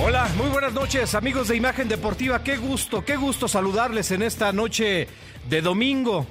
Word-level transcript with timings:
Hola, 0.00 0.30
muy 0.36 0.48
buenas 0.48 0.72
noches 0.74 1.16
amigos 1.16 1.48
de 1.48 1.56
Imagen 1.56 1.88
Deportiva. 1.88 2.44
Qué 2.44 2.56
gusto, 2.56 3.04
qué 3.04 3.16
gusto 3.16 3.48
saludarles 3.48 4.12
en 4.12 4.22
esta 4.22 4.52
noche 4.52 5.08
de 5.50 5.60
domingo. 5.60 6.24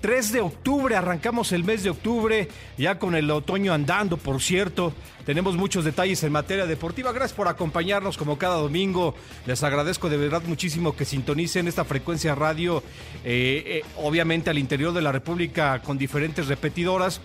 3 0.00 0.32
de 0.32 0.40
octubre, 0.40 0.96
arrancamos 0.96 1.52
el 1.52 1.62
mes 1.62 1.84
de 1.84 1.90
octubre, 1.90 2.48
ya 2.76 2.98
con 2.98 3.14
el 3.14 3.30
otoño 3.30 3.72
andando, 3.72 4.16
por 4.16 4.42
cierto. 4.42 4.92
Tenemos 5.24 5.56
muchos 5.56 5.84
detalles 5.84 6.24
en 6.24 6.32
materia 6.32 6.66
deportiva. 6.66 7.12
Gracias 7.12 7.36
por 7.36 7.46
acompañarnos 7.46 8.18
como 8.18 8.36
cada 8.36 8.56
domingo. 8.56 9.14
Les 9.46 9.62
agradezco 9.62 10.10
de 10.10 10.16
verdad 10.16 10.42
muchísimo 10.46 10.96
que 10.96 11.04
sintonicen 11.04 11.68
esta 11.68 11.84
frecuencia 11.84 12.34
radio, 12.34 12.82
eh, 13.24 13.62
eh, 13.64 13.82
obviamente 13.96 14.50
al 14.50 14.58
interior 14.58 14.92
de 14.92 15.02
la 15.02 15.12
República 15.12 15.80
con 15.82 15.96
diferentes 15.96 16.48
repetidoras. 16.48 17.20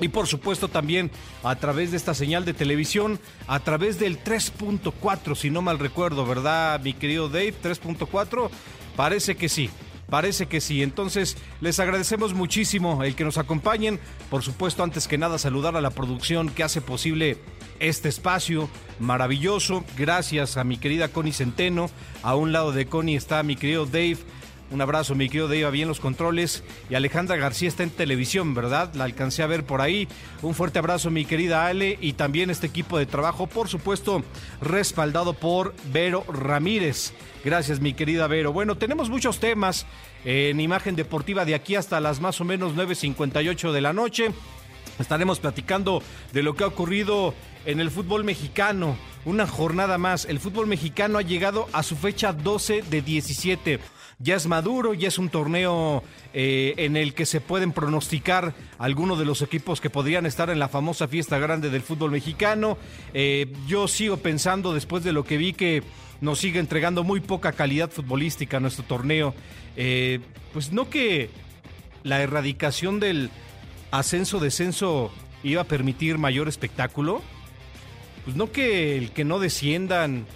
Y 0.00 0.08
por 0.08 0.26
supuesto 0.26 0.68
también 0.68 1.10
a 1.44 1.54
través 1.56 1.90
de 1.90 1.96
esta 1.96 2.14
señal 2.14 2.44
de 2.44 2.54
televisión, 2.54 3.20
a 3.46 3.60
través 3.60 3.98
del 3.98 4.22
3.4, 4.22 5.36
si 5.36 5.50
no 5.50 5.62
mal 5.62 5.78
recuerdo, 5.78 6.26
¿verdad, 6.26 6.80
mi 6.80 6.92
querido 6.92 7.28
Dave? 7.28 7.54
3.4, 7.62 8.50
parece 8.96 9.36
que 9.36 9.48
sí. 9.48 9.70
Parece 10.12 10.44
que 10.44 10.60
sí. 10.60 10.82
Entonces, 10.82 11.38
les 11.62 11.80
agradecemos 11.80 12.34
muchísimo 12.34 13.02
el 13.02 13.14
que 13.14 13.24
nos 13.24 13.38
acompañen. 13.38 13.98
Por 14.28 14.42
supuesto, 14.42 14.82
antes 14.82 15.08
que 15.08 15.16
nada, 15.16 15.38
saludar 15.38 15.74
a 15.74 15.80
la 15.80 15.88
producción 15.88 16.50
que 16.50 16.62
hace 16.62 16.82
posible 16.82 17.38
este 17.80 18.10
espacio 18.10 18.68
maravilloso. 19.00 19.84
Gracias 19.96 20.58
a 20.58 20.64
mi 20.64 20.76
querida 20.76 21.08
Connie 21.08 21.32
Centeno. 21.32 21.88
A 22.22 22.34
un 22.34 22.52
lado 22.52 22.72
de 22.72 22.84
Connie 22.84 23.16
está 23.16 23.42
mi 23.42 23.56
querido 23.56 23.86
Dave 23.86 24.18
un 24.72 24.80
abrazo, 24.80 25.14
mi 25.14 25.28
querido 25.28 25.48
Dave, 25.48 25.70
bien 25.70 25.88
los 25.88 26.00
controles. 26.00 26.64
Y 26.88 26.94
Alejandra 26.94 27.36
García 27.36 27.68
está 27.68 27.82
en 27.82 27.90
televisión, 27.90 28.54
¿verdad? 28.54 28.94
La 28.94 29.04
alcancé 29.04 29.42
a 29.42 29.46
ver 29.46 29.64
por 29.64 29.82
ahí. 29.82 30.08
Un 30.40 30.54
fuerte 30.54 30.78
abrazo, 30.78 31.10
mi 31.10 31.24
querida 31.26 31.66
Ale. 31.66 31.98
Y 32.00 32.14
también 32.14 32.48
este 32.48 32.68
equipo 32.68 32.98
de 32.98 33.06
trabajo, 33.06 33.46
por 33.46 33.68
supuesto, 33.68 34.24
respaldado 34.60 35.34
por 35.34 35.74
Vero 35.92 36.24
Ramírez. 36.26 37.12
Gracias, 37.44 37.80
mi 37.80 37.92
querida 37.92 38.26
Vero. 38.26 38.52
Bueno, 38.52 38.76
tenemos 38.78 39.10
muchos 39.10 39.40
temas 39.40 39.86
en 40.24 40.58
imagen 40.58 40.96
deportiva 40.96 41.44
de 41.44 41.54
aquí 41.54 41.76
hasta 41.76 42.00
las 42.00 42.20
más 42.20 42.40
o 42.40 42.44
menos 42.44 42.74
9.58 42.74 43.72
de 43.72 43.80
la 43.80 43.92
noche. 43.92 44.30
Estaremos 44.98 45.40
platicando 45.40 46.02
de 46.32 46.42
lo 46.42 46.54
que 46.54 46.64
ha 46.64 46.68
ocurrido 46.68 47.34
en 47.66 47.80
el 47.80 47.90
fútbol 47.90 48.24
mexicano. 48.24 48.96
Una 49.24 49.46
jornada 49.46 49.98
más. 49.98 50.24
El 50.24 50.40
fútbol 50.40 50.66
mexicano 50.66 51.18
ha 51.18 51.22
llegado 51.22 51.68
a 51.72 51.82
su 51.82 51.96
fecha 51.96 52.32
12 52.32 52.82
de 52.82 53.02
17 53.02 53.80
ya 54.22 54.36
es 54.36 54.46
maduro, 54.46 54.94
ya 54.94 55.08
es 55.08 55.18
un 55.18 55.28
torneo 55.28 56.02
eh, 56.32 56.74
en 56.76 56.96
el 56.96 57.12
que 57.12 57.26
se 57.26 57.40
pueden 57.40 57.72
pronosticar 57.72 58.54
algunos 58.78 59.18
de 59.18 59.24
los 59.24 59.42
equipos 59.42 59.80
que 59.80 59.90
podrían 59.90 60.26
estar 60.26 60.48
en 60.50 60.58
la 60.60 60.68
famosa 60.68 61.08
fiesta 61.08 61.38
grande 61.38 61.70
del 61.70 61.82
fútbol 61.82 62.12
mexicano. 62.12 62.78
Eh, 63.14 63.52
yo 63.66 63.88
sigo 63.88 64.18
pensando, 64.18 64.72
después 64.72 65.02
de 65.02 65.12
lo 65.12 65.24
que 65.24 65.36
vi, 65.36 65.52
que 65.52 65.82
nos 66.20 66.38
sigue 66.38 66.60
entregando 66.60 67.02
muy 67.02 67.20
poca 67.20 67.52
calidad 67.52 67.90
futbolística 67.90 68.58
a 68.58 68.60
nuestro 68.60 68.84
torneo. 68.84 69.34
Eh, 69.76 70.20
pues 70.52 70.72
no 70.72 70.88
que 70.88 71.30
la 72.04 72.22
erradicación 72.22 73.00
del 73.00 73.30
ascenso-descenso 73.90 75.10
iba 75.42 75.62
a 75.62 75.64
permitir 75.64 76.18
mayor 76.18 76.46
espectáculo. 76.46 77.22
Pues 78.24 78.36
no 78.36 78.52
que 78.52 78.96
el 78.96 79.10
que 79.10 79.24
no 79.24 79.40
desciendan 79.40 80.26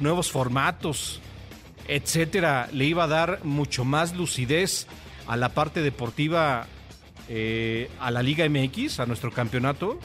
nuevos 0.00 0.30
formatos, 0.30 1.20
etcétera, 1.88 2.68
le 2.72 2.84
iba 2.86 3.04
a 3.04 3.08
dar 3.08 3.44
mucho 3.44 3.84
más 3.84 4.14
lucidez 4.14 4.86
a 5.26 5.36
la 5.36 5.50
parte 5.50 5.82
deportiva, 5.82 6.66
eh, 7.28 7.90
a 8.00 8.10
la 8.10 8.22
Liga 8.22 8.48
MX, 8.48 9.00
a 9.00 9.06
nuestro 9.06 9.30
campeonato. 9.30 9.98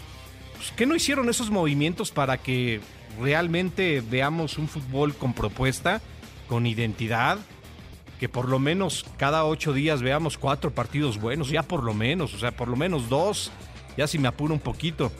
Pues, 0.55 0.71
¿Qué 0.71 0.85
no 0.85 0.95
hicieron 0.95 1.29
esos 1.29 1.49
movimientos 1.49 2.11
para 2.11 2.37
que 2.37 2.81
realmente 3.19 4.01
veamos 4.09 4.57
un 4.57 4.67
fútbol 4.67 5.15
con 5.15 5.33
propuesta, 5.33 6.01
con 6.47 6.65
identidad? 6.65 7.37
Que 8.19 8.27
por 8.27 8.49
lo 8.49 8.59
menos 8.59 9.05
cada 9.17 9.45
ocho 9.45 9.71
días 9.71 10.01
veamos 10.01 10.37
cuatro 10.37 10.71
partidos 10.71 11.19
buenos, 11.19 11.49
ya 11.49 11.63
por 11.63 11.83
lo 11.83 11.93
menos, 11.93 12.33
o 12.33 12.39
sea, 12.39 12.51
por 12.51 12.67
lo 12.67 12.75
menos 12.75 13.07
dos, 13.07 13.51
ya 13.95 14.07
si 14.07 14.19
me 14.19 14.27
apuro 14.27 14.53
un 14.53 14.59
poquito. 14.59 15.11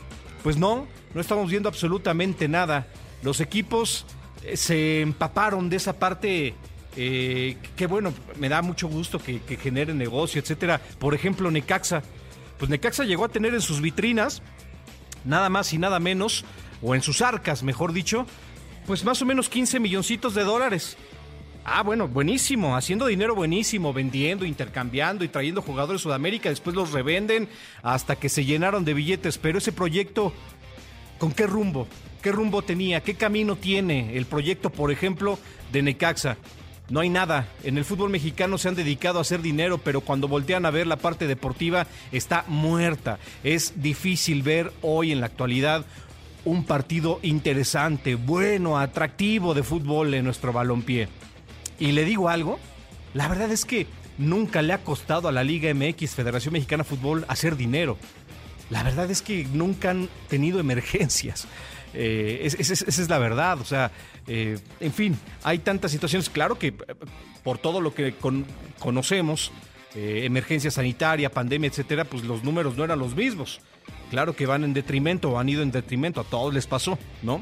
Pues 0.44 0.58
no, 0.58 0.88
no 1.14 1.22
estamos 1.22 1.50
viendo 1.50 1.70
absolutamente 1.70 2.48
nada. 2.48 2.88
Los 3.24 3.40
equipos 3.42 4.06
se 4.54 5.02
empaparon 5.02 5.70
de 5.70 5.78
esa 5.78 5.94
parte 5.94 6.56
eh, 6.96 7.58
que 7.76 7.88
bueno, 7.88 8.14
me 8.38 8.50
da 8.50 8.62
mucho 8.62 8.88
gusto 8.88 9.20
que, 9.20 9.40
genere 9.58 9.94
negocio, 9.94 10.42
etcétera. 10.42 10.82
Por 11.00 11.14
ejemplo, 11.14 11.52
Necaxa. 11.52 12.02
Pues 12.58 12.70
Necaxa 12.70 13.06
llegó 13.06 13.26
a 13.26 13.30
tener 13.30 13.54
en 13.54 13.62
sus 13.62 13.80
vitrinas, 13.80 14.42
nada 15.24 15.50
más 15.50 15.72
y 15.72 15.78
nada 15.78 16.00
menos, 16.00 16.44
o 16.82 16.96
en 16.96 17.02
sus 17.02 17.22
arcas, 17.22 17.64
mejor 17.64 17.94
dicho, 17.94 18.26
pues 18.86 19.06
más 19.06 19.22
o 19.22 19.26
menos 19.26 19.48
15 19.48 19.80
milloncitos 19.80 20.34
de 20.34 20.44
dólares. 20.44 20.98
Ah, 21.64 21.84
bueno, 21.84 22.08
buenísimo, 22.08 22.76
haciendo 22.76 23.06
dinero 23.06 23.36
buenísimo, 23.36 23.94
vendiendo, 23.94 24.44
intercambiando 24.44 25.24
y 25.24 25.30
trayendo 25.30 25.62
jugadores 25.62 26.02
de 26.02 26.04
Sudamérica, 26.04 26.50
después 26.50 26.76
los 26.76 26.92
revenden 26.92 27.48
hasta 27.84 28.16
que 28.16 28.28
se 28.28 28.44
llenaron 28.44 28.84
de 28.84 28.94
billetes, 28.94 29.38
pero 29.38 29.60
ese 29.60 29.72
proyecto, 29.72 30.34
¿con 31.18 31.32
qué 31.32 31.46
rumbo? 31.46 31.88
¿Qué 32.22 32.32
rumbo 32.32 32.62
tenía? 32.62 33.02
¿Qué 33.02 33.16
camino 33.16 33.56
tiene 33.56 34.18
el 34.18 34.26
proyecto, 34.26 34.70
por 34.70 34.92
ejemplo, 34.92 35.40
de 35.72 35.82
Necaxa? 35.82 36.38
No 36.90 37.00
hay 37.00 37.10
nada. 37.10 37.48
En 37.64 37.78
el 37.78 37.86
fútbol 37.86 38.10
mexicano 38.10 38.58
se 38.58 38.68
han 38.68 38.76
dedicado 38.76 39.20
a 39.20 39.22
hacer 39.22 39.42
dinero, 39.42 39.78
pero 39.78 40.02
cuando 40.02 40.28
voltean 40.28 40.66
a 40.66 40.72
ver 40.72 40.88
la 40.88 40.98
parte 40.98 41.28
deportiva 41.28 41.88
está 42.12 42.44
muerta. 42.48 43.20
Es 43.44 43.82
difícil 43.82 44.42
ver 44.42 44.74
hoy 44.82 45.12
en 45.12 45.20
la 45.22 45.28
actualidad 45.28 45.86
un 46.46 46.64
partido 46.64 47.20
interesante, 47.22 48.16
bueno, 48.16 48.78
atractivo 48.78 49.54
de 49.54 49.64
fútbol 49.64 50.14
en 50.14 50.26
nuestro 50.26 50.52
balompié. 50.52 51.08
Y 51.80 51.92
le 51.92 52.06
digo 52.06 52.30
algo, 52.30 52.60
la 53.14 53.28
verdad 53.28 53.52
es 53.52 53.66
que 53.66 53.88
nunca 54.18 54.62
le 54.62 54.74
ha 54.74 54.84
costado 54.84 55.28
a 55.28 55.32
la 55.32 55.44
Liga 55.44 55.74
MX, 55.74 56.16
Federación 56.16 56.54
Mexicana 56.54 56.84
de 56.84 56.90
Fútbol, 56.90 57.26
hacer 57.28 57.56
dinero. 57.56 57.98
La 58.70 58.84
verdad 58.84 59.10
es 59.10 59.22
que 59.22 59.46
nunca 59.54 59.92
han 59.92 60.10
tenido 60.28 60.60
emergencias. 60.60 61.48
Eh, 61.94 62.42
esa 62.44 62.74
es 62.74 63.10
la 63.10 63.18
verdad, 63.18 63.60
o 63.60 63.66
sea, 63.66 63.92
eh, 64.28 64.60
en 64.80 64.94
fin, 64.94 65.20
hay 65.44 65.60
tantas 65.60 65.92
situaciones, 65.92 66.30
claro 66.30 66.60
que 66.60 66.68
eh, 66.68 66.76
por 67.44 67.58
todo 67.58 67.82
lo 67.82 67.94
que 67.94 68.14
conocemos, 68.80 69.52
emergencia 69.96 70.70
sanitaria, 70.70 71.32
pandemia, 71.32 71.68
etcétera, 71.68 72.06
pues 72.06 72.24
los 72.24 72.44
números 72.44 72.78
no 72.78 72.84
eran 72.84 73.00
los 73.00 73.16
mismos. 73.16 73.60
Claro 74.12 74.36
que 74.36 74.46
van 74.46 74.64
en 74.64 74.74
detrimento 74.74 75.32
o 75.32 75.40
han 75.40 75.50
ido 75.50 75.64
en 75.64 75.72
detrimento, 75.72 76.22
a 76.22 76.24
todos 76.24 76.54
les 76.54 76.68
pasó, 76.68 77.00
¿no? 77.24 77.42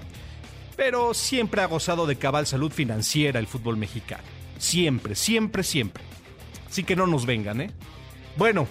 Pero 0.77 1.13
siempre 1.13 1.61
ha 1.61 1.65
gozado 1.65 2.05
de 2.05 2.15
cabal 2.15 2.47
salud 2.47 2.71
financiera 2.71 3.39
el 3.39 3.47
fútbol 3.47 3.75
mexicano. 3.75 4.23
Siempre, 4.57 5.15
siempre, 5.15 5.63
siempre. 5.63 6.03
Así 6.69 6.83
que 6.83 6.95
no 6.95 7.05
nos 7.05 7.25
vengan, 7.25 7.61
¿eh? 7.61 7.71
Bueno, 8.37 8.67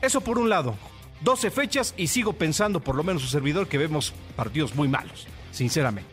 eso 0.00 0.20
por 0.20 0.38
un 0.38 0.48
lado. 0.48 0.74
12 1.22 1.50
fechas 1.50 1.94
y 1.96 2.08
sigo 2.08 2.32
pensando, 2.32 2.80
por 2.80 2.96
lo 2.96 3.04
menos 3.04 3.22
su 3.22 3.28
servidor, 3.28 3.68
que 3.68 3.78
vemos 3.78 4.12
partidos 4.36 4.74
muy 4.74 4.88
malos, 4.88 5.26
sinceramente. 5.52 6.10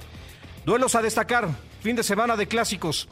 Duelos 0.66 0.96
a 0.96 1.02
destacar, 1.02 1.50
fin 1.82 1.96
de 1.96 2.04
semana 2.04 2.36
de 2.36 2.48
clásicos. 2.48 3.08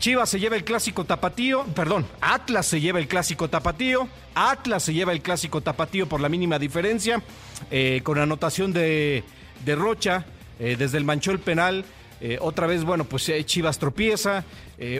Chivas 0.00 0.30
se 0.30 0.40
lleva 0.40 0.56
el 0.56 0.64
clásico 0.64 1.04
tapatío, 1.04 1.64
perdón, 1.74 2.06
Atlas 2.22 2.64
se 2.64 2.80
lleva 2.80 2.98
el 2.98 3.06
clásico 3.06 3.50
tapatío, 3.50 4.08
Atlas 4.34 4.82
se 4.82 4.94
lleva 4.94 5.12
el 5.12 5.20
clásico 5.20 5.60
tapatío 5.60 6.08
por 6.08 6.22
la 6.22 6.30
mínima 6.30 6.58
diferencia, 6.58 7.22
eh, 7.70 8.00
con 8.02 8.18
anotación 8.18 8.72
de, 8.72 9.22
de 9.62 9.74
Rocha 9.74 10.24
eh, 10.58 10.76
desde 10.78 10.96
el 10.96 11.04
manchón 11.04 11.36
penal. 11.38 11.84
Eh, 12.22 12.38
otra 12.40 12.66
vez, 12.66 12.82
bueno, 12.82 13.04
pues 13.04 13.30
Chivas 13.44 13.78
tropieza, 13.78 14.44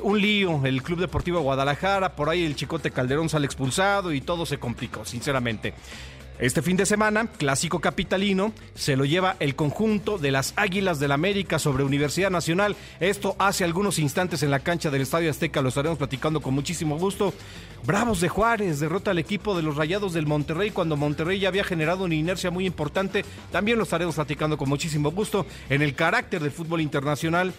un 0.02 0.20
lío, 0.20 0.66
el 0.66 0.82
Club 0.82 1.00
Deportivo 1.00 1.40
Guadalajara, 1.40 2.14
por 2.14 2.28
ahí 2.28 2.44
el 2.44 2.54
Chicote 2.54 2.90
Calderón 2.90 3.30
sale 3.30 3.46
expulsado 3.46 4.12
y 4.12 4.20
todo 4.20 4.44
se 4.44 4.58
complicó, 4.58 5.06
sinceramente. 5.06 5.72
Este 6.40 6.62
fin 6.62 6.78
de 6.78 6.86
semana, 6.86 7.26
clásico 7.26 7.80
capitalino, 7.80 8.54
se 8.74 8.96
lo 8.96 9.04
lleva 9.04 9.36
el 9.40 9.54
conjunto 9.54 10.16
de 10.16 10.30
las 10.30 10.54
Águilas 10.56 10.98
del 10.98 11.12
América 11.12 11.58
sobre 11.58 11.84
Universidad 11.84 12.30
Nacional. 12.30 12.76
Esto 12.98 13.36
hace 13.38 13.62
algunos 13.62 13.98
instantes 13.98 14.42
en 14.42 14.50
la 14.50 14.60
cancha 14.60 14.90
del 14.90 15.02
Estadio 15.02 15.28
Azteca, 15.30 15.60
lo 15.60 15.68
estaremos 15.68 15.98
platicando 15.98 16.40
con 16.40 16.54
muchísimo 16.54 16.96
gusto. 16.96 17.34
Bravos 17.84 18.22
de 18.22 18.30
Juárez 18.30 18.80
derrota 18.80 19.10
al 19.10 19.18
equipo 19.18 19.54
de 19.54 19.62
los 19.62 19.76
Rayados 19.76 20.14
del 20.14 20.26
Monterrey 20.26 20.70
cuando 20.70 20.96
Monterrey 20.96 21.40
ya 21.40 21.48
había 21.48 21.62
generado 21.62 22.04
una 22.04 22.14
inercia 22.14 22.50
muy 22.50 22.64
importante. 22.64 23.22
También 23.52 23.76
lo 23.76 23.84
estaremos 23.84 24.14
platicando 24.14 24.56
con 24.56 24.70
muchísimo 24.70 25.10
gusto 25.10 25.44
en 25.68 25.82
el 25.82 25.94
carácter 25.94 26.42
del 26.42 26.52
fútbol 26.52 26.80
internacional. 26.80 27.52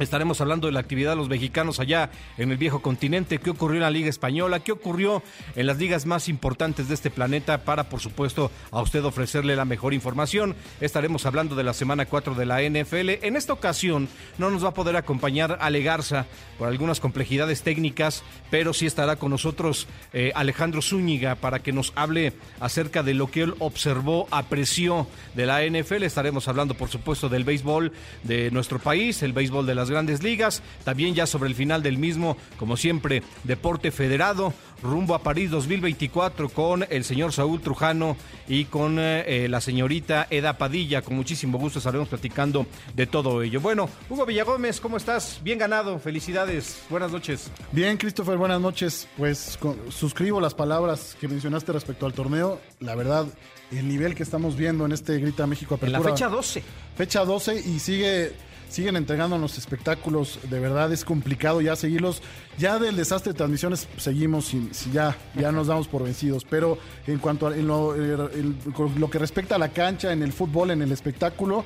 Estaremos 0.00 0.40
hablando 0.40 0.66
de 0.66 0.72
la 0.72 0.80
actividad 0.80 1.10
de 1.10 1.16
los 1.16 1.28
mexicanos 1.28 1.78
allá 1.78 2.08
en 2.38 2.50
el 2.50 2.56
viejo 2.56 2.80
continente, 2.80 3.36
qué 3.36 3.50
ocurrió 3.50 3.76
en 3.76 3.82
la 3.82 3.90
Liga 3.90 4.08
Española, 4.08 4.60
qué 4.60 4.72
ocurrió 4.72 5.22
en 5.54 5.66
las 5.66 5.76
ligas 5.76 6.06
más 6.06 6.30
importantes 6.30 6.88
de 6.88 6.94
este 6.94 7.10
planeta 7.10 7.64
para, 7.64 7.90
por 7.90 8.00
supuesto, 8.00 8.50
a 8.70 8.80
usted 8.80 9.04
ofrecerle 9.04 9.56
la 9.56 9.66
mejor 9.66 9.92
información. 9.92 10.56
Estaremos 10.80 11.26
hablando 11.26 11.54
de 11.54 11.64
la 11.64 11.74
semana 11.74 12.06
4 12.06 12.34
de 12.34 12.46
la 12.46 12.62
NFL. 12.62 13.10
En 13.26 13.36
esta 13.36 13.52
ocasión 13.52 14.08
no 14.38 14.50
nos 14.50 14.64
va 14.64 14.70
a 14.70 14.74
poder 14.74 14.96
acompañar 14.96 15.58
Ale 15.60 15.82
Garza 15.82 16.24
por 16.58 16.68
algunas 16.68 16.98
complejidades 16.98 17.62
técnicas, 17.62 18.22
pero 18.50 18.72
sí 18.72 18.86
estará 18.86 19.16
con 19.16 19.30
nosotros 19.30 19.86
eh, 20.14 20.32
Alejandro 20.34 20.80
Zúñiga 20.80 21.34
para 21.34 21.58
que 21.58 21.72
nos 21.72 21.92
hable 21.94 22.32
acerca 22.58 23.02
de 23.02 23.12
lo 23.12 23.30
que 23.30 23.42
él 23.42 23.54
observó, 23.58 24.28
apreció 24.30 25.06
de 25.34 25.44
la 25.44 25.62
NFL. 25.62 26.04
Estaremos 26.04 26.48
hablando, 26.48 26.72
por 26.72 26.88
supuesto, 26.88 27.28
del 27.28 27.44
béisbol 27.44 27.92
de 28.22 28.50
nuestro 28.50 28.78
país, 28.78 29.22
el 29.22 29.34
béisbol 29.34 29.66
de 29.66 29.74
las 29.74 29.89
grandes 29.90 30.22
ligas, 30.22 30.62
también 30.84 31.14
ya 31.14 31.26
sobre 31.26 31.48
el 31.48 31.54
final 31.54 31.82
del 31.82 31.98
mismo, 31.98 32.36
como 32.58 32.76
siempre, 32.76 33.22
deporte 33.44 33.90
federado, 33.90 34.54
rumbo 34.82 35.14
a 35.14 35.22
París 35.22 35.50
2024 35.50 36.48
con 36.48 36.86
el 36.88 37.04
señor 37.04 37.32
Saúl 37.32 37.60
Trujano 37.60 38.16
y 38.48 38.64
con 38.64 38.96
eh, 38.98 39.46
la 39.48 39.60
señorita 39.60 40.26
Eda 40.30 40.56
Padilla. 40.58 41.02
Con 41.02 41.16
muchísimo 41.16 41.58
gusto 41.58 41.78
estaremos 41.78 42.08
platicando 42.08 42.66
de 42.94 43.06
todo 43.06 43.42
ello. 43.42 43.60
Bueno, 43.60 43.88
Hugo 44.08 44.26
Villagómez, 44.26 44.80
¿cómo 44.80 44.96
estás? 44.96 45.40
Bien 45.42 45.58
ganado, 45.58 45.98
felicidades, 45.98 46.82
buenas 46.88 47.12
noches. 47.12 47.50
Bien, 47.72 47.96
Christopher, 47.96 48.36
buenas 48.36 48.60
noches. 48.60 49.08
Pues 49.16 49.58
suscribo 49.90 50.40
las 50.40 50.54
palabras 50.54 51.16
que 51.20 51.28
mencionaste 51.28 51.72
respecto 51.72 52.06
al 52.06 52.12
torneo. 52.12 52.60
La 52.80 52.94
verdad, 52.94 53.26
el 53.70 53.88
nivel 53.88 54.14
que 54.14 54.22
estamos 54.22 54.56
viendo 54.56 54.84
en 54.84 54.92
este 54.92 55.18
Grita 55.18 55.46
México 55.46 55.74
Apertura. 55.74 55.98
En 55.98 56.04
la 56.04 56.10
fecha 56.10 56.28
12. 56.28 56.62
Fecha 56.96 57.24
12 57.24 57.60
y 57.60 57.78
sigue 57.78 58.32
siguen 58.70 58.96
entregándonos 58.96 59.58
espectáculos, 59.58 60.38
de 60.48 60.60
verdad 60.60 60.92
es 60.92 61.04
complicado 61.04 61.60
ya 61.60 61.76
seguirlos. 61.76 62.22
Ya 62.56 62.78
del 62.78 62.96
desastre 62.96 63.32
de 63.32 63.36
transmisiones 63.36 63.88
seguimos 63.96 64.54
y, 64.54 64.70
ya, 64.92 65.16
ya 65.34 65.52
nos 65.52 65.66
damos 65.66 65.88
por 65.88 66.04
vencidos, 66.04 66.46
pero 66.48 66.78
en 67.06 67.18
cuanto 67.18 67.46
a 67.46 67.50
lo, 67.50 67.94
lo 67.94 69.10
que 69.10 69.18
respecta 69.18 69.56
a 69.56 69.58
la 69.58 69.70
cancha, 69.70 70.12
en 70.12 70.22
el 70.22 70.32
fútbol, 70.32 70.70
en 70.70 70.82
el 70.82 70.92
espectáculo, 70.92 71.64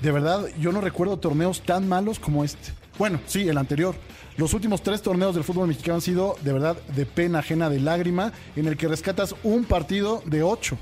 de 0.00 0.12
verdad 0.12 0.46
yo 0.60 0.72
no 0.72 0.80
recuerdo 0.80 1.16
torneos 1.16 1.62
tan 1.62 1.88
malos 1.88 2.18
como 2.18 2.44
este. 2.44 2.72
Bueno, 2.98 3.20
sí, 3.26 3.48
el 3.48 3.56
anterior. 3.56 3.94
Los 4.36 4.54
últimos 4.54 4.82
tres 4.82 5.02
torneos 5.02 5.34
del 5.34 5.44
fútbol 5.44 5.68
mexicano 5.68 5.96
han 5.96 6.00
sido 6.00 6.36
de 6.42 6.52
verdad 6.52 6.76
de 6.94 7.06
pena 7.06 7.40
ajena, 7.40 7.70
de 7.70 7.80
lágrima, 7.80 8.32
en 8.56 8.66
el 8.66 8.76
que 8.76 8.88
rescatas 8.88 9.34
un 9.42 9.64
partido 9.64 10.22
de 10.26 10.42
ocho. 10.42 10.78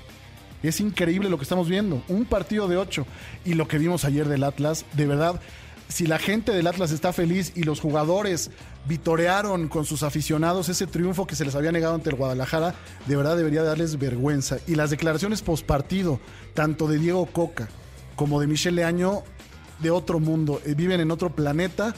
Es 0.63 0.81
increíble 0.81 1.31
lo 1.31 1.39
que 1.39 1.45
estamos 1.45 1.69
viendo. 1.69 2.03
Un 2.09 2.25
partido 2.25 2.69
de 2.69 2.77
ocho. 2.77 3.07
Y 3.45 3.55
lo 3.55 3.67
que 3.67 3.79
vimos 3.79 4.05
ayer 4.05 4.29
del 4.29 4.45
Atlas, 4.45 4.85
de 4.93 5.07
verdad, 5.07 5.41
si 5.91 6.07
la 6.07 6.19
gente 6.19 6.53
del 6.53 6.67
Atlas 6.69 6.93
está 6.93 7.13
feliz 7.13 7.53
y 7.57 7.65
los 7.65 7.81
jugadores 7.81 8.51
vitorearon 8.87 9.69
con 9.69 9.85
sus 9.85 10.03
aficionados 10.03 10.69
ese 10.69 10.87
triunfo 10.87 11.27
que 11.27 11.35
se 11.35 11.45
les 11.45 11.55
había 11.55 11.73
negado 11.73 11.95
ante 11.95 12.11
el 12.11 12.17
Guadalajara, 12.17 12.75
de 13.07 13.17
verdad 13.17 13.37
debería 13.37 13.63
darles 13.63 13.99
vergüenza. 13.99 14.59
Y 14.67 14.77
las 14.77 14.91
declaraciones 14.91 15.43
postpartido, 15.43 16.21
tanto 16.55 16.87
de 16.87 16.99
Diego 16.99 17.27
Coca 17.27 17.69
como 18.15 18.41
de 18.41 18.47
Michel 18.47 18.77
Leaño, 18.77 19.23
de 19.81 19.91
otro 19.91 20.21
mundo, 20.21 20.63
eh, 20.65 20.75
viven 20.75 21.01
en 21.01 21.11
otro 21.11 21.35
planeta. 21.35 21.95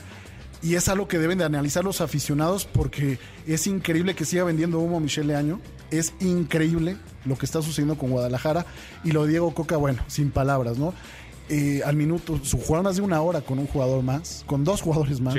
Y 0.62 0.76
es 0.76 0.88
algo 0.88 1.08
que 1.08 1.18
deben 1.18 1.38
de 1.38 1.44
analizar 1.44 1.82
los 1.84 2.00
aficionados 2.00 2.66
porque 2.66 3.18
es 3.46 3.66
increíble 3.66 4.14
que 4.14 4.24
siga 4.24 4.44
vendiendo 4.44 4.78
humo 4.78 5.00
Michel 5.00 5.26
Leaño. 5.26 5.60
Es 5.90 6.14
increíble 6.20 6.96
lo 7.24 7.36
que 7.36 7.44
está 7.44 7.60
sucediendo 7.60 7.98
con 7.98 8.10
Guadalajara. 8.10 8.64
Y 9.02 9.10
lo 9.10 9.24
de 9.24 9.30
Diego 9.30 9.52
Coca, 9.52 9.76
bueno, 9.76 10.02
sin 10.06 10.30
palabras, 10.30 10.78
¿no? 10.78 10.94
Eh, 11.48 11.82
al 11.84 11.96
minuto, 11.96 12.40
su 12.42 12.58
jugaron 12.58 12.84
más 12.84 12.96
de 12.96 13.02
una 13.02 13.20
hora 13.20 13.40
con 13.40 13.58
un 13.58 13.66
jugador 13.66 14.02
más, 14.02 14.44
con 14.46 14.64
dos 14.64 14.80
jugadores 14.80 15.20
más. 15.20 15.34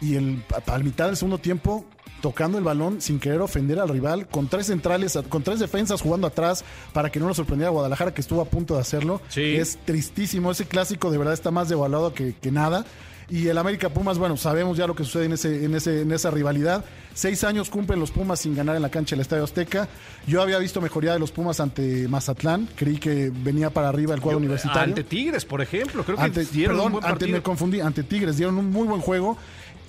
Y 0.00 0.14
el, 0.14 0.42
al 0.66 0.84
mitad 0.84 1.06
del 1.06 1.16
segundo 1.16 1.38
tiempo, 1.38 1.86
tocando 2.20 2.58
el 2.58 2.64
balón 2.64 3.00
sin 3.00 3.18
querer 3.18 3.40
ofender 3.40 3.78
al 3.78 3.88
rival, 3.88 4.26
con 4.28 4.48
tres 4.48 4.66
centrales, 4.66 5.18
con 5.28 5.42
tres 5.42 5.58
defensas 5.58 6.02
jugando 6.02 6.26
atrás 6.26 6.64
para 6.92 7.10
que 7.10 7.20
no 7.20 7.28
lo 7.28 7.34
sorprendiera 7.34 7.68
a 7.68 7.72
Guadalajara, 7.72 8.12
que 8.12 8.20
estuvo 8.20 8.40
a 8.40 8.46
punto 8.46 8.74
de 8.74 8.80
hacerlo. 8.80 9.20
Es 9.56 9.78
tristísimo. 9.84 10.50
Ese 10.50 10.66
clásico 10.66 11.10
de 11.10 11.18
verdad 11.18 11.34
está 11.34 11.50
más 11.50 11.68
devaluado 11.68 12.12
que, 12.12 12.34
que 12.34 12.50
nada. 12.50 12.84
Y 13.28 13.48
el 13.48 13.58
América 13.58 13.88
Pumas, 13.88 14.18
bueno, 14.18 14.36
sabemos 14.36 14.76
ya 14.76 14.86
lo 14.86 14.94
que 14.94 15.02
sucede 15.02 15.24
en, 15.24 15.32
ese, 15.32 15.64
en, 15.64 15.74
ese, 15.74 16.02
en 16.02 16.12
esa 16.12 16.30
rivalidad. 16.30 16.84
Seis 17.12 17.42
años 17.42 17.70
cumplen 17.70 17.98
los 17.98 18.12
Pumas 18.12 18.40
sin 18.40 18.54
ganar 18.54 18.76
en 18.76 18.82
la 18.82 18.88
cancha 18.88 19.16
del 19.16 19.22
Estadio 19.22 19.42
Azteca. 19.42 19.88
Yo 20.28 20.42
había 20.42 20.58
visto 20.58 20.80
mejoría 20.80 21.12
de 21.12 21.18
los 21.18 21.32
Pumas 21.32 21.58
ante 21.58 22.06
Mazatlán. 22.06 22.68
Creí 22.76 22.98
que 22.98 23.32
venía 23.34 23.70
para 23.70 23.88
arriba 23.88 24.14
el 24.14 24.20
cuadro 24.20 24.38
universitario. 24.38 24.94
Ante 24.94 25.02
Tigres, 25.02 25.44
por 25.44 25.60
ejemplo. 25.60 26.04
Creo 26.04 26.16
que 26.18 26.44
dieron 26.44 26.78
un 26.78 26.92
buen 26.92 27.04
ante, 27.04 27.26
me 27.26 27.42
confundí. 27.42 27.80
Ante 27.80 28.04
Tigres 28.04 28.36
dieron 28.36 28.58
un 28.58 28.70
muy 28.70 28.86
buen 28.86 29.00
juego 29.00 29.36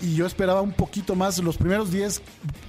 y 0.01 0.15
yo 0.15 0.25
esperaba 0.25 0.61
un 0.61 0.71
poquito 0.71 1.15
más. 1.15 1.37
Los 1.37 1.57
primeros 1.57 1.91
10, 1.91 2.21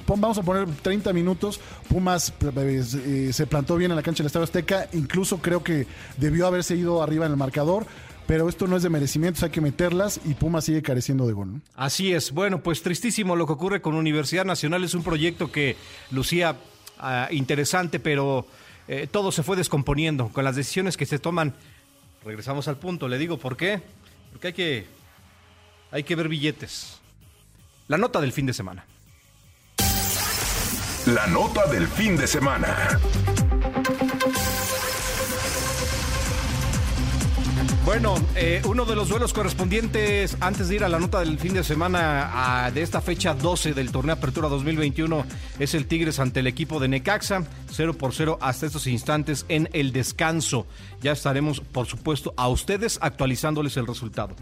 vamos 0.06 0.36
a 0.36 0.42
poner 0.42 0.68
30 0.82 1.14
minutos. 1.14 1.60
Pumas 1.88 2.34
eh, 2.58 3.30
se 3.32 3.46
plantó 3.46 3.76
bien 3.76 3.90
en 3.92 3.96
la 3.96 4.02
cancha 4.02 4.22
del 4.22 4.26
Estadio 4.26 4.44
Azteca. 4.44 4.88
Incluso 4.92 5.38
creo 5.38 5.62
que 5.62 5.86
debió 6.18 6.46
haberse 6.46 6.76
ido 6.76 7.02
arriba 7.02 7.24
en 7.24 7.32
el 7.32 7.38
marcador 7.38 7.86
pero 8.28 8.46
esto 8.46 8.66
no 8.66 8.76
es 8.76 8.82
de 8.82 8.90
merecimientos, 8.90 9.42
hay 9.42 9.48
que 9.48 9.62
meterlas 9.62 10.20
y 10.22 10.34
Puma 10.34 10.60
sigue 10.60 10.82
careciendo 10.82 11.26
de 11.26 11.32
gol. 11.32 11.62
Así 11.74 12.12
es. 12.12 12.30
Bueno, 12.30 12.62
pues 12.62 12.82
tristísimo 12.82 13.34
lo 13.36 13.46
que 13.46 13.54
ocurre 13.54 13.80
con 13.80 13.94
Universidad 13.94 14.44
Nacional. 14.44 14.84
Es 14.84 14.92
un 14.92 15.02
proyecto 15.02 15.50
que 15.50 15.76
lucía 16.10 16.54
ah, 16.98 17.28
interesante, 17.30 17.98
pero 17.98 18.46
eh, 18.86 19.08
todo 19.10 19.32
se 19.32 19.42
fue 19.42 19.56
descomponiendo 19.56 20.28
con 20.28 20.44
las 20.44 20.56
decisiones 20.56 20.98
que 20.98 21.06
se 21.06 21.18
toman. 21.18 21.54
Regresamos 22.22 22.68
al 22.68 22.76
punto. 22.76 23.08
Le 23.08 23.16
digo 23.16 23.38
por 23.38 23.56
qué. 23.56 23.80
Porque 24.30 24.48
hay 24.48 24.52
que, 24.52 24.86
hay 25.90 26.02
que 26.02 26.14
ver 26.14 26.28
billetes. 26.28 27.00
La 27.86 27.96
nota 27.96 28.20
del 28.20 28.32
fin 28.32 28.44
de 28.44 28.52
semana. 28.52 28.84
La 31.06 31.26
nota 31.28 31.66
del 31.68 31.88
fin 31.88 32.14
de 32.18 32.26
semana. 32.26 33.00
Bueno, 37.88 38.16
eh, 38.36 38.60
uno 38.66 38.84
de 38.84 38.94
los 38.94 39.08
duelos 39.08 39.32
correspondientes 39.32 40.36
antes 40.40 40.68
de 40.68 40.74
ir 40.74 40.84
a 40.84 40.90
la 40.90 40.98
nota 40.98 41.20
del 41.20 41.38
fin 41.38 41.54
de 41.54 41.64
semana 41.64 42.70
de 42.70 42.82
esta 42.82 43.00
fecha 43.00 43.32
12 43.32 43.72
del 43.72 43.90
torneo 43.90 44.12
Apertura 44.12 44.50
2021 44.50 45.24
es 45.58 45.72
el 45.72 45.86
Tigres 45.86 46.18
ante 46.18 46.40
el 46.40 46.46
equipo 46.46 46.80
de 46.80 46.88
Necaxa, 46.88 47.44
0 47.70 47.94
por 47.94 48.12
0 48.12 48.36
hasta 48.42 48.66
estos 48.66 48.86
instantes 48.88 49.46
en 49.48 49.70
el 49.72 49.92
descanso. 49.92 50.66
Ya 51.00 51.12
estaremos, 51.12 51.60
por 51.60 51.86
supuesto, 51.86 52.34
a 52.36 52.48
ustedes 52.48 52.98
actualizándoles 53.00 53.78
el 53.78 53.86
resultado. 53.86 54.36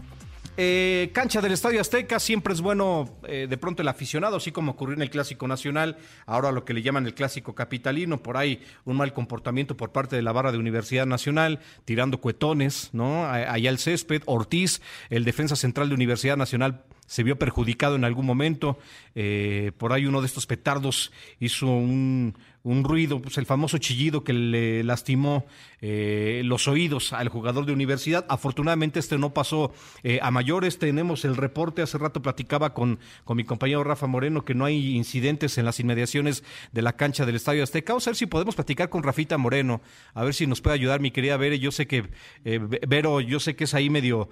Eh, 0.59 1.11
cancha 1.13 1.39
del 1.39 1.51
Estadio 1.51 1.79
Azteca, 1.79 2.19
siempre 2.19 2.51
es 2.51 2.61
bueno 2.61 3.19
eh, 3.27 3.45
de 3.47 3.57
pronto 3.57 3.83
el 3.83 3.87
aficionado, 3.87 4.37
así 4.37 4.51
como 4.51 4.71
ocurrió 4.71 4.95
en 4.95 5.03
el 5.03 5.11
Clásico 5.11 5.47
Nacional, 5.47 5.97
ahora 6.25 6.51
lo 6.51 6.65
que 6.65 6.73
le 6.73 6.81
llaman 6.81 7.05
el 7.05 7.13
Clásico 7.13 7.53
Capitalino, 7.53 8.23
por 8.23 8.37
ahí 8.37 8.63
un 8.83 8.97
mal 8.97 9.13
comportamiento 9.13 9.77
por 9.77 9.91
parte 9.91 10.15
de 10.15 10.23
la 10.23 10.31
barra 10.31 10.51
de 10.51 10.57
Universidad 10.57 11.05
Nacional, 11.05 11.59
tirando 11.85 12.19
cuetones, 12.19 12.89
¿no? 12.91 13.27
Allá 13.27 13.69
el 13.69 13.77
césped, 13.77 14.23
Ortiz, 14.25 14.81
el 15.11 15.25
defensa 15.25 15.55
central 15.55 15.89
de 15.89 15.93
Universidad 15.93 16.37
Nacional, 16.37 16.83
se 17.07 17.23
vio 17.23 17.39
perjudicado 17.39 17.95
en 17.95 18.03
algún 18.03 18.25
momento, 18.25 18.77
eh, 19.15 19.71
por 19.77 19.93
ahí 19.93 20.05
uno 20.05 20.21
de 20.21 20.27
estos 20.27 20.45
petardos 20.45 21.11
hizo 21.39 21.67
un, 21.67 22.35
un 22.63 22.83
ruido, 22.83 23.21
pues 23.21 23.37
el 23.37 23.45
famoso 23.45 23.77
chillido 23.77 24.23
que 24.23 24.33
le 24.33 24.83
lastimó 24.83 25.45
eh, 25.79 26.41
los 26.43 26.67
oídos 26.67 27.13
al 27.13 27.29
jugador 27.29 27.65
de 27.65 27.73
universidad. 27.73 28.25
Afortunadamente 28.29 28.99
este 28.99 29.17
no 29.17 29.33
pasó 29.33 29.71
eh, 30.03 30.19
a 30.21 30.31
mayores. 30.31 30.79
Tenemos 30.79 31.23
el 31.23 31.35
reporte, 31.35 31.81
hace 31.81 31.97
rato 31.97 32.21
platicaba 32.21 32.73
con, 32.73 32.99
con 33.23 33.37
mi 33.37 33.43
compañero 33.43 33.83
Rafa 33.83 34.07
Moreno 34.07 34.43
que 34.43 34.53
no 34.53 34.65
hay 34.65 34.95
incidentes 34.95 35.57
en 35.57 35.65
las 35.65 35.79
inmediaciones 35.79 36.43
de 36.71 36.81
la 36.81 36.97
cancha 36.97 37.25
del 37.25 37.35
Estadio 37.35 37.63
Azteca. 37.63 37.93
Vamos 37.93 38.07
a 38.07 38.11
ver 38.11 38.17
si 38.17 38.25
podemos 38.25 38.55
platicar 38.55 38.89
con 38.89 39.03
Rafita 39.03 39.37
Moreno, 39.37 39.81
a 40.13 40.23
ver 40.23 40.33
si 40.33 40.45
nos 40.47 40.61
puede 40.61 40.75
ayudar 40.75 40.99
mi 40.99 41.11
querida 41.11 41.37
Vero. 41.37 41.55
Yo 41.55 41.71
sé 41.71 41.87
que, 41.87 42.09
eh, 42.43 42.59
Vero, 42.87 43.21
yo 43.21 43.39
sé 43.39 43.55
que 43.55 43.63
es 43.63 43.73
ahí 43.73 43.89
medio 43.89 44.29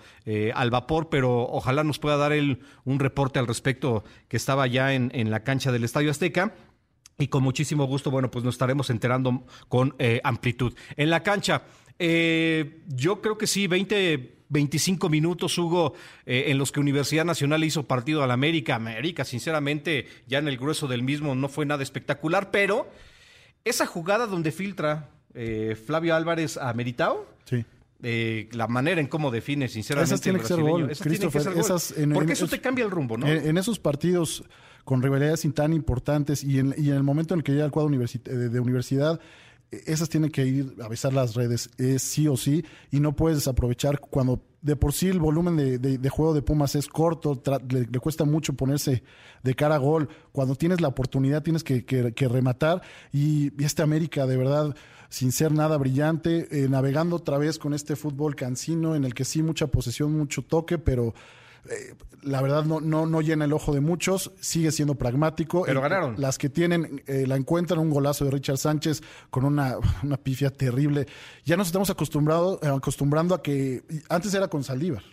al 0.53 0.71
vapor, 0.71 1.09
pero 1.09 1.43
ojalá 1.43 1.83
nos 1.83 1.99
pueda 1.99 2.17
dar 2.17 2.33
él 2.33 2.59
un 2.83 2.99
reporte 2.99 3.39
al 3.39 3.47
respecto 3.47 4.03
que 4.27 4.37
estaba 4.37 4.67
ya 4.67 4.93
en, 4.93 5.11
en 5.13 5.31
la 5.31 5.43
cancha 5.43 5.71
del 5.71 5.83
Estadio 5.83 6.11
Azteca 6.11 6.53
y 7.17 7.27
con 7.27 7.43
muchísimo 7.43 7.85
gusto, 7.85 8.11
bueno, 8.11 8.29
pues 8.29 8.43
nos 8.43 8.55
estaremos 8.55 8.89
enterando 8.89 9.45
con 9.69 9.95
eh, 9.99 10.19
amplitud. 10.23 10.73
En 10.97 11.09
la 11.09 11.23
cancha, 11.23 11.63
eh, 11.97 12.81
yo 12.87 13.21
creo 13.21 13.37
que 13.37 13.47
sí, 13.47 13.67
20, 13.67 14.35
25 14.49 15.09
minutos, 15.09 15.57
Hugo, 15.57 15.93
eh, 16.25 16.45
en 16.47 16.57
los 16.57 16.71
que 16.71 16.81
Universidad 16.81 17.23
Nacional 17.23 17.63
hizo 17.63 17.83
partido 17.83 18.21
al 18.23 18.31
América. 18.31 18.75
América, 18.75 19.23
sinceramente, 19.23 20.07
ya 20.27 20.39
en 20.39 20.47
el 20.47 20.57
grueso 20.57 20.87
del 20.87 21.03
mismo 21.03 21.35
no 21.35 21.47
fue 21.47 21.65
nada 21.65 21.83
espectacular, 21.83 22.51
pero 22.51 22.89
esa 23.63 23.85
jugada 23.85 24.27
donde 24.27 24.51
filtra 24.51 25.09
Flavio 25.85 26.15
Álvarez 26.15 26.55
a 26.55 26.73
Meritao. 26.73 27.27
Sí. 27.43 27.65
la 28.51 28.67
manera 28.67 29.01
en 29.01 29.07
cómo 29.07 29.31
define, 29.31 29.67
sinceramente. 29.67 30.13
Esas 30.13 30.21
tienen 30.21 30.41
que 30.41 30.47
ser 30.47 30.61
gol, 30.61 30.89
Porque 32.13 32.33
eso 32.33 32.47
te 32.47 32.61
cambia 32.61 32.85
el 32.85 32.91
rumbo, 32.91 33.17
¿no? 33.17 33.27
en 33.27 33.57
esos 33.57 33.79
partidos 33.79 34.45
con 34.85 35.01
rivalidades 35.01 35.45
tan 35.53 35.73
importantes 35.73 36.43
y 36.43 36.59
en, 36.59 36.73
el 36.73 37.03
momento 37.03 37.33
en 37.33 37.39
el 37.39 37.43
que 37.43 37.51
llega 37.51 37.65
el 37.65 37.71
cuadro 37.71 37.89
de 37.89 38.59
universidad, 38.59 39.19
esas 39.71 40.09
tienen 40.09 40.31
que 40.31 40.45
ir 40.45 40.75
a 40.81 40.87
besar 40.87 41.13
las 41.13 41.35
redes, 41.35 41.69
es 41.77 42.01
sí 42.01 42.27
o 42.27 42.37
sí, 42.37 42.63
y 42.91 42.99
no 42.99 43.15
puedes 43.15 43.39
desaprovechar 43.39 43.99
cuando 43.99 44.41
de 44.61 44.75
por 44.75 44.93
sí 44.93 45.07
el 45.07 45.19
volumen 45.19 45.57
de, 45.57 46.09
juego 46.09 46.33
de 46.33 46.41
Pumas 46.41 46.75
es 46.75 46.87
corto, 46.87 47.41
le, 47.69 47.99
cuesta 47.99 48.25
mucho 48.25 48.53
ponerse 48.53 49.03
de 49.43 49.55
cara 49.55 49.75
a 49.75 49.77
gol. 49.77 50.09
Cuando 50.31 50.55
tienes 50.55 50.81
la 50.81 50.87
oportunidad 50.87 51.43
tienes 51.43 51.63
que, 51.63 51.83
rematar 52.27 52.81
y, 53.13 53.51
este 53.63 53.83
América 53.83 54.25
de 54.25 54.37
verdad 54.37 54.75
sin 55.09 55.31
ser 55.31 55.51
nada 55.51 55.77
brillante, 55.77 56.47
eh, 56.51 56.67
navegando 56.67 57.17
otra 57.17 57.37
vez 57.37 57.59
con 57.59 57.75
este 57.75 57.95
fútbol 57.95 58.35
cansino 58.35 58.95
en 58.95 59.05
el 59.05 59.13
que 59.13 59.23
sí 59.23 59.43
mucha 59.43 59.67
posesión, 59.67 60.17
mucho 60.17 60.41
toque, 60.41 60.79
pero 60.79 61.13
eh, 61.69 61.95
la 62.21 62.41
verdad 62.41 62.65
no, 62.65 62.81
no, 62.81 63.05
no 63.05 63.21
llena 63.21 63.45
el 63.45 63.53
ojo 63.53 63.73
de 63.73 63.81
muchos, 63.81 64.31
sigue 64.39 64.71
siendo 64.71 64.95
pragmático. 64.95 65.63
Pero 65.65 65.81
ganaron. 65.81 66.15
Las 66.17 66.37
que 66.37 66.49
tienen, 66.49 67.03
eh, 67.07 67.25
la 67.27 67.35
encuentran 67.35 67.79
un 67.79 67.89
golazo 67.89 68.25
de 68.25 68.31
Richard 68.31 68.57
Sánchez 68.57 69.01
con 69.29 69.45
una, 69.45 69.77
una 70.03 70.17
pifia 70.17 70.49
terrible. 70.49 71.07
Ya 71.43 71.57
nos 71.57 71.67
estamos 71.67 71.89
acostumbrado, 71.89 72.59
acostumbrando 72.63 73.35
a 73.35 73.41
que 73.41 73.83
antes 74.09 74.33
era 74.33 74.47
con 74.47 74.63
Saldívar 74.63 75.03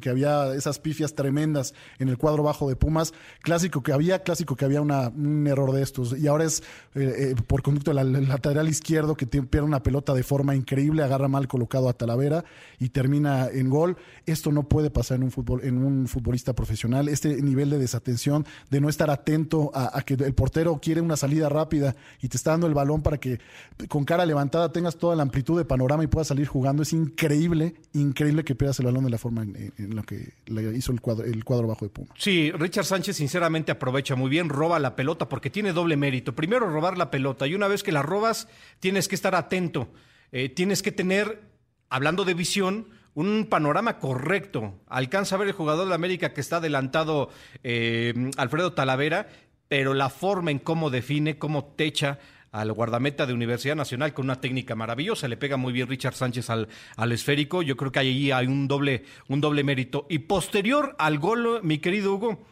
que 0.00 0.08
había 0.08 0.54
esas 0.54 0.78
pifias 0.78 1.14
tremendas 1.14 1.74
en 1.98 2.08
el 2.08 2.18
cuadro 2.18 2.42
bajo 2.42 2.68
de 2.68 2.76
Pumas. 2.76 3.12
Clásico 3.42 3.82
que 3.82 3.92
había, 3.92 4.22
clásico 4.22 4.56
que 4.56 4.64
había 4.64 4.80
un 4.80 5.46
error 5.46 5.72
de 5.72 5.82
estos. 5.82 6.18
Y 6.18 6.26
ahora 6.26 6.44
es 6.44 6.62
eh, 6.94 7.32
eh, 7.32 7.34
por 7.46 7.62
conducto 7.62 7.92
del 7.92 8.28
lateral 8.28 8.68
izquierdo 8.68 9.16
que 9.16 9.26
pierde 9.26 9.62
una 9.62 9.82
pelota 9.82 10.14
de 10.14 10.22
forma 10.22 10.54
increíble, 10.54 11.02
agarra 11.02 11.28
mal 11.28 11.48
colocado 11.48 11.88
a 11.88 11.92
Talavera 11.92 12.44
y 12.78 12.88
termina 12.88 13.48
en 13.48 13.68
gol. 13.68 13.96
Esto 14.26 14.52
no 14.52 14.68
puede 14.68 14.90
pasar 14.90 15.18
en 15.18 15.24
un, 15.24 15.30
fútbol, 15.30 15.60
en 15.64 15.78
un 15.82 16.08
futbolista 16.08 16.54
profesional. 16.54 17.08
Este 17.08 17.42
nivel 17.42 17.70
de 17.70 17.78
desatención, 17.78 18.46
de 18.70 18.80
no 18.80 18.88
estar 18.88 19.10
atento 19.10 19.70
a, 19.74 20.00
que 20.02 20.14
el 20.14 20.34
portero 20.34 20.80
quiere 20.80 21.00
una 21.00 21.16
salida 21.16 21.48
rápida 21.48 21.94
y 22.20 22.28
te 22.28 22.36
está 22.36 22.52
dando 22.52 22.66
el 22.66 22.74
balón 22.74 23.02
para 23.02 23.18
que 23.18 23.40
con 23.88 24.04
cara 24.04 24.24
levantada 24.26 24.72
tengas 24.72 24.96
toda 24.96 25.16
la 25.16 25.22
amplitud 25.22 25.58
de 25.58 25.64
panorama 25.64 26.04
y 26.04 26.06
puedas 26.06 26.28
salir 26.28 26.46
jugando. 26.46 26.82
Es 26.82 26.92
increíble, 26.92 27.74
increíble 27.92 28.44
que 28.44 28.54
pierdas 28.54 28.78
el 28.80 28.86
balón 28.86 29.04
de 29.04 29.10
la 29.10 29.18
forma 29.18 29.42
en, 29.56 29.96
lo 29.96 30.02
que 30.02 30.32
hizo 30.74 30.92
el 30.92 31.00
cuadro, 31.00 31.24
el 31.24 31.44
cuadro 31.44 31.66
bajo 31.68 31.84
de 31.84 31.90
Puma. 31.90 32.08
Sí, 32.16 32.50
Richard 32.52 32.84
Sánchez 32.84 33.16
sinceramente 33.16 33.72
aprovecha 33.72 34.16
muy 34.16 34.30
bien, 34.30 34.48
roba 34.48 34.78
la 34.78 34.96
pelota 34.96 35.28
porque 35.28 35.50
tiene 35.50 35.72
doble 35.72 35.96
mérito. 35.96 36.34
Primero 36.34 36.68
robar 36.68 36.98
la 36.98 37.10
pelota 37.10 37.46
y 37.46 37.54
una 37.54 37.68
vez 37.68 37.82
que 37.82 37.92
la 37.92 38.02
robas 38.02 38.48
tienes 38.78 39.08
que 39.08 39.14
estar 39.14 39.34
atento, 39.34 39.88
eh, 40.32 40.48
tienes 40.48 40.82
que 40.82 40.92
tener, 40.92 41.40
hablando 41.88 42.24
de 42.24 42.34
visión, 42.34 42.88
un 43.14 43.46
panorama 43.48 43.98
correcto. 43.98 44.80
Alcanza 44.86 45.34
a 45.34 45.38
ver 45.38 45.48
el 45.48 45.54
jugador 45.54 45.88
de 45.88 45.94
América 45.94 46.32
que 46.32 46.40
está 46.40 46.56
adelantado 46.56 47.30
eh, 47.62 48.30
Alfredo 48.36 48.72
Talavera, 48.72 49.28
pero 49.68 49.94
la 49.94 50.10
forma 50.10 50.50
en 50.50 50.58
cómo 50.58 50.90
define, 50.90 51.38
cómo 51.38 51.64
techa 51.64 52.18
al 52.52 52.72
guardameta 52.72 53.26
de 53.26 53.34
Universidad 53.34 53.76
Nacional 53.76 54.12
con 54.12 54.26
una 54.26 54.40
técnica 54.40 54.74
maravillosa. 54.74 55.28
Le 55.28 55.36
pega 55.36 55.56
muy 55.56 55.72
bien 55.72 55.88
Richard 55.88 56.14
Sánchez 56.14 56.50
al, 56.50 56.68
al 56.96 57.12
esférico. 57.12 57.62
Yo 57.62 57.76
creo 57.76 57.92
que 57.92 58.00
ahí 58.00 58.30
hay 58.30 58.46
un 58.46 58.68
doble, 58.68 59.04
un 59.28 59.40
doble 59.40 59.64
mérito. 59.64 60.06
Y 60.08 60.20
posterior 60.20 60.94
al 60.98 61.18
gol, 61.18 61.60
mi 61.62 61.78
querido 61.78 62.14
Hugo, 62.14 62.44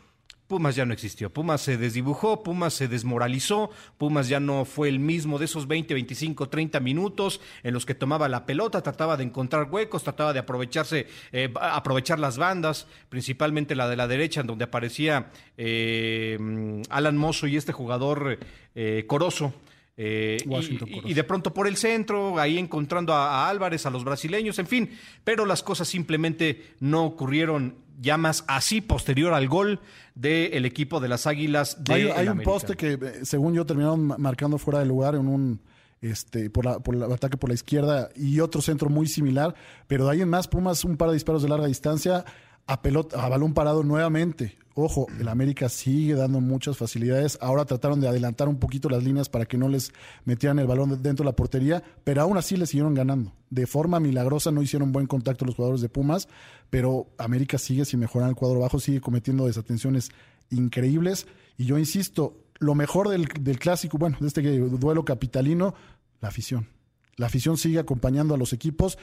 Pumas 0.49 0.75
ya 0.75 0.87
no 0.87 0.95
existió. 0.95 1.31
Pumas 1.31 1.61
se 1.61 1.77
desdibujó, 1.77 2.43
Pumas 2.43 2.73
se 2.73 2.89
desmoralizó, 2.89 3.71
Pumas 3.99 4.29
ya 4.29 4.41
no 4.41 4.65
fue 4.65 4.89
el 4.89 4.99
mismo 4.99 5.39
de 5.39 5.45
esos 5.45 5.69
20, 5.69 5.93
25, 5.93 6.49
30 6.49 6.81
minutos 6.81 7.43
en 7.63 7.75
los 7.75 7.85
que 7.85 7.95
tomaba 7.95 8.31
la 8.31 8.47
pelota, 8.47 8.83
trataba 8.83 9.19
de 9.19 9.25
encontrar 9.25 9.69
huecos, 9.71 10.03
trataba 10.03 10.33
de 10.33 10.39
aprovecharse, 10.39 11.07
eh, 11.33 11.53
aprovechar 11.61 12.19
las 12.19 12.39
bandas, 12.39 12.87
principalmente 13.11 13.77
la 13.77 13.91
de 13.91 13.97
la 13.97 14.09
derecha, 14.09 14.41
en 14.41 14.47
donde 14.47 14.65
aparecía 14.65 15.31
eh, 15.59 16.39
Alan 16.89 17.19
Mozo 17.19 17.47
y 17.47 17.59
este 17.59 17.75
jugador 17.75 18.39
eh, 18.75 19.05
Corozo. 19.07 19.53
Eh, 20.01 20.39
y, 21.07 21.13
de 21.13 21.25
pronto 21.25 21.53
por 21.53 21.67
el 21.67 21.77
centro, 21.77 22.39
ahí 22.39 22.57
encontrando 22.57 23.13
a, 23.13 23.49
Álvarez, 23.49 23.85
a 23.85 23.91
los 23.91 24.05
brasileños, 24.05 24.57
en 24.61 24.69
fin, 24.69 24.91
pero 25.25 25.45
las 25.45 25.65
cosas 25.65 25.89
simplemente 25.89 26.77
no 26.79 27.05
ocurrieron 27.05 27.75
ya 28.01 28.17
más 28.17 28.45
así 28.47 28.81
posterior 28.81 29.35
al 29.35 29.49
gol 29.49 29.81
del 30.15 30.65
equipo 30.65 31.01
de 31.01 31.09
las 31.09 31.27
Águilas 31.27 31.83
de 31.83 32.13
Hay, 32.13 32.29
un 32.29 32.43
poste 32.43 32.77
que, 32.77 32.93
eh, 32.93 32.99
según 33.25 33.55
yo, 33.55 33.67
terminaron 33.67 34.15
marcando 34.19 34.57
fuera 34.57 34.79
de 34.79 34.87
lugar 34.87 35.17
en 35.17 35.27
un 35.27 35.61
este, 36.01 36.49
por, 36.49 36.65
la, 36.65 36.79
por 36.79 36.95
el 36.95 37.03
ataque 37.03 37.37
por 37.37 37.51
la 37.51 37.55
izquierda 37.55 38.11
y 38.15 38.39
otro 38.39 38.63
centro 38.63 38.89
muy 38.89 39.09
similar, 39.09 39.57
pero 39.89 40.07
de 40.07 40.13
ahí 40.13 40.21
en 40.21 40.29
más 40.29 40.47
Pumas 40.47 40.85
un 40.85 40.97
par 40.97 41.09
de 41.09 41.15
disparos 41.15 41.43
de 41.43 41.49
larga 41.49 41.67
distancia 41.67 42.25
a 42.69 42.83
pelota, 42.83 43.25
a 43.25 43.29
balón 43.29 43.55
parado 43.55 43.83
nuevamente. 43.83 44.57
Ojo, 44.75 45.07
el 45.19 45.27
América 45.27 45.69
sigue 45.69 46.15
dando 46.15 46.41
muchas 46.41 46.77
facilidades. 46.77 47.37
Ahora 47.41 47.65
trataron 47.65 48.01
de 48.01 48.07
adelantar 48.07 48.47
un 48.47 48.61
poquito 48.61 48.89
las 48.89 49.03
líneas 49.03 49.29
para 49.29 49.47
que 49.47 49.57
no 49.59 49.69
les 49.69 49.93
metieran 50.25 50.61
el 50.61 50.69
balón 50.69 51.03
dentro 51.03 51.25
de 51.25 51.31
la 51.31 51.35
portería, 51.35 51.83
pero 52.05 52.23
aún 52.23 52.37
así 52.37 52.57
le 52.57 52.67
siguieron 52.67 52.95
ganando. 52.95 53.33
De 53.51 53.67
forma 53.67 53.99
milagrosa 53.99 54.53
no 54.53 54.63
hicieron 54.63 54.93
buen 54.93 55.07
contacto 55.07 55.45
los 55.47 55.57
jugadores 55.57 55.81
de 55.81 55.89
Pumas, 55.89 56.29
pero 56.71 57.09
América 57.19 57.59
sigue 57.59 57.85
sin 57.87 57.99
mejorar 57.99 58.29
el 58.29 58.37
cuadro 58.37 58.61
bajo, 58.61 58.79
sigue 58.79 59.01
cometiendo 59.01 59.47
desatenciones 59.47 60.11
increíbles. 60.51 61.27
Y 61.57 61.65
yo 61.65 61.79
insisto, 61.79 62.37
lo 62.59 62.77
mejor 62.77 63.09
del, 63.09 63.25
del 63.41 63.59
clásico, 63.59 63.99
bueno, 63.99 64.19
de 64.21 64.29
este 64.29 64.43
duelo 64.43 65.05
capitalino, 65.05 65.75
la 66.21 66.29
afición. 66.29 66.69
La 67.17 67.27
afición 67.27 67.57
sigue 67.57 67.81
acompañando 67.81 68.35
a 68.35 68.39
los 68.39 68.53
equipos 68.53 68.97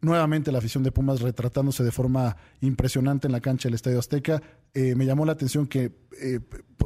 Nuevamente 0.00 0.52
la 0.52 0.58
afición 0.58 0.84
de 0.84 0.92
Pumas 0.92 1.20
retratándose 1.20 1.82
de 1.82 1.90
forma 1.90 2.36
impresionante 2.60 3.26
en 3.26 3.32
la 3.32 3.40
cancha 3.40 3.68
del 3.68 3.74
Estadio 3.74 3.98
Azteca. 3.98 4.40
Eh, 4.72 4.94
me 4.94 5.04
llamó 5.04 5.26
la 5.26 5.32
atención 5.32 5.66
que 5.66 5.92
eh, 6.22 6.38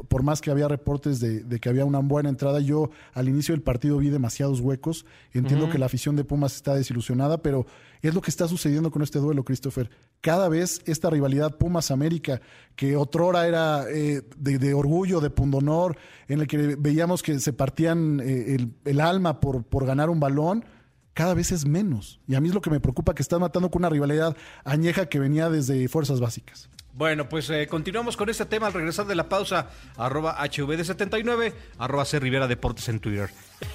por 0.07 0.23
más 0.23 0.41
que 0.41 0.49
había 0.49 0.67
reportes 0.67 1.19
de, 1.19 1.59
que 1.59 1.69
había 1.69 1.85
una 1.85 1.99
buena 1.99 2.29
entrada, 2.29 2.59
yo 2.59 2.89
al 3.13 3.29
inicio 3.29 3.53
del 3.53 3.61
partido 3.61 3.97
vi 3.99 4.09
demasiados 4.09 4.61
huecos. 4.61 5.05
Entiendo 5.31 5.69
que 5.69 5.77
la 5.77 5.85
afición 5.85 6.15
de 6.15 6.23
Pumas 6.23 6.55
está 6.55 6.73
desilusionada, 6.73 7.43
pero 7.43 7.67
es 8.01 8.15
lo 8.15 8.21
que 8.21 8.31
está 8.31 8.47
sucediendo 8.47 8.89
con 8.89 9.03
este 9.03 9.19
duelo, 9.19 9.43
Christopher. 9.43 9.91
Cada 10.21 10.49
vez 10.49 10.81
esta 10.85 11.11
rivalidad 11.11 11.57
Pumas-América, 11.57 12.41
que 12.75 12.95
otrora 12.95 13.47
era 13.47 13.85
eh, 13.91 14.23
de, 14.37 14.73
orgullo, 14.73 15.19
de 15.19 15.29
pundonor, 15.29 15.97
en 16.27 16.41
el 16.41 16.47
que 16.47 16.75
veíamos 16.79 17.21
que 17.21 17.39
se 17.39 17.53
partían 17.53 18.19
el, 18.21 18.73
el 18.85 18.99
alma 18.99 19.39
por, 19.39 19.63
por 19.63 19.85
ganar 19.85 20.09
un 20.09 20.19
balón, 20.19 20.65
cada 21.13 21.33
vez 21.33 21.51
es 21.51 21.65
menos. 21.65 22.19
Y 22.27 22.35
a 22.35 22.41
mí 22.41 22.49
es 22.49 22.55
lo 22.55 22.61
que 22.61 22.69
me 22.69 22.79
preocupa, 22.79 23.13
que 23.13 23.21
estás 23.21 23.39
matando 23.39 23.69
con 23.69 23.81
una 23.81 23.89
rivalidad 23.89 24.35
añeja 24.63 25.07
que 25.07 25.19
venía 25.19 25.49
desde 25.49 25.87
fuerzas 25.87 26.19
básicas. 26.19 26.69
Bueno, 26.95 27.27
pues 27.27 27.49
eh, 27.49 27.65
continuamos 27.67 28.15
con 28.17 28.29
este 28.29 28.45
tema 28.45 28.67
al 28.67 28.73
regresar 28.73 29.07
de 29.07 29.15
la 29.15 29.27
pausa, 29.27 29.69
arroba 29.97 30.37
HVD79, 30.37 31.53
arroba 31.79 32.05
C 32.05 32.19
Rivera 32.19 32.47
Deportes 32.47 32.87
en 32.87 32.99
Twitter. 32.99 33.31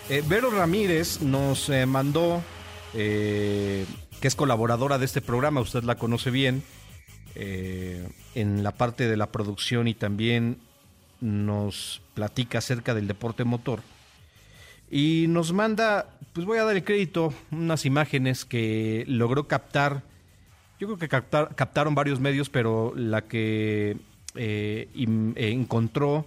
Eh, 0.08 0.22
Vero 0.28 0.50
Ramírez 0.50 1.20
nos 1.20 1.68
eh, 1.68 1.84
mandó, 1.86 2.42
que 2.92 3.86
es 4.20 4.34
colaboradora 4.36 4.98
de 4.98 5.04
este 5.04 5.20
programa, 5.20 5.60
usted 5.60 5.82
la 5.82 5.96
conoce 5.96 6.30
bien, 6.30 6.62
en 7.34 8.64
la 8.64 8.72
parte 8.72 9.06
de 9.08 9.16
la 9.16 9.30
producción 9.30 9.86
y 9.86 9.94
también 9.94 10.58
nos 11.20 12.02
platica 12.14 12.58
acerca 12.58 12.94
del 12.94 13.06
deporte 13.06 13.44
motor 13.44 13.80
y 14.90 15.26
nos 15.28 15.52
manda, 15.52 16.06
pues 16.32 16.46
voy 16.46 16.58
a 16.58 16.64
dar 16.64 16.76
el 16.76 16.84
crédito, 16.84 17.32
unas 17.50 17.84
imágenes 17.84 18.44
que 18.44 19.04
logró 19.06 19.46
captar. 19.46 20.02
Yo 20.80 20.86
creo 20.86 20.98
que 20.98 21.08
captaron 21.08 21.94
varios 21.94 22.20
medios, 22.20 22.48
pero 22.48 22.94
la 22.96 23.22
que 23.22 23.96
eh, 24.34 24.88
eh, 24.94 25.50
encontró 25.52 26.24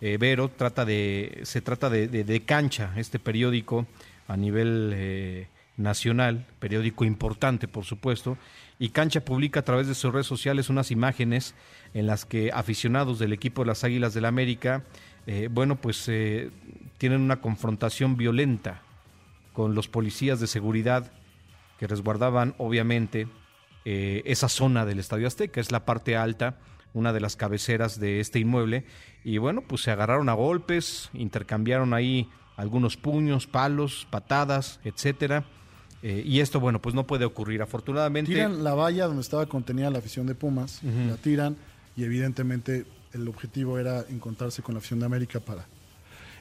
eh, 0.00 0.18
Vero 0.18 0.48
trata 0.48 0.84
de, 0.84 1.40
se 1.44 1.60
trata 1.60 1.88
de, 1.88 2.42
Cancha, 2.44 2.92
este 2.96 3.18
periódico 3.18 3.86
a 4.28 4.36
nivel 4.36 5.46
nacional, 5.76 6.44
periódico 6.58 7.04
importante, 7.04 7.68
por 7.68 7.84
supuesto. 7.84 8.36
Y 8.78 8.88
Cancha 8.88 9.24
publica 9.24 9.60
a 9.60 9.64
través 9.64 9.86
de 9.86 9.94
sus 9.94 10.12
redes 10.12 10.26
sociales 10.26 10.68
unas 10.68 10.90
imágenes 10.90 11.54
en 11.94 12.06
las 12.06 12.24
que 12.24 12.50
aficionados 12.52 13.18
del 13.18 13.32
equipo 13.32 13.62
de 13.62 13.68
las 13.68 13.84
Águilas 13.84 14.12
del 14.12 14.22
la 14.22 14.28
América 14.28 14.82
eh, 15.26 15.48
bueno, 15.50 15.76
pues 15.76 16.08
eh, 16.08 16.50
tienen 16.98 17.20
una 17.20 17.40
confrontación 17.40 18.16
violenta 18.16 18.82
con 19.52 19.74
los 19.74 19.88
policías 19.88 20.40
de 20.40 20.46
seguridad 20.46 21.12
que 21.78 21.86
resguardaban, 21.86 22.54
obviamente, 22.58 23.28
eh, 23.84 24.22
esa 24.24 24.48
zona 24.48 24.84
del 24.84 24.98
Estadio 24.98 25.26
Azteca, 25.26 25.60
es 25.60 25.72
la 25.72 25.84
parte 25.84 26.16
alta, 26.16 26.58
una 26.94 27.12
de 27.12 27.20
las 27.20 27.36
cabeceras 27.36 27.98
de 27.98 28.20
este 28.20 28.38
inmueble, 28.38 28.84
y 29.24 29.38
bueno, 29.38 29.62
pues 29.62 29.82
se 29.82 29.90
agarraron 29.90 30.28
a 30.28 30.34
golpes, 30.34 31.10
intercambiaron 31.12 31.94
ahí 31.94 32.28
algunos 32.56 32.96
puños, 32.96 33.46
palos, 33.46 34.06
patadas, 34.10 34.80
etcétera. 34.84 35.44
y 36.02 36.40
esto, 36.40 36.58
bueno, 36.58 36.82
pues 36.82 36.96
no 36.96 37.06
puede 37.06 37.24
ocurrir. 37.24 37.62
Afortunadamente. 37.62 38.32
Tiran 38.32 38.64
la 38.64 38.74
valla 38.74 39.06
donde 39.06 39.22
estaba 39.22 39.46
contenida 39.46 39.88
la 39.88 39.98
afición 39.98 40.26
de 40.26 40.34
Pumas, 40.34 40.80
la 40.82 41.16
tiran 41.16 41.56
y 41.96 42.04
evidentemente 42.04 42.84
el 43.12 43.28
objetivo 43.28 43.78
era 43.78 44.04
encontrarse 44.08 44.62
con 44.62 44.74
la 44.74 44.78
afición 44.78 45.00
de 45.00 45.06
América 45.06 45.40
para... 45.40 45.66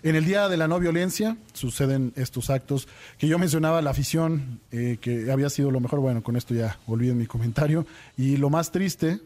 En 0.04 0.16
el 0.16 0.26
Día 0.26 0.50
de 0.50 0.58
la 0.58 0.68
No 0.68 0.80
Violencia 0.80 1.38
suceden 1.54 2.12
estos 2.16 2.50
actos 2.50 2.88
que 3.20 3.28
yo 3.28 3.38
mencionaba, 3.38 3.84
la 3.84 3.92
afición, 3.92 4.60
eh, 4.72 4.98
que 5.00 5.32
había 5.32 5.50
sido 5.52 5.70
lo 5.70 5.80
mejor, 5.80 6.00
bueno, 6.00 6.24
con 6.24 6.36
esto 6.36 6.56
ya 6.56 6.80
olviden 6.88 7.20
mi 7.20 7.28
comentario, 7.28 7.86
y 8.18 8.38
lo 8.38 8.50
más 8.50 8.72
triste 8.72 9.20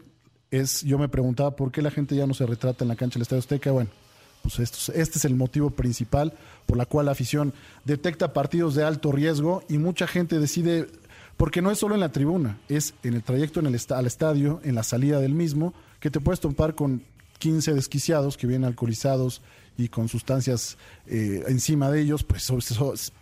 es, 0.50 0.82
yo 0.82 0.98
me 0.98 1.08
preguntaba 1.08 1.56
por 1.56 1.72
qué 1.72 1.80
la 1.80 1.90
gente 1.90 2.14
ya 2.14 2.26
no 2.26 2.34
se 2.34 2.44
retrata 2.44 2.84
en 2.84 2.88
la 2.88 2.96
cancha 2.96 3.14
del 3.14 3.22
Estadio 3.22 3.40
Azteca, 3.40 3.70
bueno, 3.70 3.88
pues 4.42 4.58
esto, 4.58 4.92
este 4.92 5.18
es 5.18 5.24
el 5.24 5.34
motivo 5.34 5.70
principal 5.70 6.34
por 6.66 6.76
la 6.76 6.84
cual 6.84 7.06
la 7.06 7.12
afición 7.12 7.54
detecta 7.86 8.34
partidos 8.34 8.74
de 8.74 8.84
alto 8.84 9.12
riesgo 9.12 9.64
y 9.68 9.78
mucha 9.78 10.06
gente 10.06 10.38
decide, 10.38 10.88
porque 11.38 11.62
no 11.62 11.70
es 11.70 11.78
solo 11.78 11.94
en 11.94 12.00
la 12.00 12.12
tribuna, 12.12 12.58
es 12.68 12.92
en 13.02 13.14
el 13.14 13.22
trayecto 13.22 13.60
en 13.60 13.66
el 13.66 13.80
al 13.90 14.06
estadio, 14.06 14.60
en 14.62 14.74
la 14.74 14.82
salida 14.82 15.20
del 15.20 15.32
mismo, 15.32 15.72
que 16.00 16.10
te 16.10 16.20
puedes 16.20 16.40
topar 16.40 16.74
con 16.74 17.02
15 17.38 17.74
desquiciados 17.74 18.36
que 18.36 18.46
vienen 18.46 18.66
alcoholizados 18.66 19.42
y 19.78 19.88
con 19.88 20.08
sustancias 20.08 20.78
eh, 21.06 21.44
encima 21.48 21.90
de 21.90 22.00
ellos, 22.00 22.24
pues 22.24 22.50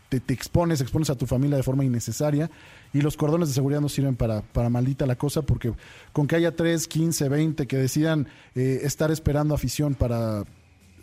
te, 0.09 0.21
te, 0.21 0.35
expones, 0.35 0.81
expones 0.81 1.11
a 1.11 1.17
tu 1.17 1.27
familia 1.27 1.57
de 1.57 1.63
forma 1.63 1.85
innecesaria 1.85 2.51
y 2.93 3.01
los 3.01 3.17
cordones 3.17 3.49
de 3.49 3.55
seguridad 3.55 3.81
no 3.81 3.89
sirven 3.89 4.15
para, 4.15 4.43
para 4.43 4.71
maldita 4.71 5.07
la 5.07 5.17
cosa 5.17 5.43
porque 5.43 5.73
con 6.13 6.27
que 6.27 6.37
haya 6.37 6.55
3, 6.55 6.87
15, 6.87 7.29
20 7.29 7.67
que 7.67 7.77
decidan 7.77 8.29
eh, 8.55 8.81
estar 8.83 9.11
esperando 9.11 9.55
afición 9.55 9.95
para 9.95 10.45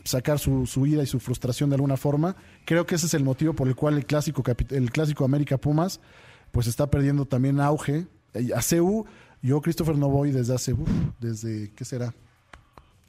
sacar 0.04 0.40
su, 0.40 0.66
su 0.66 0.86
ira 0.86 1.04
y 1.04 1.08
su 1.08 1.20
frustración 1.20 1.70
de 1.70 1.76
alguna 1.76 1.98
forma, 1.98 2.36
creo 2.66 2.86
que 2.86 2.96
ese 2.96 3.06
es 3.06 3.14
el 3.14 3.24
motivo 3.24 3.54
por 3.54 3.68
el 3.68 3.76
cual 3.76 3.98
el 3.98 4.06
clásico, 4.06 4.44
el 4.70 4.92
clásico 4.92 5.26
América 5.26 5.58
Pumas 5.58 6.00
pues 6.52 6.68
está 6.68 6.90
perdiendo 6.90 7.26
también 7.26 7.60
auge. 7.60 8.08
A 8.56 8.62
CU, 8.62 9.06
yo 9.42 9.62
Christopher 9.62 9.98
no 9.98 10.10
voy 10.10 10.32
desde 10.32 10.56
hace, 10.56 10.74
uf, 10.74 10.90
desde, 11.20 11.72
¿qué 11.76 11.84
será? 11.84 12.14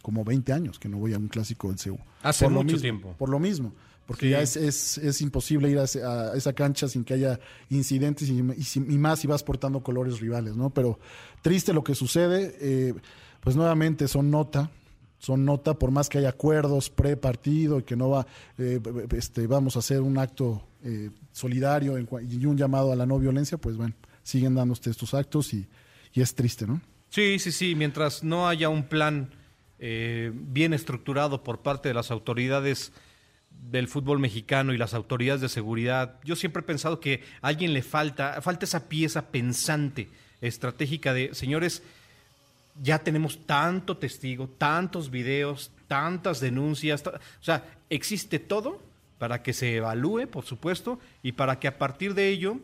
Como 0.03 0.25
20 0.25 0.53
años 0.53 0.79
que 0.79 0.89
no 0.89 0.99
voy 0.99 1.15
a 1.15 1.19
un 1.19 1.29
clásico 1.29 1.71
en 1.71 1.77
CU. 1.77 1.99
Hace 2.23 2.45
por 2.45 2.53
mucho 2.53 2.65
mismo, 2.65 2.81
tiempo. 2.81 3.15
Por 3.17 3.29
lo 3.29 3.39
mismo 3.39 3.73
porque 4.07 4.27
sí. 4.27 4.31
ya 4.33 4.41
es, 4.41 4.57
es, 4.57 4.99
es, 4.99 5.21
imposible 5.21 5.71
ir 5.71 5.79
a, 5.79 5.85
a, 5.85 6.37
esa 6.37 6.53
cancha 6.53 6.89
sin 6.89 7.05
que 7.05 7.15
haya 7.15 7.39
incidentes 7.71 8.29
y, 8.29 8.41
y, 8.41 8.95
y, 8.95 8.99
más 8.99 9.21
si 9.21 9.27
vas 9.27 9.43
portando 9.43 9.83
colores 9.83 10.21
rivales, 10.21 10.57
¿no? 10.57 10.71
Pero 10.71 10.99
triste 11.41 11.73
lo 11.73 11.85
que 11.85 11.95
sucede, 11.95 12.57
eh, 12.61 12.95
pues 13.41 13.57
nuevamente 13.57 14.09
son 14.09 14.31
nota, 14.31 14.71
son 15.19 15.45
nota, 15.45 15.75
por 15.75 15.93
más 15.93 16.09
que 16.09 16.19
haya 16.19 16.31
acuerdos 16.31 16.91
pre-partido 16.91 17.79
y 17.79 17.83
que 17.85 17.97
no 17.97 18.11
va, 18.11 18.27
eh, 18.59 18.81
este, 19.17 19.47
vamos 19.47 19.77
a 19.77 19.79
hacer 19.79 20.01
un 20.01 20.19
acto 20.19 20.67
eh, 20.85 21.11
solidario 21.31 21.97
en, 21.97 22.09
y 22.29 22.45
un 22.45 22.57
llamado 22.57 22.93
a 22.93 22.97
la 22.97 23.07
no 23.07 23.19
violencia, 23.19 23.57
pues 23.57 23.77
bueno, 23.77 23.95
siguen 24.25 24.55
dándose 24.55 24.91
estos 24.91 25.15
actos 25.15 25.55
y, 25.55 25.67
y 26.13 26.21
es 26.21 26.35
triste, 26.35 26.67
¿no? 26.67 26.81
Sí, 27.09 27.39
sí, 27.39 27.53
sí, 27.53 27.75
mientras 27.75 28.25
no 28.25 28.49
haya 28.49 28.69
un 28.69 28.85
plan 28.85 29.31
eh, 29.85 30.31
bien 30.33 30.73
estructurado 30.75 31.43
por 31.43 31.59
parte 31.59 31.89
de 31.89 31.95
las 31.95 32.13
autoridades 32.13 32.93
del 33.51 33.89
fútbol 33.89 34.21
mexicano 34.21 34.73
y 34.73 34.79
las 34.79 34.95
autoridades 34.95 35.41
de 35.41 35.49
seguridad, 35.49 36.21
yo 36.23 36.37
siempre 36.37 36.61
he 36.61 36.65
pensado 36.65 37.01
que 37.01 37.25
a 37.41 37.49
alguien 37.49 37.73
le 37.73 37.83
falta, 37.83 38.41
falta 38.43 38.65
esa 38.65 38.89
pieza 38.89 39.33
pensante, 39.33 40.09
estratégica 40.41 41.13
de, 41.13 41.35
señores, 41.35 41.83
ya 42.81 43.01
tenemos 43.01 43.45
tanto 43.45 43.97
testigo, 43.97 44.49
tantos 44.49 45.11
videos, 45.11 45.73
tantas 45.89 46.39
denuncias, 46.39 47.05
o 47.05 47.13
sea, 47.41 47.65
existe 47.91 48.39
todo 48.39 48.81
para 49.19 49.43
que 49.43 49.53
se 49.53 49.75
evalúe, 49.75 50.29
por 50.29 50.45
supuesto, 50.45 51.01
y 51.25 51.33
para 51.33 51.59
que 51.59 51.67
a 51.67 51.79
partir 51.79 52.15
de 52.15 52.29
ello 52.29 52.61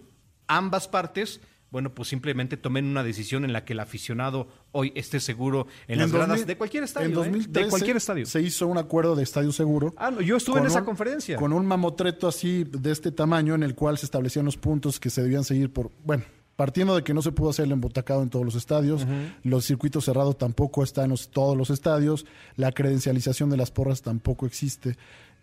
ambas 0.46 0.86
partes 0.86 1.40
bueno, 1.70 1.94
pues 1.94 2.08
simplemente 2.08 2.56
tomen 2.56 2.86
una 2.86 3.02
decisión 3.02 3.44
en 3.44 3.52
la 3.52 3.64
que 3.64 3.74
el 3.74 3.80
aficionado 3.80 4.48
hoy 4.72 4.92
esté 4.94 5.20
seguro 5.20 5.66
en, 5.86 5.94
en 5.94 5.98
las 6.00 6.10
2000, 6.10 6.26
gradas 6.26 6.46
de 6.46 6.56
cualquier 6.56 6.84
estadio. 6.84 7.08
En 7.08 7.14
2013 7.14 7.60
¿eh? 7.60 7.64
De 7.64 7.70
cualquier 7.70 7.96
estadio. 7.96 8.26
Se 8.26 8.40
hizo 8.40 8.66
un 8.66 8.78
acuerdo 8.78 9.14
de 9.14 9.22
estadio 9.22 9.52
seguro. 9.52 9.94
Ah, 9.96 10.10
no, 10.10 10.20
yo 10.20 10.36
estuve 10.36 10.60
en 10.60 10.66
esa 10.66 10.80
un, 10.80 10.86
conferencia. 10.86 11.36
Con 11.36 11.52
un 11.52 11.66
mamotreto 11.66 12.26
así 12.26 12.64
de 12.64 12.90
este 12.90 13.12
tamaño 13.12 13.54
en 13.54 13.62
el 13.62 13.74
cual 13.74 13.98
se 13.98 14.06
establecían 14.06 14.44
los 14.44 14.56
puntos 14.56 14.98
que 14.98 15.10
se 15.10 15.22
debían 15.22 15.44
seguir 15.44 15.72
por, 15.72 15.90
bueno, 16.04 16.24
partiendo 16.56 16.96
de 16.96 17.04
que 17.04 17.14
no 17.14 17.22
se 17.22 17.32
pudo 17.32 17.50
hacer 17.50 17.66
el 17.66 17.72
embotacado 17.72 18.22
en 18.22 18.30
todos 18.30 18.44
los 18.44 18.54
estadios, 18.54 19.04
uh 19.04 19.06
-huh. 19.06 19.34
los 19.44 19.64
circuitos 19.64 20.06
cerrados 20.06 20.38
tampoco 20.38 20.82
están 20.82 21.04
en 21.04 21.10
los, 21.10 21.28
todos 21.28 21.56
los 21.56 21.70
estadios, 21.70 22.26
la 22.56 22.72
credencialización 22.72 23.50
de 23.50 23.56
las 23.56 23.70
porras 23.70 24.02
tampoco 24.02 24.44
existe. 24.44 24.96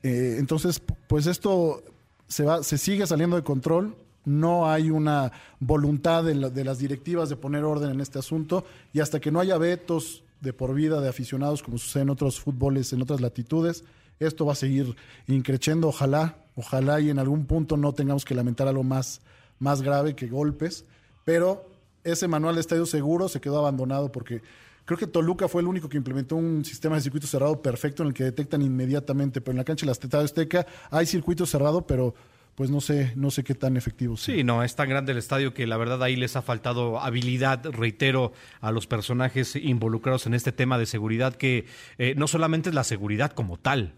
Eh, 0.03 0.35
entonces, 0.39 0.81
pues 1.07 1.27
esto 1.27 1.83
se 2.27 2.43
va, 2.43 2.63
se 2.63 2.77
sigue 2.77 3.07
saliendo 3.07 3.37
de 3.37 3.43
control, 3.43 3.95
no 4.25 4.69
hay 4.69 4.89
una 4.89 5.31
voluntad 5.59 6.23
de, 6.23 6.35
la, 6.35 6.49
de, 6.49 6.63
las 6.63 6.79
directivas 6.79 7.29
de 7.29 7.35
poner 7.35 7.63
orden 7.63 7.91
en 7.91 8.01
este 8.01 8.19
asunto 8.19 8.65
y 8.93 8.99
hasta 8.99 9.19
que 9.19 9.31
no 9.31 9.39
haya 9.39 9.57
vetos 9.57 10.23
de 10.41 10.53
por 10.53 10.73
vida 10.73 10.99
de 10.99 11.09
aficionados 11.09 11.63
como 11.63 11.77
sucede 11.77 12.03
en 12.03 12.09
otros 12.09 12.39
fútboles, 12.39 12.91
en 12.93 13.01
otras 13.01 13.21
latitudes, 13.21 13.83
esto 14.19 14.45
va 14.45 14.53
a 14.53 14.55
seguir 14.55 14.95
increciendo, 15.27 15.87
ojalá, 15.87 16.37
ojalá 16.55 16.99
y 16.99 17.09
en 17.09 17.19
algún 17.19 17.45
punto 17.45 17.77
no 17.77 17.93
tengamos 17.93 18.25
que 18.25 18.35
lamentar 18.35 18.67
algo 18.67 18.83
más, 18.83 19.21
más 19.59 19.81
grave 19.81 20.15
que 20.15 20.27
golpes, 20.27 20.85
pero 21.23 21.69
ese 22.03 22.27
manual 22.27 22.55
de 22.55 22.61
estadio 22.61 22.85
seguro 22.85 23.27
se 23.27 23.41
quedó 23.41 23.59
abandonado 23.59 24.11
porque 24.11 24.41
creo 24.85 24.97
que 24.97 25.07
Toluca 25.07 25.47
fue 25.47 25.61
el 25.61 25.67
único 25.67 25.89
que 25.89 25.97
implementó 25.97 26.35
un 26.35 26.63
sistema 26.63 26.95
de 26.95 27.01
circuito 27.01 27.27
cerrado 27.27 27.61
perfecto 27.61 28.03
en 28.03 28.09
el 28.09 28.13
que 28.13 28.23
detectan 28.23 28.61
inmediatamente, 28.61 29.41
pero 29.41 29.53
en 29.53 29.57
la 29.57 29.63
cancha 29.63 29.85
de 29.85 29.93
la 30.11 30.23
Azteca 30.23 30.65
hay 30.91 31.05
circuito 31.05 31.45
cerrado, 31.45 31.85
pero 31.85 32.13
pues 32.55 32.69
no 32.69 32.79
sé, 32.81 33.11
no 33.15 33.31
sé 33.31 33.43
qué 33.43 33.53
tan 33.53 33.77
efectivo 33.77 34.15
sea. 34.17 34.35
Sí, 34.35 34.43
no, 34.43 34.63
es 34.63 34.75
tan 34.75 34.89
grande 34.89 35.11
el 35.11 35.17
estadio 35.17 35.53
que 35.53 35.67
la 35.67 35.77
verdad 35.77 36.01
ahí 36.01 36.15
les 36.15 36.35
ha 36.37 36.41
faltado 36.41 36.99
habilidad, 36.99 37.65
reitero, 37.65 38.31
a 38.61 38.71
los 38.71 38.87
personajes 38.87 39.55
involucrados 39.57 40.25
en 40.25 40.33
este 40.33 40.53
tema 40.53 40.77
de 40.77 40.85
seguridad, 40.85 41.35
que 41.35 41.65
eh, 41.97 42.15
no 42.17 42.27
solamente 42.27 42.69
es 42.69 42.75
la 42.75 42.85
seguridad 42.85 43.31
como 43.31 43.57
tal, 43.57 43.93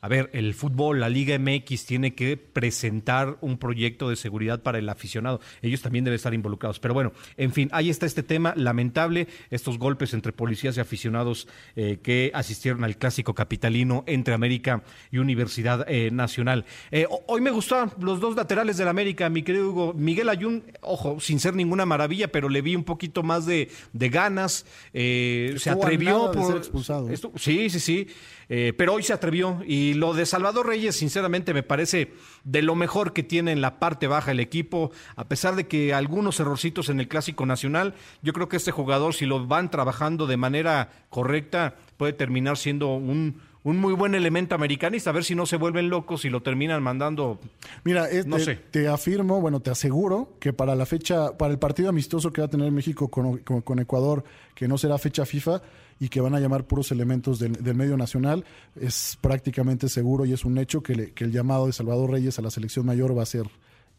a 0.00 0.08
ver, 0.08 0.30
el 0.34 0.54
fútbol, 0.54 1.00
la 1.00 1.08
Liga 1.08 1.38
MX 1.38 1.86
tiene 1.86 2.14
que 2.14 2.36
presentar 2.36 3.38
un 3.40 3.58
proyecto 3.58 4.10
de 4.10 4.16
seguridad 4.16 4.62
para 4.62 4.78
el 4.78 4.88
aficionado. 4.88 5.40
Ellos 5.62 5.80
también 5.80 6.04
deben 6.04 6.16
estar 6.16 6.34
involucrados. 6.34 6.78
Pero 6.80 6.94
bueno, 6.94 7.12
en 7.36 7.52
fin, 7.52 7.68
ahí 7.72 7.88
está 7.88 8.04
este 8.04 8.22
tema 8.22 8.52
lamentable, 8.56 9.26
estos 9.50 9.78
golpes 9.78 10.12
entre 10.12 10.32
policías 10.32 10.76
y 10.76 10.80
aficionados 10.80 11.48
eh, 11.76 11.98
que 12.02 12.30
asistieron 12.34 12.84
al 12.84 12.98
clásico 12.98 13.34
capitalino 13.34 14.04
entre 14.06 14.34
América 14.34 14.82
y 15.10 15.18
Universidad 15.18 15.86
eh, 15.88 16.10
Nacional. 16.10 16.66
Eh, 16.90 17.06
hoy 17.26 17.40
me 17.40 17.50
gustaron 17.50 17.90
los 17.98 18.20
dos 18.20 18.36
laterales 18.36 18.76
del 18.76 18.88
América, 18.88 19.30
mi 19.30 19.42
querido 19.42 19.70
Hugo. 19.70 19.94
Miguel 19.94 20.28
Ayun, 20.28 20.62
ojo, 20.82 21.20
sin 21.20 21.40
ser 21.40 21.54
ninguna 21.54 21.86
maravilla, 21.86 22.30
pero 22.30 22.48
le 22.50 22.60
vi 22.60 22.76
un 22.76 22.84
poquito 22.84 23.22
más 23.22 23.46
de, 23.46 23.70
de 23.92 24.08
ganas. 24.10 24.66
se 24.92 25.70
atrevió 25.70 26.30
por. 26.32 26.46
ser 26.46 26.56
expulsado. 26.58 27.08
Esto, 27.08 27.32
sí, 27.36 27.70
sí, 27.70 27.80
sí. 27.80 28.08
Eh, 28.48 28.72
pero 28.76 28.94
hoy 28.94 29.02
se 29.02 29.12
atrevió 29.12 29.60
y 29.66 29.94
lo 29.94 30.14
de 30.14 30.24
Salvador 30.24 30.66
Reyes, 30.66 30.96
sinceramente, 30.96 31.52
me 31.52 31.62
parece 31.64 32.12
de 32.44 32.62
lo 32.62 32.74
mejor 32.74 33.12
que 33.12 33.22
tiene 33.22 33.52
en 33.52 33.60
la 33.60 33.78
parte 33.78 34.06
baja 34.06 34.30
el 34.30 34.40
equipo, 34.40 34.92
a 35.16 35.26
pesar 35.26 35.56
de 35.56 35.66
que 35.66 35.92
algunos 35.92 36.38
errorcitos 36.38 36.88
en 36.88 37.00
el 37.00 37.08
Clásico 37.08 37.44
Nacional, 37.44 37.94
yo 38.22 38.32
creo 38.32 38.48
que 38.48 38.56
este 38.56 38.70
jugador, 38.70 39.14
si 39.14 39.26
lo 39.26 39.46
van 39.46 39.70
trabajando 39.70 40.26
de 40.26 40.36
manera 40.36 40.90
correcta, 41.10 41.74
puede 41.96 42.12
terminar 42.12 42.56
siendo 42.56 42.94
un, 42.94 43.40
un 43.64 43.78
muy 43.78 43.94
buen 43.94 44.14
elemento 44.14 44.54
americanista, 44.54 45.10
a 45.10 45.12
ver 45.12 45.24
si 45.24 45.34
no 45.34 45.44
se 45.44 45.56
vuelven 45.56 45.90
locos 45.90 46.24
y 46.24 46.30
lo 46.30 46.40
terminan 46.40 46.84
mandando. 46.84 47.40
Mira, 47.82 48.08
eh, 48.08 48.22
no 48.24 48.36
te, 48.36 48.44
sé. 48.44 48.54
te, 48.70 48.86
afirmo, 48.86 49.40
bueno, 49.40 49.58
te 49.58 49.70
aseguro 49.70 50.34
que 50.38 50.52
para 50.52 50.76
la 50.76 50.86
fecha, 50.86 51.36
para 51.36 51.52
el 51.52 51.58
partido 51.58 51.88
amistoso 51.88 52.32
que 52.32 52.42
va 52.42 52.46
a 52.46 52.50
tener 52.50 52.70
México 52.70 53.08
con, 53.08 53.38
con, 53.38 53.62
con 53.62 53.80
Ecuador, 53.80 54.22
que 54.54 54.68
no 54.68 54.78
será 54.78 54.98
fecha 54.98 55.26
FIFA 55.26 55.62
y 55.98 56.08
que 56.08 56.20
van 56.20 56.34
a 56.34 56.40
llamar 56.40 56.64
puros 56.64 56.92
elementos 56.92 57.38
del, 57.38 57.52
del 57.52 57.74
medio 57.74 57.96
nacional, 57.96 58.44
es 58.78 59.18
prácticamente 59.20 59.88
seguro 59.88 60.24
y 60.24 60.32
es 60.32 60.44
un 60.44 60.58
hecho 60.58 60.82
que, 60.82 60.94
le, 60.94 61.12
que, 61.12 61.24
el 61.24 61.32
llamado 61.32 61.66
de 61.66 61.72
Salvador 61.72 62.10
Reyes 62.10 62.38
a 62.38 62.42
la 62.42 62.50
selección 62.50 62.84
mayor 62.84 63.16
va 63.16 63.22
a 63.22 63.26
ser 63.26 63.48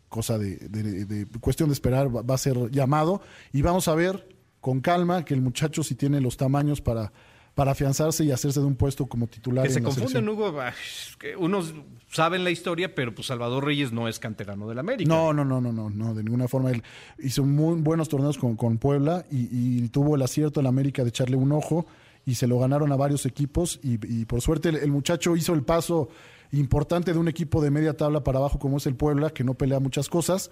cosa 0.10 0.38
de, 0.38 0.58
de, 0.58 1.26
cuestión 1.40 1.70
de 1.70 1.74
esperar, 1.74 2.16
va, 2.16 2.22
va 2.22 2.36
a 2.36 2.38
ser 2.38 2.72
llamado. 2.72 3.22
Y 3.52 3.62
vamos 3.62 3.88
a 3.88 3.96
ver 3.96 4.38
con 4.62 4.82
calma 4.82 5.26
que 5.26 5.34
el 5.34 5.42
muchacho 5.42 5.84
si 5.84 5.96
tiene 5.96 6.22
los 6.22 6.38
tamaños 6.38 6.82
para 6.82 7.12
para 7.58 7.72
afianzarse 7.72 8.24
y 8.24 8.32
hacerse 8.32 8.60
de 8.60 8.68
un 8.68 8.76
puesto 8.76 9.08
como 9.08 9.26
titular. 9.26 9.64
Que 9.64 9.70
en 9.70 9.74
se 9.74 9.80
la 9.80 9.86
confunden, 9.86 10.10
selección. 10.10 10.30
Hugo. 10.30 11.44
Unos 11.44 11.74
saben 12.08 12.44
la 12.44 12.52
historia, 12.52 12.94
pero 12.94 13.16
pues 13.16 13.26
Salvador 13.26 13.66
Reyes 13.66 13.92
no 13.92 14.08
es 14.08 14.20
canterano 14.20 14.70
del 14.70 14.78
América. 14.78 15.10
No, 15.10 15.34
no, 15.34 15.44
no, 15.44 15.60
no, 15.60 15.72
no, 15.72 15.90
no, 15.90 16.14
de 16.14 16.24
ninguna 16.24 16.48
forma. 16.48 16.70
Él 16.70 16.84
hizo 17.18 17.44
muy 17.44 17.82
buenos 17.82 18.10
torneos 18.10 18.38
con, 18.38 18.56
con 18.58 18.78
Puebla 18.78 19.26
y, 19.32 19.48
y, 19.82 19.90
tuvo 19.90 20.16
el 20.16 20.22
acierto 20.22 20.60
en 20.60 20.66
la 20.66 20.70
América 20.70 21.02
de 21.02 21.10
echarle 21.10 21.36
un 21.36 21.52
ojo 21.52 21.88
y 22.28 22.36
se 22.36 22.46
lo 22.46 22.60
ganaron 22.60 22.92
a 22.92 22.96
varios 22.96 23.26
equipos 23.26 23.80
y, 23.82 23.94
y 24.06 24.26
por 24.26 24.40
suerte 24.42 24.70
el, 24.70 24.76
el, 24.76 24.92
muchacho 24.92 25.36
hizo 25.36 25.56
el 25.56 25.64
paso 25.64 26.10
importante 26.52 27.12
de 27.12 27.18
un 27.18 27.28
equipo 27.28 27.60
de 27.60 27.72
media 27.72 27.98
tabla 27.98 28.24
para 28.24 28.38
abajo 28.38 28.60
como 28.60 28.78
es 28.78 28.86
el 28.86 28.96
Puebla, 28.96 29.32
que 29.32 29.44
no 29.44 29.56
pelea 29.56 29.80
muchas 29.80 30.10
cosas 30.10 30.52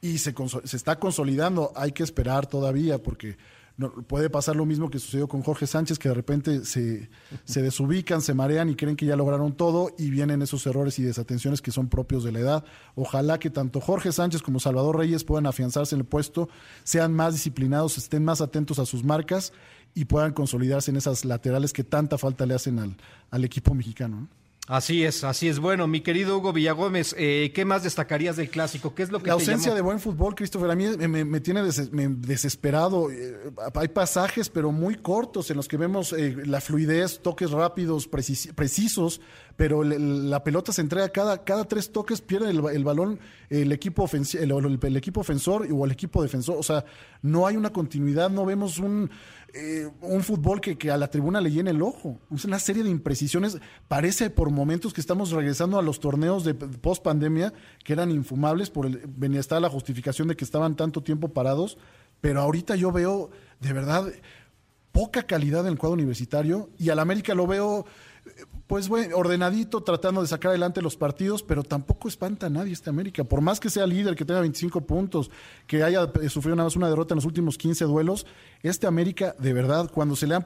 y 0.00 0.16
se, 0.16 0.34
se 0.64 0.76
está 0.78 0.98
consolidando. 0.98 1.74
Hay 1.76 1.92
que 1.92 2.02
esperar 2.02 2.46
todavía 2.46 3.02
porque 3.02 3.36
no, 3.78 3.92
puede 3.92 4.30
pasar 4.30 4.56
lo 4.56 4.64
mismo 4.64 4.88
que 4.88 4.98
sucedió 4.98 5.28
con 5.28 5.42
Jorge 5.42 5.66
Sánchez, 5.66 5.98
que 5.98 6.08
de 6.08 6.14
repente 6.14 6.64
se, 6.64 7.10
se, 7.44 7.60
desubican, 7.60 8.22
se 8.22 8.32
marean 8.32 8.70
y 8.70 8.74
creen 8.74 8.96
que 8.96 9.04
ya 9.04 9.16
lograron 9.16 9.54
todo 9.54 9.90
y 9.98 10.10
vienen 10.10 10.40
esos 10.40 10.66
errores 10.66 10.98
y 10.98 11.02
desatenciones 11.02 11.60
que 11.60 11.70
son 11.70 11.88
propios 11.88 12.24
de 12.24 12.32
la 12.32 12.38
edad. 12.38 12.64
Ojalá 12.94 13.38
que 13.38 13.50
tanto 13.50 13.80
Jorge 13.80 14.12
Sánchez 14.12 14.40
como 14.40 14.60
Salvador 14.60 14.96
Reyes 14.96 15.24
puedan 15.24 15.46
afianzarse 15.46 15.94
en 15.94 16.00
el 16.00 16.06
puesto, 16.06 16.48
sean 16.84 17.12
más 17.12 17.34
disciplinados, 17.34 17.98
estén 17.98 18.24
más 18.24 18.40
atentos 18.40 18.78
a 18.78 18.86
sus 18.86 19.04
marcas 19.04 19.52
y 19.94 20.06
puedan 20.06 20.32
consolidarse 20.32 20.90
en 20.90 20.96
esas 20.96 21.26
laterales 21.26 21.74
que 21.74 21.84
tanta 21.84 22.16
falta 22.16 22.46
le 22.46 22.54
hacen 22.54 22.78
al, 22.78 22.96
al 23.30 23.44
equipo 23.44 23.74
mexicano. 23.74 24.28
Así 24.68 25.04
es, 25.04 25.22
así 25.22 25.46
es. 25.46 25.60
Bueno, 25.60 25.86
mi 25.86 26.00
querido 26.00 26.38
Hugo 26.38 26.52
Villagómez, 26.52 27.14
eh, 27.16 27.52
¿qué 27.54 27.64
más 27.64 27.84
destacarías 27.84 28.34
del 28.36 28.50
clásico? 28.50 28.96
¿Qué 28.96 29.04
es 29.04 29.12
lo 29.12 29.20
que 29.20 29.28
La 29.28 29.34
ausencia 29.34 29.72
de 29.72 29.80
buen 29.80 30.00
fútbol, 30.00 30.34
Christopher, 30.34 30.72
a 30.72 30.74
mí 30.74 30.86
me, 31.06 31.40
tiene 31.40 31.62
des- 31.62 31.92
me- 31.92 32.08
desesperado. 32.08 33.08
Eh, 33.12 33.36
hay 33.76 33.86
pasajes, 33.86 34.48
pero 34.48 34.72
muy 34.72 34.96
cortos, 34.96 35.52
en 35.52 35.56
los 35.56 35.68
que 35.68 35.76
vemos 35.76 36.12
eh, 36.12 36.34
la 36.46 36.60
fluidez, 36.60 37.20
toques 37.22 37.52
rápidos, 37.52 38.10
precis- 38.10 38.52
precisos, 38.54 39.20
pero 39.54 39.84
la 39.84 40.42
pelota 40.42 40.72
se 40.72 40.80
entrega 40.80 41.10
cada, 41.10 41.44
cada 41.44 41.64
tres 41.66 41.92
toques, 41.92 42.20
pierde 42.20 42.50
el, 42.50 42.60
ba- 42.60 42.72
el 42.72 42.82
balón 42.82 43.20
el 43.50 43.70
equipo, 43.70 44.04
ofensi- 44.04 44.40
el, 44.40 44.50
el- 44.50 44.80
el 44.82 44.96
equipo 44.96 45.20
ofensor 45.20 45.68
o 45.72 45.84
el 45.84 45.92
equipo 45.92 46.24
defensor. 46.24 46.56
O 46.58 46.64
sea, 46.64 46.84
no 47.22 47.46
hay 47.46 47.56
una 47.56 47.72
continuidad, 47.72 48.30
no 48.30 48.44
vemos 48.44 48.78
un, 48.80 49.10
eh, 49.58 49.90
un 50.02 50.22
fútbol 50.22 50.60
que, 50.60 50.76
que 50.76 50.90
a 50.90 50.98
la 50.98 51.08
tribuna 51.08 51.40
le 51.40 51.50
llene 51.50 51.70
el 51.70 51.80
ojo. 51.80 52.20
Es 52.30 52.44
una 52.44 52.58
serie 52.58 52.82
de 52.82 52.90
imprecisiones. 52.90 53.56
Parece 53.88 54.28
por 54.28 54.50
momentos 54.50 54.92
que 54.92 55.00
estamos 55.00 55.30
regresando 55.30 55.78
a 55.78 55.82
los 55.82 55.98
torneos 55.98 56.44
de 56.44 56.52
post 56.54 57.02
pandemia 57.02 57.54
que 57.82 57.94
eran 57.94 58.10
infumables 58.10 58.68
por 58.68 58.84
el 58.84 59.02
venía 59.06 59.40
está 59.40 59.58
la 59.58 59.70
justificación 59.70 60.28
de 60.28 60.36
que 60.36 60.44
estaban 60.44 60.76
tanto 60.76 61.02
tiempo 61.02 61.28
parados, 61.28 61.78
pero 62.20 62.40
ahorita 62.40 62.76
yo 62.76 62.92
veo 62.92 63.30
de 63.60 63.72
verdad 63.72 64.12
poca 64.92 65.22
calidad 65.22 65.62
en 65.62 65.72
el 65.72 65.78
cuadro 65.78 65.94
universitario 65.94 66.68
y 66.78 66.90
al 66.90 66.98
América 66.98 67.34
lo 67.34 67.46
veo 67.46 67.86
eh, 68.26 68.30
pues 68.66 68.88
bueno, 68.88 69.16
ordenadito, 69.16 69.82
tratando 69.82 70.22
de 70.22 70.26
sacar 70.26 70.50
adelante 70.50 70.82
los 70.82 70.96
partidos, 70.96 71.42
pero 71.42 71.62
tampoco 71.62 72.08
espanta 72.08 72.46
a 72.46 72.50
nadie 72.50 72.72
este 72.72 72.90
América. 72.90 73.22
Por 73.22 73.40
más 73.40 73.60
que 73.60 73.70
sea 73.70 73.86
líder, 73.86 74.16
que 74.16 74.24
tenga 74.24 74.40
25 74.40 74.80
puntos, 74.80 75.30
que 75.66 75.84
haya 75.84 76.10
eh, 76.20 76.28
sufrido 76.28 76.56
nada 76.56 76.66
más 76.66 76.76
una 76.76 76.88
derrota 76.88 77.14
en 77.14 77.16
los 77.16 77.24
últimos 77.24 77.58
15 77.58 77.84
duelos, 77.84 78.26
este 78.62 78.88
América, 78.88 79.36
de 79.38 79.52
verdad, 79.52 79.90
cuando 79.92 80.16
se 80.16 80.26
le 80.26 80.34
han 80.34 80.44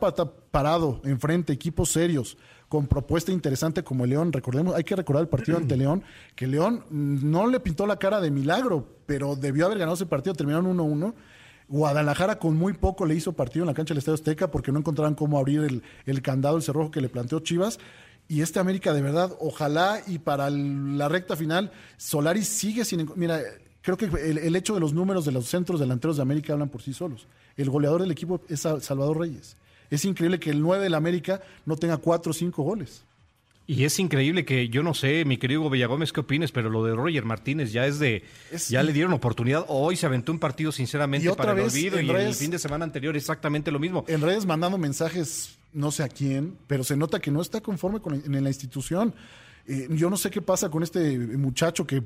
parado 0.51 1.01
enfrente 1.05 1.53
equipos 1.53 1.93
serios, 1.93 2.37
con 2.69 2.87
propuesta 2.87 3.33
interesante 3.33 3.83
como 3.83 4.07
León, 4.07 4.33
recordemos, 4.33 4.77
hay 4.77 4.85
que 4.85 4.95
recordar 4.95 5.23
el 5.23 5.29
partido 5.29 5.59
ante 5.59 5.77
León, 5.77 6.05
que 6.37 6.47
León 6.47 6.85
no 6.91 7.49
le 7.49 7.59
pintó 7.59 7.85
la 7.85 7.97
cara 7.97 8.21
de 8.21 8.31
milagro, 8.31 8.87
pero 9.07 9.35
debió 9.35 9.67
haber 9.67 9.79
ganado 9.79 9.95
ese 9.95 10.07
partido, 10.07 10.35
terminaron 10.35 10.79
1-1. 10.79 11.13
Guadalajara 11.67 12.39
con 12.39 12.57
muy 12.57 12.73
poco 12.73 13.07
le 13.07 13.15
hizo 13.15 13.33
partido 13.33 13.65
en 13.65 13.69
la 13.69 13.75
cancha 13.75 13.95
del 13.95 13.99
Estadio 13.99 14.15
Azteca 14.15 14.51
porque 14.51 14.73
no 14.73 14.79
encontraban 14.79 15.15
cómo 15.15 15.39
abrir 15.39 15.61
el, 15.61 15.83
el 16.05 16.23
candado, 16.23 16.57
el 16.57 16.63
cerrojo 16.63 16.91
que 16.91 17.01
le 17.01 17.09
planteó 17.09 17.41
Chivas. 17.41 17.79
Y 18.31 18.43
este 18.43 18.61
América, 18.61 18.93
de 18.95 19.03
verdad, 19.03 19.33
ojalá 19.41 20.01
y 20.07 20.19
para 20.19 20.47
el- 20.49 20.97
la 20.97 21.09
recta 21.09 21.35
final, 21.37 21.73
Solari 21.97 22.45
sigue 22.45 22.85
sin... 22.85 23.11
Mira, 23.17 23.41
creo 23.83 23.97
que 23.97 24.05
el, 24.05 24.39
el 24.39 24.55
hecho 24.57 24.73
de 24.75 24.81
los 24.81 24.93
números 24.93 25.25
de 25.25 25.33
los 25.33 25.47
centros 25.47 25.81
delanteros 25.81 26.17
de 26.17 26.23
América 26.23 26.53
hablan 26.53 26.69
por 26.69 26.81
sí 26.81 26.95
solos. 26.95 27.27
El 27.57 27.69
goleador 27.71 28.01
del 28.03 28.13
equipo 28.13 28.41
es 28.49 28.61
Sa- 28.61 28.81
Salvador 28.81 29.19
Reyes. 29.19 29.57
Es 29.91 30.05
increíble 30.05 30.39
que 30.39 30.51
el 30.51 30.61
9 30.63 30.85
del 30.85 30.95
América 30.95 31.43
no 31.67 31.75
tenga 31.77 31.97
4 31.97 32.31
o 32.31 32.33
5 32.33 32.63
goles. 32.63 33.03
Y 33.67 33.85
es 33.85 33.99
increíble 34.01 34.45
que 34.45 34.69
yo 34.69 34.83
no 34.83 34.95
sé, 34.95 35.25
mi 35.25 35.37
querido 35.37 35.69
Villagómez, 35.71 36.13
qué 36.13 36.21
opines, 36.21 36.51
pero 36.51 36.71
lo 36.71 36.85
de 36.85 36.95
Roger 36.95 37.25
Martínez 37.25 37.71
ya 37.73 37.87
es 37.87 37.99
de. 38.01 38.25
Es- 38.51 38.69
ya 38.69 38.83
le 38.83 38.93
dieron 38.93 39.13
oportunidad. 39.13 39.65
Hoy 39.69 39.95
se 39.97 40.07
aventó 40.07 40.33
un 40.33 40.39
partido, 40.41 40.73
sinceramente, 40.73 41.33
para 41.35 41.53
el 41.53 41.61
olvido. 41.61 41.99
en 41.99 42.07
Y 42.07 42.11
el 42.11 42.35
fin 42.35 42.51
de 42.51 42.59
semana 42.59 42.85
anterior, 42.85 43.17
exactamente 43.17 43.71
lo 43.71 43.79
mismo. 43.79 44.05
en 44.09 44.21
redes 44.23 44.45
mandando 44.47 44.77
mensajes, 44.79 45.57
no 45.73 45.91
sé 45.91 46.03
a 46.03 46.09
quién, 46.09 46.57
pero 46.67 46.85
se 46.85 46.97
nota 46.97 47.21
que 47.21 47.31
no 47.31 47.41
está 47.41 47.61
conforme 47.61 48.01
con, 48.01 48.15
en 48.15 48.45
la 48.45 48.51
institución. 48.51 49.15
Eh, 49.67 49.89
yo 49.91 50.11
no 50.11 50.17
sé 50.17 50.31
qué 50.31 50.43
pasa 50.43 50.69
con 50.69 50.83
este 50.83 51.19
muchacho 51.19 51.87
que, 51.87 52.03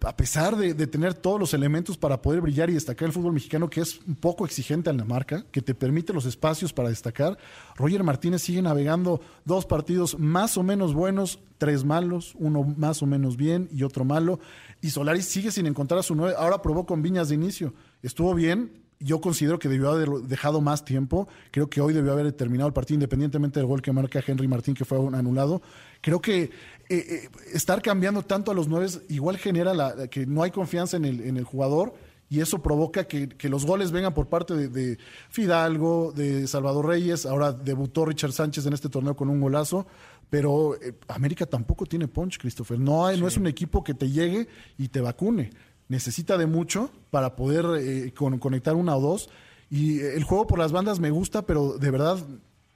a 0.00 0.16
pesar 0.16 0.56
de, 0.56 0.74
tener 0.86 1.14
todos 1.14 1.38
los 1.38 1.52
elementos 1.52 1.98
para 1.98 2.22
poder 2.22 2.40
brillar 2.40 2.70
y 2.70 2.74
destacar 2.74 3.06
el 3.06 3.12
fútbol 3.12 3.34
mexicano, 3.34 3.68
que 3.68 3.80
es 3.80 4.00
un 4.06 4.14
poco 4.14 4.46
exigente 4.46 4.88
en 4.88 4.96
la 4.96 5.04
marca, 5.04 5.44
que 5.50 5.60
te 5.60 5.74
permite 5.74 6.12
los 6.12 6.24
espacios 6.24 6.72
para 6.72 6.88
destacar, 6.88 7.36
Roger 7.76 8.02
Martínez 8.02 8.42
sigue 8.42 8.62
navegando 8.62 9.20
dos 9.44 9.66
partidos 9.66 10.18
más 10.18 10.56
o 10.56 10.62
menos 10.62 10.94
buenos, 10.94 11.38
tres 11.58 11.84
malos, 11.84 12.34
uno 12.38 12.62
más 12.76 13.02
o 13.02 13.06
menos 13.06 13.36
bien 13.36 13.68
y 13.72 13.82
otro 13.82 14.04
malo, 14.04 14.40
y 14.80 14.90
Solari 14.90 15.22
sigue 15.22 15.50
sin 15.50 15.66
encontrar 15.66 16.00
a 16.00 16.02
su 16.02 16.14
nueve. 16.14 16.34
Ahora 16.38 16.62
probó 16.62 16.86
con 16.86 17.02
Viñas 17.02 17.28
de 17.28 17.34
inicio, 17.34 17.74
estuvo 18.02 18.34
bien, 18.34 18.83
yo 19.04 19.20
considero 19.20 19.58
que 19.58 19.68
debió 19.68 19.90
haber 19.90 20.08
dejado 20.22 20.62
más 20.62 20.84
tiempo. 20.84 21.28
Creo 21.50 21.68
que 21.68 21.82
hoy 21.82 21.92
debió 21.92 22.12
haber 22.12 22.32
terminado 22.32 22.68
el 22.68 22.72
partido, 22.72 22.94
independientemente 22.96 23.60
del 23.60 23.66
gol 23.66 23.82
que 23.82 23.92
marca 23.92 24.22
Henry 24.26 24.48
Martín, 24.48 24.74
que 24.74 24.86
fue 24.86 24.98
anulado. 25.14 25.60
Creo 26.00 26.20
que 26.22 26.44
eh, 26.44 26.50
eh, 26.88 27.28
estar 27.52 27.82
cambiando 27.82 28.22
tanto 28.22 28.50
a 28.50 28.54
los 28.54 28.66
nueve 28.66 28.86
igual 29.10 29.36
genera 29.36 29.74
la, 29.74 30.08
que 30.08 30.24
no 30.26 30.42
hay 30.42 30.50
confianza 30.50 30.96
en 30.96 31.04
el, 31.04 31.20
en 31.20 31.36
el 31.36 31.44
jugador 31.44 31.94
y 32.30 32.40
eso 32.40 32.62
provoca 32.62 33.04
que, 33.04 33.28
que 33.28 33.50
los 33.50 33.66
goles 33.66 33.92
vengan 33.92 34.14
por 34.14 34.28
parte 34.28 34.54
de, 34.54 34.68
de 34.68 34.98
Fidalgo, 35.28 36.12
de 36.12 36.46
Salvador 36.46 36.86
Reyes. 36.86 37.26
Ahora 37.26 37.52
debutó 37.52 38.06
Richard 38.06 38.32
Sánchez 38.32 38.64
en 38.64 38.72
este 38.72 38.88
torneo 38.88 39.14
con 39.14 39.28
un 39.28 39.40
golazo. 39.40 39.86
Pero 40.30 40.74
eh, 40.76 40.94
América 41.08 41.44
tampoco 41.44 41.84
tiene 41.84 42.08
punch, 42.08 42.38
Christopher. 42.38 42.80
No, 42.80 43.06
hay, 43.06 43.20
no 43.20 43.28
es 43.28 43.36
un 43.36 43.46
equipo 43.46 43.84
que 43.84 43.92
te 43.92 44.10
llegue 44.10 44.48
y 44.78 44.88
te 44.88 45.00
vacune 45.00 45.50
necesita 45.88 46.36
de 46.38 46.46
mucho 46.46 46.90
para 47.10 47.36
poder 47.36 47.66
eh, 47.78 48.12
con- 48.14 48.38
conectar 48.38 48.74
una 48.74 48.96
o 48.96 49.00
dos. 49.00 49.28
Y 49.70 50.00
eh, 50.00 50.14
el 50.16 50.24
juego 50.24 50.46
por 50.46 50.58
las 50.58 50.72
bandas 50.72 51.00
me 51.00 51.10
gusta, 51.10 51.42
pero 51.42 51.78
de 51.78 51.90
verdad 51.90 52.18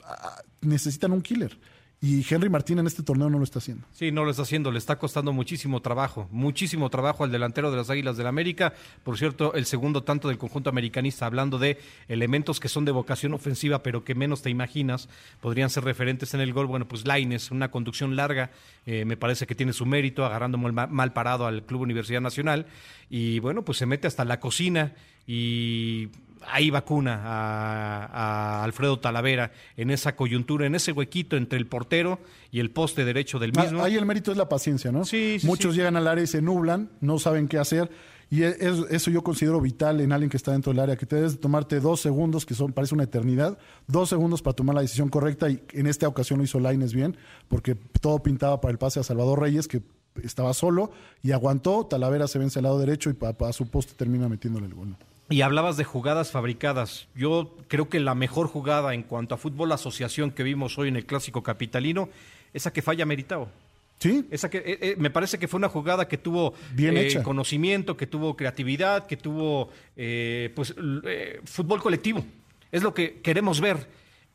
ah, 0.05 0.43
necesitan 0.61 1.13
un 1.13 1.23
killer. 1.23 1.59
Y 2.01 2.25
Henry 2.33 2.49
Martín 2.49 2.79
en 2.79 2.87
este 2.87 3.03
torneo 3.03 3.29
no 3.29 3.39
lo 3.39 3.45
está 3.45 3.59
haciendo. 3.59 3.85
Sí, 3.93 4.13
no 4.13 4.25
lo 4.25 4.31
está 4.31 4.43
haciendo, 4.43 4.71
le 4.71 4.79
está 4.79 5.01
costando 5.01 5.33
muchísimo 5.33 5.83
trabajo, 5.83 6.29
muchísimo 6.31 6.91
trabajo 6.91 7.25
al 7.25 7.33
delantero 7.33 7.73
de 7.73 7.77
las 7.77 7.91
Águilas 7.91 8.17
del 8.17 8.29
América. 8.29 8.73
Por 9.03 9.19
cierto, 9.19 9.53
el 9.55 9.67
segundo 9.67 10.05
tanto 10.05 10.29
del 10.29 10.39
conjunto 10.39 10.71
americanista, 10.71 11.27
hablando 11.27 11.59
de 11.59 11.79
elementos 12.07 12.61
que 12.61 12.69
son 12.69 12.85
de 12.85 12.93
vocación 12.93 13.35
ofensiva, 13.35 13.83
pero 13.83 14.05
que 14.05 14.15
menos 14.15 14.43
te 14.43 14.51
imaginas, 14.51 15.09
podrían 15.41 15.71
ser 15.71 15.83
referentes 15.83 16.35
en 16.35 16.41
el 16.41 16.53
gol. 16.53 16.67
Bueno, 16.67 16.87
pues 16.87 17.05
Laines, 17.05 17.51
una 17.51 17.73
conducción 17.73 18.15
larga, 18.15 18.53
eh, 18.87 19.05
me 19.05 19.17
parece 19.17 19.49
que 19.49 19.57
tiene 19.57 19.73
su 19.73 19.85
mérito, 19.85 20.25
agarrando 20.25 20.57
mal 20.57 21.13
parado 21.13 21.47
al 21.47 21.65
Club 21.65 21.81
Universidad 21.81 22.21
Nacional. 22.21 22.67
Y 23.11 23.41
bueno, 23.41 23.65
pues 23.65 23.79
se 23.79 23.87
mete 23.87 24.07
hasta 24.07 24.25
la 24.25 24.39
cocina 24.39 24.95
y 25.27 26.11
ahí 26.47 26.71
vacuna 26.71 27.21
a, 27.25 28.05
a 28.61 28.65
Alfredo 28.65 28.99
Talavera 29.01 29.53
en 29.77 29.91
esa 29.91 30.15
coyuntura, 30.17 30.67
en 30.67 30.75
ese 30.75 30.93
huequito 30.93 31.37
entre 31.37 31.59
el 31.59 31.67
portero 31.67 32.19
y 32.51 32.61
el 32.61 32.71
poste 32.71 33.05
derecho 33.05 33.39
del 33.39 33.53
mismo. 33.53 33.81
Ah, 33.81 33.87
Ahí 33.87 33.97
el 33.97 34.07
mérito 34.07 34.31
es 34.31 34.37
la 34.39 34.49
paciencia, 34.49 34.93
¿no? 34.93 35.05
Sí, 35.05 35.39
sí, 35.41 35.47
Muchos 35.47 35.73
sí. 35.75 35.79
llegan 35.79 35.97
al 35.97 36.07
área 36.09 36.25
y 36.25 36.27
se 36.27 36.41
nublan, 36.43 36.91
no 37.01 37.19
saben 37.19 37.49
qué 37.49 37.59
hacer. 37.59 37.91
Y 38.31 38.43
e- 38.43 38.57
es- 38.61 38.85
eso 38.91 39.11
yo 39.11 39.23
considero 39.23 39.59
vital 39.61 40.01
en 40.03 40.13
alguien 40.13 40.29
que 40.29 40.37
está 40.37 40.53
dentro 40.53 40.71
del 40.73 40.81
área, 40.81 40.97
que 40.97 41.07
te 41.07 41.17
debes 41.17 41.33
de 41.33 41.39
tomarte 41.39 41.81
dos 41.81 42.01
segundos, 42.01 42.45
que 42.45 42.55
son 42.55 42.73
parece 42.73 42.95
una 42.95 43.05
eternidad, 43.05 43.57
dos 43.87 44.11
segundos 44.11 44.43
para 44.43 44.55
tomar 44.55 44.75
la 44.75 44.83
decisión 44.83 45.09
correcta. 45.09 45.49
Y 45.49 45.63
en 45.73 45.87
esta 45.87 46.07
ocasión 46.09 46.39
lo 46.39 46.45
hizo 46.45 46.61
Laines 46.61 46.93
bien, 46.93 47.17
porque 47.49 47.75
todo 47.75 48.23
pintaba 48.23 48.61
para 48.61 48.73
el 48.73 48.79
pase 48.79 49.01
a 49.01 49.03
Salvador 49.03 49.41
Reyes, 49.41 49.67
que 49.67 49.81
estaba 50.23 50.53
solo 50.53 50.91
y 51.23 51.33
aguantó. 51.33 51.87
Talavera 51.87 52.29
se 52.29 52.39
vence 52.39 52.59
al 52.59 52.65
lado 52.65 52.79
derecho 52.79 53.09
y 53.09 53.15
pa- 53.15 53.33
pa- 53.33 53.49
a 53.49 53.53
su 53.55 53.71
poste 53.71 53.95
termina 53.95 54.29
metiéndole 54.29 54.67
el 54.67 54.75
gol. 54.75 54.95
Y 55.31 55.43
hablabas 55.43 55.77
de 55.77 55.85
jugadas 55.85 56.31
fabricadas. 56.31 57.07
Yo 57.15 57.55
creo 57.69 57.89
que 57.89 58.01
la 58.01 58.15
mejor 58.15 58.47
jugada 58.49 58.95
en 58.95 59.03
cuanto 59.03 59.35
a 59.35 59.39
fútbol 59.39 59.73
asociación 59.73 60.31
que 60.31 60.43
vimos 60.43 60.79
hoy 60.79 60.89
en 60.89 60.97
el 60.97 61.05
clásico 61.05 61.43
capitalino, 61.43 62.09
esa 62.55 62.73
que 62.73 62.81
falla 62.83 63.05
Meritao. 63.05 63.49
Sí, 63.99 64.27
Esa 64.31 64.49
que 64.49 64.59
eh, 64.59 64.79
eh, 64.81 64.95
me 64.97 65.11
parece 65.11 65.39
que 65.41 65.49
fue 65.49 65.59
una 65.59 65.69
jugada 65.69 66.07
que 66.07 66.17
tuvo 66.17 66.55
Bien 66.73 66.97
eh, 66.97 67.07
hecha. 67.07 67.23
conocimiento, 67.23 67.97
que 67.97 68.07
tuvo 68.07 68.37
creatividad, 68.37 69.07
que 69.09 69.17
tuvo 69.17 69.71
eh, 69.97 70.53
pues 70.55 70.73
fútbol 71.45 71.83
colectivo. 71.83 72.25
Es 72.71 72.83
lo 72.85 72.95
que 72.95 73.21
queremos 73.21 73.61
ver. 73.61 73.89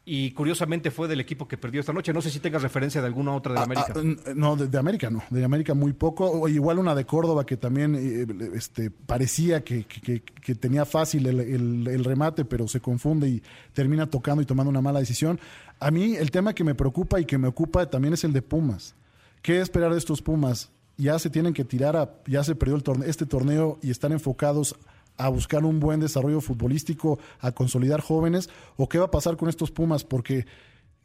Y 0.05 0.31
curiosamente 0.31 0.91
fue 0.91 1.07
del 1.07 1.21
equipo 1.21 1.47
que 1.47 1.57
perdió 1.57 1.79
esta 1.79 1.93
noche. 1.93 2.11
No 2.11 2.21
sé 2.21 2.29
si 2.29 2.39
tengas 2.41 2.61
referencia 2.61 2.99
de 2.99 3.07
alguna 3.07 3.33
otra 3.33 3.53
de 3.53 3.59
Ah, 3.59 3.63
América. 3.63 3.93
ah, 3.95 4.31
no, 4.35 4.57
de, 4.57 4.67
de 4.67 4.77
América 4.77 5.09
no, 5.09 5.23
de 5.29 5.45
América 5.45 5.73
muy 5.73 5.93
poco. 5.93 6.29
O 6.29 6.49
igual 6.49 6.77
una 6.79 6.93
de 6.93 7.05
Córdoba 7.05 7.45
que 7.45 7.55
también 7.55 7.95
eh, 7.95 8.27
este, 8.53 8.91
parecía 8.91 9.63
que, 9.63 9.85
que- 9.85 10.55
tenía 10.55 10.83
fácil 10.85 11.25
el, 11.27 11.39
el- 11.39 11.87
el 11.87 12.03
remate, 12.03 12.43
pero 12.43 12.67
se 12.67 12.81
confunde 12.81 13.29
y 13.29 13.41
termina 13.71 14.05
tocando 14.09 14.41
y 14.41 14.45
tomando 14.45 14.69
una 14.69 14.81
mala 14.81 14.99
decisión. 14.99 15.39
A 15.79 15.89
mí 15.89 16.17
el 16.17 16.31
tema 16.31 16.53
que 16.53 16.65
me 16.65 16.75
preocupa 16.75 17.21
y 17.21 17.25
que 17.25 17.37
me 17.37 17.47
ocupa 17.47 17.89
también 17.89 18.13
es 18.13 18.25
el 18.25 18.33
de 18.33 18.41
Pumas. 18.41 18.95
¿Qué 19.41 19.61
esperar 19.61 19.93
de 19.93 19.99
estos 19.99 20.21
Pumas? 20.21 20.69
Ya 20.97 21.17
se 21.17 21.29
tienen 21.29 21.53
que 21.53 21.63
tirar 21.63 21.95
a, 21.95 22.13
ya 22.27 22.43
se 22.43 22.55
perdió 22.55 22.75
el 22.75 22.83
torneo, 22.83 23.07
este 23.09 23.25
torneo 23.25 23.79
y 23.81 23.89
están 23.89 24.11
enfocados 24.11 24.75
a 25.17 25.29
buscar 25.29 25.65
un 25.65 25.79
buen 25.79 25.99
desarrollo 25.99 26.41
futbolístico, 26.41 27.19
a 27.39 27.51
consolidar 27.51 28.01
jóvenes, 28.01 28.49
o 28.77 28.89
qué 28.89 28.99
va 28.99 29.05
a 29.05 29.11
pasar 29.11 29.37
con 29.37 29.49
estos 29.49 29.71
Pumas, 29.71 30.03
porque 30.03 30.45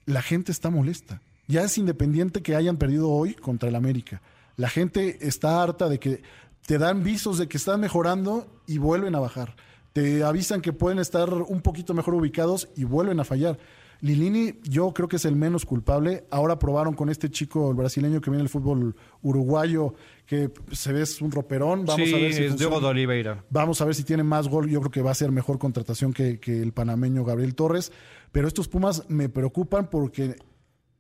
la 0.07 0.23
gente 0.23 0.53
está 0.53 0.71
molesta. 0.71 1.21
Ya 1.47 1.63
es 1.63 1.79
independiente 1.79 2.43
que 2.43 2.57
hayan 2.57 2.77
perdido 2.77 3.11
hoy 3.11 3.35
contra 3.35 3.69
el 3.69 3.75
América. 3.75 4.23
La 4.57 4.69
gente 4.69 5.27
está 5.27 5.63
harta 5.63 5.89
de 5.89 5.99
que 5.99 6.23
te 6.67 6.79
dan 6.79 7.03
visos 7.03 7.39
de 7.39 7.49
que 7.49 7.57
están 7.57 7.81
mejorando 7.81 8.47
y 8.67 8.79
vuelven 8.79 9.15
a 9.15 9.21
bajar. 9.21 9.57
Te 9.93 10.23
avisan 10.25 10.61
que 10.61 10.73
pueden 10.73 10.99
estar 10.99 11.33
un 11.33 11.63
poquito 11.63 11.95
mejor 11.95 12.15
ubicados 12.15 12.69
y 12.77 12.85
vuelven 12.85 13.21
a 13.21 13.25
fallar. 13.25 13.59
Lilini, 14.01 14.55
yo 14.63 14.93
creo 14.93 15.09
que 15.09 15.17
es 15.17 15.25
el 15.25 15.35
menos 15.35 15.65
culpable. 15.65 16.25
Ahora 16.31 16.59
probaron 16.59 16.95
con 16.95 17.09
este 17.09 17.31
chico, 17.31 17.71
el 17.71 17.77
brasileño 17.77 18.21
que 18.21 18.31
viene 18.31 18.43
del 18.43 18.49
fútbol 18.49 18.95
uruguayo, 19.23 19.95
que 20.25 20.51
se 20.73 20.93
ve 20.93 21.03
es 21.03 21.21
un 21.21 21.33
roperón. 21.33 21.85
Vamos 21.85 22.09
sí, 22.09 22.15
a 22.15 22.19
ver 22.19 22.33
si 22.33 22.45
es. 22.45 22.57
Diego 22.57 22.81
de 22.81 22.87
Oliveira. 22.87 23.45
Vamos 23.51 23.81
a 23.81 23.85
ver 23.85 23.95
si 23.95 24.05
tiene 24.05 24.23
más 24.23 24.49
gol. 24.49 24.69
Yo 24.69 24.81
creo 24.81 24.91
que 24.91 25.03
va 25.03 25.11
a 25.11 25.15
ser 25.15 25.33
mejor 25.33 25.59
contratación 25.59 26.13
que, 26.13 26.39
que 26.39 26.63
el 26.63 26.73
panameño 26.73 27.25
Gabriel 27.25 27.55
Torres. 27.55 27.93
Pero 28.31 28.47
estos 28.47 28.69
Pumas 28.69 29.05
me 29.09 29.29
preocupan 29.29 29.91
porque 29.91 30.37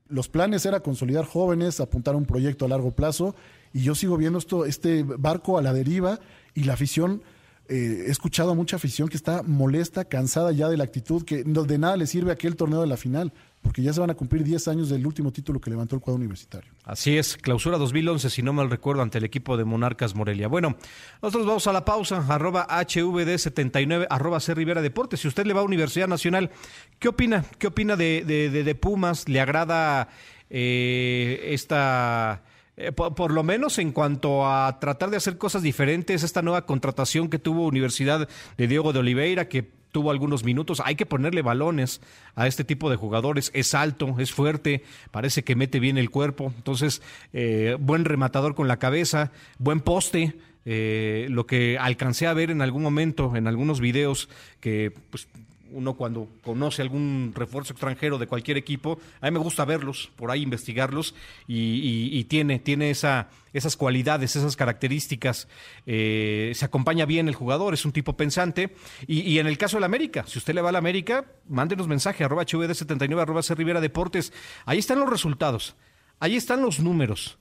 los 0.08 0.28
planes 0.28 0.64
era 0.66 0.80
consolidar 0.80 1.24
jóvenes, 1.24 1.80
apuntar 1.80 2.14
a 2.14 2.18
un 2.18 2.24
proyecto 2.24 2.64
a 2.64 2.68
largo 2.68 2.92
plazo, 2.92 3.34
y 3.72 3.82
yo 3.82 3.94
sigo 3.94 4.16
viendo 4.16 4.38
esto, 4.38 4.64
este 4.64 5.02
barco 5.02 5.58
a 5.58 5.62
la 5.62 5.72
deriva 5.72 6.18
y 6.54 6.64
la 6.64 6.72
afición. 6.72 7.22
Eh, 7.68 8.04
he 8.06 8.10
escuchado 8.10 8.50
a 8.52 8.54
mucha 8.54 8.76
afición 8.76 9.08
que 9.08 9.16
está 9.16 9.42
molesta, 9.42 10.04
cansada 10.06 10.52
ya 10.52 10.68
de 10.68 10.76
la 10.76 10.84
actitud, 10.84 11.24
que 11.24 11.44
de 11.44 11.78
nada 11.78 11.96
le 11.96 12.06
sirve 12.06 12.32
aquel 12.32 12.56
torneo 12.56 12.80
de 12.80 12.86
la 12.86 12.96
final, 12.96 13.32
porque 13.62 13.82
ya 13.82 13.92
se 13.92 14.00
van 14.00 14.08
a 14.10 14.14
cumplir 14.14 14.44
10 14.44 14.68
años 14.68 14.88
del 14.88 15.04
último 15.06 15.32
título 15.32 15.60
que 15.60 15.68
levantó 15.68 15.96
el 15.96 16.00
cuadro 16.00 16.18
universitario. 16.18 16.70
Así 16.84 17.18
es, 17.18 17.36
clausura 17.36 17.76
2011, 17.76 18.30
si 18.30 18.40
no 18.42 18.52
mal 18.52 18.70
recuerdo, 18.70 19.02
ante 19.02 19.18
el 19.18 19.24
equipo 19.24 19.56
de 19.56 19.64
Monarcas 19.64 20.14
Morelia. 20.14 20.48
Bueno, 20.48 20.76
nosotros 21.20 21.46
vamos 21.46 21.66
a 21.66 21.72
la 21.72 21.84
pausa, 21.84 22.24
arroba 22.28 22.66
HVD79, 22.68 24.06
arroba 24.08 24.40
C 24.40 24.54
Rivera 24.54 24.80
Deportes. 24.80 25.20
Si 25.20 25.28
usted 25.28 25.44
le 25.46 25.54
va 25.54 25.60
a 25.60 25.64
Universidad 25.64 26.08
Nacional, 26.08 26.50
¿qué 26.98 27.08
opina? 27.08 27.44
¿Qué 27.58 27.66
opina 27.66 27.96
de, 27.96 28.24
de- 28.26 28.48
de- 28.50 28.64
de 28.64 28.74
Pumas? 28.74 29.28
¿Le 29.28 29.40
agrada 29.40 30.08
eh, 30.50 31.48
esta... 31.52 32.42
eh, 32.80 32.92
por, 32.92 33.32
lo 33.32 33.42
menos 33.42 33.80
en 33.80 33.90
cuanto 33.90 34.46
a 34.46 34.78
tratar 34.78 35.10
de 35.10 35.16
hacer 35.16 35.36
cosas 35.36 35.62
diferentes, 35.62 36.22
esta 36.22 36.42
nueva 36.42 36.64
contratación 36.64 37.28
que 37.28 37.40
tuvo 37.40 37.66
Universidad 37.66 38.28
de 38.56 38.68
Diego 38.68 38.92
de 38.92 39.00
Oliveira, 39.00 39.48
que 39.48 39.64
tuvo 39.90 40.12
algunos 40.12 40.44
minutos. 40.44 40.80
Hay 40.84 40.94
que 40.94 41.04
ponerle 41.04 41.42
balones 41.42 42.00
a 42.36 42.46
este 42.46 42.62
tipo 42.62 42.88
de 42.88 42.94
jugadores. 42.94 43.50
Es 43.52 43.74
alto, 43.74 44.14
es 44.20 44.30
fuerte, 44.30 44.84
parece 45.10 45.42
que 45.42 45.56
mete 45.56 45.80
bien 45.80 45.98
el 45.98 46.08
cuerpo. 46.08 46.52
Entonces, 46.56 47.02
eh, 47.32 47.76
buen 47.80 48.04
rematador 48.04 48.54
con 48.54 48.68
la 48.68 48.78
cabeza, 48.78 49.32
buen 49.58 49.80
poste. 49.80 50.36
eh, 50.70 51.28
lo 51.30 51.46
que 51.46 51.78
alcancé 51.78 52.26
a 52.26 52.34
ver 52.34 52.50
en 52.50 52.60
algún 52.60 52.82
momento, 52.82 53.34
en 53.36 53.46
algunos 53.46 53.80
videos, 53.80 54.28
que 54.60 54.92
pues, 55.10 55.26
uno 55.72 55.94
cuando 55.94 56.28
conoce 56.42 56.82
algún 56.82 57.32
refuerzo 57.34 57.72
extranjero 57.72 58.18
de 58.18 58.26
cualquier 58.26 58.56
equipo, 58.56 58.98
a 59.20 59.26
mí 59.26 59.32
me 59.32 59.38
gusta 59.38 59.64
verlos, 59.64 60.10
por 60.16 60.30
ahí 60.30 60.42
investigarlos, 60.42 61.14
y, 61.46 62.24
tiene, 62.24 62.58
tiene 62.58 62.90
esa, 62.90 63.28
esas 63.52 63.76
cualidades, 63.76 64.36
esas 64.36 64.56
características. 64.56 65.48
Eh, 65.86 66.52
se 66.54 66.64
acompaña 66.64 67.06
bien 67.06 67.28
el 67.28 67.34
jugador, 67.34 67.74
es 67.74 67.84
un 67.84 67.92
tipo 67.92 68.16
pensante. 68.16 68.74
Y, 69.06 69.20
y 69.20 69.38
en 69.38 69.46
el 69.46 69.58
caso 69.58 69.76
del 69.76 69.84
América, 69.84 70.24
si 70.26 70.38
usted 70.38 70.54
le 70.54 70.62
va 70.62 70.70
al 70.70 70.76
América, 70.76 71.24
mándenos 71.48 71.88
mensaje, 71.88 72.24
arroba 72.24 72.44
HVD79, 72.44 73.20
arroba 73.20 73.42
C 73.42 73.54
Rivera 73.54 73.80
Deportes. 73.80 74.32
Ahí 74.66 74.78
están 74.78 75.00
los 75.00 75.10
resultados, 75.10 75.76
ahí 76.20 76.36
están 76.36 76.62
los 76.62 76.80
números. 76.80 77.38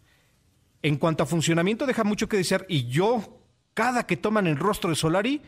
En 0.81 0.97
cuanto 0.97 1.23
a 1.23 1.25
funcionamiento, 1.25 1.85
deja 1.85 2.03
mucho 2.03 2.29
que 2.29 2.37
desear. 2.37 2.65
Y 2.69 2.87
yo, 2.87 3.41
cada 3.73 4.05
que 4.05 4.17
toman 4.17 4.47
el 4.47 4.57
rostro 4.57 4.89
de 4.89 4.95
Solari, 4.95 5.41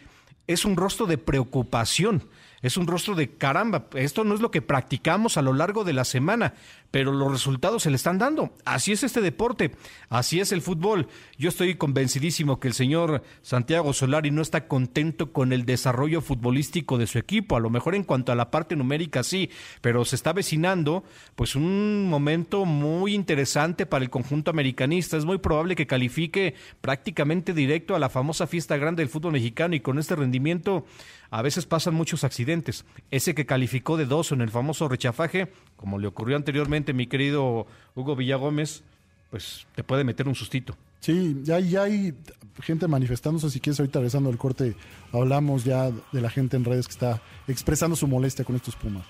es 0.48 0.66
un 0.66 0.76
rostro 0.76 1.06
de 1.06 1.18
preocupación. 1.18 2.28
Es 2.62 2.78
un 2.78 2.88
rostro 2.88 3.16
de 3.16 3.30
caramba. 3.30 3.88
Esto 3.94 4.24
no 4.24 4.36
es 4.36 4.42
lo 4.42 4.52
que 4.52 4.62
practicamos 4.62 5.38
a 5.38 5.42
lo 5.42 5.54
largo 5.54 5.84
de 5.84 5.94
la 5.94 6.04
semana, 6.04 6.54
pero 6.92 7.12
los 7.12 7.32
resultados 7.32 7.84
se 7.84 7.90
le 7.90 7.96
están 7.96 8.18
dando. 8.18 8.54
Así 8.66 8.92
es 8.92 9.04
este 9.04 9.22
deporte, 9.22 9.72
así 10.10 10.40
es 10.40 10.52
el 10.52 10.62
fútbol. 10.62 11.08
Yo 11.38 11.50
estoy 11.50 11.76
convencidísimo 11.76 12.60
que 12.60 12.68
el 12.68 12.74
señor 12.74 13.24
Santiago 13.42 13.94
Solari 13.94 14.32
no 14.32 14.42
está 14.42 14.68
contento 14.68 15.32
con 15.32 15.54
el 15.54 15.66
desarrollo 15.66 16.22
futbolístico 16.22 16.98
de 16.98 17.08
su 17.08 17.18
equipo. 17.18 17.56
A 17.56 17.60
lo 17.60 17.70
mejor 17.70 17.96
en 17.96 18.04
cuanto 18.04 18.32
a 18.32 18.36
la 18.36 18.52
parte 18.52 18.76
numérica 18.76 19.24
sí, 19.24 19.50
pero 19.82 20.04
se 20.06 20.16
está 20.16 20.32
avecinando 20.32 21.04
pues 21.36 21.56
un 21.56 22.10
momento 22.10 22.66
muy 22.66 23.14
interesante 23.14 23.86
para 23.86 24.04
el 24.04 24.10
conjunto 24.10 24.52
americanista. 24.52 25.18
Es 25.18 25.26
muy 25.26 25.38
probable 25.38 25.76
que 25.76 25.88
califique 25.88 26.56
prácticamente 26.82 27.54
directo 27.54 27.96
a 27.96 28.00
la 28.00 28.10
famosa 28.10 28.48
fiesta 28.48 28.78
grande 28.78 29.02
del 29.02 29.10
fútbol 29.10 29.34
mexicano 29.34 29.76
y 29.76 29.80
con 29.80 30.00
este 30.00 30.16
rendimiento 30.16 30.86
a 31.32 31.42
veces 31.42 31.66
pasan 31.66 31.94
muchos 31.94 32.24
accidentes. 32.24 32.86
Ese 33.12 33.36
que 33.36 33.46
calificó 33.46 33.98
de 33.98 34.06
dos 34.06 34.32
en 34.32 34.42
el 34.42 34.50
famoso 34.50 34.88
rechafaje, 34.88 35.52
como 35.76 36.00
le 36.00 36.08
ocurrió 36.08 36.36
anteriormente 36.36 36.94
mi 36.94 37.08
querido 37.08 37.68
Hugo 37.96 38.16
Villagómez, 38.16 38.84
pues 39.30 39.68
te 39.76 39.84
puede 39.84 40.04
meter 40.04 40.28
un 40.28 40.36
sustito. 40.36 40.76
Sí, 41.00 41.38
ya, 41.44 41.60
ya 41.60 41.84
hay 41.84 42.14
gente 42.62 42.88
manifestándose. 42.88 43.50
Si 43.50 43.60
quieres, 43.60 43.80
ahorita 43.80 44.00
regresando 44.00 44.30
al 44.30 44.38
corte, 44.38 44.76
hablamos 45.14 45.64
ya 45.64 45.92
de 45.92 46.22
la 46.22 46.30
gente 46.30 46.58
en 46.58 46.66
redes 46.66 46.88
que 46.88 46.94
está 46.94 47.22
expresando 47.48 47.96
su 47.96 48.08
molestia 48.08 48.44
con 48.44 48.56
estos 48.56 48.76
Pumas. 48.76 49.06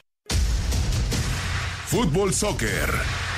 Fútbol 1.88 2.34
Soccer. 2.34 3.29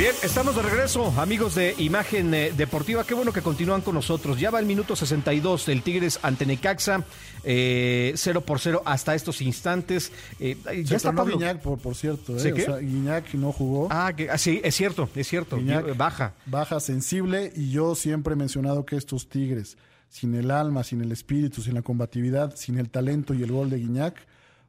Bien, 0.00 0.14
estamos 0.22 0.56
de 0.56 0.62
regreso, 0.62 1.12
amigos 1.20 1.54
de 1.56 1.74
Imagen 1.76 2.32
eh, 2.32 2.52
Deportiva. 2.56 3.04
Qué 3.04 3.12
bueno 3.12 3.34
que 3.34 3.42
continúan 3.42 3.82
con 3.82 3.94
nosotros. 3.94 4.40
Ya 4.40 4.50
va 4.50 4.58
el 4.58 4.64
minuto 4.64 4.96
62 4.96 5.66
del 5.66 5.82
Tigres 5.82 6.18
ante 6.22 6.46
Necaxa, 6.46 7.04
eh, 7.44 8.14
0 8.16 8.40
por 8.40 8.60
0 8.60 8.80
hasta 8.86 9.14
estos 9.14 9.42
instantes. 9.42 10.10
Eh, 10.38 10.56
ya 10.64 10.86
Se 10.86 10.96
está 10.96 11.12
Pablo. 11.12 11.36
Guiñac, 11.36 11.60
por, 11.60 11.78
por 11.78 11.94
cierto. 11.94 12.38
¿Sí 12.38 12.48
¿eh? 12.48 12.54
qué? 12.54 12.62
O 12.62 12.64
sea, 12.64 12.76
Guiñac 12.78 13.34
no 13.34 13.52
jugó. 13.52 13.88
Ah, 13.90 14.14
que, 14.16 14.30
ah, 14.30 14.38
sí, 14.38 14.58
es 14.64 14.74
cierto, 14.74 15.06
es 15.14 15.28
cierto. 15.28 15.58
Guiñac 15.58 15.94
Baja. 15.94 16.32
Baja 16.46 16.80
sensible 16.80 17.52
y 17.54 17.70
yo 17.70 17.94
siempre 17.94 18.32
he 18.32 18.36
mencionado 18.36 18.86
que 18.86 18.96
estos 18.96 19.28
Tigres, 19.28 19.76
sin 20.08 20.34
el 20.34 20.50
alma, 20.50 20.82
sin 20.82 21.02
el 21.02 21.12
espíritu, 21.12 21.60
sin 21.60 21.74
la 21.74 21.82
combatividad, 21.82 22.56
sin 22.56 22.78
el 22.78 22.88
talento 22.88 23.34
y 23.34 23.42
el 23.42 23.52
gol 23.52 23.68
de 23.68 23.76
Guiñac, 23.76 24.16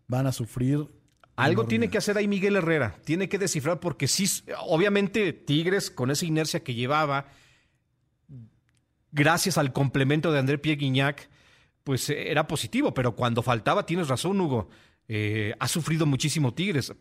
van 0.09 0.27
a 0.27 0.33
sufrir. 0.33 0.89
Algo 1.35 1.61
enorme. 1.61 1.69
tiene 1.69 1.89
que 1.89 1.97
hacer 1.97 2.17
ahí 2.17 2.27
Miguel 2.27 2.55
Herrera. 2.55 2.95
Tiene 3.03 3.29
que 3.29 3.37
descifrar 3.37 3.79
porque 3.79 4.07
sí, 4.07 4.27
obviamente 4.65 5.33
Tigres 5.33 5.89
con 5.89 6.11
esa 6.11 6.25
inercia 6.25 6.63
que 6.63 6.73
llevaba, 6.73 7.27
gracias 9.11 9.57
al 9.57 9.73
complemento 9.73 10.31
de 10.31 10.39
André 10.39 10.57
Pierre 10.57 10.79
Guignac, 10.79 11.29
pues 11.83 12.09
eh, 12.09 12.31
era 12.31 12.47
positivo, 12.47 12.93
pero 12.93 13.15
cuando 13.15 13.41
faltaba, 13.41 13.85
tienes 13.85 14.07
razón, 14.07 14.39
Hugo, 14.39 14.69
eh, 15.07 15.53
ha 15.59 15.67
sufrido 15.67 16.05
muchísimo 16.05 16.53
Tigres. 16.53 16.93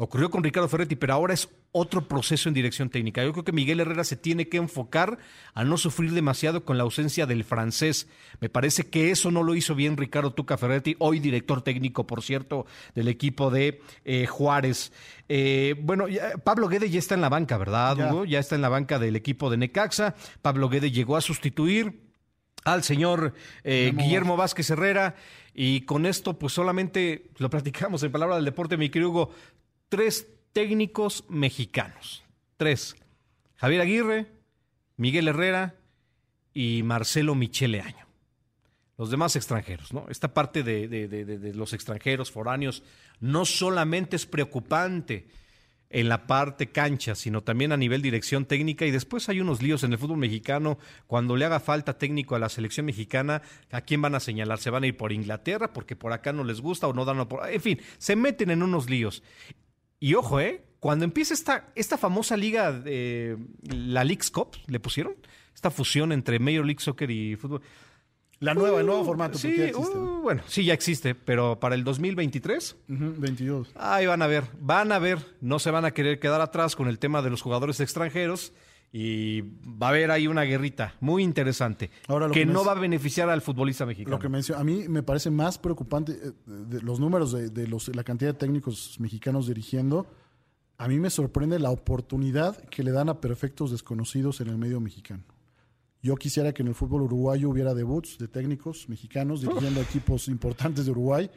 Ocurrió 0.00 0.30
con 0.30 0.44
Ricardo 0.44 0.68
Ferretti, 0.68 0.94
pero 0.94 1.12
ahora 1.12 1.34
es 1.34 1.48
otro 1.72 2.06
proceso 2.06 2.48
en 2.48 2.54
dirección 2.54 2.88
técnica. 2.88 3.24
Yo 3.24 3.32
creo 3.32 3.44
que 3.44 3.50
Miguel 3.50 3.80
Herrera 3.80 4.04
se 4.04 4.14
tiene 4.16 4.48
que 4.48 4.56
enfocar 4.56 5.18
a 5.54 5.64
no 5.64 5.76
sufrir 5.76 6.12
demasiado 6.12 6.64
con 6.64 6.78
la 6.78 6.84
ausencia 6.84 7.26
del 7.26 7.42
francés. 7.42 8.06
Me 8.40 8.48
parece 8.48 8.88
que 8.88 9.10
eso 9.10 9.32
no 9.32 9.42
lo 9.42 9.56
hizo 9.56 9.74
bien 9.74 9.96
Ricardo 9.96 10.32
Tuca 10.32 10.56
Ferretti, 10.56 10.94
hoy 11.00 11.18
director 11.18 11.62
técnico, 11.62 12.06
por 12.06 12.22
cierto, 12.22 12.64
del 12.94 13.08
equipo 13.08 13.50
de 13.50 13.80
eh, 14.04 14.26
Juárez. 14.26 14.92
Eh, 15.28 15.74
bueno, 15.82 16.06
ya- 16.06 16.38
Pablo 16.44 16.68
Guede 16.68 16.88
ya 16.90 17.00
está 17.00 17.16
en 17.16 17.20
la 17.20 17.28
banca, 17.28 17.58
¿verdad, 17.58 17.96
Ya. 17.96 18.12
Hugo? 18.12 18.24
Ya 18.24 18.38
está 18.38 18.54
en 18.54 18.62
la 18.62 18.68
banca 18.68 19.00
del 19.00 19.16
equipo 19.16 19.50
de 19.50 19.56
Necaxa. 19.56 20.14
Pablo 20.42 20.68
Guede 20.68 20.92
llegó 20.92 21.16
a 21.16 21.20
sustituir 21.20 22.04
al 22.64 22.84
señor 22.84 23.34
eh, 23.64 23.92
Guillermo 23.96 24.36
Vázquez 24.36 24.70
Herrera. 24.70 25.16
Y 25.54 25.80
con 25.80 26.06
esto, 26.06 26.38
pues 26.38 26.52
solamente 26.52 27.30
lo 27.38 27.50
platicamos 27.50 28.00
en 28.04 28.12
palabra 28.12 28.36
del 28.36 28.44
deporte, 28.44 28.76
mi 28.76 28.90
querido 28.90 29.10
Hugo. 29.10 29.30
Tres 29.88 30.26
técnicos 30.52 31.24
mexicanos. 31.28 32.24
Tres. 32.56 32.96
Javier 33.56 33.80
Aguirre, 33.80 34.26
Miguel 34.96 35.28
Herrera 35.28 35.76
y 36.52 36.82
Marcelo 36.82 37.34
Michele 37.34 37.80
Año. 37.80 38.06
Los 38.96 39.10
demás 39.10 39.36
extranjeros, 39.36 39.92
¿no? 39.92 40.06
Esta 40.08 40.34
parte 40.34 40.62
de, 40.64 40.88
de- 40.88 41.06
de- 41.08 41.54
los 41.54 41.72
extranjeros 41.72 42.32
foráneos 42.32 42.82
no 43.20 43.44
solamente 43.44 44.16
es 44.16 44.26
preocupante 44.26 45.28
en 45.90 46.08
la 46.08 46.26
parte 46.26 46.70
cancha, 46.70 47.14
sino 47.14 47.42
también 47.42 47.70
a 47.72 47.76
nivel 47.76 48.02
dirección 48.02 48.44
técnica. 48.44 48.84
Y 48.86 48.90
después 48.90 49.28
hay 49.28 49.40
unos 49.40 49.62
líos 49.62 49.84
en 49.84 49.92
el 49.92 49.98
fútbol 49.98 50.18
mexicano. 50.18 50.78
Cuando 51.06 51.36
le 51.36 51.44
haga 51.44 51.60
falta 51.60 51.96
técnico 51.96 52.34
a 52.34 52.40
la 52.40 52.48
selección 52.48 52.86
mexicana, 52.86 53.40
¿a 53.70 53.80
quién 53.82 54.02
van 54.02 54.16
a 54.16 54.20
señalar? 54.20 54.58
¿Se 54.58 54.70
van 54.70 54.82
a 54.82 54.88
ir 54.88 54.96
por 54.96 55.12
Inglaterra 55.12 55.72
porque 55.72 55.94
por 55.96 56.12
acá 56.12 56.32
no 56.32 56.42
les 56.44 56.60
gusta 56.60 56.88
o 56.88 56.92
no 56.92 57.04
dan 57.04 57.26
por... 57.28 57.48
En 57.48 57.60
fin, 57.62 57.80
se 57.98 58.16
meten 58.16 58.50
en 58.50 58.62
unos 58.64 58.90
líos. 58.90 59.22
Y 60.00 60.14
ojo, 60.14 60.40
¿eh? 60.40 60.62
Cuando 60.80 61.04
empieza 61.04 61.34
esta, 61.34 61.68
esta 61.74 61.98
famosa 61.98 62.36
liga, 62.36 62.72
de, 62.72 63.36
la 63.62 64.04
Leagues 64.04 64.30
Cup, 64.30 64.56
¿le 64.66 64.78
pusieron? 64.78 65.14
Esta 65.54 65.70
fusión 65.70 66.12
entre 66.12 66.38
Major 66.38 66.64
League 66.64 66.80
Soccer 66.80 67.10
y 67.10 67.34
fútbol. 67.36 67.62
La 68.40 68.54
nueva, 68.54 68.78
el 68.78 68.86
nuevo 68.86 69.00
Uh, 69.02 69.04
formato, 69.04 69.36
Sí, 69.36 69.48
porque 69.48 69.58
ya 69.62 69.66
existe. 69.70 69.98
uh, 69.98 70.20
bueno, 70.22 70.42
sí, 70.46 70.64
ya 70.64 70.72
existe, 70.74 71.14
pero 71.16 71.58
para 71.58 71.74
el 71.74 71.82
2023 71.82 72.76
Ujú, 72.88 73.14
22. 73.18 73.72
Ahí 73.74 74.06
van 74.06 74.22
a 74.22 74.28
ver, 74.28 74.44
van 74.60 74.92
a 74.92 75.00
ver, 75.00 75.18
no 75.40 75.58
se 75.58 75.72
van 75.72 75.84
a 75.84 75.90
querer 75.90 76.20
quedar 76.20 76.40
atrás 76.40 76.76
con 76.76 76.86
el 76.86 77.00
tema 77.00 77.20
de 77.22 77.30
los 77.30 77.42
jugadores 77.42 77.80
extranjeros 77.80 78.52
y 78.92 79.42
va 79.42 79.88
a 79.88 79.90
haber 79.90 80.10
ahí 80.10 80.26
una 80.26 80.42
guerrita 80.42 80.94
muy 81.00 81.22
interesante 81.22 81.90
Ahora, 82.06 82.26
lo 82.26 82.32
que 82.32 82.40
que 82.40 82.46
no 82.46 82.64
va 82.64 82.72
a 82.72 82.80
beneficiar 82.80 83.28
al 83.28 83.42
futbolista 83.42 83.84
mexicano. 83.84 84.16
Lo 84.16 84.20
que 84.20 84.28
menciono, 84.28 84.60
a 84.60 84.64
mí 84.64 84.88
me 84.88 85.02
parece 85.02 85.30
más 85.30 85.58
preocupante 85.58 86.12
eh, 86.12 86.32
de 86.46 86.80
los 86.80 86.98
números 86.98 87.32
de, 87.32 87.50
de 87.50 87.66
los, 87.68 87.94
la 87.94 88.02
cantidad 88.04 88.32
de 88.32 88.38
técnicos 88.38 88.98
mexicanos 88.98 89.46
dirigiendo. 89.46 90.06
A 90.78 90.88
mí 90.88 90.98
me 90.98 91.10
sorprende 91.10 91.58
la 91.58 91.70
oportunidad 91.70 92.56
que 92.68 92.82
le 92.82 92.92
dan 92.92 93.08
a 93.08 93.20
perfectos 93.20 93.70
desconocidos 93.70 94.40
en 94.40 94.48
el 94.48 94.56
medio 94.56 94.80
mexicano. 94.80 95.24
Yo 96.00 96.14
quisiera 96.14 96.52
que 96.54 96.62
en 96.62 96.68
el 96.68 96.74
fútbol 96.74 97.02
uruguayo 97.02 97.50
hubiera 97.50 97.74
debuts 97.74 98.18
de 98.18 98.28
técnicos 98.28 98.88
mexicanos 98.88 99.40
dirigiendo 99.42 99.80
equipos 99.80 100.28
importantes 100.28 100.86
de 100.86 100.92
Uruguay, 100.92 101.28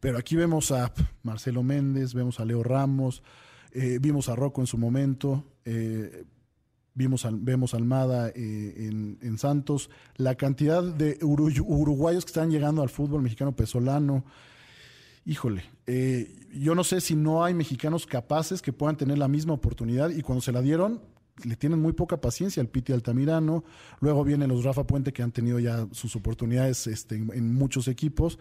pero 0.00 0.18
aquí 0.18 0.34
vemos 0.34 0.72
a 0.72 0.92
Marcelo 1.22 1.62
Méndez, 1.62 2.12
vemos 2.12 2.40
a 2.40 2.44
Leo 2.44 2.64
Ramos, 2.64 3.22
eh, 3.72 3.98
vimos 4.00 4.28
a 4.28 4.34
Rocco 4.34 4.60
en 4.60 4.66
su 4.66 4.76
momento. 4.76 5.44
eh, 5.64 6.24
Vimos 6.94 7.26
vemos 7.30 7.74
Almada 7.74 8.30
eh, 8.34 8.90
en, 9.22 9.38
Santos, 9.38 9.90
la 10.16 10.34
cantidad 10.34 10.82
de 10.82 11.18
uruguayos 11.22 12.24
que 12.24 12.30
están 12.30 12.50
llegando 12.50 12.82
al 12.82 12.90
fútbol 12.90 13.22
mexicano 13.22 13.52
pesolano. 13.52 14.24
Híjole, 15.24 15.64
eh, 15.86 16.48
yo 16.52 16.74
no 16.74 16.82
sé 16.82 17.00
si 17.00 17.14
no 17.14 17.44
hay 17.44 17.54
mexicanos 17.54 18.06
capaces 18.06 18.60
que 18.60 18.72
puedan 18.72 18.96
tener 18.96 19.18
la 19.18 19.28
misma 19.28 19.54
oportunidad 19.54 20.10
y 20.10 20.22
cuando 20.22 20.42
se 20.42 20.52
la 20.52 20.62
dieron, 20.62 21.00
le 21.44 21.56
tienen 21.56 21.80
muy 21.80 21.92
poca 21.92 22.20
paciencia 22.20 22.60
al 22.60 22.68
Piti 22.68 22.92
Altamirano. 22.92 23.64
Luego 24.00 24.24
vienen 24.24 24.48
los 24.48 24.64
Rafa 24.64 24.84
Puente 24.84 25.12
que 25.12 25.22
han 25.22 25.32
tenido 25.32 25.58
ya 25.58 25.86
sus 25.92 26.16
oportunidades 26.16 26.86
este, 26.86 27.14
en 27.14 27.54
muchos 27.54 27.88
equipos 27.88 28.38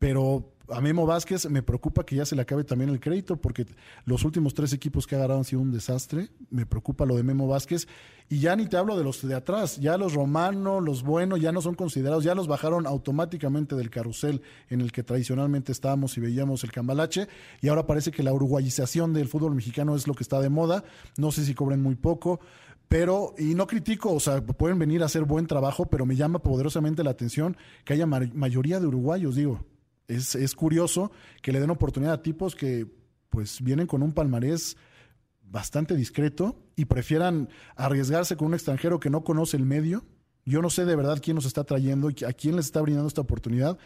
pero 0.00 0.50
a 0.70 0.80
Memo 0.80 1.04
Vázquez 1.04 1.48
me 1.50 1.62
preocupa 1.62 2.04
que 2.04 2.16
ya 2.16 2.24
se 2.24 2.34
le 2.34 2.42
acabe 2.42 2.64
también 2.64 2.90
el 2.90 3.00
crédito 3.00 3.36
porque 3.36 3.66
los 4.06 4.24
últimos 4.24 4.54
tres 4.54 4.72
equipos 4.72 5.06
que 5.06 5.14
ha 5.14 5.18
agarrado 5.18 5.38
han 5.38 5.44
sido 5.44 5.60
un 5.60 5.70
desastre. 5.70 6.30
Me 6.50 6.64
preocupa 6.64 7.04
lo 7.04 7.16
de 7.16 7.22
Memo 7.22 7.46
Vázquez. 7.46 7.86
Y 8.30 8.38
ya 8.38 8.56
ni 8.56 8.66
te 8.66 8.76
hablo 8.76 8.96
de 8.96 9.04
los 9.04 9.26
de 9.26 9.34
atrás. 9.34 9.76
Ya 9.78 9.98
los 9.98 10.14
romanos, 10.14 10.82
los 10.82 11.02
buenos, 11.02 11.40
ya 11.40 11.52
no 11.52 11.60
son 11.60 11.74
considerados. 11.74 12.24
Ya 12.24 12.34
los 12.34 12.46
bajaron 12.46 12.86
automáticamente 12.86 13.76
del 13.76 13.90
carrusel 13.90 14.40
en 14.70 14.80
el 14.80 14.90
que 14.90 15.02
tradicionalmente 15.02 15.70
estábamos 15.70 16.16
y 16.16 16.20
veíamos 16.20 16.64
el 16.64 16.72
cambalache. 16.72 17.28
Y 17.60 17.68
ahora 17.68 17.86
parece 17.86 18.10
que 18.10 18.22
la 18.22 18.32
uruguayización 18.32 19.12
del 19.12 19.28
fútbol 19.28 19.54
mexicano 19.54 19.96
es 19.96 20.06
lo 20.06 20.14
que 20.14 20.22
está 20.22 20.40
de 20.40 20.48
moda. 20.48 20.82
No 21.18 21.30
sé 21.30 21.44
si 21.44 21.54
cobren 21.54 21.82
muy 21.82 21.96
poco. 21.96 22.40
Pero, 22.88 23.34
y 23.38 23.54
no 23.54 23.66
critico, 23.66 24.12
o 24.12 24.20
sea, 24.20 24.40
pueden 24.40 24.78
venir 24.78 25.02
a 25.02 25.06
hacer 25.06 25.24
buen 25.24 25.46
trabajo, 25.46 25.86
pero 25.86 26.06
me 26.06 26.16
llama 26.16 26.40
poderosamente 26.40 27.04
la 27.04 27.10
atención 27.10 27.56
que 27.84 27.92
haya 27.92 28.06
mayoría 28.06 28.80
de 28.80 28.86
uruguayos, 28.86 29.36
digo 29.36 29.60
es, 30.10 30.54
curioso 30.54 31.12
que 31.42 31.52
le 31.52 31.60
den 31.60 31.70
oportunidad 31.70 32.14
a 32.14 32.22
tipos 32.22 32.54
que 32.54 32.86
pues 33.28 33.62
vienen 33.62 33.86
con 33.86 34.02
un 34.02 34.12
palmarés 34.12 34.76
bastante 35.42 35.94
discreto 35.94 36.56
y 36.76 36.86
prefieran 36.86 37.48
arriesgarse 37.76 38.36
con 38.36 38.48
un 38.48 38.54
extranjero 38.54 39.00
que 39.00 39.10
no 39.10 39.22
conoce 39.24 39.56
el 39.56 39.64
medio. 39.64 40.04
Yo 40.44 40.62
no 40.62 40.70
sé 40.70 40.84
de 40.84 40.96
verdad 40.96 41.20
quién 41.22 41.36
nos 41.36 41.44
está 41.44 41.64
trayendo 41.64 42.10
y 42.10 42.24
a 42.24 42.32
quién 42.32 42.56
les 42.56 42.66
está 42.66 42.80
brindando 42.80 43.08
esta 43.08 43.20
oportunidad, 43.20 43.78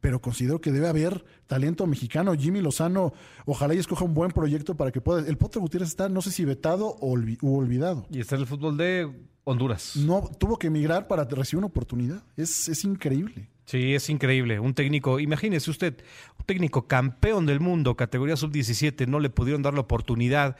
pero 0.00 0.20
considero 0.20 0.60
que 0.60 0.72
debe 0.72 0.88
haber 0.88 1.24
talento 1.46 1.86
mexicano. 1.86 2.34
Jimmy 2.34 2.60
Lozano, 2.60 3.12
ojalá 3.46 3.74
y 3.74 3.78
escoja 3.78 4.04
un 4.04 4.14
buen 4.14 4.32
proyecto 4.32 4.76
para 4.76 4.92
que 4.92 5.00
pueda. 5.00 5.26
El 5.26 5.38
Potro 5.38 5.60
Gutiérrez 5.60 5.88
está, 5.88 6.08
no 6.08 6.20
sé 6.20 6.30
si 6.30 6.44
vetado 6.44 6.88
o 7.00 7.12
olvidado. 7.12 8.06
Y 8.10 8.20
está 8.20 8.34
en 8.34 8.42
el 8.42 8.46
fútbol 8.46 8.76
de 8.76 9.10
Honduras. 9.44 9.96
No, 9.96 10.30
tuvo 10.38 10.58
que 10.58 10.66
emigrar 10.66 11.06
para 11.06 11.24
recibir 11.24 11.58
una 11.58 11.68
oportunidad. 11.68 12.22
Es, 12.36 12.68
es 12.68 12.84
increíble. 12.84 13.48
Sí, 13.70 13.94
es 13.94 14.10
increíble. 14.10 14.58
Un 14.58 14.74
técnico, 14.74 15.20
imagínese 15.20 15.70
usted, 15.70 16.02
un 16.36 16.44
técnico 16.44 16.88
campeón 16.88 17.46
del 17.46 17.60
mundo, 17.60 17.96
categoría 17.96 18.34
sub-17, 18.34 19.06
no 19.06 19.20
le 19.20 19.30
pudieron 19.30 19.62
dar 19.62 19.74
la 19.74 19.82
oportunidad 19.82 20.56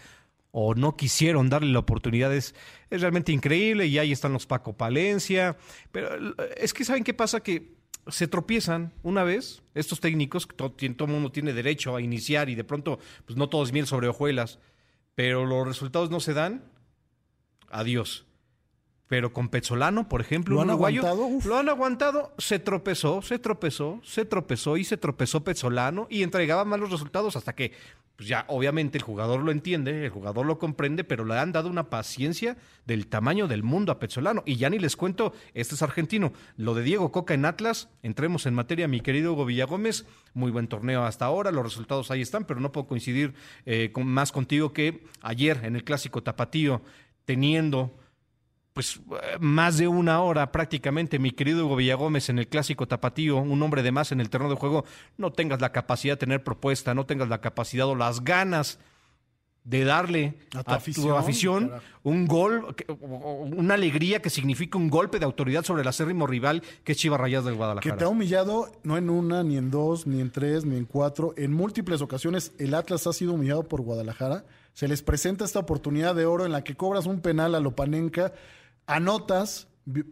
o 0.53 0.77
no 0.77 0.97
quisieron 0.97 1.49
darle 1.49 1.73
la 1.73 1.81
oportunidad. 1.81 2.33
Es, 2.33 2.55
realmente 2.89 3.33
increíble 3.33 3.89
y 3.89 3.99
ahí 3.99 4.13
están 4.13 4.33
los 4.33 4.47
Paco 4.47 4.77
Palencia. 4.77 5.57
Pero 5.91 6.37
es 6.57 6.73
que 6.73 6.85
¿saben 6.85 7.03
qué 7.03 7.13
pasa? 7.13 7.41
Que 7.41 7.73
se 8.07 8.29
tropiezan 8.29 8.93
una 9.03 9.25
vez 9.25 9.61
estos 9.75 9.99
técnicos, 9.99 10.47
todo, 10.47 10.71
todo 10.71 11.09
mundo 11.09 11.33
tiene 11.33 11.53
derecho 11.53 11.97
a 11.97 12.01
iniciar 12.01 12.49
y 12.49 12.55
de 12.55 12.63
pronto, 12.63 13.01
pues 13.27 13.37
no 13.37 13.49
todo 13.49 13.65
es 13.65 13.73
miel 13.73 13.89
sobre 13.89 14.07
hojuelas, 14.07 14.61
pero 15.17 15.47
los 15.47 15.67
resultados 15.67 16.11
no 16.11 16.21
se 16.21 16.33
dan. 16.33 16.63
Adiós 17.71 18.30
pero 19.11 19.33
con 19.33 19.49
Pezzolano, 19.49 20.09
por 20.09 20.21
ejemplo, 20.21 20.55
¿Lo 20.55 20.61
han 20.61 20.71
aguantado? 20.71 21.29
lo 21.45 21.57
han 21.57 21.69
aguantado, 21.69 22.33
se 22.39 22.61
tropezó, 22.61 23.23
se 23.23 23.41
tropezó, 23.41 24.01
se 24.05 24.25
tropezó 24.25 24.77
y 24.77 24.85
se 24.85 24.97
tropezó 24.97 25.43
Pezzolano 25.43 26.07
y 26.09 26.23
entregaba 26.23 26.65
malos 26.65 26.93
resultados 26.93 27.35
hasta 27.35 27.57
que, 27.57 27.73
pues 28.15 28.29
ya 28.29 28.45
obviamente 28.47 28.99
el 28.99 29.03
jugador 29.03 29.41
lo 29.41 29.51
entiende, 29.51 30.05
el 30.05 30.11
jugador 30.11 30.47
lo 30.47 30.61
comprende, 30.61 31.03
pero 31.03 31.25
le 31.25 31.37
han 31.37 31.51
dado 31.51 31.69
una 31.69 31.91
paciencia 31.91 32.57
del 32.87 33.09
tamaño 33.09 33.49
del 33.49 33.65
mundo 33.65 33.91
a 33.91 33.99
Pezzolano. 33.99 34.45
Y 34.47 34.55
ya 34.59 34.71
ni 34.71 34.79
les 34.79 34.95
cuento, 34.95 35.33
este 35.55 35.75
es 35.75 35.83
argentino, 35.83 36.33
lo 36.57 36.75
de 36.75 36.85
Diego 36.85 37.11
Coca 37.11 37.35
en 37.35 37.47
Atlas, 37.47 37.89
entremos 38.05 38.47
en 38.47 38.55
materia, 38.55 38.87
mi 38.87 39.01
querido 39.01 39.33
Hugo 39.33 39.45
Villagómez, 39.45 40.07
muy 40.35 40.53
buen 40.53 40.69
torneo 40.69 41.03
hasta 41.03 41.25
ahora, 41.25 41.51
los 41.51 41.65
resultados 41.65 42.13
ahí 42.13 42.21
están, 42.21 42.45
pero 42.45 42.61
no 42.61 42.71
puedo 42.71 42.87
coincidir 42.87 43.35
eh, 43.67 43.91
con, 43.93 44.07
más 44.07 44.31
contigo 44.31 44.73
que 44.73 45.03
ayer 45.21 45.65
en 45.65 45.75
el 45.75 45.83
clásico 45.83 46.23
tapatío, 46.23 46.81
teniendo 47.25 47.93
pues 48.73 49.01
más 49.41 49.79
de 49.79 49.89
una 49.89 50.23
hora 50.23 50.53
prácticamente, 50.53 51.19
mi 51.19 51.33
querido 51.33 51.67
Hugo 51.67 51.77
Villagómez, 51.77 52.29
en 52.29 52.39
el 52.39 52.49
clásico 52.49 52.87
tapatío, 52.87 53.39
un 53.39 53.63
hombre 53.63 53.83
de 53.83 53.93
más 53.93 54.13
en 54.13 54.21
el 54.21 54.31
terreno 54.31 54.51
de 54.51 54.57
juego, 54.57 54.85
no 55.19 55.33
tengas 55.33 55.61
la 55.61 55.73
capacidad 55.73 56.15
de 56.15 56.19
tener 56.19 56.45
propuesta, 56.45 56.95
no 56.95 57.07
tengas 57.07 57.29
la 57.29 57.41
capacidad 57.41 57.87
o 57.89 57.95
las 57.95 58.23
ganas 58.23 58.79
de 59.65 59.85
darle 59.85 60.39
a 60.55 60.65
tu 60.65 61.13
afición, 61.15 61.71
un 62.03 62.27
gol, 62.27 62.75
una 62.99 63.75
alegría 63.75 64.23
que 64.23 64.31
significa 64.31 64.79
un 64.79 64.89
golpe 64.89 65.19
de 65.19 65.27
autoridad 65.27 65.65
sobre 65.65 65.83
el 65.83 65.89
acérrimo 65.89 66.27
rival 66.27 66.63
que 66.83 66.93
es 66.93 66.99
Chivas 66.99 67.21
Rayas 67.21 67.45
del 67.45 67.55
Guadalajara. 67.55 67.95
Que 67.95 67.99
te 67.99 68.05
ha 68.05 68.09
humillado 68.09 68.73
no 68.85 68.97
en 68.97 69.11
una, 69.11 69.43
ni 69.43 69.59
en 69.59 69.71
dos, 69.71 70.07
ni 70.07 70.21
en 70.21 70.31
tres, 70.31 70.65
ni 70.65 70.77
en 70.77 70.87
cuatro. 70.87 71.35
En 71.37 71.53
múltiples 71.53 72.01
ocasiones 72.01 72.53
el 72.59 72.75
Atlas 72.75 73.07
ha 73.07 73.13
sido 73.13 73.35
humillado 73.35 73.65
por 73.65 73.83
Guadalajara. 73.83 74.45
Se 74.73 74.89
les 74.89 75.03
presenta 75.03 75.45
esta 75.45 75.59
oportunidad 75.59 76.15
de 76.15 76.25
oro 76.25 76.47
en 76.47 76.53
la 76.53 76.65
que 76.65 76.75
cobras 76.75 77.07
un 77.07 77.21
penal 77.21 77.55
a 77.55 77.61
Lopanenka 77.61 78.33
anotas, 78.91 79.69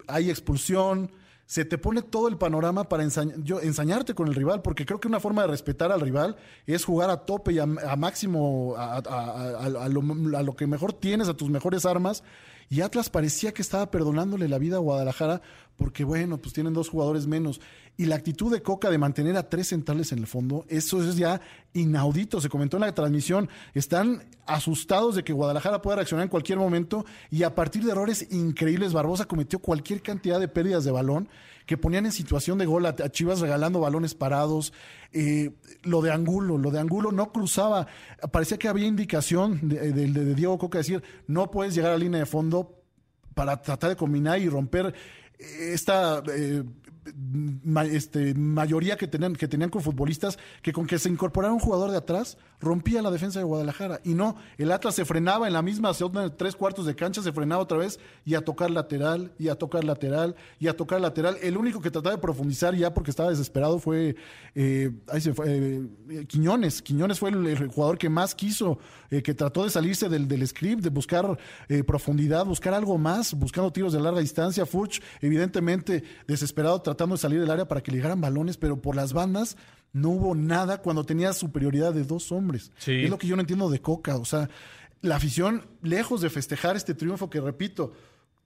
hay 0.06 0.30
expulsión, 0.30 1.10
se 1.46 1.64
te 1.64 1.78
pone 1.78 2.02
todo 2.02 2.28
el 2.28 2.36
panorama 2.36 2.88
para 2.90 3.02
ensañarte 3.02 4.14
con 4.14 4.28
el 4.28 4.34
rival, 4.34 4.60
porque 4.60 4.84
creo 4.84 5.00
que 5.00 5.08
una 5.08 5.18
forma 5.18 5.42
de 5.42 5.48
respetar 5.48 5.90
al 5.90 6.00
rival 6.00 6.36
es 6.66 6.84
jugar 6.84 7.08
a 7.08 7.24
tope 7.24 7.52
y 7.54 7.58
a, 7.58 7.66
máximo, 7.66 8.74
a, 8.76 9.88
lo, 9.88 10.56
que 10.56 10.66
mejor 10.66 10.92
tienes, 10.92 11.28
a 11.28 11.34
tus 11.34 11.48
mejores 11.48 11.86
armas. 11.86 12.22
Y 12.70 12.82
Atlas 12.82 13.08
parecía 13.08 13.52
que 13.52 13.62
estaba 13.62 13.90
perdonándole 13.90 14.48
la 14.48 14.58
vida 14.58 14.76
a 14.76 14.80
Guadalajara, 14.80 15.40
porque 15.76 16.04
bueno, 16.04 16.38
pues 16.38 16.52
tienen 16.52 16.74
dos 16.74 16.88
jugadores 16.88 17.26
menos. 17.26 17.60
Y 17.96 18.04
la 18.04 18.16
actitud 18.16 18.52
de 18.52 18.62
Coca 18.62 18.90
de 18.90 18.98
mantener 18.98 19.36
a 19.36 19.48
tres 19.48 19.68
centrales 19.68 20.12
en 20.12 20.18
el 20.18 20.26
fondo, 20.26 20.64
eso 20.68 21.02
es 21.02 21.16
ya 21.16 21.40
inaudito. 21.72 22.40
Se 22.40 22.48
comentó 22.48 22.76
en 22.76 22.82
la 22.82 22.94
transmisión, 22.94 23.48
están 23.74 24.22
asustados 24.46 25.14
de 25.14 25.24
que 25.24 25.32
Guadalajara 25.32 25.82
pueda 25.82 25.96
reaccionar 25.96 26.24
en 26.24 26.30
cualquier 26.30 26.58
momento 26.58 27.04
y 27.30 27.42
a 27.42 27.54
partir 27.54 27.84
de 27.84 27.92
errores 27.92 28.26
increíbles, 28.30 28.92
Barbosa 28.92 29.24
cometió 29.24 29.58
cualquier 29.58 30.02
cantidad 30.02 30.38
de 30.38 30.48
pérdidas 30.48 30.84
de 30.84 30.90
balón 30.90 31.28
que 31.68 31.76
ponían 31.76 32.06
en 32.06 32.12
situación 32.12 32.56
de 32.56 32.64
gol 32.64 32.86
a, 32.86 32.94
Chivas 33.10 33.40
regalando 33.40 33.78
balones 33.78 34.14
parados. 34.14 34.72
Eh, 35.12 35.50
lo 35.82 36.00
de 36.00 36.10
Angulo, 36.10 36.56
lo 36.56 36.70
de 36.70 36.80
Angulo 36.80 37.12
no 37.12 37.30
cruzaba. 37.30 37.86
Parecía 38.32 38.58
que 38.58 38.68
había 38.68 38.86
indicación 38.86 39.68
de, 39.68 40.34
Diego 40.34 40.56
Coca 40.56 40.78
decir, 40.78 41.02
no 41.26 41.50
puedes 41.50 41.74
llegar 41.74 41.92
a 41.92 41.98
línea 41.98 42.20
de 42.20 42.24
fondo 42.26 42.80
para 43.34 43.60
tratar 43.60 43.90
de 43.90 43.96
combinar 43.96 44.40
y 44.40 44.48
romper 44.48 44.94
esta 45.38 46.22
eh, 46.34 46.64
este, 47.92 48.32
mayoría 48.32 48.96
que 48.96 49.06
tenían, 49.06 49.36
que 49.36 49.46
tenían 49.46 49.68
con 49.68 49.82
futbolistas 49.82 50.38
que 50.62 50.72
con 50.72 50.86
que 50.86 50.98
se 50.98 51.10
incorporara 51.10 51.52
un 51.52 51.60
jugador 51.60 51.90
de 51.90 51.98
atrás 51.98 52.38
rompía 52.60 53.02
la 53.02 53.10
defensa 53.10 53.38
de 53.38 53.44
Guadalajara. 53.44 54.00
Y 54.04 54.14
no, 54.14 54.36
el 54.56 54.72
Atlas 54.72 54.94
se 54.94 55.04
frenaba 55.04 55.46
en 55.46 55.52
la 55.52 55.62
misma 55.62 55.94
segunda, 55.94 56.28
tres 56.36 56.56
cuartos 56.56 56.86
de 56.86 56.94
cancha, 56.94 57.22
se 57.22 57.32
frenaba 57.32 57.62
otra 57.62 57.78
vez 57.78 57.98
y 58.24 58.34
a 58.34 58.40
tocar 58.40 58.70
lateral, 58.70 59.32
y 59.38 59.48
a 59.48 59.54
tocar 59.54 59.84
lateral, 59.84 60.34
y 60.58 60.68
a 60.68 60.76
tocar 60.76 61.00
lateral. 61.00 61.36
El 61.42 61.56
único 61.56 61.80
que 61.80 61.90
trataba 61.90 62.16
de 62.16 62.20
profundizar 62.22 62.74
ya 62.74 62.92
porque 62.92 63.10
estaba 63.10 63.30
desesperado 63.30 63.78
fue, 63.78 64.16
eh, 64.54 64.90
ahí 65.08 65.20
se 65.20 65.34
fue 65.34 65.46
eh, 65.48 66.26
Quiñones. 66.26 66.82
Quiñones 66.82 67.18
fue 67.18 67.30
el, 67.30 67.68
jugador 67.68 67.98
que 67.98 68.08
más 68.08 68.34
quiso, 68.34 68.78
eh, 69.10 69.22
que 69.22 69.34
trató 69.34 69.64
de 69.64 69.70
salirse 69.70 70.08
del, 70.08 70.26
del 70.26 70.46
script, 70.46 70.82
de 70.82 70.90
buscar 70.90 71.38
profundidad, 71.86 72.44
buscar 72.44 72.74
algo 72.74 72.98
más, 72.98 73.34
buscando 73.34 73.72
tiros 73.72 73.92
de 73.92 74.00
larga 74.00 74.20
distancia. 74.20 74.66
Fuchs, 74.66 75.00
evidentemente, 75.20 76.02
desesperado, 76.26 76.80
tratando 76.80 77.14
de 77.14 77.20
salir 77.20 77.40
del 77.40 77.50
área 77.50 77.68
para 77.68 77.82
que 77.82 77.90
le 77.90 77.98
llegaran 77.98 78.20
balones, 78.20 78.56
pero 78.56 78.80
por 78.80 78.96
las 78.96 79.12
bandas 79.12 79.56
no 79.92 80.10
hubo 80.10 80.34
nada 80.34 80.78
cuando 80.82 81.04
tenía 81.04 81.32
superioridad 81.32 81.92
de 81.92 82.04
dos 82.04 82.32
hombres. 82.32 82.72
Es 82.86 83.10
lo 83.10 83.18
que 83.18 83.26
yo 83.26 83.36
no 83.36 83.42
entiendo 83.42 83.70
de 83.70 83.80
Coca. 83.80 84.16
O 84.16 84.24
sea, 84.24 84.48
la 85.00 85.16
afición, 85.16 85.64
lejos 85.82 86.20
de 86.20 86.30
festejar 86.30 86.76
este 86.76 86.94
triunfo 86.94 87.30
que, 87.30 87.40
repito, 87.40 87.92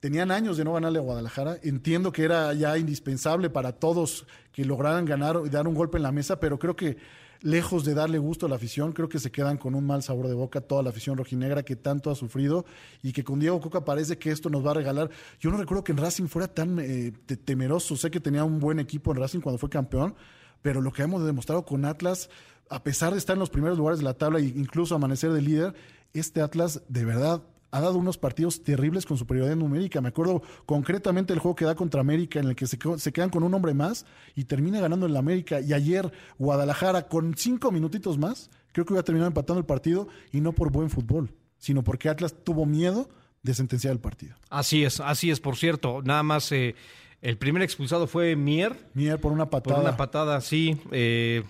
tenían 0.00 0.30
años 0.30 0.56
de 0.56 0.64
no 0.64 0.72
ganarle 0.74 0.98
a 0.98 1.02
Guadalajara. 1.02 1.58
Entiendo 1.62 2.12
que 2.12 2.24
era 2.24 2.52
ya 2.54 2.76
indispensable 2.78 3.50
para 3.50 3.72
todos 3.72 4.26
que 4.52 4.64
lograran 4.64 5.04
ganar 5.04 5.40
y 5.44 5.48
dar 5.48 5.68
un 5.68 5.74
golpe 5.74 5.96
en 5.96 6.02
la 6.02 6.12
mesa, 6.12 6.40
pero 6.40 6.58
creo 6.58 6.76
que 6.76 6.96
lejos 7.42 7.84
de 7.84 7.94
darle 7.94 8.18
gusto 8.18 8.46
a 8.46 8.48
la 8.48 8.56
afición, 8.56 8.92
creo 8.92 9.08
que 9.08 9.18
se 9.18 9.30
quedan 9.30 9.58
con 9.58 9.74
un 9.74 9.86
mal 9.86 10.02
sabor 10.02 10.28
de 10.28 10.34
boca 10.34 10.60
toda 10.60 10.82
la 10.82 10.90
afición 10.90 11.16
rojinegra 11.16 11.62
que 11.62 11.76
tanto 11.76 12.10
ha 12.10 12.14
sufrido 12.14 12.64
y 13.02 13.12
que 13.12 13.24
con 13.24 13.40
Diego 13.40 13.60
Coca 13.60 13.84
parece 13.84 14.18
que 14.18 14.30
esto 14.30 14.48
nos 14.48 14.64
va 14.64 14.70
a 14.70 14.74
regalar. 14.74 15.10
Yo 15.40 15.50
no 15.50 15.56
recuerdo 15.56 15.84
que 15.84 15.92
en 15.92 15.98
Racing 15.98 16.26
fuera 16.26 16.48
tan 16.48 16.78
eh, 16.78 17.12
temeroso. 17.44 17.96
Sé 17.96 18.10
que 18.10 18.20
tenía 18.20 18.44
un 18.44 18.58
buen 18.58 18.78
equipo 18.78 19.12
en 19.12 19.18
Racing 19.18 19.40
cuando 19.40 19.58
fue 19.58 19.68
campeón, 19.68 20.14
pero 20.62 20.80
lo 20.80 20.92
que 20.92 21.02
hemos 21.02 21.24
demostrado 21.24 21.64
con 21.64 21.84
Atlas, 21.84 22.30
a 22.70 22.82
pesar 22.82 23.12
de 23.12 23.18
estar 23.18 23.34
en 23.34 23.40
los 23.40 23.50
primeros 23.50 23.76
lugares 23.76 23.98
de 23.98 24.04
la 24.04 24.14
tabla 24.14 24.38
e 24.38 24.44
incluso 24.44 24.94
amanecer 24.94 25.32
de 25.32 25.42
líder, 25.42 25.74
este 26.14 26.40
Atlas 26.40 26.82
de 26.88 27.04
verdad 27.04 27.42
ha 27.72 27.80
dado 27.80 27.96
unos 27.96 28.18
partidos 28.18 28.62
terribles 28.62 29.06
con 29.06 29.16
superioridad 29.16 29.56
numérica. 29.56 30.00
Me 30.02 30.08
acuerdo 30.08 30.42
concretamente 30.66 31.32
el 31.32 31.38
juego 31.38 31.56
que 31.56 31.64
da 31.64 31.74
contra 31.74 32.02
América, 32.02 32.38
en 32.38 32.48
el 32.48 32.54
que 32.54 32.66
se, 32.66 32.78
quedan 32.78 33.30
con 33.30 33.42
un 33.42 33.54
hombre 33.54 33.72
más 33.72 34.04
y 34.36 34.44
termina 34.44 34.78
ganando 34.78 35.06
en 35.06 35.14
la 35.14 35.18
América. 35.18 35.60
Y 35.60 35.72
ayer 35.72 36.12
Guadalajara, 36.38 37.08
con 37.08 37.34
cinco 37.34 37.72
minutitos 37.72 38.18
más, 38.18 38.50
creo 38.72 38.84
que 38.84 38.92
hubiera 38.92 39.04
terminado 39.04 39.28
empatando 39.28 39.58
el 39.58 39.66
partido 39.66 40.06
y 40.32 40.42
no 40.42 40.52
por 40.52 40.70
buen 40.70 40.90
fútbol, 40.90 41.34
sino 41.56 41.82
porque 41.82 42.10
Atlas 42.10 42.34
tuvo 42.44 42.66
miedo 42.66 43.08
de 43.42 43.54
sentenciar 43.54 43.94
el 43.94 44.00
partido. 44.00 44.36
Así 44.50 44.84
es, 44.84 45.00
así 45.00 45.30
es, 45.30 45.40
por 45.40 45.56
cierto. 45.56 46.02
Nada 46.02 46.22
más 46.22 46.52
eh, 46.52 46.74
el 47.22 47.38
primer 47.38 47.62
expulsado 47.62 48.06
fue 48.08 48.34
Mier. 48.36 48.76
Mier 48.94 49.20
por 49.20 49.32
una 49.32 49.48
patada. 49.48 49.76
Por 49.76 49.84
una 49.84 49.96
patada, 49.96 50.40
sí. 50.40 50.76
Eh, 50.90 51.44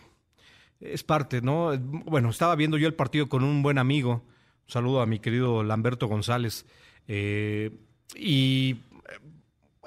es 0.81 1.03
parte, 1.03 1.41
¿no? 1.41 1.77
Bueno, 1.79 2.29
estaba 2.29 2.55
viendo 2.57 2.77
yo 2.77 2.87
el 2.87 2.95
partido 2.95 3.29
con 3.29 3.43
un 3.43 3.63
buen 3.63 3.79
amigo. 3.79 4.23
Un 4.67 4.71
saludo 4.71 5.01
a 5.01 5.07
mi 5.07 5.19
querido 5.19 5.63
Lamberto 5.65 6.09
González. 6.09 6.67
Eh, 7.09 7.71
y 8.15 8.77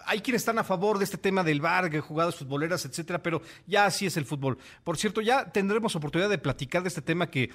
hay 0.06 0.22
quienes 0.22 0.42
están 0.42 0.58
a 0.60 0.64
favor 0.64 0.98
de 0.98 1.04
este 1.04 1.18
tema 1.18 1.44
del 1.44 1.62
bar, 1.62 1.90
de 1.90 2.00
jugadas 2.00 2.36
futboleras, 2.36 2.86
etcétera, 2.86 3.22
pero 3.22 3.42
ya 3.68 3.86
así 3.86 4.06
es 4.06 4.18
el 4.18 4.26
fútbol. 4.26 4.58
Por 4.84 4.98
cierto, 4.98 5.22
ya 5.22 5.52
tendremos 5.52 5.96
oportunidad 5.96 6.30
de 6.30 6.38
platicar 6.38 6.82
de 6.84 6.90
este 6.90 7.02
tema 7.02 7.30
que, 7.30 7.52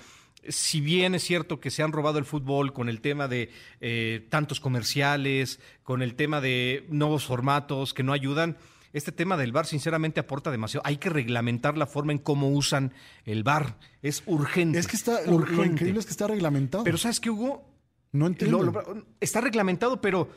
si 0.48 0.80
bien 0.80 1.14
es 1.14 1.22
cierto 1.22 1.60
que 1.60 1.70
se 1.70 1.82
han 1.82 1.92
robado 1.92 2.18
el 2.18 2.24
fútbol 2.24 2.72
con 2.72 2.88
el 2.88 3.00
tema 3.00 3.28
de 3.28 3.50
eh, 3.80 4.26
tantos 4.30 4.60
comerciales, 4.60 5.60
con 5.82 6.02
el 6.02 6.14
tema 6.14 6.40
de 6.40 6.86
nuevos 6.88 7.24
formatos 7.24 7.94
que 7.94 8.02
no 8.02 8.12
ayudan, 8.12 8.56
este 8.92 9.12
tema 9.12 9.36
del 9.36 9.52
bar 9.52 9.66
sinceramente 9.66 10.20
aporta 10.20 10.50
demasiado. 10.50 10.84
Hay 10.84 10.96
que 10.96 11.10
reglamentar 11.10 11.76
la 11.78 11.86
forma 11.86 12.12
en 12.12 12.18
cómo 12.18 12.48
usan 12.48 12.92
el 13.24 13.44
bar. 13.44 13.76
Es 14.02 14.22
urgente. 14.26 14.78
Es 14.78 14.88
que 14.88 14.96
está, 14.96 15.20
urgente. 15.26 15.56
Lo, 15.56 15.64
increíble 15.64 16.00
es 16.00 16.06
que 16.06 16.12
está 16.12 16.26
reglamentado. 16.26 16.84
Pero 16.84 16.98
¿sabes 16.98 17.20
qué, 17.20 17.30
Hugo? 17.30 17.68
No 18.12 18.26
entiendo. 18.26 19.06
está 19.20 19.40
reglamentado, 19.40 20.00
pero 20.00 20.28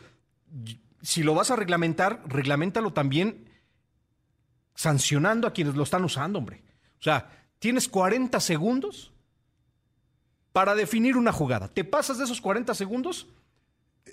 si 1.02 1.24
lo 1.24 1.34
vas 1.34 1.50
a 1.50 1.56
reglamentar, 1.56 2.22
reglamentalo 2.28 2.94
también 2.94 3.50
sancionando 4.76 5.48
a 5.48 5.54
quienes 5.54 5.76
lo 5.76 5.84
están 5.84 6.04
usando, 6.04 6.38
hombre. 6.38 6.64
O 7.00 7.04
sea, 7.04 7.30
tienes 7.58 7.88
40 7.88 8.40
segundos 8.40 9.13
para 10.54 10.76
definir 10.76 11.18
una 11.18 11.34
jugada. 11.34 11.68
Te 11.68 11.84
pasas 11.84 12.18
de 12.18 12.24
esos 12.24 12.40
40 12.40 12.74
segundos, 12.74 13.28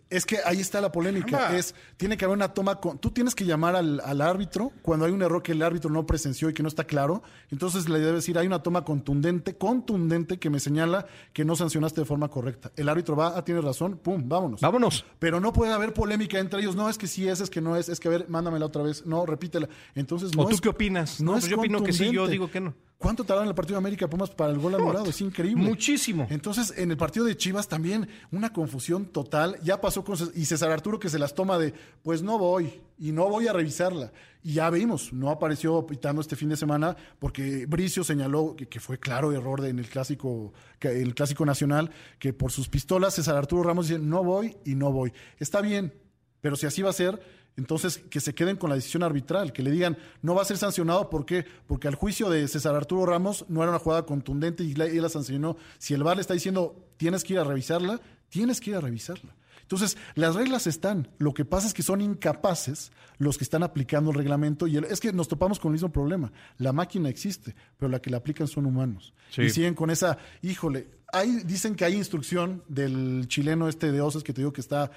es 0.08 0.26
que 0.26 0.38
ahí 0.44 0.60
está 0.60 0.80
la 0.80 0.90
polémica. 0.90 1.56
Es, 1.56 1.74
tiene 1.96 2.16
que 2.16 2.24
haber 2.24 2.36
una 2.36 2.52
toma 2.52 2.80
con. 2.80 2.98
Tú 2.98 3.10
tienes 3.10 3.34
que 3.36 3.44
llamar 3.44 3.76
al, 3.76 4.20
árbitro 4.20 4.72
cuando 4.82 5.06
hay 5.06 5.12
un 5.12 5.22
error 5.22 5.42
que 5.42 5.52
el 5.52 5.62
árbitro 5.62 5.88
no 5.88 6.04
presenció 6.04 6.50
y 6.50 6.54
que 6.54 6.62
no 6.62 6.68
está 6.68 6.84
claro. 6.84 7.22
Entonces 7.50 7.88
le 7.88 8.00
debe 8.00 8.14
decir, 8.14 8.36
hay 8.36 8.46
una 8.46 8.60
toma 8.60 8.84
contundente, 8.84 9.56
contundente 9.56 10.38
que 10.38 10.50
me 10.50 10.58
señala 10.58 11.06
que 11.32 11.44
no 11.44 11.54
sancionaste 11.54 12.00
de 12.00 12.04
forma 12.04 12.28
correcta. 12.28 12.72
El 12.76 12.88
árbitro 12.88 13.14
va, 13.14 13.38
ah, 13.38 13.44
tienes 13.44 13.62
razón, 13.62 13.98
pum, 13.98 14.28
vámonos. 14.28 14.60
Vámonos. 14.60 15.04
Pero 15.20 15.40
no 15.40 15.52
puede 15.52 15.72
haber 15.72 15.94
polémica 15.94 16.40
entre 16.40 16.60
ellos. 16.60 16.74
No, 16.74 16.90
es 16.90 16.98
que 16.98 17.06
sí 17.06 17.28
es, 17.28 17.40
es 17.40 17.48
que 17.48 17.60
no 17.60 17.76
es, 17.76 17.88
es 17.88 18.00
que 18.00 18.08
a 18.08 18.10
ver, 18.10 18.28
mándamela 18.28 18.66
otra 18.66 18.82
vez. 18.82 19.06
No, 19.06 19.26
repítela. 19.26 19.68
Entonces 19.94 20.34
no. 20.34 20.42
¿O 20.42 20.48
tú 20.48 20.56
qué 20.58 20.70
opinas? 20.70 21.20
No, 21.20 21.32
pues 21.32 21.46
yo 21.46 21.56
opino 21.56 21.84
que 21.84 21.92
sí, 21.92 22.10
yo 22.10 22.26
digo 22.26 22.50
que 22.50 22.60
no. 22.60 22.74
¿Cuánto 23.00 23.24
tardaron 23.24 23.46
en 23.46 23.52
el 23.52 23.54
partido 23.54 23.76
de 23.76 23.78
América 23.78 24.10
Pumas 24.10 24.28
para 24.28 24.52
el 24.52 24.58
gol 24.58 24.74
anulado? 24.74 25.06
Es 25.06 25.22
increíble. 25.22 25.64
Muchísimo. 25.64 26.26
Entonces, 26.28 26.74
en 26.76 26.90
el 26.90 26.98
partido 26.98 27.24
de 27.24 27.34
Chivas 27.34 27.66
también 27.66 28.06
una 28.30 28.52
confusión 28.52 29.06
total. 29.06 29.58
Ya 29.62 29.80
pasó 29.80 30.04
con 30.04 30.18
y 30.34 30.44
César 30.44 30.70
Arturo 30.70 31.00
que 31.00 31.08
se 31.08 31.18
las 31.18 31.34
toma 31.34 31.56
de, 31.56 31.72
pues 32.02 32.20
no 32.20 32.36
voy 32.36 32.82
y 32.98 33.12
no 33.12 33.26
voy 33.30 33.48
a 33.48 33.54
revisarla. 33.54 34.12
Y 34.42 34.52
ya 34.52 34.68
vimos, 34.68 35.14
no 35.14 35.30
apareció 35.30 35.86
pitando 35.86 36.20
este 36.20 36.36
fin 36.36 36.50
de 36.50 36.58
semana 36.58 36.94
porque 37.18 37.64
Bricio 37.64 38.04
señaló 38.04 38.54
que, 38.54 38.80
fue 38.80 38.98
claro 38.98 39.32
error 39.32 39.64
en 39.64 39.78
el 39.78 39.88
clásico, 39.88 40.52
el 40.82 41.14
clásico 41.14 41.46
nacional, 41.46 41.90
que 42.18 42.34
por 42.34 42.52
sus 42.52 42.68
pistolas 42.68 43.14
César 43.14 43.34
Arturo 43.34 43.62
Ramos 43.62 43.88
dice, 43.88 43.98
no 43.98 44.22
voy 44.22 44.58
y 44.66 44.74
no 44.74 44.92
voy. 44.92 45.10
Está 45.38 45.62
bien, 45.62 45.94
pero 46.42 46.54
si 46.54 46.66
así 46.66 46.82
va 46.82 46.90
a 46.90 46.92
ser, 46.92 47.18
entonces, 47.60 47.98
que 47.98 48.20
se 48.20 48.34
queden 48.34 48.56
con 48.56 48.70
la 48.70 48.76
decisión 48.76 49.02
arbitral, 49.02 49.52
que 49.52 49.62
le 49.62 49.70
digan, 49.70 49.98
no 50.22 50.34
va 50.34 50.40
a 50.40 50.46
ser 50.46 50.56
sancionado, 50.56 51.10
¿por 51.10 51.26
qué? 51.26 51.44
Porque 51.66 51.88
al 51.88 51.94
juicio 51.94 52.30
de 52.30 52.48
César 52.48 52.74
Arturo 52.74 53.04
Ramos 53.04 53.44
no 53.48 53.62
era 53.62 53.70
una 53.70 53.78
jugada 53.78 54.06
contundente 54.06 54.64
y 54.64 54.72
él 54.72 55.02
la 55.02 55.10
sancionó. 55.10 55.58
Si 55.78 55.92
el 55.92 56.02
VAR 56.02 56.16
le 56.16 56.22
está 56.22 56.32
diciendo, 56.32 56.88
tienes 56.96 57.22
que 57.22 57.34
ir 57.34 57.38
a 57.38 57.44
revisarla, 57.44 58.00
tienes 58.30 58.62
que 58.62 58.70
ir 58.70 58.76
a 58.76 58.80
revisarla. 58.80 59.36
Entonces, 59.60 59.98
las 60.14 60.36
reglas 60.36 60.66
están. 60.66 61.10
Lo 61.18 61.34
que 61.34 61.44
pasa 61.44 61.66
es 61.66 61.74
que 61.74 61.82
son 61.82 62.00
incapaces 62.00 62.92
los 63.18 63.36
que 63.36 63.44
están 63.44 63.62
aplicando 63.62 64.10
el 64.10 64.16
reglamento. 64.16 64.66
Y 64.66 64.78
es 64.78 64.98
que 64.98 65.12
nos 65.12 65.28
topamos 65.28 65.60
con 65.60 65.68
el 65.68 65.74
mismo 65.74 65.92
problema. 65.92 66.32
La 66.56 66.72
máquina 66.72 67.10
existe, 67.10 67.54
pero 67.76 67.90
la 67.90 68.00
que 68.00 68.08
la 68.08 68.16
aplican 68.16 68.48
son 68.48 68.64
humanos. 68.64 69.12
Y 69.36 69.50
siguen 69.50 69.74
con 69.74 69.90
esa, 69.90 70.16
híjole, 70.40 70.88
hay, 71.12 71.42
dicen 71.44 71.74
que 71.74 71.84
hay 71.84 71.94
instrucción 71.94 72.64
del 72.68 73.26
chileno 73.28 73.68
este 73.68 73.92
de 73.92 74.00
Oces 74.00 74.24
que 74.24 74.32
te 74.32 74.40
digo 74.40 74.52
que 74.52 74.62
está 74.62 74.90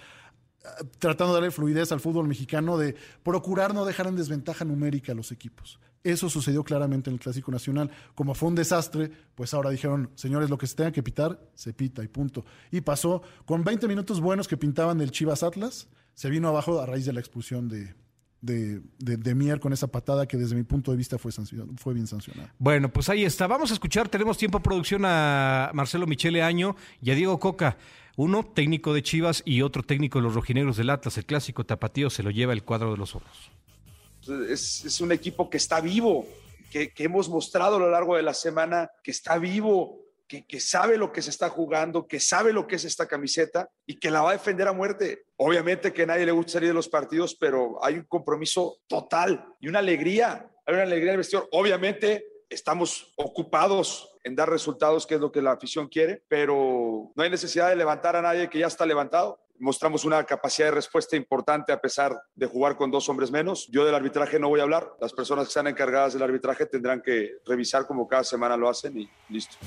tratando 1.00 1.34
de 1.34 1.42
darle 1.42 1.52
fluidez 1.52 1.92
al 1.92 2.00
fútbol 2.00 2.28
mexicano 2.28 2.78
de 2.78 2.96
procurar 3.24 3.74
no 3.74 3.86
dejar 3.86 4.08
en 4.08 4.16
desventaja 4.16 4.66
numérica 4.66 5.12
a 5.12 5.16
los 5.16 5.32
equipos. 5.32 5.80
Eso 6.04 6.30
sucedió 6.30 6.64
claramente 6.64 7.10
en 7.10 7.16
el 7.16 7.20
Clásico 7.20 7.52
Nacional. 7.52 7.90
Como 8.14 8.36
fue 8.36 8.50
un 8.50 8.56
desastre, 8.56 9.10
pues 9.36 9.54
ahora 9.54 9.70
dijeron, 9.70 10.10
señores, 10.16 10.50
lo 10.50 10.58
que 10.58 10.68
se 10.68 10.76
tenga 10.76 10.92
que 10.92 11.02
pitar, 11.02 11.40
se 11.56 11.74
pita 11.74 12.04
y 12.04 12.08
punto. 12.08 12.46
Y 12.72 12.82
pasó 12.82 13.22
con 13.46 13.64
20 13.64 13.88
minutos 13.88 14.20
buenos 14.20 14.48
que 14.48 14.58
pintaban 14.58 14.98
del 14.98 15.12
Chivas 15.12 15.44
Atlas, 15.44 15.88
se 16.14 16.30
vino 16.30 16.50
abajo 16.50 16.82
a 16.82 16.86
raíz 16.86 17.06
de 17.06 17.14
la 17.14 17.22
expulsión 17.22 17.70
de, 17.70 17.96
de, 18.44 19.36
Mier 19.36 19.60
con 19.60 19.72
esa 19.72 19.88
patada 19.88 20.28
que 20.28 20.38
desde 20.38 20.56
mi 20.56 20.64
punto 20.64 20.92
de 20.92 20.98
vista 20.98 21.18
fue, 21.18 21.32
fue 21.78 21.94
bien 21.94 22.08
sancionada. 22.08 22.54
Bueno, 22.60 22.92
pues 22.92 23.08
ahí 23.10 23.24
está. 23.24 23.48
Vamos 23.48 23.72
a 23.72 23.74
escuchar, 23.74 24.10
tenemos 24.10 24.38
tiempo 24.38 24.60
producción 24.60 25.04
a 25.06 25.72
Marcelo 25.74 26.06
Michele 26.06 26.44
Año 26.44 26.76
y 27.02 27.12
a 27.12 27.16
Diego 27.16 27.40
Coca. 27.40 27.78
Uno 28.16 28.44
técnico 28.44 28.94
de 28.94 29.02
Chivas 29.02 29.42
y 29.44 29.64
otro 29.64 29.82
técnico 29.82 30.20
de 30.20 30.24
los 30.24 30.36
rojinegros 30.36 30.78
del 30.78 30.92
Atlas. 30.92 31.18
El 31.18 31.26
clásico 31.26 31.66
tapatío 31.66 32.10
se 32.10 32.22
lo 32.22 32.30
lleva 32.30 32.54
el 32.54 32.64
cuadro 32.64 32.92
de 32.92 32.98
los 32.98 33.16
ojos. 33.16 33.52
Es, 34.50 35.02
un 35.02 35.12
equipo 35.12 35.50
que 35.50 35.58
está 35.58 35.82
vivo, 35.82 36.28
que, 36.72 36.94
hemos 37.00 37.28
mostrado 37.28 37.78
a 37.78 37.80
lo 37.80 37.90
largo 37.90 38.16
de 38.16 38.22
la 38.22 38.34
semana 38.34 38.90
que 39.04 39.12
está 39.12 39.38
vivo, 39.38 40.00
que, 40.28 40.60
sabe 40.60 40.98
lo 40.98 41.12
que 41.12 41.22
se 41.22 41.32
está 41.32 41.50
jugando, 41.50 42.08
que 42.08 42.20
sabe 42.20 42.54
lo 42.54 42.66
que 42.68 42.76
es 42.76 42.86
esta 42.86 43.08
camiseta 43.08 43.70
y 43.86 44.00
que 44.00 44.12
la 44.12 44.22
va 44.22 44.30
a 44.30 44.34
defender 44.34 44.68
a 44.68 44.74
muerte. 44.74 45.26
Obviamente 45.38 45.92
que 45.92 46.04
a 46.04 46.08
nadie 46.08 46.26
le 46.26 46.32
gusta 46.32 46.54
salir 46.54 46.70
de 46.70 46.76
los 46.76 46.90
partidos, 46.90 47.36
pero 47.36 47.84
hay 47.84 47.96
un 47.96 48.06
compromiso 48.06 48.78
total 48.88 49.46
y 49.60 49.68
una 49.68 49.80
alegría. 49.80 50.50
Hay 50.66 50.76
una 50.76 50.84
alegría 50.84 51.10
en 51.10 51.14
el 51.14 51.18
vestidor. 51.18 51.50
Obviamente 51.52 52.26
estamos 52.54 53.14
ocupados 53.16 54.16
en 54.24 54.36
dar 54.36 54.50
resultados, 54.50 55.06
que 55.06 55.16
es 55.16 55.22
lo 55.22 55.32
que 55.32 55.42
la 55.42 55.52
afición 55.52 55.88
quiere, 55.88 56.24
pero 56.28 57.12
no 57.16 57.24
hay 57.24 57.30
necesidad 57.30 57.70
de 57.70 57.76
levantar 57.76 58.16
a 58.16 58.22
nadie 58.22 58.50
que 58.50 58.60
ya 58.60 58.68
está 58.68 58.86
levantado. 58.86 59.40
Mostramos 59.60 60.06
una 60.06 60.24
capacidad 60.24 60.68
de 60.68 60.76
respuesta 60.76 61.16
importante 61.16 61.72
a 61.72 61.80
pesar 61.80 62.20
de 62.36 62.46
jugar 62.48 62.76
con 62.76 62.90
dos 62.92 63.08
hombres 63.10 63.32
menos. 63.32 63.68
Yo 63.72 63.86
del 63.86 63.96
arbitraje 63.96 64.40
no 64.40 64.50
voy 64.50 64.60
a 64.60 64.64
hablar. 64.64 64.94
Las 65.00 65.14
personas 65.14 65.46
que 65.46 65.50
están 65.50 65.68
encargadas 65.68 66.14
del 66.14 66.24
arbitraje 66.24 66.66
tendrán 66.66 67.02
que 67.02 67.38
revisar 67.46 67.86
como 67.86 68.08
cada 68.08 68.24
semana 68.24 68.58
lo 68.58 68.70
hacen 68.70 68.98
y 68.98 69.10
listo. 69.30 69.58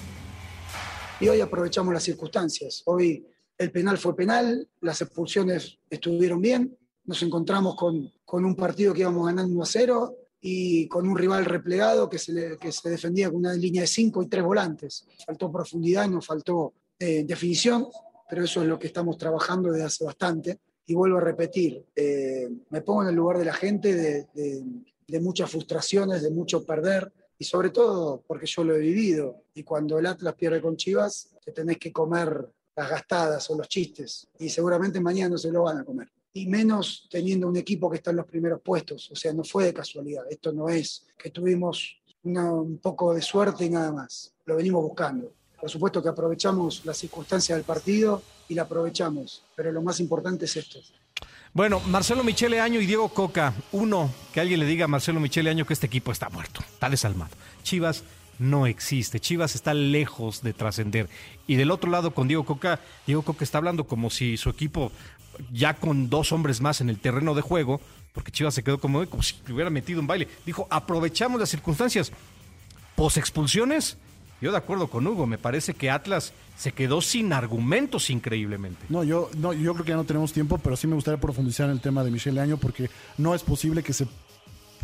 Y 1.20 1.28
hoy 1.28 1.40
aprovechamos 1.40 1.94
las 1.94 2.02
circunstancias. 2.02 2.82
Hoy 2.86 3.26
el 3.56 3.70
penal 3.70 3.96
fue 3.96 4.14
penal, 4.14 4.68
las 4.80 5.00
expulsiones 5.00 5.78
estuvieron 5.88 6.42
bien, 6.42 6.76
nos 7.04 7.22
encontramos 7.22 7.74
con, 7.76 8.12
con 8.24 8.44
un 8.44 8.54
partido 8.54 8.92
que 8.92 9.00
íbamos 9.00 9.26
ganando 9.26 9.54
1 9.54 9.62
a 9.62 9.66
0, 9.66 10.16
y 10.48 10.86
con 10.86 11.08
un 11.08 11.18
rival 11.18 11.44
replegado 11.44 12.08
que 12.08 12.20
se, 12.20 12.56
que 12.56 12.70
se 12.70 12.88
defendía 12.88 13.28
con 13.28 13.38
una 13.38 13.52
línea 13.52 13.80
de 13.80 13.88
cinco 13.88 14.22
y 14.22 14.28
tres 14.28 14.44
volantes. 14.44 15.04
Faltó 15.26 15.50
profundidad, 15.50 16.08
nos 16.08 16.24
faltó 16.24 16.72
eh, 17.00 17.24
definición, 17.24 17.88
pero 18.30 18.44
eso 18.44 18.62
es 18.62 18.68
lo 18.68 18.78
que 18.78 18.86
estamos 18.86 19.18
trabajando 19.18 19.72
desde 19.72 19.86
hace 19.86 20.04
bastante. 20.04 20.60
Y 20.86 20.94
vuelvo 20.94 21.18
a 21.18 21.20
repetir, 21.20 21.84
eh, 21.96 22.48
me 22.70 22.80
pongo 22.82 23.02
en 23.02 23.08
el 23.08 23.16
lugar 23.16 23.38
de 23.38 23.44
la 23.44 23.54
gente 23.54 23.92
de, 23.92 24.28
de, 25.08 25.20
muchas 25.20 25.50
frustraciones, 25.50 26.22
de 26.22 26.30
mucho 26.30 26.64
perder, 26.64 27.12
y 27.36 27.44
sobre 27.44 27.70
todo 27.70 28.22
porque 28.24 28.46
yo 28.46 28.62
lo 28.62 28.76
he 28.76 28.78
vivido. 28.78 29.42
Y 29.52 29.64
cuando 29.64 29.98
el 29.98 30.06
Atlas 30.06 30.34
pierde 30.34 30.62
con 30.62 30.76
Chivas, 30.76 31.34
te 31.44 31.50
tenés 31.50 31.78
que 31.78 31.90
comer 31.90 32.48
las 32.76 32.88
gastadas 32.88 33.50
o 33.50 33.56
los 33.56 33.68
chistes, 33.68 34.28
y 34.38 34.48
seguramente 34.48 35.00
mañana 35.00 35.30
no 35.30 35.38
se 35.38 35.50
lo 35.50 35.64
van 35.64 35.78
a 35.78 35.84
comer 35.84 36.08
y 36.36 36.46
menos 36.46 37.08
teniendo 37.10 37.48
un 37.48 37.56
equipo 37.56 37.88
que 37.90 37.96
está 37.96 38.10
en 38.10 38.18
los 38.18 38.26
primeros 38.26 38.60
puestos. 38.60 39.10
O 39.10 39.16
sea, 39.16 39.32
no 39.32 39.42
fue 39.42 39.64
de 39.64 39.72
casualidad. 39.72 40.24
Esto 40.28 40.52
no 40.52 40.68
es 40.68 41.06
que 41.16 41.30
tuvimos 41.30 41.96
un 42.22 42.78
poco 42.82 43.14
de 43.14 43.22
suerte 43.22 43.64
y 43.64 43.70
nada 43.70 43.90
más. 43.90 44.34
Lo 44.44 44.56
venimos 44.56 44.82
buscando. 44.82 45.32
Por 45.58 45.70
supuesto 45.70 46.02
que 46.02 46.10
aprovechamos 46.10 46.84
la 46.84 46.92
circunstancia 46.92 47.54
del 47.54 47.64
partido 47.64 48.22
y 48.50 48.54
la 48.54 48.62
aprovechamos, 48.62 49.44
pero 49.54 49.72
lo 49.72 49.80
más 49.80 49.98
importante 49.98 50.44
es 50.44 50.56
esto. 50.56 50.80
Bueno, 51.54 51.80
Marcelo 51.80 52.22
Michele 52.22 52.60
Año 52.60 52.82
y 52.82 52.86
Diego 52.86 53.08
Coca. 53.08 53.54
Uno, 53.72 54.10
que 54.34 54.40
alguien 54.40 54.60
le 54.60 54.66
diga 54.66 54.84
a 54.84 54.88
Marcelo 54.88 55.20
Michele 55.20 55.48
Año 55.48 55.64
que 55.64 55.72
este 55.72 55.86
equipo 55.86 56.12
está 56.12 56.28
muerto, 56.28 56.60
está 56.74 56.90
desalmado. 56.90 57.34
Chivas 57.62 58.04
no 58.38 58.66
existe. 58.66 59.20
Chivas 59.20 59.54
está 59.54 59.74
lejos 59.74 60.42
de 60.42 60.52
trascender. 60.52 61.08
Y 61.46 61.56
del 61.56 61.70
otro 61.70 61.90
lado, 61.90 62.12
con 62.12 62.28
Diego 62.28 62.44
Coca, 62.44 62.80
Diego 63.06 63.22
Coca 63.22 63.44
está 63.44 63.58
hablando 63.58 63.84
como 63.84 64.10
si 64.10 64.36
su 64.36 64.50
equipo 64.50 64.92
ya 65.52 65.74
con 65.74 66.08
dos 66.10 66.32
hombres 66.32 66.60
más 66.60 66.80
en 66.80 66.90
el 66.90 66.98
terreno 66.98 67.34
de 67.34 67.42
juego, 67.42 67.80
porque 68.12 68.32
Chivas 68.32 68.54
se 68.54 68.62
quedó 68.62 68.78
como, 68.78 69.04
si 69.22 69.34
hubiera 69.52 69.70
metido 69.70 70.00
un 70.00 70.06
baile. 70.06 70.28
Dijo, 70.44 70.66
aprovechamos 70.70 71.38
las 71.38 71.50
circunstancias. 71.50 72.12
Pos 72.94 73.18
expulsiones, 73.18 73.98
yo 74.40 74.50
de 74.50 74.56
acuerdo 74.56 74.88
con 74.88 75.06
Hugo, 75.06 75.26
me 75.26 75.36
parece 75.36 75.74
que 75.74 75.90
Atlas 75.90 76.32
se 76.56 76.72
quedó 76.72 77.02
sin 77.02 77.32
argumentos 77.32 78.08
increíblemente. 78.08 78.86
No, 78.88 79.04
yo, 79.04 79.30
no, 79.36 79.52
yo 79.52 79.74
creo 79.74 79.84
que 79.84 79.90
ya 79.90 79.96
no 79.96 80.04
tenemos 80.04 80.32
tiempo, 80.32 80.58
pero 80.58 80.76
sí 80.76 80.86
me 80.86 80.94
gustaría 80.94 81.20
profundizar 81.20 81.66
en 81.66 81.72
el 81.72 81.80
tema 81.80 82.04
de 82.04 82.10
Michelle 82.10 82.40
Año, 82.40 82.56
porque 82.56 82.88
no 83.18 83.34
es 83.34 83.42
posible 83.42 83.82
que 83.82 83.92
se 83.92 84.06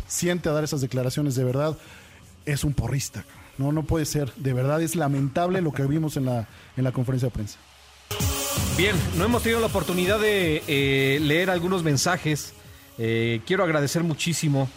siente 0.07 0.49
a 0.49 0.51
dar 0.51 0.63
esas 0.63 0.81
declaraciones 0.81 1.33
de 1.35 1.43
verdad. 1.43 1.77
Es 2.45 2.63
un 2.63 2.73
porrista. 2.73 3.25
No, 3.57 3.71
no 3.71 3.83
puede 3.83 4.05
ser. 4.05 4.33
De 4.35 4.53
verdad 4.53 4.81
es 4.81 4.95
lamentable 4.95 5.61
lo 5.61 5.71
que 5.71 5.83
vimos 5.83 6.17
en 6.17 6.25
la, 6.25 6.47
en 6.77 6.83
la 6.83 6.91
conferencia 6.91 7.29
de 7.29 7.33
prensa. 7.33 7.57
Bien, 8.75 8.95
no 9.19 9.25
hemos 9.25 9.43
tenido 9.43 9.61
la 9.61 9.67
oportunidad 9.67 10.19
de 10.19 10.63
eh, 10.67 11.19
leer 11.21 11.51
algunos 11.51 11.83
mensajes. 11.83 12.55
Eh, 12.97 13.41
quiero 13.45 13.63
agradecer 13.63 14.03
muchísimo 14.03 14.67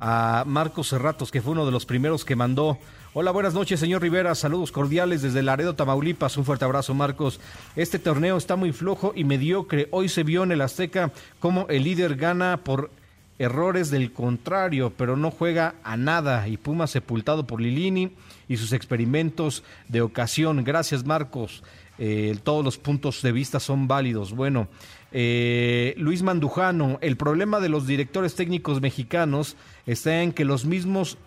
a 0.00 0.44
Marcos 0.46 0.88
Serratos, 0.88 1.30
que 1.30 1.42
fue 1.42 1.52
uno 1.52 1.66
de 1.66 1.70
los 1.70 1.84
primeros 1.84 2.24
que 2.24 2.34
mandó. 2.34 2.78
Hola, 3.12 3.30
buenas 3.30 3.52
noches, 3.52 3.78
señor 3.78 4.00
Rivera. 4.00 4.34
Saludos 4.34 4.72
cordiales 4.72 5.20
desde 5.20 5.42
Laredo, 5.42 5.74
Tamaulipas. 5.74 6.38
Un 6.38 6.46
fuerte 6.46 6.64
abrazo, 6.64 6.94
Marcos. 6.94 7.40
Este 7.76 7.98
torneo 7.98 8.38
está 8.38 8.56
muy 8.56 8.72
flojo 8.72 9.12
y 9.14 9.24
mediocre. 9.24 9.86
Hoy 9.90 10.08
se 10.08 10.22
vio 10.22 10.44
en 10.44 10.52
el 10.52 10.62
Azteca 10.62 11.12
como 11.38 11.66
el 11.68 11.84
líder 11.84 12.16
gana 12.16 12.60
por 12.64 12.90
errores 13.38 13.90
del 13.90 14.14
contrario, 14.14 14.94
pero 14.96 15.18
no 15.18 15.30
juega 15.30 15.74
a 15.84 15.98
nada. 15.98 16.48
Y 16.48 16.56
Puma 16.56 16.86
sepultado 16.86 17.46
por 17.46 17.60
Lilini 17.60 18.16
y 18.48 18.56
sus 18.56 18.72
experimentos 18.72 19.62
de 19.88 20.00
ocasión. 20.00 20.64
Gracias, 20.64 21.04
Marcos. 21.04 21.62
Eh, 21.98 22.36
todos 22.42 22.64
los 22.64 22.78
puntos 22.78 23.22
de 23.22 23.32
vista 23.32 23.60
son 23.60 23.86
válidos. 23.86 24.32
Bueno, 24.32 24.68
eh, 25.12 25.94
Luis 25.98 26.22
Mandujano, 26.22 26.98
el 27.02 27.16
problema 27.16 27.60
de 27.60 27.68
los 27.68 27.86
directores 27.86 28.34
técnicos 28.34 28.80
mexicanos 28.80 29.56
está 29.86 30.22
en 30.22 30.32
que 30.32 30.44
los 30.44 30.64
mismos, 30.64 31.18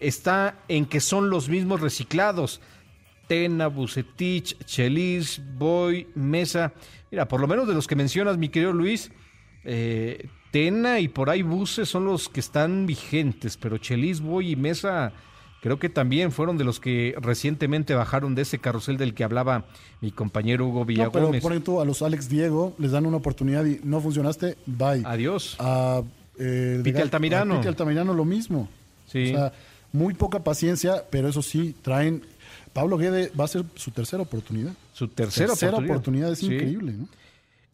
está 0.00 0.58
en 0.68 0.86
que 0.86 1.00
son 1.00 1.30
los 1.30 1.48
mismos 1.48 1.80
reciclados. 1.80 2.60
Tena, 3.28 3.68
Bucetich, 3.68 4.58
Chelis, 4.64 5.40
Boy, 5.56 6.08
Mesa. 6.14 6.74
Mira, 7.10 7.26
por 7.26 7.40
lo 7.40 7.46
menos 7.46 7.66
de 7.66 7.74
los 7.74 7.86
que 7.86 7.96
mencionas, 7.96 8.36
mi 8.36 8.48
querido 8.48 8.72
Luis, 8.72 9.10
eh, 9.64 10.28
Tena 10.50 11.00
y 11.00 11.08
por 11.08 11.30
ahí 11.30 11.42
Buce 11.42 11.86
son 11.86 12.04
los 12.04 12.28
que 12.28 12.40
están 12.40 12.86
vigentes, 12.86 13.56
pero 13.56 13.78
Chelis, 13.78 14.20
Boy 14.20 14.52
y 14.52 14.56
Mesa 14.56 15.12
creo 15.64 15.78
que 15.78 15.88
también 15.88 16.30
fueron 16.30 16.58
de 16.58 16.64
los 16.64 16.78
que 16.78 17.14
recientemente 17.18 17.94
bajaron 17.94 18.34
de 18.34 18.42
ese 18.42 18.58
carrusel 18.58 18.98
del 18.98 19.14
que 19.14 19.24
hablaba 19.24 19.64
mi 20.02 20.10
compañero 20.10 20.66
Hugo 20.66 20.84
Villagómez. 20.84 21.22
No, 21.22 21.30
pero 21.30 21.42
ponen 21.42 21.62
tú 21.62 21.80
a 21.80 21.86
los 21.86 22.02
Alex 22.02 22.28
Diego, 22.28 22.74
les 22.76 22.90
dan 22.90 23.06
una 23.06 23.16
oportunidad 23.16 23.64
y 23.64 23.80
no 23.82 24.02
funcionaste, 24.02 24.58
bye. 24.66 25.00
Adiós. 25.06 25.56
A 25.58 26.02
eh, 26.38 26.82
Pite 26.84 27.00
Altamirano. 27.00 27.54
A 27.54 27.56
Pite 27.60 27.68
Altamirano 27.70 28.12
lo 28.12 28.26
mismo. 28.26 28.68
Sí. 29.10 29.32
O 29.32 29.38
sea, 29.38 29.52
muy 29.90 30.12
poca 30.12 30.40
paciencia, 30.40 31.02
pero 31.08 31.28
eso 31.28 31.40
sí, 31.40 31.74
traen... 31.80 32.20
Pablo 32.74 32.98
Guede 32.98 33.32
va 33.40 33.44
a 33.44 33.48
ser 33.48 33.64
su 33.74 33.90
tercera 33.90 34.22
oportunidad. 34.22 34.74
Su 34.92 35.08
tercera, 35.08 35.54
oportunidad. 35.54 35.90
oportunidad. 35.90 36.32
es 36.32 36.40
Sí. 36.40 36.52
increíble, 36.52 36.92
¿no? 36.92 37.08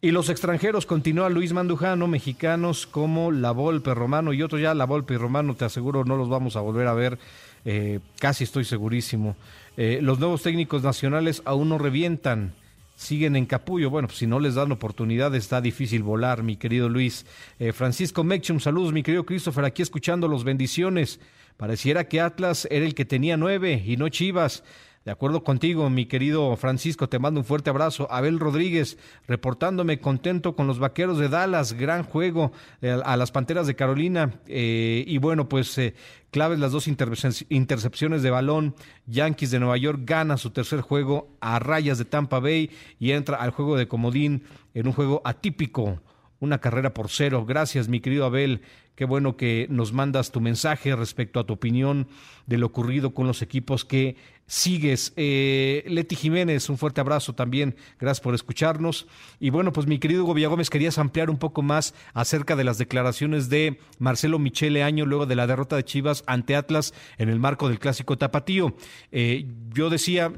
Y 0.03 0.11
los 0.11 0.29
extranjeros, 0.29 0.87
continúa 0.87 1.29
Luis 1.29 1.53
Mandujano, 1.53 2.07
mexicanos 2.07 2.87
como 2.87 3.31
La 3.31 3.51
Volpe, 3.51 3.93
Romano 3.93 4.31
y 4.33 4.41
otros 4.41 4.61
ya, 4.61 4.73
La 4.73 4.85
Volpe 4.85 5.13
y 5.13 5.17
Romano, 5.17 5.55
te 5.55 5.65
aseguro, 5.65 6.05
no 6.05 6.15
los 6.15 6.27
vamos 6.27 6.55
a 6.55 6.61
volver 6.61 6.87
a 6.87 6.93
ver, 6.93 7.19
eh, 7.65 7.99
casi 8.19 8.43
estoy 8.43 8.65
segurísimo. 8.65 9.35
Eh, 9.77 9.99
los 10.01 10.19
nuevos 10.19 10.43
técnicos 10.43 10.83
nacionales 10.83 11.41
aún 11.45 11.69
no 11.69 11.77
revientan, 11.77 12.53
siguen 12.95 13.35
en 13.35 13.45
capullo. 13.45 13.89
Bueno, 13.89 14.07
pues 14.07 14.19
si 14.19 14.27
no 14.27 14.39
les 14.39 14.55
dan 14.55 14.71
oportunidad, 14.71 15.33
está 15.35 15.61
difícil 15.61 16.03
volar, 16.03 16.43
mi 16.43 16.57
querido 16.57 16.89
Luis. 16.89 17.25
Eh, 17.59 17.71
Francisco 17.73 18.23
Mechum, 18.23 18.59
saludos, 18.59 18.93
mi 18.93 19.03
querido 19.03 19.25
Christopher, 19.25 19.65
aquí 19.65 19.81
escuchando 19.81 20.27
los 20.27 20.43
bendiciones. 20.43 21.19
Pareciera 21.57 22.07
que 22.07 22.21
Atlas 22.21 22.67
era 22.71 22.85
el 22.85 22.95
que 22.95 23.05
tenía 23.05 23.37
nueve 23.37 23.83
y 23.85 23.97
no 23.97 24.09
Chivas. 24.09 24.63
De 25.03 25.11
acuerdo 25.11 25.43
contigo, 25.43 25.89
mi 25.89 26.05
querido 26.05 26.55
Francisco, 26.57 27.09
te 27.09 27.17
mando 27.17 27.39
un 27.39 27.45
fuerte 27.45 27.71
abrazo. 27.71 28.07
Abel 28.11 28.39
Rodríguez, 28.39 28.99
reportándome 29.27 29.99
contento 29.99 30.55
con 30.55 30.67
los 30.67 30.77
vaqueros 30.77 31.17
de 31.17 31.27
Dallas, 31.27 31.73
gran 31.73 32.03
juego 32.03 32.51
eh, 32.83 33.01
a 33.03 33.17
las 33.17 33.31
Panteras 33.31 33.65
de 33.65 33.75
Carolina. 33.75 34.39
Eh, 34.45 35.03
y 35.07 35.17
bueno, 35.17 35.49
pues 35.49 35.75
eh, 35.79 35.95
claves 36.29 36.59
las 36.59 36.71
dos 36.71 36.87
intercep- 36.87 37.47
intercepciones 37.49 38.21
de 38.21 38.29
balón. 38.29 38.75
Yankees 39.07 39.49
de 39.49 39.59
Nueva 39.59 39.77
York 39.77 40.01
gana 40.03 40.37
su 40.37 40.51
tercer 40.51 40.81
juego 40.81 41.35
a 41.41 41.57
rayas 41.57 41.97
de 41.97 42.05
Tampa 42.05 42.39
Bay 42.39 42.69
y 42.99 43.13
entra 43.13 43.37
al 43.37 43.49
juego 43.49 43.77
de 43.77 43.87
Comodín 43.87 44.43
en 44.75 44.85
un 44.85 44.93
juego 44.93 45.23
atípico 45.25 45.99
una 46.41 46.57
carrera 46.57 46.93
por 46.93 47.09
cero. 47.09 47.45
Gracias, 47.45 47.87
mi 47.87 48.01
querido 48.01 48.25
Abel. 48.25 48.61
Qué 48.95 49.05
bueno 49.05 49.37
que 49.37 49.67
nos 49.69 49.93
mandas 49.93 50.31
tu 50.31 50.41
mensaje 50.41 50.95
respecto 50.95 51.39
a 51.39 51.45
tu 51.45 51.53
opinión 51.53 52.07
de 52.45 52.57
lo 52.57 52.65
ocurrido 52.65 53.13
con 53.13 53.25
los 53.25 53.41
equipos 53.41 53.85
que 53.85 54.17
sigues. 54.47 55.13
Eh, 55.15 55.83
Leti 55.87 56.15
Jiménez, 56.15 56.67
un 56.69 56.77
fuerte 56.77 56.99
abrazo 56.99 57.33
también. 57.33 57.75
Gracias 57.99 58.21
por 58.21 58.35
escucharnos. 58.35 59.07
Y 59.39 59.51
bueno, 59.51 59.71
pues 59.71 59.87
mi 59.87 59.99
querido 59.99 60.23
Hugo 60.23 60.33
Villagómez, 60.33 60.69
querías 60.69 60.97
ampliar 60.97 61.29
un 61.29 61.37
poco 61.37 61.61
más 61.61 61.93
acerca 62.13 62.55
de 62.55 62.63
las 62.63 62.77
declaraciones 62.79 63.49
de 63.49 63.79
Marcelo 63.97 64.39
Michele 64.39 64.83
Año 64.83 65.05
luego 65.05 65.25
de 65.27 65.35
la 65.35 65.47
derrota 65.47 65.75
de 65.75 65.85
Chivas 65.85 66.23
ante 66.25 66.55
Atlas 66.55 66.93
en 67.17 67.29
el 67.29 67.39
marco 67.39 67.69
del 67.69 67.79
clásico 67.79 68.17
Tapatío. 68.17 68.75
Eh, 69.11 69.47
yo 69.69 69.89
decía, 69.91 70.33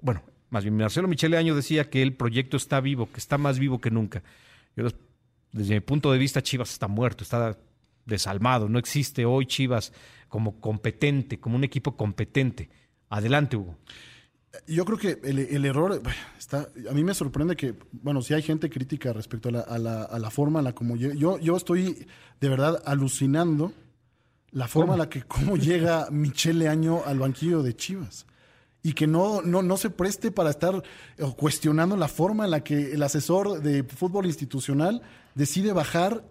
bueno, 0.00 0.22
más 0.50 0.62
bien 0.64 0.76
Marcelo 0.76 1.08
Michele 1.08 1.36
Año 1.36 1.56
decía 1.56 1.90
que 1.90 2.02
el 2.02 2.14
proyecto 2.14 2.56
está 2.56 2.80
vivo, 2.80 3.10
que 3.12 3.18
está 3.18 3.36
más 3.36 3.58
vivo 3.58 3.80
que 3.80 3.90
nunca. 3.90 4.22
Yo, 4.76 4.88
desde 5.52 5.74
mi 5.74 5.80
punto 5.80 6.12
de 6.12 6.18
vista, 6.18 6.42
Chivas 6.42 6.70
está 6.72 6.88
muerto, 6.88 7.24
está 7.24 7.58
desalmado. 8.04 8.68
No 8.68 8.78
existe 8.78 9.24
hoy 9.24 9.46
Chivas 9.46 9.92
como 10.28 10.60
competente, 10.60 11.38
como 11.40 11.56
un 11.56 11.64
equipo 11.64 11.96
competente. 11.96 12.68
Adelante, 13.08 13.56
Hugo. 13.56 13.76
Yo 14.66 14.84
creo 14.84 14.98
que 14.98 15.18
el, 15.24 15.38
el 15.40 15.64
error 15.66 16.00
está. 16.38 16.68
A 16.90 16.94
mí 16.94 17.04
me 17.04 17.14
sorprende 17.14 17.54
que, 17.54 17.74
bueno, 17.92 18.22
si 18.22 18.32
hay 18.34 18.42
gente 18.42 18.70
crítica 18.70 19.12
respecto 19.12 19.50
a 19.50 19.52
la, 19.52 19.60
a 19.60 19.78
la, 19.78 20.02
a 20.04 20.18
la 20.18 20.30
forma 20.30 20.60
en 20.60 20.64
la 20.64 20.74
como 20.74 20.96
lle- 20.96 21.16
yo, 21.16 21.38
yo 21.38 21.56
estoy 21.56 22.06
de 22.40 22.48
verdad 22.48 22.82
alucinando 22.86 23.72
la 24.50 24.66
forma 24.66 24.94
en 24.94 25.00
la 25.00 25.08
que 25.10 25.22
cómo 25.22 25.56
llega 25.58 26.08
Michele 26.10 26.68
Año 26.68 27.02
al 27.04 27.18
banquillo 27.18 27.62
de 27.62 27.76
Chivas. 27.76 28.26
Y 28.82 28.94
que 28.94 29.06
no, 29.06 29.42
no, 29.42 29.60
no 29.60 29.76
se 29.76 29.90
preste 29.90 30.30
para 30.30 30.50
estar 30.50 30.82
eh, 31.18 31.24
cuestionando 31.36 31.96
la 31.96 32.08
forma 32.08 32.44
en 32.46 32.52
la 32.52 32.64
que 32.64 32.92
el 32.92 33.02
asesor 33.02 33.60
de 33.60 33.82
fútbol 33.84 34.24
institucional 34.26 35.02
decide 35.38 35.72
bajar, 35.72 36.24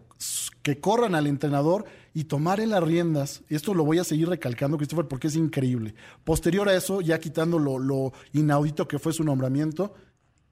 que 0.62 0.82
corran 0.82 1.16
al 1.16 1.28
entrenador 1.28 1.86
y 2.14 2.26
tomar 2.26 2.60
en 2.60 2.72
las 2.72 2.84
riendas. 2.84 3.41
Esto 3.47 3.74
lo 3.74 3.86
voy 3.86 3.99
a 3.99 4.03
seguir 4.03 4.28
recalcando, 4.28 4.76
Christopher, 4.76 5.08
porque 5.08 5.28
es 5.28 5.36
increíble. 5.38 5.95
Posterior 6.26 6.68
a 6.68 6.76
eso, 6.76 6.99
ya 6.99 7.18
quitando 7.18 7.58
lo, 7.58 7.80
lo 7.80 8.12
inaudito 8.34 8.86
que 8.86 8.99
fue 8.99 9.14
su 9.14 9.24
nombramiento, 9.24 9.93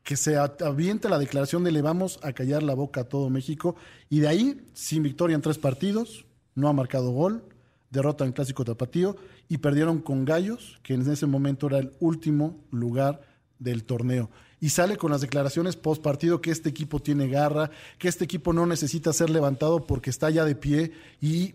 que 0.03 0.15
se 0.15 0.37
aviente 0.37 1.09
la 1.09 1.19
declaración 1.19 1.65
de 1.65 1.73
le 1.73 1.81
vamos 1.81 2.17
a 2.23 2.31
callar 2.31 2.63
la 2.63 2.75
boca 2.75 3.01
a 3.01 3.09
todo 3.09 3.29
México. 3.29 3.75
Y 4.09 4.21
de 4.21 4.29
ahí, 4.29 4.61
sin 4.73 5.03
victoria 5.03 5.35
en 5.35 5.41
tres 5.41 5.57
partidos, 5.57 6.25
no 6.53 6.69
ha 6.69 6.73
marcado 6.73 7.11
gol, 7.11 7.43
derrota 7.89 8.23
en 8.23 8.31
Clásico 8.31 8.63
Tapatío 8.63 9.17
y 9.49 9.57
perdieron 9.57 9.99
con 9.99 10.23
Gallos, 10.23 10.79
que 10.81 10.93
en 10.93 11.01
ese 11.11 11.25
momento 11.25 11.67
era 11.67 11.79
el 11.79 11.91
último 11.99 12.63
lugar 12.71 13.19
del 13.59 13.83
torneo. 13.83 14.29
Y 14.65 14.69
sale 14.69 14.97
con 14.97 15.11
las 15.11 15.21
declaraciones 15.21 15.75
post 15.75 16.01
partido 16.01 16.41
que 16.41 16.49
este 16.49 16.69
equipo 16.69 16.99
tiene 16.99 17.27
garra, 17.27 17.69
que 17.99 18.07
este 18.07 18.23
equipo 18.23 18.51
no 18.51 18.65
necesita 18.65 19.13
ser 19.13 19.29
levantado 19.29 19.85
porque 19.85 20.09
está 20.09 20.31
ya 20.31 20.43
de 20.43 20.55
pie 20.55 20.91
y 21.21 21.53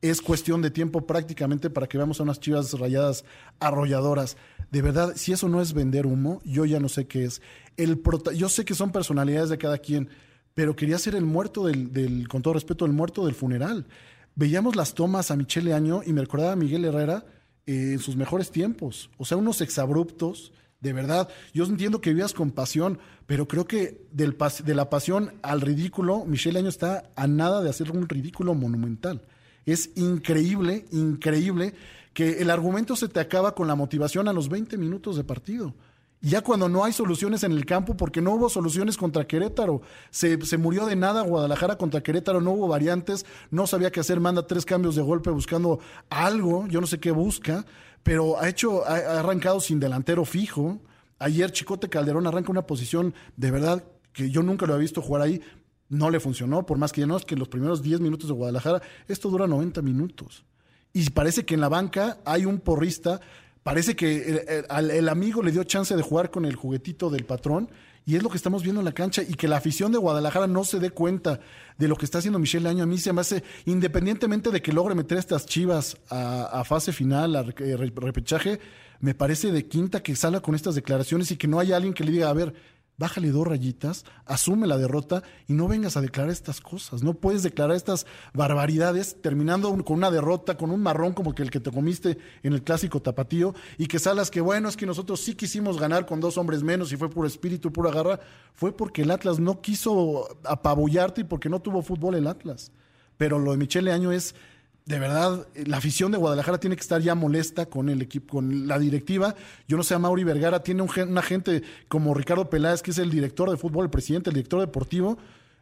es 0.00 0.20
cuestión 0.20 0.62
de 0.62 0.70
tiempo 0.70 1.04
prácticamente 1.04 1.70
para 1.70 1.88
que 1.88 1.98
veamos 1.98 2.20
a 2.20 2.22
unas 2.22 2.38
chivas 2.38 2.72
rayadas 2.78 3.24
arrolladoras. 3.58 4.36
De 4.70 4.80
verdad, 4.80 5.14
si 5.16 5.32
eso 5.32 5.48
no 5.48 5.60
es 5.60 5.72
vender 5.72 6.06
humo, 6.06 6.40
yo 6.44 6.64
ya 6.64 6.78
no 6.78 6.88
sé 6.88 7.08
qué 7.08 7.24
es. 7.24 7.42
El 7.76 7.98
prota- 7.98 8.32
yo 8.32 8.48
sé 8.48 8.64
que 8.64 8.76
son 8.76 8.92
personalidades 8.92 9.50
de 9.50 9.58
cada 9.58 9.78
quien, 9.78 10.08
pero 10.54 10.76
quería 10.76 10.98
ser 10.98 11.16
el 11.16 11.24
muerto 11.24 11.66
del, 11.66 11.92
del, 11.92 12.28
con 12.28 12.42
todo 12.42 12.54
respeto, 12.54 12.86
el 12.86 12.92
muerto 12.92 13.26
del 13.26 13.34
funeral. 13.34 13.88
Veíamos 14.36 14.76
las 14.76 14.94
tomas 14.94 15.32
a 15.32 15.36
Michele 15.36 15.74
Año 15.74 16.02
y 16.06 16.12
me 16.12 16.20
recordaba 16.20 16.52
a 16.52 16.56
Miguel 16.56 16.84
Herrera 16.84 17.26
eh, 17.66 17.94
en 17.94 17.98
sus 17.98 18.14
mejores 18.14 18.52
tiempos. 18.52 19.10
O 19.18 19.24
sea, 19.24 19.36
unos 19.36 19.60
exabruptos, 19.62 20.52
de 20.82 20.92
verdad. 20.92 21.28
Yo 21.54 21.64
entiendo 21.64 22.00
que 22.00 22.10
vivías 22.10 22.34
con 22.34 22.50
pasión, 22.50 22.98
pero 23.26 23.48
creo 23.48 23.66
que 23.66 24.04
del 24.12 24.36
pas- 24.36 24.62
de 24.62 24.74
la 24.74 24.90
pasión 24.90 25.32
al 25.42 25.60
ridículo, 25.60 26.24
Michele 26.26 26.58
Año 26.58 26.68
está 26.68 27.04
a 27.16 27.26
nada 27.26 27.62
de 27.62 27.70
hacer 27.70 27.90
un 27.92 28.08
ridículo 28.08 28.54
monumental. 28.54 29.22
Es 29.64 29.90
increíble, 29.94 30.84
increíble 30.90 31.74
que 32.14 32.42
el 32.42 32.50
argumento 32.50 32.96
se 32.96 33.08
te 33.08 33.20
acaba 33.20 33.54
con 33.54 33.68
la 33.68 33.74
motivación 33.76 34.28
a 34.28 34.32
los 34.32 34.48
20 34.48 34.76
minutos 34.76 35.16
de 35.16 35.24
partido. 35.24 35.72
Ya 36.20 36.40
cuando 36.42 36.68
no 36.68 36.84
hay 36.84 36.92
soluciones 36.92 37.42
en 37.42 37.50
el 37.50 37.64
campo, 37.64 37.96
porque 37.96 38.20
no 38.20 38.32
hubo 38.34 38.48
soluciones 38.48 38.96
contra 38.96 39.26
Querétaro, 39.26 39.82
se, 40.10 40.40
se 40.44 40.56
murió 40.56 40.86
de 40.86 40.94
nada 40.94 41.22
Guadalajara 41.22 41.76
contra 41.78 42.00
Querétaro, 42.00 42.40
no 42.40 42.52
hubo 42.52 42.68
variantes, 42.68 43.26
no 43.50 43.66
sabía 43.66 43.90
qué 43.90 44.00
hacer, 44.00 44.20
manda 44.20 44.46
tres 44.46 44.64
cambios 44.64 44.94
de 44.94 45.02
golpe 45.02 45.30
buscando 45.30 45.80
algo, 46.10 46.66
yo 46.68 46.80
no 46.80 46.86
sé 46.86 47.00
qué 47.00 47.10
busca, 47.10 47.64
pero 48.02 48.40
ha 48.40 48.48
hecho, 48.48 48.86
ha, 48.86 49.20
arrancado 49.20 49.60
sin 49.60 49.80
delantero 49.80 50.24
fijo. 50.24 50.80
Ayer 51.18 51.52
Chicote 51.52 51.88
Calderón 51.88 52.26
arranca 52.26 52.50
una 52.50 52.66
posición 52.66 53.14
de 53.36 53.50
verdad 53.50 53.84
que 54.12 54.30
yo 54.30 54.42
nunca 54.42 54.66
lo 54.66 54.74
había 54.74 54.82
visto 54.82 55.00
jugar 55.00 55.22
ahí, 55.22 55.40
no 55.88 56.10
le 56.10 56.20
funcionó, 56.20 56.66
por 56.66 56.78
más 56.78 56.92
que 56.92 57.02
ya 57.02 57.06
no 57.06 57.16
es 57.16 57.24
que 57.24 57.36
los 57.36 57.48
primeros 57.48 57.82
10 57.82 58.00
minutos 58.00 58.28
de 58.28 58.34
Guadalajara, 58.34 58.82
esto 59.08 59.28
dura 59.28 59.46
90 59.46 59.82
minutos. 59.82 60.44
Y 60.92 61.08
parece 61.10 61.44
que 61.44 61.54
en 61.54 61.60
la 61.60 61.68
banca 61.68 62.18
hay 62.24 62.44
un 62.44 62.58
porrista, 62.58 63.20
parece 63.62 63.96
que 63.96 64.64
el 64.68 65.08
amigo 65.08 65.42
le 65.42 65.52
dio 65.52 65.64
chance 65.64 65.94
de 65.96 66.02
jugar 66.02 66.30
con 66.30 66.44
el 66.44 66.56
juguetito 66.56 67.08
del 67.10 67.24
patrón. 67.24 67.70
Y 68.04 68.16
es 68.16 68.22
lo 68.22 68.30
que 68.30 68.36
estamos 68.36 68.62
viendo 68.64 68.80
en 68.80 68.84
la 68.84 68.92
cancha 68.92 69.22
y 69.22 69.34
que 69.34 69.46
la 69.46 69.58
afición 69.58 69.92
de 69.92 69.98
Guadalajara 69.98 70.48
no 70.48 70.64
se 70.64 70.80
dé 70.80 70.90
cuenta 70.90 71.38
de 71.78 71.86
lo 71.88 71.96
que 71.96 72.04
está 72.04 72.18
haciendo 72.18 72.38
Michelle 72.40 72.68
Año. 72.68 72.82
A 72.82 72.86
mí 72.86 72.98
se 72.98 73.12
me 73.12 73.20
hace, 73.20 73.44
independientemente 73.64 74.50
de 74.50 74.60
que 74.60 74.72
logre 74.72 74.94
meter 74.96 75.18
estas 75.18 75.46
chivas 75.46 75.96
a, 76.10 76.64
fase 76.64 76.92
final, 76.92 77.36
a 77.36 77.42
re- 77.44 77.92
repechaje, 77.94 78.58
me 79.00 79.14
parece 79.14 79.52
de 79.52 79.66
quinta 79.68 80.02
que 80.02 80.16
salga 80.16 80.40
con 80.40 80.54
estas 80.54 80.74
declaraciones 80.74 81.30
y 81.30 81.36
que 81.36 81.46
no 81.46 81.60
haya 81.60 81.76
alguien 81.76 81.94
que 81.94 82.04
le 82.04 82.10
diga, 82.12 82.28
a 82.28 82.32
ver, 82.32 82.54
bájale 82.98 83.30
dos 83.30 83.46
rayitas, 83.46 84.04
asume 84.26 84.66
la 84.66 84.78
derrota 84.78 85.22
y 85.48 85.54
no 85.54 85.68
vengas 85.68 85.96
a 85.96 86.00
declarar 86.00 86.30
estas 86.30 86.60
cosas. 86.60 87.02
No 87.02 87.14
puedes 87.14 87.42
declarar 87.42 87.76
estas 87.76 88.06
barbaridades 88.32 89.20
terminando 89.20 89.70
con 89.84 89.96
una 89.96 90.10
derrota, 90.10 90.56
con 90.56 90.70
un 90.70 90.82
marrón 90.82 91.12
como 91.12 91.34
que 91.34 91.42
el 91.42 91.50
que 91.50 91.60
te 91.60 91.70
comiste 91.70 92.18
en 92.42 92.52
el 92.52 92.62
clásico 92.62 93.00
tapatío 93.00 93.54
y 93.78 93.86
que 93.86 93.98
salas 93.98 94.30
que 94.30 94.40
bueno, 94.40 94.68
es 94.68 94.76
que 94.76 94.86
nosotros 94.86 95.20
sí 95.20 95.34
quisimos 95.34 95.80
ganar 95.80 96.06
con 96.06 96.20
dos 96.20 96.38
hombres 96.38 96.62
menos 96.62 96.92
y 96.92 96.96
fue 96.96 97.10
por 97.10 97.26
espíritu, 97.26 97.72
pura 97.72 97.90
garra. 97.90 98.20
Fue 98.52 98.76
porque 98.76 99.02
el 99.02 99.10
Atlas 99.10 99.38
no 99.38 99.60
quiso 99.60 100.28
apabullarte 100.44 101.22
y 101.22 101.24
porque 101.24 101.48
no 101.48 101.60
tuvo 101.60 101.82
fútbol 101.82 102.14
el 102.14 102.26
Atlas. 102.26 102.72
Pero 103.16 103.38
lo 103.38 103.52
de 103.52 103.58
Michele 103.58 103.92
Año 103.92 104.12
es 104.12 104.34
de 104.84 104.98
verdad, 104.98 105.46
la 105.64 105.76
afición 105.76 106.10
de 106.10 106.18
Guadalajara 106.18 106.58
tiene 106.58 106.74
que 106.74 106.82
estar 106.82 107.00
ya 107.00 107.14
molesta 107.14 107.66
con 107.66 107.88
el 107.88 108.02
equipo, 108.02 108.36
con 108.36 108.66
la 108.66 108.78
directiva. 108.78 109.34
Yo 109.68 109.76
no 109.76 109.84
sé, 109.84 109.94
a 109.94 109.98
Mauri 109.98 110.24
Vergara 110.24 110.62
tiene 110.62 110.82
un, 110.82 110.90
una 111.08 111.22
gente 111.22 111.62
como 111.86 112.14
Ricardo 112.14 112.50
Peláez, 112.50 112.82
que 112.82 112.90
es 112.90 112.98
el 112.98 113.10
director 113.10 113.48
de 113.48 113.56
fútbol, 113.56 113.84
el 113.84 113.90
presidente, 113.90 114.30
el 114.30 114.34
director 114.34 114.60
deportivo. 114.60 115.18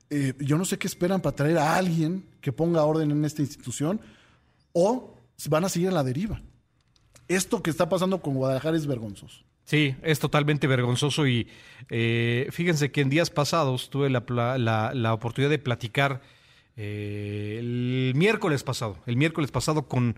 Eh, 0.09 0.33
yo 0.39 0.57
no 0.57 0.65
sé 0.65 0.79
qué 0.79 0.87
esperan 0.87 1.21
para 1.21 1.37
traer 1.37 1.59
a 1.59 1.77
alguien 1.77 2.25
que 2.41 2.51
ponga 2.51 2.83
orden 2.85 3.11
en 3.11 3.25
esta 3.25 3.43
institución 3.43 4.01
o 4.73 5.15
van 5.49 5.65
a 5.65 5.69
seguir 5.69 5.89
a 5.89 5.93
la 5.93 6.03
deriva. 6.03 6.41
Esto 7.29 7.63
que 7.63 7.71
está 7.71 7.89
pasando 7.89 8.23
con 8.23 8.35
Guadalajara 8.35 8.77
es 8.77 8.87
vergonzoso. 8.87 9.45
Sí, 9.65 9.95
es 10.03 10.19
totalmente 10.19 10.67
vergonzoso 10.67 11.29
y 11.29 11.47
eh, 11.91 12.49
fíjense 12.51 12.91
que 12.91 13.03
en 13.03 13.11
días 13.11 13.31
pasados 13.31 13.91
tuve 13.91 14.11
la 14.11 15.15
oportunidad 15.15 15.51
de 15.51 15.59
platicar 15.59 16.23
eh, 16.83 17.59
el 17.59 18.13
miércoles 18.15 18.63
pasado, 18.63 18.97
el 19.05 19.19
miércoles 19.19 19.51
pasado 19.51 19.87
con, 19.87 20.17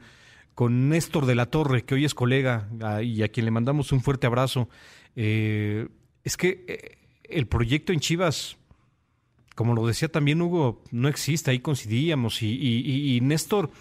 con 0.55 0.89
Néstor 0.91 1.27
de 1.27 1.35
la 1.35 1.47
Torre, 1.47 1.85
que 1.85 1.97
hoy 1.97 2.05
es 2.05 2.15
colega 2.15 2.69
y 3.03 3.25
a 3.25 3.29
quien 3.29 3.47
le 3.47 3.51
mandamos 3.51 3.91
un 3.91 4.01
fuerte 4.01 4.29
abrazo. 4.29 4.69
Eh, 5.17 5.89
es 6.23 6.37
que 6.37 6.65
eh, 6.69 6.99
el 7.25 7.49
proyecto 7.49 7.93
en 7.93 7.99
Chivas, 7.99 8.59
como 9.57 9.75
lo 9.75 9.85
decía 9.89 10.07
también 10.07 10.41
Hugo, 10.41 10.85
no 10.93 11.09
existe, 11.09 11.51
ahí 11.51 11.59
coincidíamos 11.59 12.43
y, 12.43 13.19
Néstor 13.23 13.73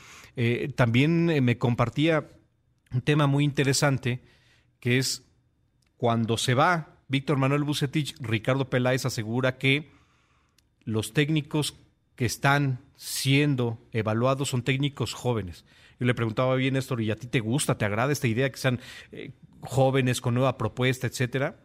también 0.75 1.25
me 1.43 1.59
compartía 1.59 2.31
un 2.91 3.01
tema 3.01 3.27
muy 3.27 3.43
interesante, 3.43 4.23
que 4.79 4.97
es 4.97 5.23
cuando 5.97 6.35
se 6.35 6.55
va 6.55 6.97
Víctor 7.09 7.37
Manuel 7.37 7.63
Bucetich, 7.63 8.15
Ricardo 8.21 8.71
Peláez 8.71 9.05
asegura 9.05 9.59
que 9.59 9.91
los 10.83 11.13
técnicos 11.13 11.75
que 12.21 12.27
están 12.27 12.77
siendo 12.97 13.79
evaluados 13.91 14.49
son 14.49 14.61
técnicos 14.61 15.15
jóvenes. 15.15 15.65
Yo 15.99 16.05
le 16.05 16.13
preguntaba 16.13 16.53
bien, 16.53 16.75
Néstor, 16.75 17.01
¿y 17.01 17.09
a 17.09 17.15
ti 17.15 17.25
te 17.25 17.39
gusta, 17.39 17.79
te 17.79 17.85
agrada 17.85 18.11
esta 18.11 18.27
idea 18.27 18.51
que 18.51 18.59
sean 18.59 18.79
eh, 19.11 19.31
jóvenes 19.61 20.21
con 20.21 20.35
nueva 20.35 20.55
propuesta, 20.55 21.07
etcétera? 21.07 21.59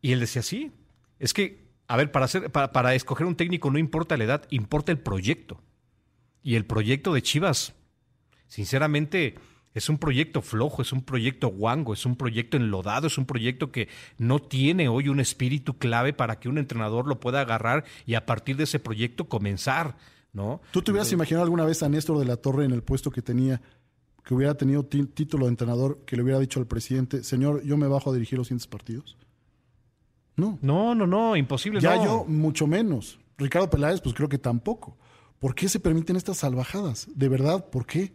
Y 0.00 0.12
él 0.12 0.20
decía, 0.20 0.42
sí, 0.42 0.70
es 1.18 1.34
que, 1.34 1.66
a 1.88 1.96
ver, 1.96 2.12
para, 2.12 2.28
para, 2.28 2.70
para 2.70 2.94
escoger 2.94 3.26
un 3.26 3.34
técnico 3.34 3.72
no 3.72 3.80
importa 3.80 4.16
la 4.16 4.22
edad, 4.22 4.46
importa 4.50 4.92
el 4.92 5.00
proyecto. 5.00 5.60
Y 6.44 6.54
el 6.54 6.64
proyecto 6.64 7.12
de 7.12 7.22
Chivas, 7.22 7.74
sinceramente, 8.46 9.34
es 9.74 9.88
un 9.88 9.98
proyecto 9.98 10.42
flojo, 10.42 10.82
es 10.82 10.92
un 10.92 11.02
proyecto 11.02 11.48
guango, 11.48 11.92
es 11.92 12.06
un 12.06 12.16
proyecto 12.16 12.56
enlodado, 12.56 13.06
es 13.06 13.18
un 13.18 13.26
proyecto 13.26 13.70
que 13.70 13.88
no 14.16 14.38
tiene 14.40 14.88
hoy 14.88 15.08
un 15.08 15.20
espíritu 15.20 15.78
clave 15.78 16.12
para 16.12 16.38
que 16.38 16.48
un 16.48 16.58
entrenador 16.58 17.06
lo 17.06 17.20
pueda 17.20 17.40
agarrar 17.40 17.84
y 18.06 18.14
a 18.14 18.26
partir 18.26 18.56
de 18.56 18.64
ese 18.64 18.78
proyecto 18.78 19.28
comenzar, 19.28 19.96
¿no? 20.32 20.60
¿Tú 20.72 20.82
te 20.82 20.90
hubieras 20.90 21.12
imaginado 21.12 21.44
alguna 21.44 21.64
vez 21.64 21.82
a 21.82 21.88
Néstor 21.88 22.18
de 22.18 22.24
la 22.24 22.36
Torre 22.36 22.64
en 22.64 22.72
el 22.72 22.82
puesto 22.82 23.10
que 23.10 23.22
tenía, 23.22 23.60
que 24.24 24.34
hubiera 24.34 24.54
tenido 24.54 24.84
título 24.84 25.46
de 25.46 25.50
entrenador, 25.50 26.04
que 26.04 26.16
le 26.16 26.22
hubiera 26.22 26.38
dicho 26.38 26.60
al 26.60 26.66
presidente, 26.66 27.22
señor, 27.22 27.62
yo 27.62 27.76
me 27.76 27.86
bajo 27.86 28.10
a 28.10 28.14
dirigir 28.14 28.38
los 28.38 28.48
siguientes 28.48 28.66
partidos? 28.66 29.16
No. 30.36 30.58
No, 30.62 30.94
no, 30.94 31.06
no, 31.06 31.36
imposible. 31.36 31.80
Ya 31.80 32.02
yo, 32.02 32.24
mucho 32.24 32.66
menos. 32.66 33.18
Ricardo 33.36 33.68
Peláez, 33.68 34.00
pues 34.00 34.14
creo 34.14 34.28
que 34.28 34.38
tampoco. 34.38 34.96
¿Por 35.40 35.54
qué 35.54 35.68
se 35.68 35.80
permiten 35.80 36.16
estas 36.16 36.38
salvajadas? 36.38 37.08
De 37.14 37.28
verdad, 37.28 37.68
¿por 37.70 37.86
qué? 37.86 38.12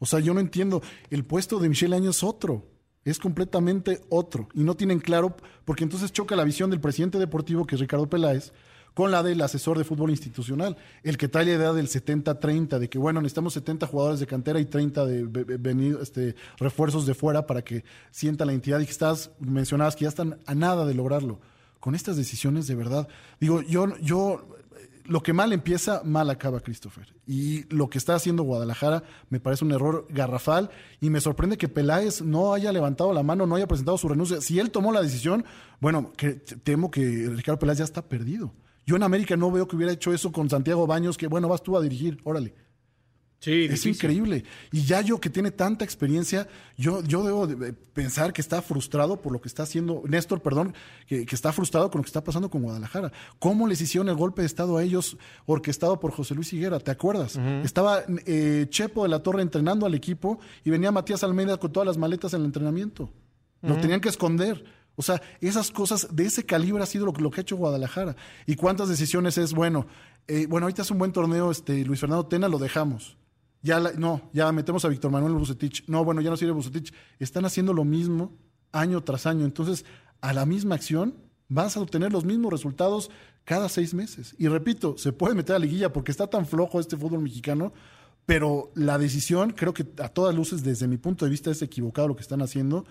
O 0.00 0.06
sea, 0.06 0.18
yo 0.18 0.34
no 0.34 0.40
entiendo. 0.40 0.82
El 1.10 1.24
puesto 1.24 1.60
de 1.60 1.68
Michelle 1.68 1.94
Año 1.94 2.10
es 2.10 2.24
otro. 2.24 2.66
Es 3.04 3.18
completamente 3.18 4.00
otro. 4.08 4.48
Y 4.54 4.64
no 4.64 4.74
tienen 4.74 4.98
claro, 4.98 5.36
porque 5.64 5.84
entonces 5.84 6.12
choca 6.12 6.34
la 6.34 6.44
visión 6.44 6.70
del 6.70 6.80
presidente 6.80 7.18
deportivo, 7.18 7.66
que 7.66 7.76
es 7.76 7.80
Ricardo 7.80 8.10
Peláez, 8.10 8.52
con 8.94 9.10
la 9.10 9.22
del 9.22 9.40
asesor 9.40 9.78
de 9.78 9.84
fútbol 9.84 10.10
institucional, 10.10 10.76
el 11.02 11.16
que 11.16 11.28
trae 11.28 11.44
la 11.44 11.52
idea 11.52 11.72
del 11.72 11.88
70-30, 11.88 12.78
de 12.78 12.88
que 12.88 12.98
bueno, 12.98 13.20
necesitamos 13.20 13.54
70 13.54 13.86
jugadores 13.86 14.20
de 14.20 14.26
cantera 14.26 14.58
y 14.58 14.64
30 14.64 15.06
de 15.06 15.98
este, 16.02 16.34
refuerzos 16.58 17.06
de 17.06 17.14
fuera 17.14 17.46
para 17.46 17.62
que 17.62 17.84
sienta 18.10 18.44
la 18.44 18.52
entidad 18.52 18.80
y 18.80 18.84
que 18.84 18.90
estás, 18.90 19.30
mencionabas 19.38 19.96
que 19.96 20.04
ya 20.04 20.08
están 20.08 20.38
a 20.46 20.54
nada 20.54 20.84
de 20.84 20.94
lograrlo. 20.94 21.40
Con 21.78 21.94
estas 21.94 22.16
decisiones, 22.16 22.66
de 22.66 22.74
verdad, 22.74 23.08
digo, 23.38 23.62
yo, 23.62 23.96
yo 24.00 24.46
lo 25.10 25.24
que 25.24 25.32
mal 25.32 25.52
empieza, 25.52 26.02
mal 26.04 26.30
acaba 26.30 26.60
Christopher. 26.60 27.12
Y 27.26 27.64
lo 27.74 27.90
que 27.90 27.98
está 27.98 28.14
haciendo 28.14 28.44
Guadalajara 28.44 29.02
me 29.28 29.40
parece 29.40 29.64
un 29.64 29.72
error 29.72 30.06
garrafal 30.08 30.70
y 31.00 31.10
me 31.10 31.20
sorprende 31.20 31.58
que 31.58 31.68
Peláez 31.68 32.22
no 32.22 32.54
haya 32.54 32.70
levantado 32.70 33.12
la 33.12 33.24
mano, 33.24 33.44
no 33.44 33.56
haya 33.56 33.66
presentado 33.66 33.98
su 33.98 34.08
renuncia. 34.08 34.40
Si 34.40 34.60
él 34.60 34.70
tomó 34.70 34.92
la 34.92 35.02
decisión, 35.02 35.44
bueno, 35.80 36.12
que, 36.16 36.34
temo 36.34 36.92
que 36.92 37.28
Ricardo 37.28 37.58
Peláez 37.58 37.78
ya 37.78 37.84
está 37.84 38.02
perdido. 38.02 38.54
Yo 38.86 38.94
en 38.94 39.02
América 39.02 39.36
no 39.36 39.50
veo 39.50 39.66
que 39.66 39.74
hubiera 39.74 39.92
hecho 39.92 40.14
eso 40.14 40.30
con 40.30 40.48
Santiago 40.48 40.86
Baños, 40.86 41.18
que 41.18 41.26
bueno, 41.26 41.48
vas 41.48 41.64
tú 41.64 41.76
a 41.76 41.82
dirigir, 41.82 42.20
órale 42.22 42.54
es 43.46 43.86
increíble. 43.86 44.44
Y 44.70 44.82
ya 44.82 45.00
yo 45.00 45.18
que 45.18 45.30
tiene 45.30 45.50
tanta 45.50 45.84
experiencia, 45.84 46.46
yo, 46.76 47.02
yo 47.02 47.24
debo 47.24 47.48
pensar 47.94 48.32
que 48.32 48.42
está 48.42 48.60
frustrado 48.60 49.22
por 49.22 49.32
lo 49.32 49.40
que 49.40 49.48
está 49.48 49.62
haciendo, 49.62 50.02
Néstor, 50.06 50.42
perdón, 50.42 50.74
que, 51.06 51.26
está 51.30 51.52
frustrado 51.52 51.90
con 51.90 52.00
lo 52.00 52.02
que 52.02 52.08
está 52.08 52.22
pasando 52.22 52.50
con 52.50 52.62
Guadalajara. 52.62 53.12
¿Cómo 53.38 53.66
les 53.66 53.80
hicieron 53.80 54.08
el 54.10 54.16
golpe 54.16 54.42
de 54.42 54.46
Estado 54.46 54.76
a 54.76 54.82
ellos 54.82 55.16
orquestado 55.46 55.98
por 56.00 56.12
José 56.12 56.34
Luis 56.34 56.52
Higuera? 56.52 56.80
¿Te 56.80 56.90
acuerdas? 56.90 57.38
Estaba 57.64 58.02
eh, 58.26 58.66
Chepo 58.68 59.04
de 59.04 59.08
la 59.08 59.22
Torre 59.22 59.40
entrenando 59.40 59.86
al 59.86 59.94
equipo 59.94 60.38
y 60.62 60.70
venía 60.70 60.92
Matías 60.92 61.24
Almeida 61.24 61.56
con 61.56 61.72
todas 61.72 61.86
las 61.86 61.96
maletas 61.96 62.34
en 62.34 62.40
el 62.40 62.46
entrenamiento. 62.46 63.10
Lo 63.62 63.76
tenían 63.78 64.00
que 64.00 64.08
esconder. 64.08 64.64
O 64.96 65.02
sea, 65.02 65.22
esas 65.40 65.70
cosas 65.70 66.08
de 66.14 66.26
ese 66.26 66.44
calibre 66.44 66.82
ha 66.82 66.86
sido 66.86 67.06
lo, 67.06 67.12
lo 67.12 67.30
que 67.30 67.40
ha 67.40 67.42
hecho 67.42 67.56
Guadalajara. 67.56 68.16
¿Y 68.44 68.56
cuántas 68.56 68.90
decisiones 68.90 69.38
es, 69.38 69.54
bueno, 69.54 69.86
eh, 70.26 70.46
bueno, 70.46 70.66
ahorita 70.66 70.82
es 70.82 70.90
un 70.90 70.98
buen 70.98 71.12
torneo, 71.12 71.50
este, 71.50 71.84
Luis 71.86 72.00
Fernando 72.00 72.26
Tena, 72.26 72.48
lo 72.48 72.58
dejamos 72.58 73.16
ya 73.62 73.80
no, 73.80 74.30
ya 74.32 74.50
metemos 74.52 74.84
a 74.84 74.88
Víctor 74.88 75.10
Manuel 75.10 75.34
Bucetich, 75.34 75.84
no, 75.86 76.04
bueno, 76.04 76.20
ya 76.20 76.30
no 76.30 76.36
sirve 76.36 76.52
Bucetich, 76.52 76.92
están 77.18 77.44
haciendo 77.44 77.72
lo 77.72 77.84
mismo 77.84 78.32
año 78.72 79.02
tras 79.02 79.26
año, 79.26 79.44
entonces 79.44 79.84
a 80.20 80.32
la 80.32 80.46
misma 80.46 80.74
acción 80.74 81.14
vas 81.48 81.76
a 81.76 81.80
obtener 81.80 82.12
los 82.12 82.24
mismos 82.24 82.52
resultados 82.52 83.10
cada 83.44 83.68
seis 83.68 83.92
meses. 83.92 84.34
Y 84.38 84.48
repito, 84.48 84.96
se 84.96 85.12
puede 85.12 85.34
meter 85.34 85.56
a 85.56 85.58
la 85.58 85.64
liguilla 85.64 85.92
porque 85.92 86.12
está 86.12 86.28
tan 86.28 86.46
flojo 86.46 86.80
este 86.80 86.96
fútbol 86.96 87.20
mexicano, 87.20 87.72
pero 88.24 88.70
la 88.74 88.96
decisión, 88.96 89.50
creo 89.50 89.74
que 89.74 89.86
a 89.98 90.08
todas 90.08 90.34
luces, 90.34 90.62
desde 90.62 90.86
mi 90.86 90.98
punto 90.98 91.24
de 91.24 91.30
vista, 91.30 91.50
es 91.50 91.62
equivocado 91.62 92.08
lo 92.08 92.16
que 92.16 92.22
están 92.22 92.42
haciendo. 92.42 92.86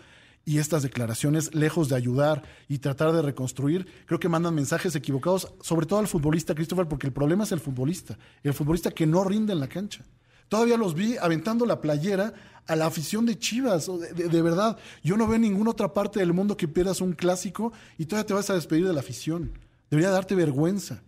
Y 0.46 0.58
estas 0.58 0.84
declaraciones, 0.84 1.54
lejos 1.54 1.90
de 1.90 1.96
ayudar 1.96 2.44
y 2.68 2.80
tratar 2.80 3.14
de 3.14 3.22
reconstruir, 3.22 3.88
creo 4.06 4.20
que 4.20 4.30
mandan 4.30 4.56
mensajes 4.56 4.96
equivocados, 4.96 5.54
sobre 5.62 5.86
todo 5.86 6.00
al 6.00 6.08
futbolista, 6.08 6.56
Christopher, 6.56 6.88
porque 6.88 7.08
el 7.08 7.14
problema 7.14 7.44
es 7.44 7.52
el 7.52 7.60
futbolista, 7.60 8.18
el 8.44 8.54
futbolista 8.54 8.92
que 8.92 9.06
no 9.06 9.24
rinde 9.24 9.54
en 9.54 9.60
la 9.60 9.68
cancha. 9.68 10.04
Todavía 10.50 10.78
los 10.78 10.96
vi 10.96 11.16
aventando 11.18 11.66
la 11.66 11.80
playera 11.80 12.34
a 12.68 12.76
la 12.76 12.88
afición 12.88 13.26
de 13.26 13.38
Chivas. 13.38 13.90
De, 14.16 14.42
verdad, 14.42 14.78
yo 15.04 15.16
no 15.16 15.26
veo 15.26 15.36
en 15.36 15.44
ninguna 15.44 15.72
otra 15.72 15.94
parte 15.94 16.20
del 16.20 16.34
mundo 16.34 16.58
que 16.58 16.68
pierdas 16.68 17.02
un 17.02 17.14
clásico 17.14 17.72
y 17.98 18.06
todavía 18.06 18.28
te 18.28 18.34
vas 18.34 18.50
a 18.50 18.56
despedir 18.56 18.88
de 18.88 18.94
la 18.94 19.00
afición. 19.00 19.52
Debería 19.90 20.12
darte 20.12 20.36
vergüenza. 20.36 21.02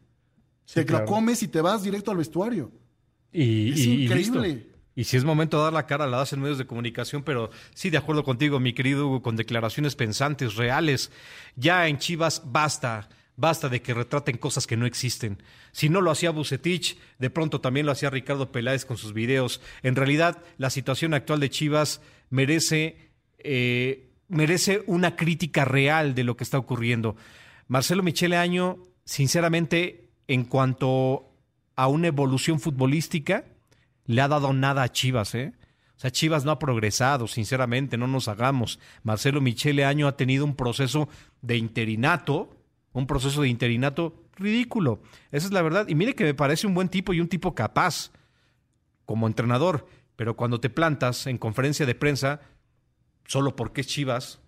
te 0.73 0.85
lo 0.85 1.05
comes 1.05 1.43
y 1.43 1.47
te 1.47 1.59
vas 1.59 1.83
directo 1.83 2.11
al 2.11 2.17
vestuario. 2.17 2.71
Y, 3.31 3.73
es 3.73 3.85
increíble. 3.85 4.67
Y, 4.95 5.03
si 5.05 5.17
es 5.17 5.23
momento 5.23 5.57
de 5.57 5.63
dar 5.63 5.73
la 5.73 5.85
cara, 5.87 6.05
la 6.05 6.17
das 6.17 6.33
en 6.33 6.41
medios 6.41 6.57
de 6.57 6.67
comunicación, 6.67 7.23
pero 7.23 7.49
sí, 7.73 7.89
de 7.89 7.97
acuerdo 7.97 8.23
contigo, 8.23 8.59
mi 8.59 8.73
querido 8.73 9.07
Hugo, 9.07 9.21
con 9.21 9.35
declaraciones 9.35 9.95
pensantes, 9.95 10.55
reales. 10.55 11.11
Ya 11.55 11.87
en 11.87 11.97
Chivas 11.97 12.41
basta 12.45 13.09
Basta 13.41 13.69
de 13.69 13.81
que 13.81 13.95
retraten 13.95 14.37
cosas 14.37 14.67
que 14.67 14.77
no 14.77 14.85
existen. 14.85 15.41
Si 15.71 15.89
no 15.89 15.99
lo 15.99 16.11
hacía 16.11 16.29
Bucetich, 16.29 16.95
de 17.17 17.31
pronto 17.31 17.59
también 17.59 17.87
lo 17.87 17.91
hacía 17.91 18.11
Ricardo 18.11 18.51
Peláez 18.51 18.85
con 18.85 18.97
sus 18.97 19.13
videos. 19.13 19.61
En 19.81 19.95
realidad, 19.95 20.43
la 20.59 20.69
situación 20.69 21.15
actual 21.15 21.39
de 21.39 21.49
Chivas 21.49 22.01
merece, 22.29 23.09
eh, 23.39 24.11
merece 24.27 24.83
una 24.85 25.15
crítica 25.15 25.65
real 25.65 26.13
de 26.13 26.23
lo 26.23 26.37
que 26.37 26.43
está 26.43 26.59
ocurriendo. 26.59 27.15
Marcelo 27.67 28.03
Michele 28.03 28.37
Año, 28.37 28.77
sinceramente, 29.05 30.11
en 30.27 30.43
cuanto 30.43 31.33
a 31.75 31.87
una 31.87 32.09
evolución 32.09 32.59
futbolística, 32.59 33.45
le 34.05 34.21
ha 34.21 34.27
dado 34.27 34.53
nada 34.53 34.83
a 34.83 34.91
Chivas, 34.91 35.33
¿eh? 35.33 35.53
O 35.97 35.99
sea, 35.99 36.11
Chivas 36.11 36.45
no 36.45 36.51
ha 36.51 36.59
progresado, 36.59 37.27
sinceramente, 37.27 37.97
no 37.97 38.05
nos 38.05 38.27
hagamos. 38.27 38.77
Marcelo 39.01 39.41
Michele 39.41 39.83
Año 39.83 40.07
ha 40.07 40.15
tenido 40.15 40.45
un 40.45 40.55
proceso 40.55 41.09
de 41.41 41.57
interinato, 41.57 42.60
un 42.93 43.07
proceso 43.07 43.41
de 43.41 43.49
interinato 43.49 44.23
ridículo. 44.35 45.01
Esa 45.31 45.47
es 45.47 45.53
la 45.53 45.61
verdad. 45.61 45.87
Y 45.87 45.95
mire 45.95 46.15
que 46.15 46.23
me 46.23 46.33
parece 46.33 46.67
un 46.67 46.73
buen 46.73 46.89
tipo 46.89 47.13
y 47.13 47.21
un 47.21 47.27
tipo 47.27 47.55
capaz 47.55 48.11
como 49.05 49.27
entrenador. 49.27 49.87
Pero 50.15 50.35
cuando 50.35 50.59
te 50.59 50.69
plantas 50.69 51.27
en 51.27 51.37
conferencia 51.37 51.85
de 51.85 51.95
prensa, 51.95 52.41
solo 53.25 53.55
porque 53.55 53.81
es 53.81 53.87
Chivas, 53.87 54.39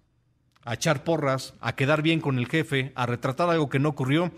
a 0.65 0.75
echar 0.75 1.03
porras, 1.03 1.55
a 1.59 1.75
quedar 1.75 2.01
bien 2.01 2.21
con 2.21 2.37
el 2.37 2.47
jefe, 2.47 2.91
a 2.95 3.05
retratar 3.05 3.49
algo 3.49 3.69
que 3.69 3.79
no 3.79 3.89
ocurrió, 3.89 4.31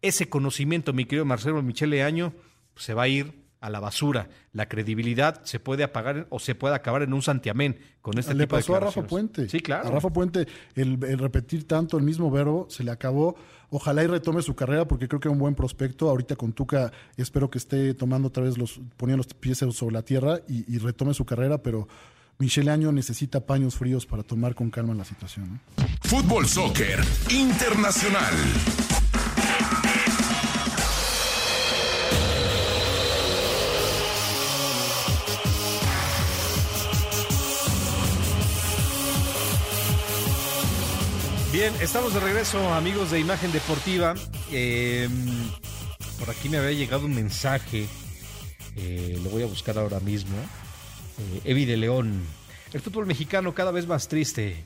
ese 0.00 0.28
conocimiento, 0.28 0.92
mi 0.92 1.04
querido 1.04 1.24
Marcelo 1.24 1.62
Michele 1.62 2.02
Año, 2.02 2.32
se 2.76 2.94
va 2.94 3.04
a 3.04 3.08
ir 3.08 3.41
a 3.62 3.70
la 3.70 3.80
basura. 3.80 4.28
La 4.52 4.68
credibilidad 4.68 5.42
se 5.44 5.58
puede 5.58 5.84
apagar 5.84 6.26
o 6.28 6.38
se 6.38 6.54
puede 6.54 6.74
acabar 6.74 7.02
en 7.02 7.14
un 7.14 7.22
santiamén 7.22 7.78
con 8.02 8.18
este 8.18 8.34
le 8.34 8.44
tipo 8.44 8.56
de 8.56 8.62
pasó 8.62 8.76
a 8.76 8.80
Rafa. 8.80 9.06
Puente. 9.06 9.48
Sí, 9.48 9.60
claro. 9.60 9.88
A 9.88 9.90
Rafa 9.92 10.10
Puente, 10.10 10.46
el, 10.74 10.98
el 11.04 11.18
repetir 11.18 11.66
tanto 11.66 11.96
el 11.96 12.02
mismo 12.04 12.30
verbo, 12.30 12.66
se 12.68 12.84
le 12.84 12.90
acabó. 12.90 13.36
Ojalá 13.70 14.04
y 14.04 14.06
retome 14.06 14.42
su 14.42 14.54
carrera 14.54 14.86
porque 14.86 15.08
creo 15.08 15.18
que 15.20 15.28
es 15.28 15.32
un 15.32 15.38
buen 15.38 15.54
prospecto. 15.54 16.10
Ahorita 16.10 16.36
con 16.36 16.52
Tuca 16.52 16.92
espero 17.16 17.48
que 17.48 17.56
esté 17.56 17.94
tomando 17.94 18.28
otra 18.28 18.42
vez 18.42 18.58
los, 18.58 18.80
poniendo 18.98 19.24
los 19.24 19.32
pies 19.32 19.58
sobre 19.58 19.94
la 19.94 20.02
tierra 20.02 20.40
y, 20.46 20.70
y 20.70 20.78
retome 20.78 21.14
su 21.14 21.24
carrera, 21.24 21.62
pero 21.62 21.88
Michele 22.38 22.70
Año 22.70 22.90
necesita 22.92 23.46
paños 23.46 23.76
fríos 23.76 24.04
para 24.04 24.24
tomar 24.24 24.54
con 24.54 24.70
calma 24.70 24.94
la 24.94 25.04
situación. 25.04 25.60
¿no? 25.76 25.86
Fútbol 26.02 26.46
Soccer 26.46 27.00
Internacional. 27.30 28.34
Bien, 41.52 41.74
estamos 41.82 42.14
de 42.14 42.20
regreso, 42.20 42.72
amigos 42.72 43.10
de 43.10 43.20
Imagen 43.20 43.52
Deportiva. 43.52 44.14
Eh, 44.50 45.06
por 46.18 46.30
aquí 46.30 46.48
me 46.48 46.56
había 46.56 46.72
llegado 46.72 47.04
un 47.04 47.14
mensaje. 47.14 47.86
eh, 48.76 49.20
lo 49.22 49.28
voy 49.28 49.42
a 49.42 49.46
buscar 49.46 49.76
ahora 49.76 50.00
mismo. 50.00 50.34
Eh, 51.18 51.42
Evi 51.44 51.66
de 51.66 51.76
León. 51.76 52.22
El 52.72 52.80
fútbol 52.80 53.04
mexicano 53.04 53.52
cada 53.54 53.70
vez 53.70 53.86
más 53.86 54.08
triste. 54.08 54.64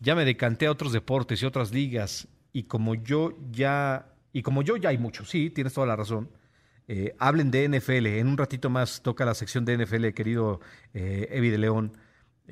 Ya 0.00 0.16
me 0.16 0.24
decanté 0.24 0.66
a 0.66 0.72
otros 0.72 0.92
deportes 0.92 1.40
y 1.42 1.46
otras 1.46 1.72
ligas. 1.72 2.26
Y 2.52 2.64
como 2.64 2.96
yo 2.96 3.36
ya. 3.52 4.06
Y 4.32 4.42
como 4.42 4.62
yo 4.62 4.76
ya 4.76 4.88
hay 4.88 4.98
mucho, 4.98 5.24
sí, 5.24 5.48
tienes 5.50 5.74
toda 5.74 5.86
la 5.86 5.94
razón. 5.94 6.28
Eh, 6.88 7.14
hablen 7.20 7.52
de 7.52 7.68
NFL. 7.68 8.06
En 8.18 8.26
un 8.26 8.36
ratito 8.36 8.68
más 8.68 9.00
toca 9.02 9.24
la 9.24 9.34
sección 9.34 9.64
de 9.64 9.78
NFL, 9.78 10.08
querido 10.08 10.60
Evi 10.92 11.50
de 11.50 11.58
León. 11.58 11.92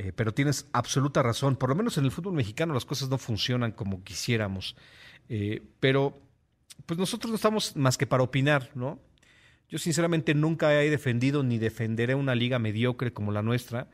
Eh, 0.00 0.12
pero 0.14 0.32
tienes 0.32 0.68
absoluta 0.72 1.24
razón. 1.24 1.56
Por 1.56 1.70
lo 1.70 1.74
menos 1.74 1.98
en 1.98 2.04
el 2.04 2.12
fútbol 2.12 2.34
mexicano 2.34 2.72
las 2.72 2.84
cosas 2.84 3.08
no 3.08 3.18
funcionan 3.18 3.72
como 3.72 4.04
quisiéramos. 4.04 4.76
Eh, 5.28 5.60
pero, 5.80 6.22
pues 6.86 7.00
nosotros 7.00 7.32
no 7.32 7.34
estamos 7.34 7.74
más 7.74 7.98
que 7.98 8.06
para 8.06 8.22
opinar, 8.22 8.70
¿no? 8.76 9.00
Yo 9.68 9.76
sinceramente 9.78 10.34
nunca 10.34 10.80
he 10.80 10.88
defendido 10.88 11.42
ni 11.42 11.58
defenderé 11.58 12.14
una 12.14 12.36
liga 12.36 12.60
mediocre 12.60 13.12
como 13.12 13.32
la 13.32 13.42
nuestra, 13.42 13.90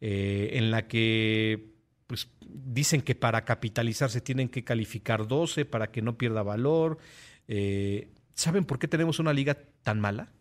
eh, 0.00 0.50
en 0.52 0.70
la 0.70 0.86
que 0.86 1.74
pues 2.06 2.28
dicen 2.46 3.02
que 3.02 3.16
para 3.16 3.44
capitalizarse 3.44 4.20
tienen 4.20 4.48
que 4.48 4.62
calificar 4.62 5.26
12 5.26 5.64
para 5.64 5.90
que 5.90 6.00
no 6.00 6.16
pierda 6.16 6.44
valor. 6.44 6.98
¿Saben 8.34 8.64
por 8.64 8.78
qué 8.78 8.86
tenemos 8.86 9.18
una 9.18 9.32
liga 9.32 9.58
tan 9.82 9.98
mala? 9.98 10.32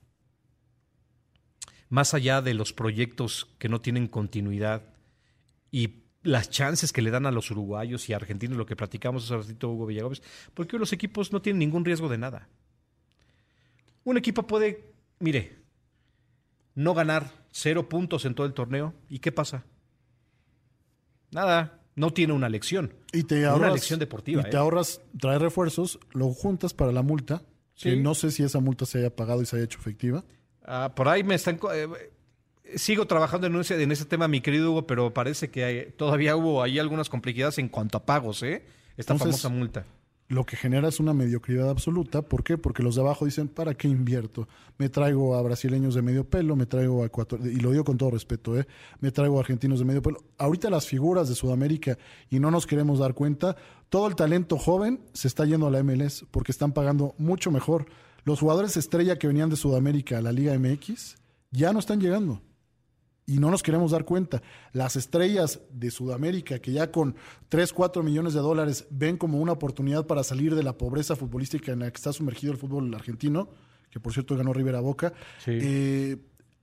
Más 1.89 2.13
allá 2.13 2.43
de 2.43 2.53
los 2.53 2.73
proyectos 2.73 3.47
que 3.57 3.69
no 3.69 3.81
tienen 3.81 4.07
continuidad 4.07 4.98
y 5.71 6.03
las 6.21 6.49
chances 6.49 6.91
que 6.91 7.01
le 7.01 7.11
dan 7.11 7.25
a 7.25 7.31
los 7.31 7.49
uruguayos 7.51 8.09
y 8.09 8.13
argentinos, 8.13 8.57
lo 8.57 8.65
que 8.65 8.75
platicamos 8.75 9.23
hace 9.25 9.37
ratito 9.37 9.69
Hugo 9.69 9.85
Villagómez, 9.85 10.21
porque 10.53 10.75
hoy 10.75 10.79
los 10.81 10.91
equipos 10.93 11.31
no 11.31 11.41
tienen 11.41 11.59
ningún 11.59 11.85
riesgo 11.85 12.09
de 12.09 12.17
nada. 12.17 12.49
Un 14.03 14.17
equipo 14.17 14.45
puede, 14.47 14.83
mire, 15.19 15.57
no 16.75 16.93
ganar 16.93 17.31
cero 17.51 17.87
puntos 17.89 18.25
en 18.25 18.35
todo 18.35 18.47
el 18.47 18.53
torneo. 18.53 18.93
¿Y 19.09 19.19
qué 19.19 19.31
pasa? 19.31 19.63
Nada, 21.31 21.79
no 21.95 22.11
tiene 22.11 22.33
una 22.33 22.49
lección. 22.49 22.93
Y 23.13 23.23
te 23.23 23.39
Una 23.39 23.51
ahorras, 23.51 23.73
lección 23.73 23.99
deportiva, 23.99 24.41
Y 24.41 24.49
te 24.49 24.55
¿eh? 24.55 24.59
ahorras 24.59 25.01
traer 25.19 25.41
refuerzos, 25.41 25.99
lo 26.11 26.29
juntas 26.33 26.73
para 26.73 26.91
la 26.91 27.01
multa, 27.03 27.43
que 27.75 27.91
Sí. 27.91 27.97
no 27.97 28.13
sé 28.15 28.31
si 28.31 28.43
esa 28.43 28.59
multa 28.59 28.85
se 28.85 28.99
haya 28.99 29.15
pagado 29.15 29.41
y 29.41 29.45
se 29.45 29.55
haya 29.55 29.65
hecho 29.65 29.79
efectiva. 29.79 30.23
Ah, 30.65 30.91
por 30.95 31.07
ahí 31.07 31.23
me 31.23 31.35
están... 31.35 31.59
eh, 31.73 31.87
sigo 32.75 33.07
trabajando 33.07 33.47
en 33.47 33.55
ese, 33.55 33.81
en 33.81 33.91
ese 33.91 34.05
tema, 34.05 34.27
mi 34.27 34.41
querido 34.41 34.71
Hugo, 34.71 34.87
pero 34.87 35.13
parece 35.13 35.49
que 35.49 35.63
hay- 35.63 35.91
todavía 35.97 36.35
hubo 36.35 36.61
ahí 36.63 36.79
algunas 36.79 37.09
complejidades 37.09 37.57
en 37.57 37.69
cuanto 37.69 37.97
a 37.97 38.05
pagos, 38.05 38.43
¿eh? 38.43 38.63
Esta 38.97 39.13
Entonces, 39.13 39.41
famosa 39.41 39.49
multa. 39.49 39.85
Lo 40.27 40.45
que 40.45 40.55
genera 40.55 40.87
es 40.89 40.99
una 40.99 41.11
mediocridad 41.13 41.71
absoluta. 41.71 42.21
¿Por 42.21 42.43
qué? 42.43 42.55
Porque 42.55 42.83
los 42.83 42.93
de 42.93 43.01
abajo 43.01 43.25
dicen, 43.25 43.47
¿para 43.47 43.73
qué 43.73 43.87
invierto? 43.87 44.47
Me 44.77 44.87
traigo 44.87 45.35
a 45.35 45.41
brasileños 45.41 45.95
de 45.95 46.03
medio 46.03 46.23
pelo, 46.23 46.55
me 46.55 46.67
traigo 46.67 47.01
a 47.01 47.07
ecuator 47.07 47.39
y 47.43 47.55
lo 47.55 47.71
digo 47.71 47.83
con 47.83 47.97
todo 47.97 48.11
respeto, 48.11 48.55
¿eh? 48.59 48.67
me 48.99 49.11
traigo 49.11 49.37
a 49.37 49.39
argentinos 49.39 49.79
de 49.79 49.85
medio 49.85 50.03
pelo. 50.03 50.19
Ahorita 50.37 50.69
las 50.69 50.85
figuras 50.85 51.29
de 51.29 51.35
Sudamérica, 51.35 51.97
y 52.29 52.39
no 52.39 52.51
nos 52.51 52.67
queremos 52.67 52.99
dar 52.99 53.15
cuenta, 53.15 53.55
todo 53.89 54.07
el 54.07 54.15
talento 54.15 54.59
joven 54.59 54.99
se 55.13 55.27
está 55.27 55.45
yendo 55.45 55.65
a 55.65 55.71
la 55.71 55.81
MLS 55.81 56.25
porque 56.29 56.51
están 56.51 56.73
pagando 56.73 57.15
mucho 57.17 57.49
mejor. 57.49 57.87
Los 58.23 58.39
jugadores 58.41 58.77
estrella 58.77 59.17
que 59.17 59.25
venían 59.25 59.49
de 59.49 59.55
Sudamérica 59.55 60.19
a 60.19 60.21
la 60.21 60.31
Liga 60.31 60.53
MX 60.59 61.15
ya 61.49 61.73
no 61.73 61.79
están 61.79 61.99
llegando 61.99 62.43
y 63.29 63.37
no 63.39 63.51
nos 63.51 63.61
queremos 63.63 63.91
dar 63.91 64.05
cuenta. 64.05 64.41
Las 64.73 64.95
estrellas 64.95 65.59
de 65.71 65.91
Sudamérica, 65.91 66.59
que 66.59 66.71
ya 66.71 66.91
con 66.91 67.15
3, 67.49 67.71
4 67.73 68.01
millones 68.03 68.33
de 68.33 68.39
dólares 68.39 68.87
ven 68.89 69.17
como 69.17 69.39
una 69.39 69.51
oportunidad 69.51 70.07
para 70.07 70.23
salir 70.23 70.55
de 70.55 70.63
la 70.63 70.77
pobreza 70.77 71.15
futbolística 71.15 71.71
en 71.71 71.79
la 71.79 71.91
que 71.91 71.97
está 71.97 72.11
sumergido 72.13 72.51
el 72.53 72.57
fútbol 72.57 72.93
argentino, 72.93 73.49
que 73.91 73.99
por 73.99 74.13
cierto 74.13 74.35
ganó 74.35 74.51
Rivera 74.53 74.79
Boca, 74.79 75.13
Sí. 75.43 75.51
eh, 75.61 76.17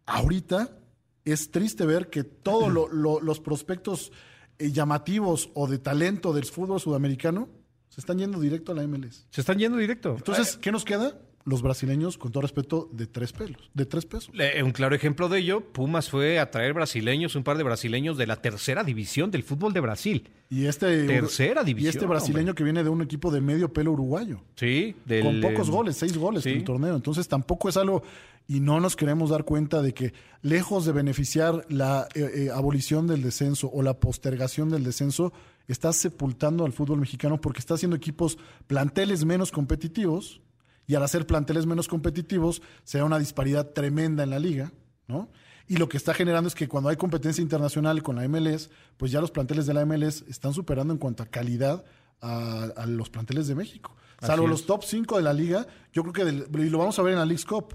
ahorita 0.07 0.77
es 1.25 1.51
triste 1.51 1.85
ver 1.87 2.09
que 2.11 2.25
todos 2.25 2.73
lo- 2.73 2.89
lo- 2.89 3.21
los 3.21 3.41
prospectos 3.41 4.13
eh, 4.59 4.73
llamativos 4.73 5.51
o 5.55 5.67
de 5.67 5.79
talento 5.79 6.33
del 6.33 6.47
fútbol 6.47 6.81
sudamericano 6.81 7.49
se 7.91 8.01
están 8.01 8.19
yendo 8.19 8.41
directo 8.41 8.73
a 8.73 8.75
la 8.75 8.83
MLS. 8.87 9.27
Se 9.31 9.41
están 9.43 9.59
yendo 9.59 9.77
directo. 9.79 10.15
Entonces, 10.17 10.57
¿qué 10.57 10.73
nos 10.73 10.85
queda? 10.85 11.19
Los 11.47 11.63
brasileños, 11.63 12.19
con 12.19 12.33
todo 12.33 12.43
respeto, 12.43 12.91
de 12.93 13.07
tres 13.07 13.33
pelos, 13.33 13.71
de 13.73 13.87
tres 13.87 14.05
pesos. 14.05 14.33
Un 14.63 14.73
claro 14.73 14.97
ejemplo 14.97 15.29
de 15.29 15.39
ello, 15.39 15.61
Pumas 15.61 16.11
fue 16.11 16.41
a 16.41 16.51
traer 16.51 16.75
brasileños, 16.75 17.37
un 17.37 17.45
par 17.45 17.57
de 17.57 17.63
brasileños 17.63 18.19
de 18.19 18.27
la 18.27 18.37
tercera 18.43 18.83
división 18.83 19.31
del 19.31 19.45
fútbol 19.45 19.73
de 19.73 19.81
Brasil. 19.81 20.29
Y 20.51 20.67
este, 20.67 21.07
Tercera 21.07 21.63
y 21.63 21.67
división, 21.67 21.91
este 21.91 22.07
brasileño 22.07 22.55
que 22.55 22.65
viene 22.65 22.83
de 22.83 22.91
un 22.91 23.01
equipo 23.01 23.31
de 23.31 23.41
medio 23.41 23.73
pelo 23.73 23.93
uruguayo. 23.93 24.43
Sí, 24.57 24.97
del, 25.05 25.23
con 25.23 25.41
pocos 25.41 25.71
goles, 25.71 25.97
seis 25.97 26.19
goles 26.19 26.43
sí. 26.43 26.51
en 26.51 26.59
el 26.59 26.65
torneo. 26.65 26.97
Entonces 26.97 27.29
tampoco 27.29 27.69
es 27.69 27.77
algo, 27.77 28.03
y 28.49 28.61
no 28.61 28.81
nos 28.81 28.97
queremos 28.97 29.31
dar 29.31 29.45
cuenta 29.45 29.83
de 29.83 29.95
que 29.95 30.13
lejos 30.43 30.85
de 30.85 30.93
beneficiar 30.93 31.65
la 31.69 32.09
eh, 32.15 32.31
eh, 32.35 32.51
abolición 32.53 33.07
del 33.07 33.23
descenso 33.23 33.71
o 33.73 33.83
la 33.83 33.99
postergación 34.01 34.69
del 34.69 34.85
descenso, 34.85 35.33
está 35.69 35.93
sepultando 35.93 36.65
al 36.65 36.73
fútbol 36.73 37.01
mexicano 37.01 37.41
porque 37.41 37.59
está 37.59 37.75
haciendo 37.75 37.97
equipos, 37.97 38.39
planteles 38.67 39.25
menos 39.25 39.51
competitivos, 39.51 40.41
y 40.87 40.95
al 40.95 41.03
hacer 41.03 41.27
planteles 41.27 41.67
menos 41.67 41.89
competitivos, 41.89 42.63
se 42.85 42.99
da 42.99 43.05
una 43.05 43.19
disparidad 43.19 43.71
tremenda 43.71 44.23
en 44.23 44.31
la 44.31 44.39
liga, 44.39 44.73
¿no? 45.09 45.31
Y 45.69 45.77
lo 45.79 45.89
que 45.89 45.97
está 45.97 46.15
generando 46.15 46.47
es 46.49 46.55
que 46.55 46.69
cuando 46.69 46.91
hay 46.91 46.97
competencia 46.97 47.43
internacional 47.43 48.03
con 48.03 48.17
la 48.17 48.29
MLS, 48.29 48.71
pues 48.97 49.11
ya 49.11 49.21
los 49.21 49.31
planteles 49.33 49.67
de 49.67 49.75
la 49.75 49.85
MLS 49.85 50.23
están 50.29 50.53
superando 50.55 50.93
en 50.93 50.99
cuanto 50.99 51.25
a 51.25 51.27
calidad 51.27 51.85
a, 52.21 52.65
a 52.77 52.87
los 52.87 53.11
planteles 53.11 53.49
de 53.49 53.55
México. 53.57 53.97
Salvo 54.21 54.45
los 54.51 54.65
top 54.67 54.85
5 54.85 55.17
de 55.17 55.23
la 55.23 55.33
liga, 55.33 55.67
yo 55.93 56.03
creo 56.03 56.13
que, 56.13 56.25
del- 56.25 56.47
y 56.67 56.71
lo 56.71 56.79
vamos 56.79 56.99
a 56.99 57.03
ver 57.03 57.15
en 57.15 57.19
la 57.19 57.27
League's 57.27 57.45
Cup, 57.45 57.75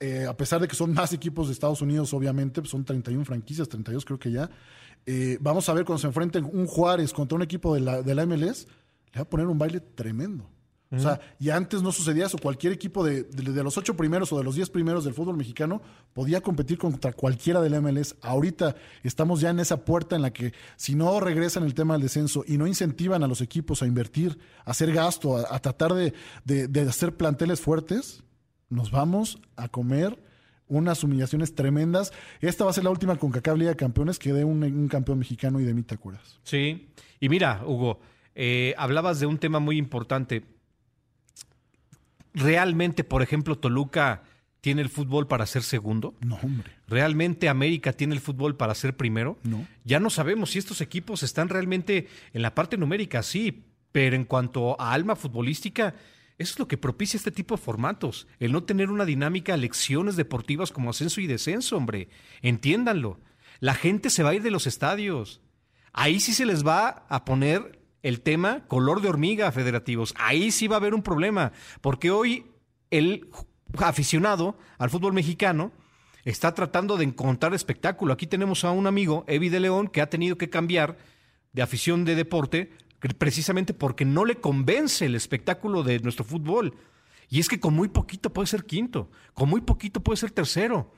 eh, 0.00 0.26
a 0.28 0.36
pesar 0.36 0.60
de 0.60 0.68
que 0.68 0.74
son 0.74 0.92
más 0.94 1.12
equipos 1.12 1.46
de 1.48 1.52
Estados 1.52 1.80
Unidos, 1.82 2.12
obviamente, 2.14 2.60
pues 2.60 2.70
son 2.70 2.84
31 2.84 3.24
franquicias, 3.24 3.68
32 3.68 4.04
creo 4.04 4.18
que 4.18 4.30
ya. 4.30 4.50
eh, 5.06 5.38
vamos 5.40 5.68
a 5.68 5.74
ver 5.74 5.84
cuando 5.84 6.00
se 6.00 6.06
enfrenten 6.08 6.44
un 6.50 6.66
Juárez 6.66 7.12
contra 7.12 7.36
un 7.36 7.42
equipo 7.42 7.74
de 7.74 7.80
la, 7.80 8.02
de 8.02 8.14
la 8.14 8.26
MLS, 8.26 8.66
le 9.12 9.16
va 9.18 9.22
a 9.22 9.28
poner 9.28 9.46
un 9.46 9.58
baile 9.58 9.80
tremendo. 9.80 10.50
O 10.92 11.00
sea, 11.00 11.20
y 11.40 11.50
antes 11.50 11.82
no 11.82 11.90
sucedía 11.90 12.26
eso. 12.26 12.38
Cualquier 12.38 12.72
equipo 12.72 13.04
de, 13.04 13.24
de- 13.24 13.64
los 13.64 13.76
ocho 13.76 13.96
primeros 13.96 14.32
o 14.32 14.38
de 14.38 14.44
los 14.44 14.54
diez 14.54 14.70
primeros 14.70 15.04
del 15.04 15.14
fútbol 15.14 15.36
mexicano 15.36 15.82
podía 16.12 16.40
competir 16.40 16.78
contra 16.78 17.12
cualquiera 17.12 17.60
del 17.60 17.80
MLS. 17.82 18.14
Ahorita 18.22 18.76
estamos 19.02 19.40
ya 19.40 19.50
en 19.50 19.58
esa 19.58 19.84
puerta 19.84 20.14
en 20.14 20.22
la 20.22 20.32
que 20.32 20.52
si 20.76 20.94
no 20.94 21.18
regresan 21.18 21.64
el 21.64 21.74
tema 21.74 21.94
del 21.94 22.02
descenso 22.02 22.44
y 22.46 22.56
no 22.56 22.68
incentivan 22.68 23.24
a 23.24 23.26
los 23.26 23.40
equipos 23.40 23.82
a 23.82 23.86
invertir, 23.86 24.38
a 24.64 24.70
hacer 24.70 24.92
gasto, 24.92 25.36
a, 25.36 25.58
tratar 25.58 25.92
de, 25.94 26.14
de- 26.44 26.80
hacer 26.82 27.16
planteles 27.16 27.60
fuertes, 27.60 28.22
nos 28.68 28.92
vamos 28.92 29.40
a 29.56 29.68
comer 29.68 30.22
unas 30.68 31.02
humillaciones 31.04 31.54
tremendas. 31.54 32.12
Esta 32.40 32.64
va 32.64 32.70
a 32.70 32.74
ser 32.74 32.84
la 32.84 32.90
última 32.90 33.16
con 33.16 33.32
Liga 33.58 33.70
de 33.70 33.76
Campeones 33.76 34.18
que 34.18 34.32
dé 34.32 34.44
un, 34.44 34.86
campeón 34.88 35.18
mexicano 35.18 35.60
y 35.60 35.64
de 35.64 35.74
mí. 35.74 35.84
Sí. 36.44 36.90
Y 37.20 37.28
mira, 37.28 37.62
Hugo, 37.66 38.00
eh, 38.34 38.74
hablabas 38.76 39.18
de 39.20 39.26
un 39.26 39.38
tema 39.38 39.58
muy 39.60 39.78
importante. 39.78 40.44
¿Realmente, 42.36 43.02
por 43.02 43.22
ejemplo, 43.22 43.58
Toluca 43.58 44.22
tiene 44.60 44.82
el 44.82 44.90
fútbol 44.90 45.26
para 45.26 45.46
ser 45.46 45.62
segundo? 45.62 46.14
No, 46.20 46.36
hombre. 46.36 46.70
¿Realmente 46.86 47.48
América 47.48 47.94
tiene 47.94 48.14
el 48.14 48.20
fútbol 48.20 48.56
para 48.56 48.74
ser 48.74 48.94
primero? 48.94 49.38
No. 49.42 49.66
Ya 49.84 50.00
no 50.00 50.10
sabemos 50.10 50.50
si 50.50 50.58
estos 50.58 50.82
equipos 50.82 51.22
están 51.22 51.48
realmente 51.48 52.08
en 52.34 52.42
la 52.42 52.54
parte 52.54 52.76
numérica, 52.76 53.22
sí, 53.22 53.64
pero 53.90 54.16
en 54.16 54.24
cuanto 54.24 54.78
a 54.78 54.92
alma 54.92 55.16
futbolística, 55.16 55.94
eso 56.36 56.52
es 56.52 56.58
lo 56.58 56.68
que 56.68 56.76
propicia 56.76 57.16
este 57.16 57.30
tipo 57.30 57.56
de 57.56 57.62
formatos, 57.62 58.26
el 58.38 58.52
no 58.52 58.64
tener 58.64 58.90
una 58.90 59.06
dinámica, 59.06 59.56
lecciones 59.56 60.16
deportivas 60.16 60.72
como 60.72 60.90
ascenso 60.90 61.22
y 61.22 61.26
descenso, 61.26 61.78
hombre. 61.78 62.10
Entiéndanlo. 62.42 63.18
La 63.60 63.74
gente 63.74 64.10
se 64.10 64.22
va 64.22 64.30
a 64.30 64.34
ir 64.34 64.42
de 64.42 64.50
los 64.50 64.66
estadios. 64.66 65.40
ahí 65.94 66.20
sí 66.20 66.34
se 66.34 66.44
les 66.44 66.66
va 66.66 67.06
a 67.08 67.24
poner 67.24 67.80
el 68.06 68.20
tema 68.20 68.64
color 68.68 69.02
de 69.02 69.08
hormiga, 69.08 69.50
federativos. 69.50 70.14
Ahí 70.16 70.52
sí 70.52 70.68
va 70.68 70.76
a 70.76 70.78
haber 70.78 70.94
un 70.94 71.02
problema, 71.02 71.50
porque 71.80 72.12
hoy 72.12 72.46
el 72.90 73.28
aficionado 73.78 74.56
al 74.78 74.90
fútbol 74.90 75.12
mexicano 75.12 75.72
está 76.24 76.54
tratando 76.54 76.96
de 76.96 77.04
encontrar 77.04 77.52
espectáculo. 77.52 78.12
Aquí 78.12 78.28
tenemos 78.28 78.62
a 78.64 78.70
un 78.70 78.86
amigo, 78.86 79.24
Evi 79.26 79.48
de 79.48 79.58
León, 79.58 79.88
que 79.88 80.00
ha 80.00 80.08
tenido 80.08 80.38
que 80.38 80.48
cambiar 80.48 80.98
de 81.52 81.62
afición 81.62 82.04
de 82.04 82.14
deporte 82.14 82.70
precisamente 83.18 83.74
porque 83.74 84.04
no 84.04 84.24
le 84.24 84.36
convence 84.36 85.04
el 85.04 85.16
espectáculo 85.16 85.82
de 85.82 85.98
nuestro 85.98 86.24
fútbol. 86.24 86.76
Y 87.28 87.40
es 87.40 87.48
que 87.48 87.58
con 87.58 87.74
muy 87.74 87.88
poquito 87.88 88.32
puede 88.32 88.46
ser 88.46 88.66
quinto, 88.66 89.10
con 89.34 89.48
muy 89.48 89.62
poquito 89.62 90.00
puede 90.00 90.16
ser 90.16 90.30
tercero. 90.30 90.92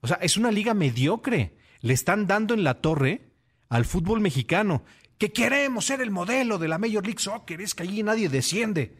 O 0.00 0.06
sea, 0.06 0.16
es 0.22 0.38
una 0.38 0.50
liga 0.50 0.72
mediocre. 0.72 1.58
Le 1.80 1.92
están 1.92 2.26
dando 2.26 2.54
en 2.54 2.64
la 2.64 2.80
torre 2.80 3.32
al 3.68 3.84
fútbol 3.84 4.20
mexicano, 4.20 4.82
que 5.18 5.32
queremos 5.32 5.84
ser 5.84 6.00
el 6.00 6.10
modelo 6.10 6.58
de 6.58 6.68
la 6.68 6.78
Major 6.78 7.04
League 7.04 7.20
Soccer, 7.20 7.60
es 7.60 7.74
que 7.74 7.82
allí 7.82 8.02
nadie 8.02 8.28
desciende. 8.28 8.96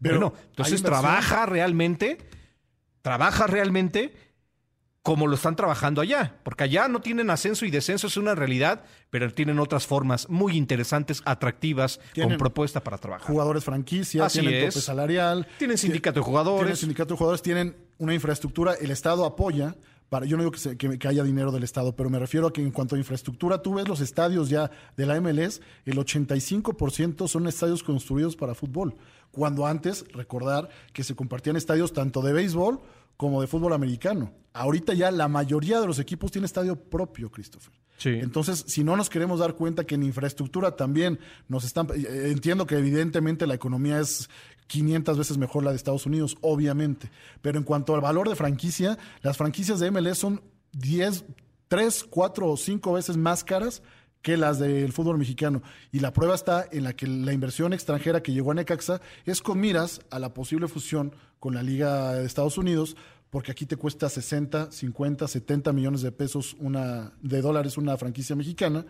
Pero 0.00 0.18
bueno, 0.18 0.34
entonces 0.48 0.82
trabaja 0.82 1.44
realmente, 1.44 2.18
trabaja 3.02 3.46
realmente 3.46 4.14
como 5.02 5.26
lo 5.26 5.34
están 5.34 5.56
trabajando 5.56 6.02
allá, 6.02 6.36
porque 6.42 6.64
allá 6.64 6.86
no 6.86 7.00
tienen 7.00 7.30
ascenso 7.30 7.64
y 7.64 7.70
descenso, 7.70 8.06
es 8.06 8.18
una 8.18 8.34
realidad, 8.34 8.84
pero 9.08 9.32
tienen 9.32 9.58
otras 9.58 9.86
formas 9.86 10.28
muy 10.28 10.56
interesantes, 10.56 11.22
atractivas, 11.24 12.00
con 12.14 12.36
propuesta 12.36 12.82
para 12.84 12.98
trabajar. 12.98 13.26
Jugadores 13.26 13.64
franquicia, 13.64 14.28
tienen 14.28 14.68
tope 14.68 14.80
salarial. 14.80 15.48
Tienen 15.58 15.78
sindicato 15.78 16.20
de 16.20 16.24
jugadores. 16.24 16.64
Tienen 16.64 16.76
sindicato 16.76 17.14
de 17.14 17.18
jugadores, 17.18 17.42
tienen 17.42 17.76
una 17.96 18.12
infraestructura, 18.12 18.74
el 18.74 18.90
Estado 18.90 19.24
apoya. 19.24 19.74
Para, 20.10 20.26
yo 20.26 20.36
no 20.36 20.42
digo 20.42 20.76
que, 20.76 20.98
que, 20.98 21.08
haya 21.08 21.22
dinero 21.22 21.52
del 21.52 21.62
Estado, 21.62 21.94
pero 21.96 22.10
me 22.10 22.18
refiero 22.18 22.48
a 22.48 22.52
que 22.52 22.60
en 22.60 22.72
cuanto 22.72 22.96
a 22.96 22.98
infraestructura, 22.98 23.62
tú 23.62 23.74
ves 23.74 23.88
los 23.88 24.00
estadios 24.00 24.50
ya 24.50 24.70
de 24.96 25.06
la 25.06 25.18
MLS, 25.20 25.62
el 25.86 25.96
85% 25.96 27.28
son 27.28 27.46
estadios 27.46 27.82
construidos 27.82 28.36
para 28.36 28.54
fútbol. 28.54 28.96
Cuando 29.30 29.66
antes, 29.66 30.04
recordar 30.12 30.68
que 30.92 31.04
se 31.04 31.14
compartían 31.14 31.56
estadios 31.56 31.92
tanto 31.92 32.20
de 32.22 32.32
béisbol 32.32 32.80
como 33.16 33.40
de 33.40 33.46
fútbol 33.46 33.72
americano. 33.72 34.32
Ahorita 34.52 34.94
ya 34.94 35.10
la 35.10 35.28
mayoría 35.28 35.80
de 35.80 35.86
los 35.86 35.98
equipos 35.98 36.32
tiene 36.32 36.46
estadio 36.46 36.74
propio, 36.74 37.30
Christopher. 37.30 37.72
Sí. 37.98 38.08
Entonces, 38.08 38.64
si 38.66 38.82
no 38.82 38.96
nos 38.96 39.10
queremos 39.10 39.40
dar 39.40 39.54
cuenta 39.54 39.84
que 39.84 39.94
en 39.94 40.02
infraestructura 40.02 40.74
también 40.74 41.20
nos 41.46 41.64
están... 41.64 41.86
Eh, 41.94 42.30
entiendo 42.30 42.66
que 42.66 42.78
evidentemente 42.78 43.46
la 43.46 43.52
economía 43.52 44.00
es 44.00 44.30
500 44.70 45.18
veces 45.18 45.36
mejor 45.36 45.64
la 45.64 45.70
de 45.70 45.76
Estados 45.76 46.06
Unidos, 46.06 46.38
obviamente. 46.42 47.10
Pero 47.42 47.58
en 47.58 47.64
cuanto 47.64 47.94
al 47.94 48.00
valor 48.00 48.28
de 48.28 48.36
franquicia, 48.36 48.96
las 49.20 49.36
franquicias 49.36 49.80
de 49.80 49.90
MLS 49.90 50.18
son 50.18 50.40
10, 50.72 51.24
3, 51.66 52.06
4 52.08 52.48
o 52.48 52.56
5 52.56 52.92
veces 52.92 53.16
más 53.16 53.42
caras 53.42 53.82
que 54.22 54.36
las 54.36 54.60
del 54.60 54.92
fútbol 54.92 55.18
mexicano. 55.18 55.60
Y 55.90 55.98
la 55.98 56.12
prueba 56.12 56.36
está 56.36 56.66
en 56.70 56.84
la 56.84 56.92
que 56.92 57.08
la 57.08 57.32
inversión 57.32 57.72
extranjera 57.72 58.22
que 58.22 58.32
llegó 58.32 58.52
a 58.52 58.54
Necaxa 58.54 59.00
es 59.24 59.42
con 59.42 59.58
miras 59.58 60.02
a 60.10 60.20
la 60.20 60.34
posible 60.34 60.68
fusión 60.68 61.16
con 61.40 61.52
la 61.52 61.64
Liga 61.64 62.12
de 62.12 62.24
Estados 62.24 62.56
Unidos, 62.56 62.96
porque 63.28 63.50
aquí 63.50 63.66
te 63.66 63.76
cuesta 63.76 64.08
60, 64.08 64.70
50, 64.70 65.26
70 65.26 65.72
millones 65.72 66.02
de 66.02 66.12
pesos 66.12 66.54
una 66.60 67.12
de 67.22 67.42
dólares 67.42 67.76
una 67.76 67.96
franquicia 67.96 68.36
mexicana 68.36 68.86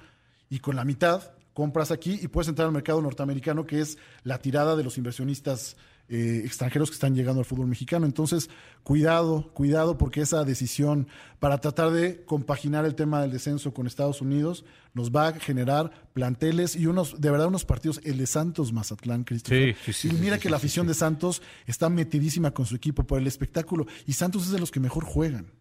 y 0.50 0.58
con 0.58 0.76
la 0.76 0.84
mitad 0.84 1.32
compras 1.60 1.90
aquí 1.90 2.18
y 2.22 2.28
puedes 2.28 2.48
entrar 2.48 2.64
al 2.64 2.72
mercado 2.72 3.02
norteamericano 3.02 3.66
que 3.66 3.82
es 3.82 3.98
la 4.24 4.38
tirada 4.38 4.76
de 4.76 4.82
los 4.82 4.96
inversionistas 4.96 5.76
eh, 6.08 6.40
extranjeros 6.42 6.88
que 6.88 6.94
están 6.94 7.14
llegando 7.14 7.40
al 7.40 7.44
fútbol 7.44 7.66
mexicano. 7.66 8.06
Entonces, 8.06 8.48
cuidado, 8.82 9.52
cuidado, 9.52 9.98
porque 9.98 10.22
esa 10.22 10.42
decisión 10.44 11.06
para 11.38 11.58
tratar 11.58 11.90
de 11.90 12.24
compaginar 12.24 12.86
el 12.86 12.94
tema 12.94 13.20
del 13.20 13.30
descenso 13.30 13.74
con 13.74 13.86
Estados 13.86 14.22
Unidos 14.22 14.64
nos 14.94 15.10
va 15.10 15.28
a 15.28 15.32
generar 15.34 16.08
planteles 16.14 16.76
y 16.76 16.86
unos, 16.86 17.20
de 17.20 17.30
verdad, 17.30 17.48
unos 17.48 17.66
partidos, 17.66 18.00
el 18.04 18.16
de 18.16 18.26
Santos 18.26 18.72
Mazatlán, 18.72 19.24
Cristian. 19.24 19.60
Sí, 19.60 19.76
sí, 19.84 20.08
sí, 20.08 20.16
y 20.16 20.18
mira 20.18 20.38
que 20.38 20.48
la 20.48 20.56
afición 20.56 20.86
de 20.86 20.94
Santos 20.94 21.42
está 21.66 21.90
metidísima 21.90 22.52
con 22.52 22.64
su 22.64 22.74
equipo 22.74 23.04
por 23.04 23.20
el 23.20 23.26
espectáculo 23.26 23.86
y 24.06 24.14
Santos 24.14 24.44
es 24.44 24.50
de 24.50 24.60
los 24.60 24.70
que 24.70 24.80
mejor 24.80 25.04
juegan. 25.04 25.52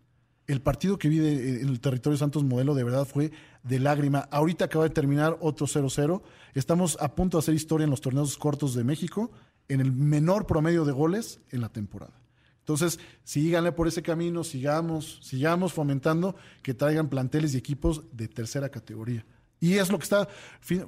El 0.47 0.61
partido 0.61 0.97
que 0.97 1.09
vi 1.09 1.19
en 1.19 1.67
el 1.67 1.81
territorio 1.81 2.17
Santos 2.17 2.45
Modelo 2.45 2.73
de 2.73 2.85
verdad 2.85 3.05
fue 3.05 3.33
de 3.63 3.79
lágrima. 3.79 4.27
Ahorita 4.31 4.65
acaba 4.65 4.85
de 4.85 4.89
terminar 4.91 5.37
otro 5.41 5.67
0-0. 5.67 6.21
Estamos 6.53 6.97
a 6.99 7.15
punto 7.15 7.37
de 7.37 7.39
hacer 7.39 7.55
historia 7.55 7.85
en 7.85 7.91
los 7.91 8.01
torneos 8.01 8.37
cortos 8.37 8.73
de 8.73 8.83
México 8.83 9.31
en 9.67 9.81
el 9.81 9.91
menor 9.91 10.45
promedio 10.45 10.83
de 10.83 10.91
goles 10.91 11.39
en 11.51 11.61
la 11.61 11.69
temporada. 11.69 12.19
Entonces, 12.59 12.99
síganle 13.23 13.71
por 13.71 13.87
ese 13.87 14.03
camino, 14.03 14.43
sigamos, 14.43 15.19
sigamos 15.23 15.73
fomentando 15.73 16.35
que 16.61 16.73
traigan 16.73 17.09
planteles 17.09 17.53
y 17.53 17.57
equipos 17.57 18.03
de 18.11 18.27
tercera 18.27 18.69
categoría. 18.69 19.25
Y 19.59 19.73
es 19.73 19.91
lo 19.91 19.97
que 19.97 20.03
está, 20.03 20.27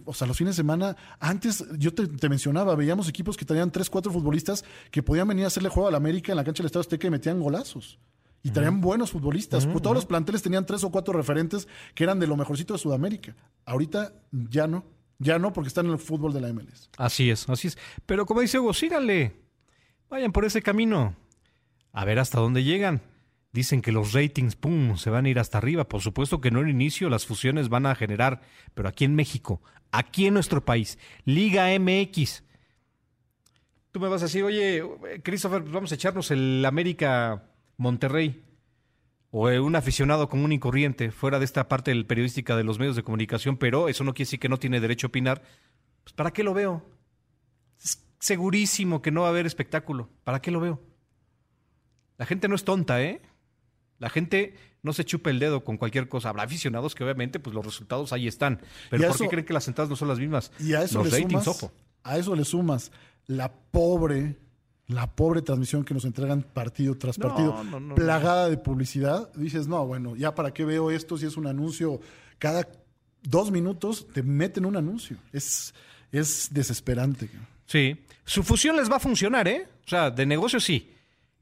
o 0.06 0.14
sea, 0.14 0.28
los 0.28 0.38
fines 0.38 0.56
de 0.56 0.62
semana, 0.62 0.96
antes 1.20 1.66
yo 1.78 1.94
te, 1.94 2.30
mencionaba, 2.30 2.76
veíamos 2.76 3.10
equipos 3.10 3.36
que 3.36 3.46
traían 3.46 3.72
tres, 3.72 3.90
cuatro 3.90 4.12
futbolistas 4.12 4.64
que 4.92 5.04
podían 5.04 5.28
venir 5.28 5.44
a 5.44 5.48
hacerle 5.48 5.70
juego 5.70 5.90
al 5.90 5.96
América 5.96 6.32
en 6.32 6.38
la 6.38 6.44
cancha 6.44 6.62
del 6.62 6.68
Estado 6.68 6.82
Azteca 6.82 7.08
y 7.08 7.10
metían 7.10 7.42
golazos. 7.42 8.00
Y 8.44 8.52
traían 8.52 8.82
buenos 8.82 9.12
futbolistas. 9.12 9.68
Todos 9.68 9.96
los 9.96 10.06
planteles 10.06 10.42
tenían 10.42 10.66
tres 10.66 10.84
o 10.84 10.92
cuatro 10.92 11.14
referentes 11.14 11.68
que 11.94 12.04
eran 12.04 12.20
de 12.20 12.28
lo 12.28 12.36
mejorcito 12.36 12.74
de 12.74 12.80
Sudamérica. 12.80 13.36
Ahorita 13.66 14.14
ya 14.32 14.68
no. 14.68 14.84
Ya 15.20 15.38
no, 15.38 15.54
porque 15.54 15.68
están 15.68 15.86
en 15.86 15.92
el 15.92 16.00
fútbol 16.00 16.34
de 16.34 16.42
la 16.42 16.52
MLS. 16.52 16.90
Así 16.98 17.30
es, 17.30 17.48
así 17.48 17.68
es. 17.68 17.78
Pero 18.08 18.26
como 18.26 18.42
dice 18.42 18.58
Hugo, 18.58 18.74
síganle. 18.74 19.36
Vayan 20.10 20.32
por 20.32 20.46
ese 20.46 20.64
camino. 20.64 21.16
A 21.94 22.06
ver 22.06 22.18
hasta 22.18 22.40
dónde 22.40 22.64
llegan. 22.64 23.02
Dicen 23.54 23.84
que 23.84 23.92
los 23.92 24.14
ratings, 24.14 24.56
pum, 24.56 24.98
se 24.98 25.12
van 25.12 25.26
a 25.26 25.30
ir 25.30 25.38
hasta 25.38 25.60
arriba. 25.60 25.88
Por 25.88 26.02
supuesto 26.02 26.42
que 26.42 26.50
no 26.50 26.62
en 26.62 26.70
inicio 26.70 27.10
las 27.10 27.28
fusiones 27.28 27.70
van 27.70 27.86
a 27.86 27.94
generar, 27.94 28.42
pero 28.74 28.90
aquí 28.90 29.06
en 29.06 29.14
México, 29.14 29.62
aquí 29.92 30.26
en 30.26 30.34
nuestro 30.34 30.66
país, 30.66 30.98
Liga 31.26 31.68
MX. 31.78 32.44
Tú 33.92 34.00
me 34.00 34.08
vas 34.08 34.22
a 34.22 34.26
decir, 34.26 34.44
oye, 34.44 34.84
Christopher, 35.22 35.62
pues 35.62 35.74
vamos 35.74 35.92
a 35.92 35.96
echarnos 35.96 36.32
el 36.32 36.66
América 36.66 37.51
Monterrey 37.82 38.44
o 39.32 39.48
un 39.48 39.76
aficionado 39.76 40.30
común 40.30 40.52
y 40.52 40.60
corriente 40.60 41.12
fuera 41.12 41.40
de 41.40 41.46
esta 41.46 41.68
parte 41.68 41.92
del 41.92 42.06
periodística 42.06 42.56
de 42.56 42.64
los 42.64 42.80
medios 42.80 42.96
de 42.96 43.04
comunicación, 43.04 43.58
pero 43.58 43.90
eso 43.90 44.04
no 44.04 44.14
quiere 44.14 44.28
decir 44.28 44.40
que 44.40 44.50
no 44.50 44.60
tiene 44.60 44.80
derecho 44.80 45.08
a 45.08 45.10
opinar, 45.10 45.42
pues 46.04 46.14
¿para 46.14 46.32
qué 46.32 46.44
lo 46.44 46.54
veo? 46.54 46.86
Es 47.84 48.06
segurísimo 48.20 49.02
que 49.02 49.12
no 49.12 49.22
va 49.22 49.28
a 49.28 49.30
haber 49.32 49.46
espectáculo. 49.46 50.10
¿Para 50.24 50.42
qué 50.42 50.52
lo 50.52 50.60
veo? 50.60 50.80
La 52.18 52.26
gente 52.26 52.48
no 52.48 52.56
es 52.56 52.64
tonta, 52.64 53.02
¿eh? 53.02 53.22
La 53.98 54.10
gente 54.10 54.56
no 54.84 54.94
se 54.94 55.06
chupa 55.06 55.30
el 55.30 55.40
dedo 55.40 55.64
con 55.64 55.78
cualquier 55.78 56.08
cosa. 56.08 56.30
Habrá 56.30 56.44
aficionados 56.44 56.94
que 56.94 57.04
obviamente 57.04 57.40
pues 57.40 57.56
los 57.56 57.66
resultados 57.66 58.14
ahí 58.14 58.28
están. 58.28 58.62
Pero 58.90 59.08
¿por 59.08 59.18
qué 59.18 59.28
creen 59.28 59.46
que 59.46 59.54
las 59.54 59.68
entradas 59.68 59.90
no 59.90 59.96
son 59.96 60.08
las 60.08 60.20
mismas? 60.20 60.52
Y 60.60 60.74
a 60.74 60.84
eso 60.84 61.04
los 61.04 61.12
le 61.12 61.22
sumas, 61.22 61.72
A 62.04 62.18
eso 62.18 62.36
le 62.36 62.46
sumas 62.46 62.92
la 63.28 63.52
pobre 63.52 64.38
la 64.94 65.08
pobre 65.08 65.42
transmisión 65.42 65.84
que 65.84 65.94
nos 65.94 66.06
entregan 66.06 66.44
partido 66.44 66.98
tras 66.98 67.18
partido, 67.18 67.56
plagada 67.96 68.50
de 68.50 68.58
publicidad, 68.58 69.32
dices, 69.34 69.68
no, 69.68 69.86
bueno, 69.86 70.16
ya 70.16 70.36
para 70.36 70.54
qué 70.54 70.66
veo 70.66 70.92
esto 70.92 71.18
si 71.18 71.26
es 71.26 71.38
un 71.38 71.48
anuncio, 71.48 72.02
cada 72.38 72.68
dos 73.22 73.52
minutos 73.52 74.08
te 74.14 74.24
meten 74.24 74.66
un 74.66 74.76
anuncio. 74.76 75.18
Es, 75.32 75.74
es 76.12 76.50
desesperante. 76.52 77.30
Sí, 77.66 78.04
su 78.26 78.44
fusión 78.44 78.76
les 78.76 78.92
va 78.92 78.98
a 78.98 79.00
funcionar, 79.00 79.48
¿eh? 79.48 79.68
O 79.86 79.90
sea, 79.90 80.12
de 80.12 80.26
negocio 80.26 80.60
sí. 80.60 80.94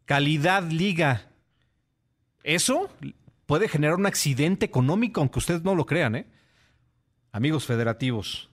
Calidad, 0.05 0.69
liga. 0.69 1.27
Eso 2.43 2.89
puede 3.45 3.67
generar 3.67 3.95
un 3.95 4.05
accidente 4.05 4.65
económico, 4.65 5.21
aunque 5.21 5.39
ustedes 5.39 5.63
no 5.63 5.75
lo 5.75 5.85
crean, 5.85 6.15
¿eh? 6.15 6.27
Amigos 7.31 7.65
federativos, 7.65 8.49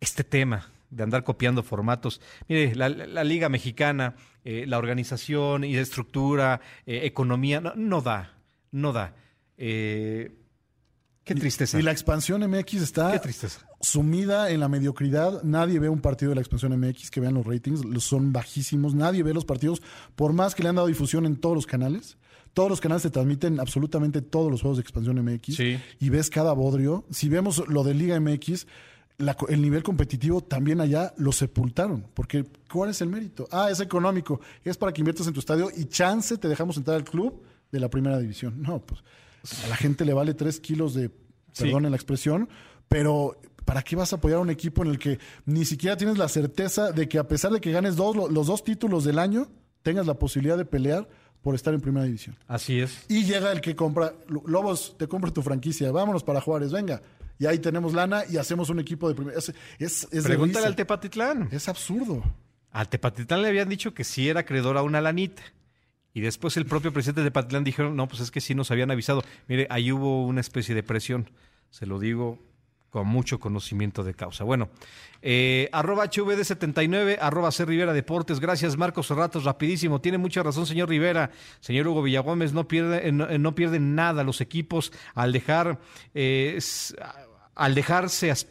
este 0.00 0.24
tema 0.24 0.70
de 0.90 1.02
andar 1.02 1.24
copiando 1.24 1.62
formatos. 1.62 2.20
Mire, 2.48 2.74
la, 2.74 2.88
Liga 3.24 3.48
Mexicana, 3.48 4.14
eh, 4.44 4.64
la 4.66 4.78
organización 4.78 5.64
y 5.64 5.74
la 5.74 5.82
estructura, 5.82 6.60
eh, 6.86 7.00
economía, 7.04 7.60
no, 7.60 8.00
da, 8.00 8.38
no 8.70 8.92
da. 8.92 9.14
Eh, 9.56 10.32
qué 11.24 11.34
tristeza. 11.34 11.78
Y, 11.78 11.82
la 11.82 11.92
expansión 11.92 12.48
MX 12.48 12.74
está 12.74 13.20
sumida 13.80 14.50
en 14.50 14.60
la 14.60 14.68
mediocridad. 14.68 15.42
Nadie 15.42 15.78
ve 15.78 15.88
un 15.88 16.00
partido 16.00 16.30
de 16.30 16.36
la 16.36 16.40
expansión 16.40 16.78
MX 16.78 17.10
que 17.10 17.20
vean 17.20 17.34
los 17.34 17.46
ratings, 17.46 17.82
son 18.02 18.32
bajísimos. 18.32 18.94
Nadie 18.94 19.22
ve 19.22 19.34
los 19.34 19.44
partidos, 19.44 19.82
por 20.16 20.32
más 20.32 20.54
que 20.54 20.62
le 20.62 20.70
han 20.70 20.76
dado 20.76 20.88
difusión 20.88 21.26
en 21.26 21.36
todos 21.36 21.54
los 21.54 21.66
canales. 21.66 22.16
Todos 22.54 22.70
los 22.70 22.80
canales 22.80 23.02
te 23.02 23.10
transmiten 23.10 23.60
absolutamente 23.60 24.22
todos 24.22 24.50
los 24.50 24.62
juegos 24.62 24.78
de 24.78 24.82
expansión 24.82 25.22
MX. 25.22 25.60
Y 26.00 26.08
ves 26.08 26.30
cada 26.30 26.52
bodrio. 26.54 27.04
Si 27.10 27.28
vemos 27.28 27.62
lo 27.68 27.84
de 27.84 27.94
Liga 27.94 28.18
MX, 28.18 28.66
el 29.48 29.62
nivel 29.62 29.82
competitivo 29.82 30.40
también 30.40 30.80
allá 30.80 31.12
lo 31.16 31.32
sepultaron. 31.32 32.06
Porque, 32.14 32.44
¿cuál 32.70 32.90
es 32.90 33.00
el 33.00 33.08
mérito? 33.08 33.48
Ah, 33.50 33.70
es 33.70 33.80
económico. 33.80 34.40
Es 34.64 34.76
para 34.76 34.92
que 34.92 35.00
inviertas 35.00 35.26
en 35.26 35.32
tu 35.32 35.40
estadio 35.40 35.70
y 35.76 35.86
chance 35.86 36.38
te 36.38 36.48
dejamos 36.48 36.76
entrar 36.76 36.96
al 36.96 37.04
club 37.04 37.42
de 37.72 37.80
la 37.80 37.90
primera 37.90 38.18
división. 38.18 38.62
No, 38.62 38.80
pues 38.80 39.02
a 39.64 39.68
la 39.68 39.76
gente 39.76 40.04
le 40.04 40.12
vale 40.12 40.34
tres 40.34 40.60
kilos 40.60 40.94
de, 40.94 41.10
perdón 41.56 41.84
en 41.84 41.90
la 41.90 41.96
expresión, 41.96 42.48
pero 42.88 43.40
¿para 43.64 43.82
qué 43.82 43.96
vas 43.96 44.12
a 44.12 44.16
apoyar 44.16 44.38
a 44.38 44.42
un 44.42 44.50
equipo 44.50 44.82
en 44.82 44.90
el 44.90 44.98
que 44.98 45.18
ni 45.46 45.64
siquiera 45.64 45.96
tienes 45.96 46.18
la 46.18 46.28
certeza 46.28 46.92
de 46.92 47.08
que 47.08 47.18
a 47.18 47.26
pesar 47.26 47.52
de 47.52 47.60
que 47.60 47.72
ganes 47.72 47.96
dos, 47.96 48.16
los 48.16 48.46
dos 48.46 48.64
títulos 48.64 49.04
del 49.04 49.18
año, 49.18 49.48
tengas 49.82 50.06
la 50.06 50.14
posibilidad 50.14 50.56
de 50.56 50.64
pelear 50.64 51.08
por 51.42 51.54
estar 51.54 51.74
en 51.74 51.80
primera 51.80 52.04
división? 52.04 52.36
Así 52.46 52.80
es. 52.80 53.04
Y 53.08 53.24
llega 53.24 53.52
el 53.52 53.60
que 53.60 53.74
compra, 53.74 54.14
Lobos, 54.28 54.96
te 54.98 55.08
compra 55.08 55.32
tu 55.32 55.42
franquicia, 55.42 55.90
vámonos 55.92 56.24
para 56.24 56.40
Juárez, 56.40 56.72
venga 56.72 57.02
y 57.38 57.46
ahí 57.46 57.58
tenemos 57.58 57.92
lana 57.94 58.24
y 58.28 58.36
hacemos 58.36 58.68
un 58.70 58.80
equipo 58.80 59.08
de 59.08 59.14
primera. 59.14 59.38
Es, 59.38 59.52
es, 59.78 60.04
es 60.04 60.10
de 60.10 60.22
Pregúntale 60.22 60.66
al 60.66 60.76
Tepatitlán. 60.76 61.48
Es 61.52 61.68
absurdo. 61.68 62.22
Al 62.70 62.88
Tepatitlán 62.88 63.42
le 63.42 63.48
habían 63.48 63.68
dicho 63.68 63.94
que 63.94 64.04
sí 64.04 64.28
era 64.28 64.40
acreedor 64.40 64.76
a 64.76 64.82
una 64.82 65.00
lanita. 65.00 65.42
Y 66.12 66.20
después 66.20 66.56
el 66.56 66.66
propio 66.66 66.92
presidente 66.92 67.20
de 67.20 67.28
Tepatitlán 67.28 67.64
dijeron, 67.64 67.94
no, 67.94 68.08
pues 68.08 68.20
es 68.20 68.30
que 68.30 68.40
sí 68.40 68.54
nos 68.54 68.70
habían 68.70 68.90
avisado. 68.90 69.22
Mire, 69.46 69.66
ahí 69.70 69.92
hubo 69.92 70.26
una 70.26 70.40
especie 70.40 70.74
de 70.74 70.82
presión. 70.82 71.30
Se 71.70 71.86
lo 71.86 71.98
digo 71.98 72.38
con 72.90 73.06
mucho 73.06 73.38
conocimiento 73.38 74.02
de 74.02 74.14
causa. 74.14 74.44
Bueno, 74.44 74.70
eh, 75.20 75.68
arroba 75.72 76.06
HVD79, 76.06 77.18
arroba 77.20 77.52
C 77.52 77.64
Rivera 77.64 77.92
Deportes. 77.92 78.40
Gracias, 78.40 78.76
Marcos 78.76 79.08
Cerratos. 79.08 79.44
Rapidísimo. 79.44 80.00
Tiene 80.00 80.18
mucha 80.18 80.42
razón, 80.42 80.66
señor 80.66 80.88
Rivera. 80.88 81.30
Señor 81.60 81.86
Hugo 81.86 82.02
Villagómez, 82.02 82.52
no 82.52 82.66
pierde, 82.66 83.08
eh, 83.08 83.12
no, 83.12 83.28
eh, 83.28 83.38
no 83.38 83.54
pierden 83.54 83.94
nada 83.94 84.24
los 84.24 84.40
equipos 84.40 84.92
al 85.14 85.32
dejar, 85.32 85.78
eh, 86.14 86.58
al 87.58 87.74
dejarse 87.74 88.30
as- 88.30 88.46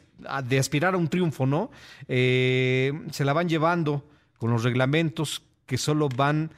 de 0.45 0.59
aspirar 0.59 0.93
a 0.93 0.97
un 0.97 1.07
triunfo, 1.07 1.45
¿no? 1.45 1.71
Eh, 2.07 2.91
se 3.11 3.25
la 3.25 3.33
van 3.33 3.49
llevando 3.49 4.07
con 4.37 4.51
los 4.51 4.63
reglamentos 4.63 5.41
que 5.65 5.77
solo 5.77 6.09
van, 6.09 6.51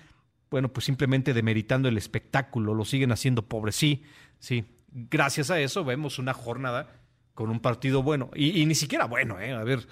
bueno, 0.51 0.69
pues 0.69 0.85
simplemente 0.85 1.33
demeritando 1.33 1.87
el 1.89 1.97
espectáculo, 1.97 2.73
lo 2.73 2.85
siguen 2.85 3.11
haciendo 3.11 3.43
pobre. 3.47 3.71
Sí, 3.71 4.03
sí. 4.39 4.65
Gracias 4.91 5.51
a 5.51 5.59
eso 5.59 5.83
vemos 5.85 6.19
una 6.19 6.33
jornada 6.33 6.87
con 7.33 7.49
un 7.49 7.59
partido 7.59 8.01
bueno. 8.03 8.29
Y, 8.35 8.61
y 8.61 8.65
ni 8.65 8.75
siquiera 8.75 9.05
bueno, 9.05 9.39
¿eh? 9.39 9.53
A 9.53 9.63
ver, 9.63 9.87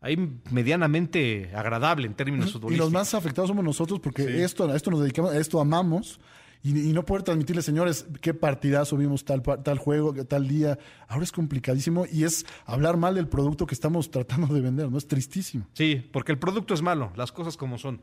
ahí 0.00 0.16
medianamente 0.50 1.50
agradable 1.54 2.06
en 2.06 2.14
términos 2.14 2.48
Y 2.50 2.52
futbolísticos. 2.52 2.86
los 2.86 2.92
más 2.92 3.14
afectados 3.14 3.48
somos 3.48 3.64
nosotros 3.64 4.00
porque 4.00 4.42
esto, 4.44 4.70
a 4.70 4.76
esto 4.76 4.90
nos 4.90 5.00
dedicamos, 5.00 5.32
a 5.32 5.38
esto 5.38 5.60
amamos. 5.60 6.20
Y, 6.62 6.90
y 6.90 6.92
no 6.92 7.04
poder 7.04 7.22
transmitirles, 7.22 7.64
señores, 7.64 8.06
qué 8.20 8.34
partidazo 8.34 8.96
vimos 8.96 9.24
tal, 9.24 9.42
tal 9.42 9.78
juego, 9.78 10.14
tal 10.24 10.48
día. 10.48 10.78
Ahora 11.08 11.24
es 11.24 11.32
complicadísimo 11.32 12.06
y 12.10 12.24
es 12.24 12.46
hablar 12.64 12.96
mal 12.96 13.14
del 13.14 13.28
producto 13.28 13.66
que 13.66 13.74
estamos 13.74 14.10
tratando 14.10 14.52
de 14.54 14.60
vender, 14.60 14.90
¿no? 14.90 14.98
Es 14.98 15.08
tristísimo. 15.08 15.66
Sí, 15.74 16.08
porque 16.12 16.32
el 16.32 16.38
producto 16.38 16.74
es 16.74 16.82
malo, 16.82 17.12
las 17.16 17.32
cosas 17.32 17.56
como 17.56 17.78
son. 17.78 18.02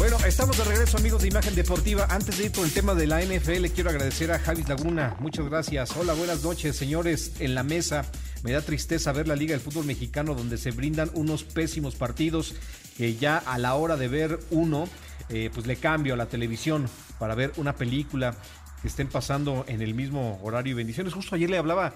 Bueno, 0.00 0.16
estamos 0.26 0.56
de 0.56 0.64
regreso, 0.64 0.96
amigos 0.96 1.20
de 1.20 1.28
Imagen 1.28 1.54
Deportiva. 1.54 2.06
Antes 2.08 2.38
de 2.38 2.46
ir 2.46 2.52
por 2.52 2.64
el 2.64 2.72
tema 2.72 2.94
de 2.94 3.06
la 3.06 3.20
NFL, 3.20 3.66
quiero 3.74 3.90
agradecer 3.90 4.32
a 4.32 4.38
Javis 4.38 4.66
Laguna. 4.66 5.14
Muchas 5.20 5.44
gracias. 5.44 5.94
Hola, 5.94 6.14
buenas 6.14 6.42
noches, 6.42 6.74
señores. 6.74 7.34
En 7.38 7.54
la 7.54 7.64
mesa, 7.64 8.10
me 8.42 8.52
da 8.52 8.62
tristeza 8.62 9.12
ver 9.12 9.28
la 9.28 9.36
Liga 9.36 9.52
del 9.52 9.60
Fútbol 9.60 9.84
Mexicano 9.84 10.34
donde 10.34 10.56
se 10.56 10.70
brindan 10.70 11.10
unos 11.12 11.44
pésimos 11.44 11.96
partidos 11.96 12.54
que 12.96 13.16
ya 13.16 13.36
a 13.36 13.58
la 13.58 13.74
hora 13.74 13.98
de 13.98 14.08
ver 14.08 14.40
uno, 14.50 14.88
eh, 15.28 15.50
pues 15.52 15.66
le 15.66 15.76
cambio 15.76 16.14
a 16.14 16.16
la 16.16 16.26
televisión 16.26 16.88
para 17.18 17.34
ver 17.34 17.52
una 17.56 17.74
película 17.74 18.34
que 18.82 18.88
estén 18.88 19.08
pasando 19.08 19.64
en 19.68 19.82
el 19.82 19.94
mismo 19.94 20.40
horario 20.42 20.72
y 20.72 20.74
bendiciones. 20.74 21.12
Justo 21.12 21.34
ayer 21.34 21.50
le 21.50 21.58
hablaba, 21.58 21.92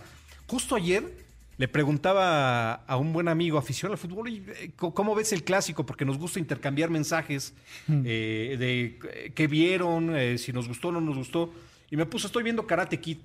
justo 0.46 0.76
ayer 0.76 1.24
le 1.56 1.68
preguntaba 1.68 2.72
a 2.74 2.96
un 2.96 3.12
buen 3.12 3.28
amigo 3.28 3.58
aficionado 3.58 3.92
al 3.94 3.98
fútbol, 3.98 4.26
"Oye, 4.26 4.42
eh, 4.60 4.70
¿cómo 4.76 5.14
ves 5.14 5.32
el 5.32 5.44
clásico? 5.44 5.86
Porque 5.86 6.04
nos 6.04 6.18
gusta 6.18 6.38
intercambiar 6.40 6.90
mensajes 6.90 7.54
eh, 7.88 8.56
de 8.58 9.32
qué 9.34 9.46
vieron, 9.46 10.16
eh, 10.16 10.36
si 10.38 10.52
nos 10.52 10.66
gustó 10.68 10.88
o 10.88 10.92
no 10.92 11.00
nos 11.00 11.16
gustó. 11.16 11.52
Y 11.90 11.96
me 11.96 12.06
puso, 12.06 12.26
estoy 12.26 12.42
viendo 12.42 12.66
Karate 12.66 13.00
Kid. 13.00 13.18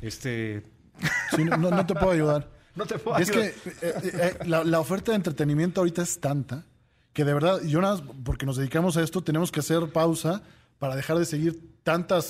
Este, 0.00 0.62
Sí, 1.36 1.44
no, 1.44 1.86
te 1.86 1.94
puedo 1.94 2.10
ayudar. 2.10 2.50
no 2.74 2.84
te 2.84 2.98
puedo 2.98 3.16
Es 3.18 3.30
que 3.30 3.38
ayudar. 3.38 3.54
eh, 3.82 4.38
la, 4.46 4.64
la 4.64 4.80
oferta 4.80 5.12
de 5.12 5.16
entretenimiento 5.16 5.80
ahorita 5.80 6.02
es 6.02 6.20
tanta 6.20 6.64
que 7.12 7.24
de 7.24 7.34
verdad, 7.34 7.60
yo 7.64 7.80
nada, 7.80 7.96
más 7.96 8.04
porque 8.24 8.46
nos 8.46 8.56
dedicamos 8.56 8.96
a 8.96 9.02
esto, 9.02 9.22
tenemos 9.22 9.50
que 9.50 9.60
hacer 9.60 9.90
pausa 9.92 10.42
para 10.78 10.94
dejar 10.96 11.18
de 11.18 11.24
seguir 11.24 11.60
tantos 11.82 12.24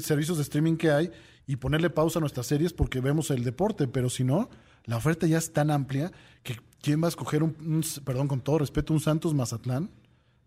servicios 0.00 0.36
de 0.36 0.42
streaming 0.42 0.76
que 0.76 0.90
hay 0.90 1.10
y 1.46 1.56
ponerle 1.56 1.90
pausa 1.90 2.18
a 2.18 2.20
nuestras 2.20 2.46
series 2.46 2.72
porque 2.72 3.00
vemos 3.00 3.30
el 3.30 3.42
deporte, 3.44 3.88
pero 3.88 4.08
si 4.10 4.22
no, 4.24 4.48
la 4.84 4.96
oferta 4.96 5.26
ya 5.26 5.38
es 5.38 5.52
tan 5.52 5.70
amplia 5.70 6.12
que 6.42 6.56
¿quién 6.80 7.02
va 7.02 7.06
a 7.06 7.08
escoger 7.08 7.42
un, 7.42 7.56
un- 7.60 7.84
perdón, 8.04 8.28
con 8.28 8.40
todo 8.40 8.58
respeto, 8.58 8.92
un 8.92 9.00
Santos 9.00 9.34
Mazatlán 9.34 9.90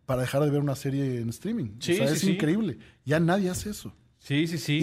para 0.05 0.21
dejar 0.21 0.43
de 0.43 0.49
ver 0.49 0.61
una 0.61 0.75
serie 0.75 1.19
en 1.19 1.29
streaming? 1.29 1.71
Sí, 1.79 1.93
o 1.93 1.97
sea, 1.97 2.07
sí, 2.07 2.13
es 2.13 2.19
sí. 2.21 2.31
increíble. 2.31 2.77
Ya 3.05 3.19
nadie 3.19 3.49
hace 3.49 3.69
eso 3.71 3.93
Sí, 4.19 4.47
sí, 4.47 4.57
sí. 4.57 4.73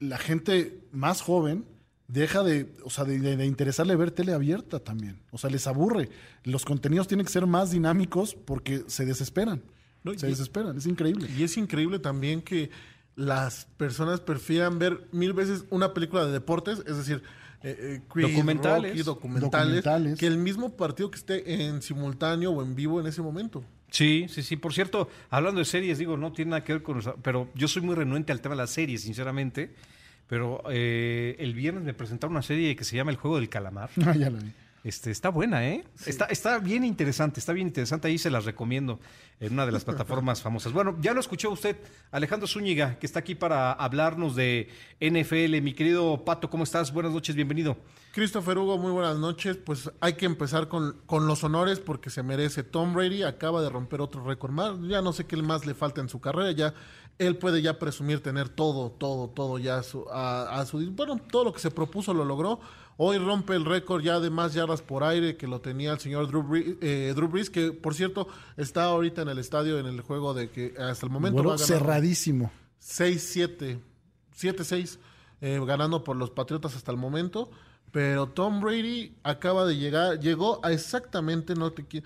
y 0.00 0.04
la 0.04 0.18
gente 0.18 0.80
más 0.92 1.22
joven 1.22 1.64
deja 2.08 2.42
de, 2.42 2.74
o 2.84 2.90
sea, 2.90 3.04
de, 3.04 3.18
de- 3.18 3.36
de 3.36 3.46
interesarle 3.46 3.96
ver 3.96 4.10
tele 4.10 4.32
abierta 4.32 4.78
también. 4.78 5.20
O 5.30 5.38
sea, 5.38 5.50
les 5.50 5.66
aburre. 5.66 6.08
Los 6.44 6.64
contenidos 6.64 7.08
tienen 7.08 7.26
que 7.26 7.32
ser 7.32 7.46
más 7.46 7.70
dinámicos 7.70 8.34
porque 8.34 8.84
se 8.86 9.04
desesperan. 9.04 9.62
No, 10.04 10.12
y- 10.12 10.18
se 10.18 10.26
desesperan, 10.28 10.76
es 10.76 10.86
increíble. 10.86 11.28
Y 11.36 11.42
es 11.42 11.56
increíble 11.56 11.98
también 11.98 12.42
que 12.42 12.70
las 13.16 13.66
personas 13.76 14.20
prefieran 14.20 14.78
ver 14.78 15.08
mil 15.10 15.32
veces 15.32 15.64
una 15.70 15.94
película 15.94 16.26
de 16.26 16.32
deportes, 16.32 16.82
es 16.86 16.96
decir, 16.98 17.22
eh, 17.62 17.74
eh, 17.78 18.00
Creed, 18.12 18.28
Documentales. 18.28 18.90
Rocky, 18.92 19.02
documentales, 19.02 19.50
Documentales. 19.82 20.18
que 20.18 20.26
el 20.26 20.36
mismo 20.36 20.76
partido 20.76 21.10
que 21.10 21.16
esté 21.18 21.64
en 21.66 21.80
simultáneo 21.82 22.50
o 22.52 22.62
en 22.62 22.76
vivo 22.76 23.00
en 23.00 23.06
ese 23.06 23.22
momento. 23.22 23.64
Sí, 23.90 24.26
sí, 24.28 24.42
sí. 24.42 24.56
Por 24.56 24.74
cierto, 24.74 25.08
hablando 25.30 25.58
de 25.60 25.64
series, 25.64 25.96
digo, 25.98 26.16
no 26.18 26.32
tiene 26.32 26.50
nada 26.50 26.62
que 26.64 26.74
ver 26.74 26.82
con... 26.82 27.00
Pero 27.22 27.48
yo 27.54 27.66
soy 27.66 27.82
muy 27.82 27.94
renuente 27.94 28.30
al 28.32 28.40
tema 28.42 28.54
de 28.54 28.62
las 28.62 28.70
series, 28.70 29.00
sinceramente. 29.02 29.74
Pero 30.28 30.62
eh, 30.70 31.36
el 31.38 31.54
viernes 31.54 31.84
me 31.84 31.94
presentaron 31.94 32.32
una 32.32 32.42
serie 32.42 32.74
que 32.76 32.84
se 32.84 32.96
llama 32.96 33.10
El 33.10 33.16
Juego 33.16 33.36
del 33.36 33.48
Calamar. 33.48 33.90
Ah, 34.06 34.14
ya 34.14 34.30
la 34.30 34.38
vi. 34.40 34.52
Este, 34.86 35.10
está 35.10 35.30
buena, 35.30 35.66
¿eh? 35.66 35.84
Está, 36.06 36.26
está 36.26 36.60
bien 36.60 36.84
interesante, 36.84 37.40
está 37.40 37.52
bien 37.52 37.66
interesante. 37.66 38.06
Ahí 38.06 38.18
se 38.18 38.30
las 38.30 38.44
recomiendo 38.44 39.00
en 39.40 39.54
una 39.54 39.66
de 39.66 39.72
las 39.72 39.84
plataformas 39.84 40.42
famosas. 40.42 40.72
Bueno, 40.72 40.96
ya 41.00 41.12
lo 41.12 41.18
escuchó 41.18 41.50
usted, 41.50 41.76
Alejandro 42.12 42.46
Zúñiga, 42.46 42.96
que 43.00 43.04
está 43.04 43.18
aquí 43.18 43.34
para 43.34 43.72
hablarnos 43.72 44.36
de 44.36 44.68
NFL. 45.00 45.60
Mi 45.60 45.74
querido 45.74 46.24
Pato, 46.24 46.48
¿cómo 46.48 46.62
estás? 46.62 46.92
Buenas 46.92 47.12
noches, 47.12 47.34
bienvenido. 47.34 47.76
Christopher 48.12 48.58
Hugo, 48.58 48.78
muy 48.78 48.92
buenas 48.92 49.18
noches. 49.18 49.56
Pues 49.56 49.90
hay 49.98 50.12
que 50.12 50.26
empezar 50.26 50.68
con, 50.68 51.00
con 51.06 51.26
los 51.26 51.42
honores 51.42 51.80
porque 51.80 52.08
se 52.08 52.22
merece. 52.22 52.62
Tom 52.62 52.94
Brady 52.94 53.24
acaba 53.24 53.62
de 53.62 53.70
romper 53.70 54.00
otro 54.00 54.22
récord 54.22 54.52
más. 54.52 54.80
Ya 54.82 55.02
no 55.02 55.12
sé 55.12 55.26
qué 55.26 55.36
más 55.38 55.66
le 55.66 55.74
falta 55.74 56.00
en 56.00 56.08
su 56.08 56.20
carrera. 56.20 56.52
Ya 56.52 56.74
él 57.18 57.36
puede 57.38 57.60
ya 57.60 57.80
presumir 57.80 58.22
tener 58.22 58.48
todo, 58.48 58.92
todo, 58.92 59.30
todo 59.30 59.58
ya 59.58 59.78
a 59.78 59.82
su, 59.82 60.06
a, 60.12 60.60
a 60.60 60.64
su 60.64 60.78
bueno, 60.92 61.18
todo 61.30 61.42
lo 61.42 61.52
que 61.52 61.58
se 61.58 61.72
propuso 61.72 62.14
lo 62.14 62.24
logró. 62.24 62.60
Hoy 62.98 63.18
rompe 63.18 63.54
el 63.54 63.64
récord 63.66 64.02
ya 64.02 64.20
de 64.20 64.30
más 64.30 64.54
yardas 64.54 64.80
por 64.80 65.04
aire 65.04 65.36
que 65.36 65.46
lo 65.46 65.60
tenía 65.60 65.92
el 65.92 65.98
señor 65.98 66.28
Drew 66.28 66.42
Brees, 66.42 66.76
eh, 66.80 67.12
Drew 67.14 67.28
Brees, 67.28 67.50
que 67.50 67.72
por 67.72 67.94
cierto 67.94 68.26
está 68.56 68.84
ahorita 68.84 69.22
en 69.22 69.28
el 69.28 69.38
estadio 69.38 69.78
en 69.78 69.86
el 69.86 70.00
juego 70.00 70.32
de 70.32 70.48
que 70.50 70.74
hasta 70.78 71.04
el 71.04 71.12
momento 71.12 71.36
Bueno, 71.42 71.50
va 71.50 71.58
cerradísimo. 71.58 72.50
6-7, 72.80 73.78
7-6, 74.34 74.98
eh, 75.40 75.60
ganando 75.66 76.02
por 76.04 76.16
los 76.16 76.30
Patriotas 76.30 76.74
hasta 76.76 76.90
el 76.92 76.96
momento. 76.98 77.50
Pero 77.92 78.28
Tom 78.28 78.60
Brady 78.60 79.14
acaba 79.22 79.64
de 79.64 79.76
llegar, 79.76 80.18
llegó 80.18 80.60
a 80.64 80.72
exactamente, 80.72 81.54
no 81.54 81.72
te 81.72 81.86
qui- 81.88 82.02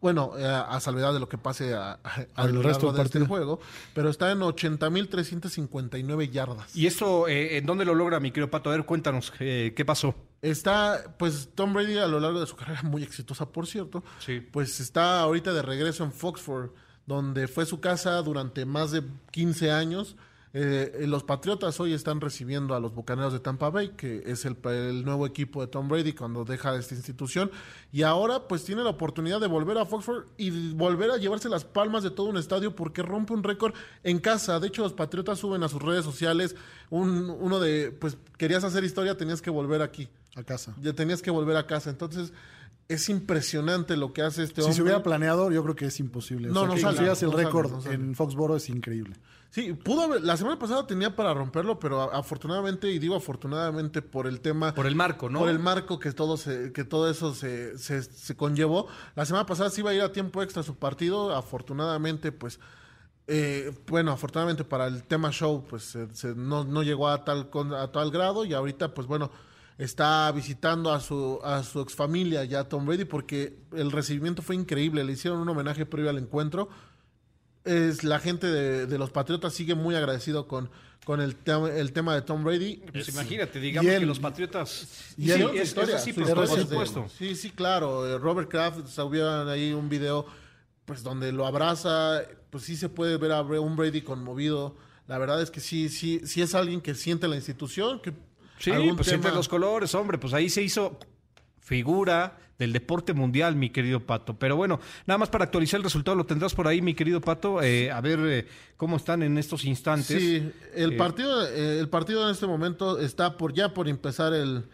bueno, 0.00 0.32
eh, 0.38 0.44
a 0.46 0.78
salvedad 0.80 1.12
de 1.12 1.20
lo 1.20 1.28
que 1.28 1.38
pase 1.38 1.74
a, 1.74 1.92
a- 1.92 1.98
a 2.02 2.42
Al 2.42 2.52
lo 2.54 2.62
resto 2.62 2.86
largo 2.86 2.92
del 3.02 3.08
de 3.10 3.18
este 3.18 3.26
juego, 3.26 3.60
pero 3.94 4.10
está 4.10 4.30
en 4.30 4.38
80.359 4.40 6.30
yardas. 6.30 6.74
¿Y 6.76 6.86
esto 6.86 7.28
eh, 7.28 7.56
en 7.58 7.66
dónde 7.66 7.84
lo 7.84 7.94
logra, 7.94 8.20
mi 8.20 8.30
querido 8.30 8.50
Pato? 8.50 8.70
A 8.70 8.76
ver, 8.76 8.84
cuéntanos, 8.86 9.32
eh, 9.40 9.72
¿qué 9.76 9.84
pasó? 9.84 10.14
Está, 10.42 11.16
pues 11.18 11.50
Tom 11.54 11.72
Brady 11.72 11.98
a 11.98 12.06
lo 12.06 12.20
largo 12.20 12.40
de 12.40 12.46
su 12.46 12.54
carrera, 12.56 12.82
muy 12.82 13.02
exitosa 13.02 13.46
por 13.50 13.66
cierto, 13.66 14.04
Sí. 14.20 14.40
pues 14.40 14.78
está 14.80 15.20
ahorita 15.20 15.52
de 15.52 15.62
regreso 15.62 16.04
en 16.04 16.12
Foxford, 16.12 16.70
donde 17.06 17.48
fue 17.48 17.66
su 17.66 17.80
casa 17.80 18.20
durante 18.22 18.64
más 18.66 18.90
de 18.92 19.02
15 19.32 19.72
años. 19.72 20.16
Eh, 20.54 21.04
los 21.06 21.24
Patriotas 21.24 21.78
hoy 21.78 21.92
están 21.92 22.20
recibiendo 22.20 22.74
a 22.74 22.80
los 22.80 22.94
Bucaneros 22.94 23.32
de 23.32 23.40
Tampa 23.40 23.68
Bay, 23.70 23.90
que 23.90 24.22
es 24.26 24.44
el, 24.44 24.56
el 24.64 25.04
nuevo 25.04 25.26
equipo 25.26 25.60
de 25.60 25.66
Tom 25.66 25.88
Brady 25.88 26.12
cuando 26.14 26.44
deja 26.44 26.74
esta 26.76 26.94
institución. 26.94 27.50
Y 27.92 28.02
ahora 28.02 28.48
pues 28.48 28.64
tiene 28.64 28.82
la 28.82 28.90
oportunidad 28.90 29.40
de 29.40 29.46
volver 29.46 29.78
a 29.78 29.84
Foxford 29.84 30.24
y 30.36 30.72
volver 30.72 31.10
a 31.10 31.16
llevarse 31.18 31.48
las 31.48 31.64
palmas 31.64 32.02
de 32.02 32.10
todo 32.10 32.26
un 32.26 32.36
estadio 32.36 32.74
porque 32.74 33.02
rompe 33.02 33.34
un 33.34 33.42
récord 33.42 33.74
en 34.04 34.18
casa. 34.18 34.58
De 34.60 34.68
hecho, 34.68 34.82
los 34.82 34.94
Patriotas 34.94 35.38
suben 35.38 35.62
a 35.62 35.68
sus 35.68 35.82
redes 35.82 36.04
sociales 36.04 36.56
un, 36.90 37.28
uno 37.30 37.60
de, 37.60 37.92
pues 37.92 38.16
querías 38.36 38.64
hacer 38.64 38.84
historia, 38.84 39.16
tenías 39.16 39.42
que 39.42 39.50
volver 39.50 39.82
aquí 39.82 40.08
A 40.34 40.42
casa. 40.42 40.74
ya 40.80 40.92
tenías 40.94 41.20
que 41.22 41.30
volver 41.30 41.56
a 41.56 41.66
casa. 41.66 41.90
Entonces, 41.90 42.32
es 42.88 43.08
impresionante 43.10 43.96
lo 43.96 44.12
que 44.14 44.22
hace 44.22 44.42
este 44.42 44.62
hombre. 44.62 44.72
Si 44.72 44.76
se 44.78 44.82
hubiera 44.82 45.02
planeado, 45.02 45.50
yo 45.50 45.62
creo 45.62 45.76
que 45.76 45.84
es 45.86 46.00
imposible. 46.00 46.48
O 46.50 46.52
No, 46.54 46.60
sea, 46.60 46.68
no 46.68 46.74
que 46.74 46.80
sale, 46.80 46.98
el 47.00 47.06
no 47.06 47.14
sale, 47.14 47.36
récord 47.36 47.70
no 47.70 47.80
sale. 47.82 47.94
en 47.94 48.14
Foxboro 48.14 48.56
es 48.56 48.68
increíble. 48.70 49.16
Sí, 49.50 49.72
pudo 49.72 50.02
haber, 50.02 50.22
la 50.22 50.36
semana 50.36 50.58
pasada 50.58 50.86
tenía 50.86 51.14
para 51.16 51.32
romperlo, 51.34 51.78
pero 51.78 52.12
afortunadamente, 52.14 52.90
y 52.90 52.98
digo 52.98 53.14
afortunadamente 53.16 54.02
por 54.02 54.26
el 54.26 54.40
tema, 54.40 54.74
Por 54.74 54.86
el 54.86 54.94
marco, 54.94 55.28
¿no? 55.30 55.38
por 55.40 55.48
el 55.48 55.58
marco 55.58 55.98
que 55.98 56.12
todo 56.12 56.36
se, 56.36 56.72
que 56.72 56.84
todo 56.84 57.10
eso 57.10 57.34
se, 57.34 57.76
se, 57.78 58.02
se 58.02 58.36
conllevó. 58.36 58.88
La 59.16 59.24
semana 59.24 59.46
pasada 59.46 59.70
sí 59.70 59.80
iba 59.80 59.90
a 59.90 59.94
ir 59.94 60.02
a 60.02 60.12
tiempo 60.12 60.42
extra 60.42 60.62
su 60.62 60.76
partido, 60.76 61.34
afortunadamente, 61.34 62.30
pues, 62.32 62.58
eh, 63.26 63.72
bueno, 63.86 64.12
afortunadamente 64.12 64.64
para 64.64 64.86
el 64.86 65.02
tema 65.04 65.30
show, 65.30 65.64
pues 65.68 65.82
se- 65.84 66.14
se- 66.14 66.34
no, 66.34 66.64
no 66.64 66.82
llegó 66.82 67.08
a 67.08 67.24
tal, 67.24 67.50
con- 67.50 67.74
a 67.74 67.90
tal 67.92 68.10
grado 68.10 68.44
y 68.46 68.52
ahorita, 68.54 68.92
pues 68.94 69.06
bueno, 69.06 69.30
está 69.78 70.30
visitando 70.32 70.92
a 70.92 71.00
su, 71.00 71.38
a 71.44 71.62
su 71.62 71.80
exfamilia 71.80 72.44
ya 72.44 72.64
Tom 72.64 72.84
Brady 72.84 73.04
porque 73.04 73.56
el 73.72 73.90
recibimiento 73.92 74.42
fue 74.42 74.56
increíble, 74.56 75.04
le 75.04 75.12
hicieron 75.12 75.40
un 75.40 75.48
homenaje 75.48 75.86
previo 75.86 76.10
al 76.10 76.18
encuentro 76.18 76.68
es 77.64 78.02
la 78.02 78.18
gente 78.18 78.46
de, 78.46 78.86
de 78.86 78.98
los 78.98 79.10
Patriotas 79.10 79.52
sigue 79.52 79.74
muy 79.74 79.94
agradecido 79.94 80.48
con, 80.48 80.70
con 81.04 81.20
el, 81.20 81.34
tema 81.36 81.68
el 81.70 81.92
tema 81.92 82.14
de 82.14 82.22
Tom 82.22 82.42
Brady. 82.42 82.82
Pues 82.92 83.08
imagínate, 83.10 83.60
digamos 83.60 83.90
y 83.90 83.94
él- 83.94 84.00
que 84.00 84.06
los 84.06 84.20
Patriotas... 84.20 85.14
y 85.18 85.30
él- 85.30 85.38
Sí, 85.52 85.58
es, 85.58 85.68
historia, 85.68 85.96
es 85.96 86.02
así, 86.02 86.12
por 86.14 86.48
supuesto. 86.48 87.06
Sí, 87.18 87.34
sí, 87.34 87.50
claro. 87.50 88.06
Eh, 88.06 88.16
Robert 88.18 88.48
Kraft 88.48 88.86
subieron 88.88 89.48
ahí 89.48 89.72
un 89.72 89.88
video, 89.90 90.24
pues 90.86 91.02
donde 91.02 91.30
lo 91.30 91.46
abraza, 91.46 92.22
pues 92.50 92.64
sí 92.64 92.74
se 92.76 92.88
puede 92.88 93.18
ver 93.18 93.32
a 93.32 93.42
un 93.42 93.76
Brady 93.76 94.00
conmovido. 94.00 94.76
La 95.06 95.18
verdad 95.18 95.42
es 95.42 95.50
que 95.50 95.60
sí, 95.60 95.90
sí, 95.90 96.22
sí 96.24 96.40
es 96.40 96.54
alguien 96.54 96.80
que 96.80 96.94
siente 96.94 97.28
la 97.28 97.36
institución, 97.36 98.00
que 98.00 98.14
Sí, 98.58 98.70
pues 98.96 99.12
entre 99.12 99.32
los 99.32 99.48
colores, 99.48 99.94
hombre, 99.94 100.18
pues 100.18 100.32
ahí 100.34 100.48
se 100.48 100.62
hizo 100.62 100.98
figura 101.60 102.38
del 102.58 102.72
deporte 102.72 103.12
mundial, 103.14 103.54
mi 103.54 103.70
querido 103.70 104.00
Pato. 104.04 104.36
Pero 104.38 104.56
bueno, 104.56 104.80
nada 105.06 105.18
más 105.18 105.28
para 105.28 105.44
actualizar 105.44 105.78
el 105.78 105.84
resultado, 105.84 106.16
lo 106.16 106.26
tendrás 106.26 106.54
por 106.54 106.66
ahí, 106.66 106.82
mi 106.82 106.94
querido 106.94 107.20
Pato, 107.20 107.62
eh, 107.62 107.90
a 107.92 108.00
ver 108.00 108.18
eh, 108.24 108.48
cómo 108.76 108.96
están 108.96 109.22
en 109.22 109.38
estos 109.38 109.64
instantes. 109.64 110.06
Sí, 110.20 110.50
el 110.74 110.94
Eh, 110.94 110.96
partido, 110.96 111.46
eh, 111.46 111.78
el 111.78 111.88
partido 111.88 112.24
en 112.24 112.32
este 112.32 112.46
momento 112.48 112.98
está 112.98 113.36
por 113.36 113.52
ya 113.54 113.74
por 113.74 113.88
empezar 113.88 114.34
el, 114.34 114.64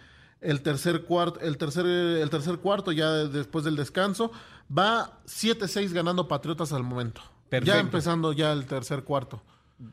el 0.40 0.62
tercer 0.62 1.02
cuarto, 1.02 1.40
el 1.40 1.58
tercer, 1.58 1.84
el 1.84 2.30
tercer 2.30 2.56
cuarto 2.58 2.90
ya 2.90 3.10
después 3.10 3.64
del 3.66 3.76
descanso. 3.76 4.32
Va 4.76 5.20
7-6 5.26 5.92
ganando 5.92 6.26
Patriotas 6.26 6.72
al 6.72 6.84
momento. 6.84 7.20
Perfecto. 7.50 7.74
Ya 7.74 7.80
empezando 7.80 8.32
ya 8.32 8.52
el 8.52 8.64
tercer 8.64 9.04
cuarto. 9.04 9.42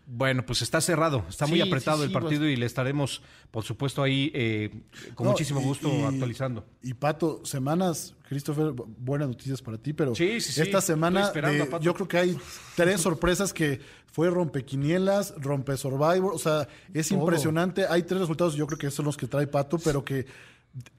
Bueno, 0.06 0.46
pues 0.46 0.62
está 0.62 0.80
cerrado, 0.80 1.26
está 1.28 1.48
muy 1.48 1.60
apretado 1.60 1.98
sí, 2.00 2.04
el 2.06 2.12
partido 2.12 2.42
pues- 2.42 2.54
y 2.54 2.56
le 2.56 2.68
estaremos, 2.68 3.24
por 3.50 3.64
supuesto, 3.64 4.04
ahí 4.04 4.32
eh, 4.36 4.70
con 5.16 5.26
No, 5.26 5.32
muchísimo 5.32 5.60
gusto 5.60 5.90
y- 5.90 6.04
actualizando. 6.04 6.64
Y 6.84 6.94
Pato, 6.94 7.42
semanas, 7.46 8.14
Christopher, 8.30 8.68
bu- 8.68 8.86
buenas 9.00 9.28
noticias 9.30 9.60
para 9.62 9.80
ti, 9.80 9.94
pero 9.94 10.14
esta 10.14 10.82
semana 10.82 11.32
de- 11.32 11.66
Pato. 11.66 11.84
yo 11.84 11.96
creo 11.96 12.08
que 12.08 12.18
hay 12.20 12.38
tres 12.76 13.02
sorpresas 13.02 13.54
que 13.54 13.82
fue 14.06 14.30
rompequinielas, 14.30 15.34
rompe 15.38 15.76
Survivor, 15.78 16.34
o 16.36 16.38
sea, 16.40 16.68
es 16.94 17.10
Todo. 17.10 17.20
impresionante. 17.22 17.88
Hay 17.90 18.04
tres 18.04 18.22
resultados, 18.22 18.54
yo 18.56 18.68
creo 18.68 18.78
que 18.78 18.92
son 18.92 19.06
los 19.06 19.18
que 19.18 19.26
trae 19.28 19.48
Pato, 19.48 19.80
pero 19.80 20.06
que 20.06 20.28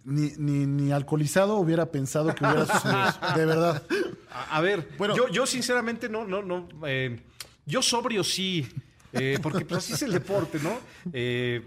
ni, 0.04 0.32
ni, 0.38 0.66
ni 0.66 0.92
alcoholizado 0.92 1.56
hubiera 1.56 1.86
pensado 1.90 2.34
que 2.34 2.44
hubiera 2.44 2.66
sucedido 2.66 3.36
de 3.36 3.46
verdad. 3.46 3.82
A, 4.30 4.56
a 4.56 4.60
ver, 4.60 4.88
Bueno. 4.98 5.14
yo, 5.16 5.28
yo 5.28 5.46
sinceramente 5.46 6.08
no, 6.08 6.26
no, 6.26 6.42
no. 6.42 6.68
eh, 6.86 7.20
yo 7.66 7.82
sobrio 7.82 8.24
sí, 8.24 8.66
eh, 9.12 9.38
porque 9.42 9.64
pues 9.64 9.84
así 9.84 9.92
es 9.94 10.02
el 10.02 10.12
deporte, 10.12 10.58
¿no? 10.62 10.78
Eh, 11.12 11.62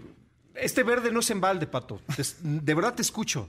este 0.54 0.82
verde 0.82 1.10
no 1.12 1.20
es 1.20 1.30
en 1.30 1.40
balde, 1.40 1.66
Pato. 1.66 2.00
De 2.42 2.74
verdad 2.74 2.94
te 2.94 3.02
escucho. 3.02 3.48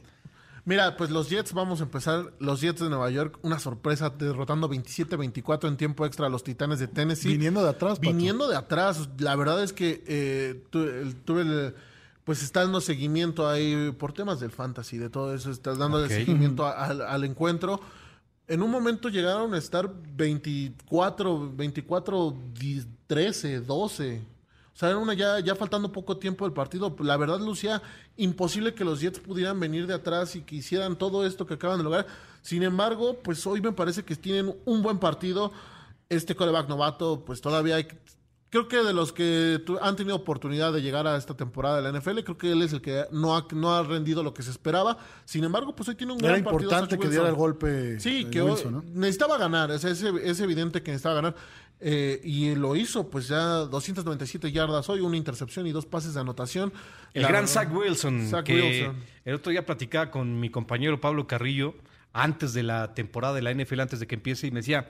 Mira, 0.65 0.97
pues 0.97 1.09
los 1.09 1.29
Jets, 1.29 1.53
vamos 1.53 1.79
a 1.79 1.83
empezar. 1.83 2.33
Los 2.39 2.59
Jets 2.59 2.81
de 2.81 2.89
Nueva 2.89 3.09
York, 3.09 3.39
una 3.41 3.57
sorpresa, 3.57 4.09
derrotando 4.09 4.69
27-24 4.69 5.69
en 5.69 5.77
tiempo 5.77 6.05
extra 6.05 6.27
a 6.27 6.29
los 6.29 6.43
Titanes 6.43 6.79
de 6.79 6.89
Tennessee. 6.89 7.29
Viniendo 7.31 7.63
de 7.63 7.69
atrás, 7.69 7.99
Pato. 7.99 8.09
Viniendo 8.11 8.49
de 8.49 8.57
atrás. 8.57 9.07
La 9.19 9.35
verdad 9.37 9.63
es 9.63 9.71
que 9.71 10.03
eh, 10.05 10.61
tu- 10.69 10.83
el- 10.83 11.15
tuve 11.15 11.41
el- 11.43 11.75
pues 12.25 12.43
está 12.43 12.59
dando 12.63 12.81
seguimiento 12.81 13.47
ahí 13.49 13.93
por 13.97 14.11
temas 14.11 14.41
del 14.41 14.51
fantasy, 14.51 14.97
de 14.97 15.09
todo 15.09 15.33
eso, 15.33 15.49
estás 15.51 15.77
dando 15.77 16.05
seguimiento 16.09 16.65
a- 16.65 16.85
al 17.13 17.23
encuentro. 17.23 17.79
En 18.49 18.63
un 18.63 18.71
momento 18.71 19.09
llegaron 19.09 19.53
a 19.53 19.57
estar 19.57 19.93
24, 20.15 21.51
24, 21.53 22.37
10, 22.53 22.87
13, 23.05 23.59
12. 23.59 24.21
O 24.73 24.79
sea, 24.79 24.89
era 24.89 24.97
una 24.99 25.13
ya, 25.13 25.39
ya 25.41 25.53
faltando 25.53 25.91
poco 25.91 26.17
tiempo 26.17 26.45
del 26.45 26.53
partido. 26.53 26.95
La 26.99 27.17
verdad, 27.17 27.41
Lucía, 27.41 27.81
imposible 28.15 28.73
que 28.73 28.85
los 28.85 29.01
Jets 29.01 29.19
pudieran 29.19 29.59
venir 29.59 29.85
de 29.85 29.95
atrás 29.95 30.37
y 30.37 30.43
que 30.43 30.55
hicieran 30.55 30.95
todo 30.95 31.25
esto 31.25 31.45
que 31.45 31.55
acaban 31.55 31.79
de 31.79 31.83
lograr. 31.83 32.07
Sin 32.41 32.63
embargo, 32.63 33.17
pues 33.21 33.45
hoy 33.45 33.59
me 33.59 33.73
parece 33.73 34.05
que 34.05 34.15
tienen 34.15 34.55
un 34.63 34.81
buen 34.81 34.99
partido. 34.99 35.51
Este 36.07 36.33
coreback 36.33 36.69
novato, 36.69 37.25
pues 37.25 37.41
todavía 37.41 37.75
hay... 37.75 37.87
Creo 38.49 38.69
que 38.69 38.77
de 38.77 38.93
los 38.93 39.11
que 39.11 39.61
tu- 39.65 39.77
han 39.81 39.97
tenido 39.97 40.15
oportunidad 40.15 40.71
de 40.71 40.81
llegar 40.81 41.05
a 41.05 41.17
esta 41.17 41.35
temporada 41.35 41.77
de 41.77 41.83
la 41.83 41.89
NFL, 41.99 42.23
creo 42.23 42.37
que 42.37 42.51
él 42.53 42.61
es 42.61 42.71
el 42.71 42.81
que 42.81 43.03
no 43.11 43.35
ha, 43.35 43.45
no 43.51 43.75
ha 43.75 43.83
rendido 43.83 44.23
lo 44.23 44.33
que 44.33 44.41
se 44.41 44.51
esperaba. 44.51 44.97
Sin 45.25 45.43
embargo, 45.43 45.75
pues 45.75 45.89
hoy 45.89 45.95
tiene 45.95 46.13
un 46.13 46.19
Era 46.19 46.29
gran 46.33 46.43
partido. 46.45 46.63
importante 46.63 46.95
Zach 46.95 47.01
que 47.03 47.09
diera 47.09 47.27
el 47.27 47.35
golpe 47.35 47.99
Sí, 47.99 48.25
que 48.31 48.41
hoy 48.41 48.51
Wilson, 48.51 48.71
¿no? 48.73 48.83
necesitaba 48.93 49.37
ganar, 49.37 49.69
o 49.71 49.77
sea, 49.77 49.91
es, 49.91 50.01
es 50.01 50.39
evidente 50.39 50.81
que 50.81 50.91
necesitaba 50.91 51.15
ganar. 51.15 51.35
Eh, 51.79 52.21
y 52.23 52.55
lo 52.55 52.75
hizo, 52.75 53.07
pues 53.09 53.27
ya 53.27 53.39
297 53.65 54.51
yardas 54.51 54.87
hoy, 54.89 55.01
una 55.01 55.17
intercepción 55.17 55.67
y 55.67 55.71
dos 55.71 55.85
pases 55.85 56.13
de 56.15 56.21
anotación. 56.21 56.71
El 57.13 57.23
La 57.23 57.27
gran 57.27 57.47
Zach 57.47 57.69
Wilson, 57.71 58.27
Zach 58.29 58.45
que 58.45 58.55
Wilson. 58.55 58.95
el 59.25 59.35
otro 59.35 59.51
día 59.51 59.65
platicaba 59.65 60.09
con 60.09 60.39
mi 60.39 60.49
compañero 60.49 60.99
Pablo 61.01 61.27
Carrillo 61.27 61.75
antes 62.13 62.53
de 62.53 62.63
la 62.63 62.93
temporada 62.95 63.33
de 63.35 63.41
la 63.43 63.51
NFL, 63.53 63.81
antes 63.81 63.99
de 63.99 64.07
que 64.07 64.15
empiece, 64.15 64.47
y 64.47 64.51
me 64.51 64.61
decía, 64.61 64.87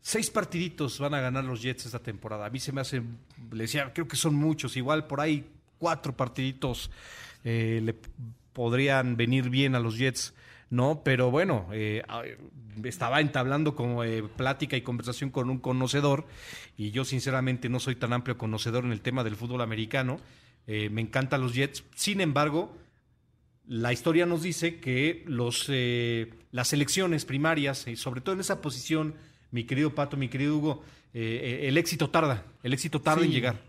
seis 0.00 0.30
partiditos 0.30 0.98
van 0.98 1.14
a 1.14 1.20
ganar 1.20 1.44
los 1.44 1.62
Jets 1.62 1.86
esta 1.86 1.98
temporada. 1.98 2.46
A 2.46 2.50
mí 2.50 2.58
se 2.58 2.72
me 2.72 2.80
hace, 2.80 3.02
le 3.52 3.64
decía, 3.64 3.92
creo 3.92 4.08
que 4.08 4.16
son 4.16 4.34
muchos, 4.34 4.76
igual 4.76 5.06
por 5.06 5.20
ahí 5.20 5.44
cuatro 5.78 6.16
partiditos 6.16 6.90
eh, 7.44 7.80
le 7.82 7.94
podrían 8.52 9.16
venir 9.16 9.50
bien 9.50 9.74
a 9.74 9.80
los 9.80 9.98
Jets. 9.98 10.34
¿no? 10.70 11.02
Pero 11.02 11.30
bueno, 11.30 11.68
eh, 11.72 12.02
estaba 12.84 13.20
entablando 13.20 13.74
como 13.74 14.04
eh, 14.04 14.22
plática 14.22 14.76
y 14.76 14.82
conversación 14.82 15.30
con 15.30 15.50
un 15.50 15.58
conocedor 15.58 16.26
y 16.76 16.90
yo 16.90 17.04
sinceramente 17.04 17.68
no 17.68 17.80
soy 17.80 17.96
tan 17.96 18.12
amplio 18.12 18.38
conocedor 18.38 18.84
en 18.84 18.92
el 18.92 19.00
tema 19.00 19.24
del 19.24 19.36
fútbol 19.36 19.62
americano. 19.62 20.20
Eh, 20.66 20.90
me 20.90 21.00
encantan 21.00 21.40
los 21.40 21.54
Jets. 21.54 21.84
Sin 21.94 22.20
embargo, 22.20 22.76
la 23.66 23.92
historia 23.92 24.26
nos 24.26 24.42
dice 24.42 24.80
que 24.80 25.24
los, 25.26 25.70
las 26.50 26.72
elecciones 26.72 27.24
primarias, 27.24 27.86
y 27.86 27.96
sobre 27.96 28.20
todo 28.20 28.34
en 28.34 28.40
esa 28.40 28.60
posición, 28.60 29.14
mi 29.50 29.64
querido 29.64 29.94
Pato, 29.94 30.16
mi 30.16 30.28
querido 30.28 30.56
Hugo, 30.56 30.82
eh, 31.14 31.60
eh, 31.62 31.68
el 31.68 31.76
éxito 31.78 32.10
tarda, 32.10 32.44
el 32.62 32.72
éxito 32.72 33.00
tarda 33.00 33.24
en 33.24 33.30
llegar. 33.32 33.60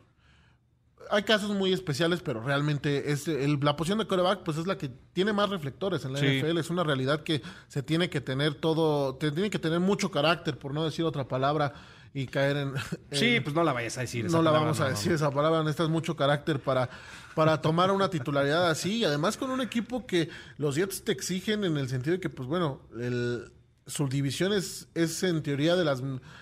Hay 1.12 1.24
casos 1.24 1.50
muy 1.52 1.74
especiales, 1.74 2.22
pero 2.22 2.44
realmente 2.44 3.12
es 3.12 3.28
el- 3.28 3.60
la 3.64 3.76
posición 3.76 3.98
de 3.98 4.06
coreback 4.06 4.44
pues 4.44 4.58
es 4.58 4.68
la 4.68 4.78
que 4.78 4.90
tiene 5.14 5.34
más 5.34 5.50
reflectores 5.50 6.06
en 6.06 6.14
la 6.14 6.20
Sí. 6.20 6.26
NFL. 6.28 6.60
Es 6.60 6.70
una 6.70 6.84
realidad 6.84 7.24
que 7.24 7.42
se 7.68 7.82
tiene 7.82 8.12
que 8.12 8.22
tener 8.22 8.54
todo, 8.56 9.16
te 9.16 9.32
tiene 9.32 9.50
que 9.50 9.58
tener 9.58 9.80
mucho 9.80 10.12
carácter, 10.12 10.60
por 10.60 10.72
no 10.74 10.86
decir 10.86 11.06
otra 11.06 11.28
palabra, 11.28 11.74
y 12.14 12.28
caer 12.28 12.58
en... 12.58 12.74
Sí, 13.12 13.40
pues 13.40 13.56
no 13.56 13.64
la 13.64 13.74
vayas 13.74 13.98
a 13.98 14.02
decir. 14.02 14.26
esa 14.28 14.38
no 14.38 14.44
la 14.44 14.52
vamos 14.52 14.80
a 14.82 14.84
no, 14.84 14.90
decir 14.92 15.10
no. 15.10 15.16
esa 15.16 15.32
palabra, 15.32 15.60
necesitas 15.62 15.90
mucho 15.90 16.16
carácter 16.16 16.60
para, 16.60 16.90
para 17.34 17.60
tomar 17.62 17.90
una 17.92 18.10
titularidad 18.12 18.70
así 18.70 18.98
y 18.98 19.04
además 19.04 19.36
con 19.38 19.50
un 19.50 19.62
equipo 19.62 20.06
que 20.06 20.30
los 20.58 20.76
Jets 20.76 21.04
te 21.04 21.12
exigen 21.12 21.64
en 21.64 21.78
el 21.78 21.88
sentido 21.90 22.16
de 22.18 22.20
que, 22.20 22.30
pues 22.30 22.48
bueno, 22.48 22.82
el, 23.00 23.52
su 23.90 24.08
división 24.08 24.54
es, 24.54 24.88
es 24.94 25.24
en 25.24 25.44
teoría 25.44 25.76
de 25.76 25.84
las, 25.84 26.02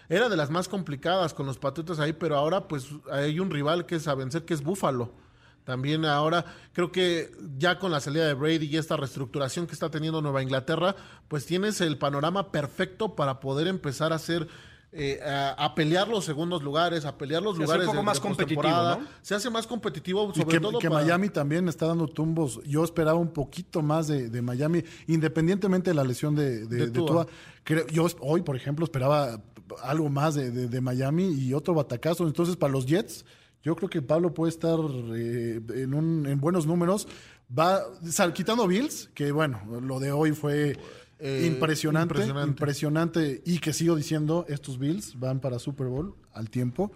era 0.10 0.30
de 0.30 0.38
las 0.38 0.50
más 0.50 0.68
complicadas 0.68 1.34
con 1.34 1.46
los 1.46 1.58
Patriotas 1.58 2.00
ahí, 2.00 2.14
pero 2.14 2.36
ahora 2.36 2.68
pues 2.68 2.88
hay 3.12 3.40
un 3.40 3.50
rival 3.50 3.86
que 3.86 3.96
es 3.96 4.08
a 4.08 4.16
vencer 4.16 4.46
que 4.46 4.54
es 4.54 4.62
Búfalo. 4.62 5.12
También 5.64 6.06
ahora 6.06 6.46
creo 6.72 6.94
que 6.94 7.32
ya 7.58 7.78
con 7.78 7.92
la 7.92 8.00
salida 8.00 8.26
de 8.26 8.34
Brady 8.34 8.68
y 8.68 8.78
esta 8.78 8.96
reestructuración 8.96 9.68
que 9.68 9.74
está 9.74 9.90
teniendo 9.90 10.22
Nueva 10.22 10.42
Inglaterra, 10.42 10.96
pues 11.28 11.46
tienes 11.46 11.82
el 11.82 11.98
panorama 11.98 12.52
perfecto 12.52 13.16
para 13.16 13.40
poder 13.40 13.68
empezar 13.68 14.14
a 14.14 14.16
hacer 14.16 14.48
eh, 14.98 15.20
a, 15.24 15.52
a 15.52 15.76
pelear 15.76 16.08
los 16.08 16.26
segundos 16.26 16.64
lugares, 16.64 17.06
a 17.06 17.18
pelear 17.18 17.42
los 17.44 17.56
Se 17.56 17.64
hace 17.64 17.64
un 17.64 17.66
lugares 17.68 17.86
poco 17.88 17.98
de- 18.00 18.04
más 18.04 18.18
de 18.18 18.22
competitivo, 18.22 18.62
postemporada. 18.64 18.98
¿no? 18.98 19.08
Se 19.22 19.36
hace 19.36 19.50
más 19.50 19.68
competitivo, 19.68 20.32
Y 20.36 20.40
sobre 20.40 20.58
que, 20.58 20.60
todo 20.60 20.80
que 20.80 20.90
para- 20.90 21.02
Miami 21.04 21.30
también 21.30 21.68
está 21.70 21.86
dando 21.86 22.08
tumbos. 22.08 22.60
Yo 22.66 22.84
esperaba 22.84 23.20
un 23.20 23.32
poquito 23.32 23.82
más 23.82 24.08
de, 24.08 24.30
de 24.30 24.42
Miami, 24.42 24.84
independientemente 25.08 25.92
de 25.92 25.94
la 25.96 26.04
lesión 26.04 26.36
de, 26.36 26.66
de- 26.66 26.78
De 26.78 26.86
de 26.88 26.92
Tua. 26.92 27.06
Tua. 27.08 27.28
Creo- 27.64 27.88
yo 27.88 28.08
hoy, 28.22 28.42
por 28.42 28.56
ejemplo, 28.56 28.84
esperaba 28.86 29.42
algo 29.84 30.10
más 30.10 30.36
de, 30.36 30.52
de- 30.52 30.68
de 30.68 30.82
Miami 30.82 31.26
y 31.28 31.54
otro 31.54 31.74
batacazo. 31.74 32.26
Entonces, 32.26 32.56
para 32.56 32.72
los 32.74 32.86
Jets, 32.86 33.26
yo 33.64 33.76
creo 33.76 33.90
que 33.90 34.02
Pablo 34.02 34.34
puede 34.34 34.50
estar 34.52 34.80
eh, 35.16 35.62
en, 35.76 35.94
un- 35.94 36.26
en 36.26 36.40
buenos 36.40 36.66
números. 36.66 37.08
Va 37.58 37.82
sal- 38.10 38.34
quitando 38.34 38.68
Bills, 38.68 39.10
que 39.14 39.32
bueno, 39.32 39.62
lo 39.82 40.00
de 40.00 40.12
hoy 40.12 40.32
fue 40.34 40.78
Eh, 41.20 41.46
impresionante, 41.48 42.14
impresionante. 42.14 42.50
impresionante, 42.50 43.42
y 43.46 43.60
que 43.60 43.74
sigo 43.74 43.96
diciendo, 43.96 44.46
estos 44.50 44.78
Bills 44.78 45.20
van 45.20 45.40
para 45.40 45.58
Super 45.60 45.88
Bowl 45.88 46.14
al 46.34 46.50
tiempo. 46.50 46.92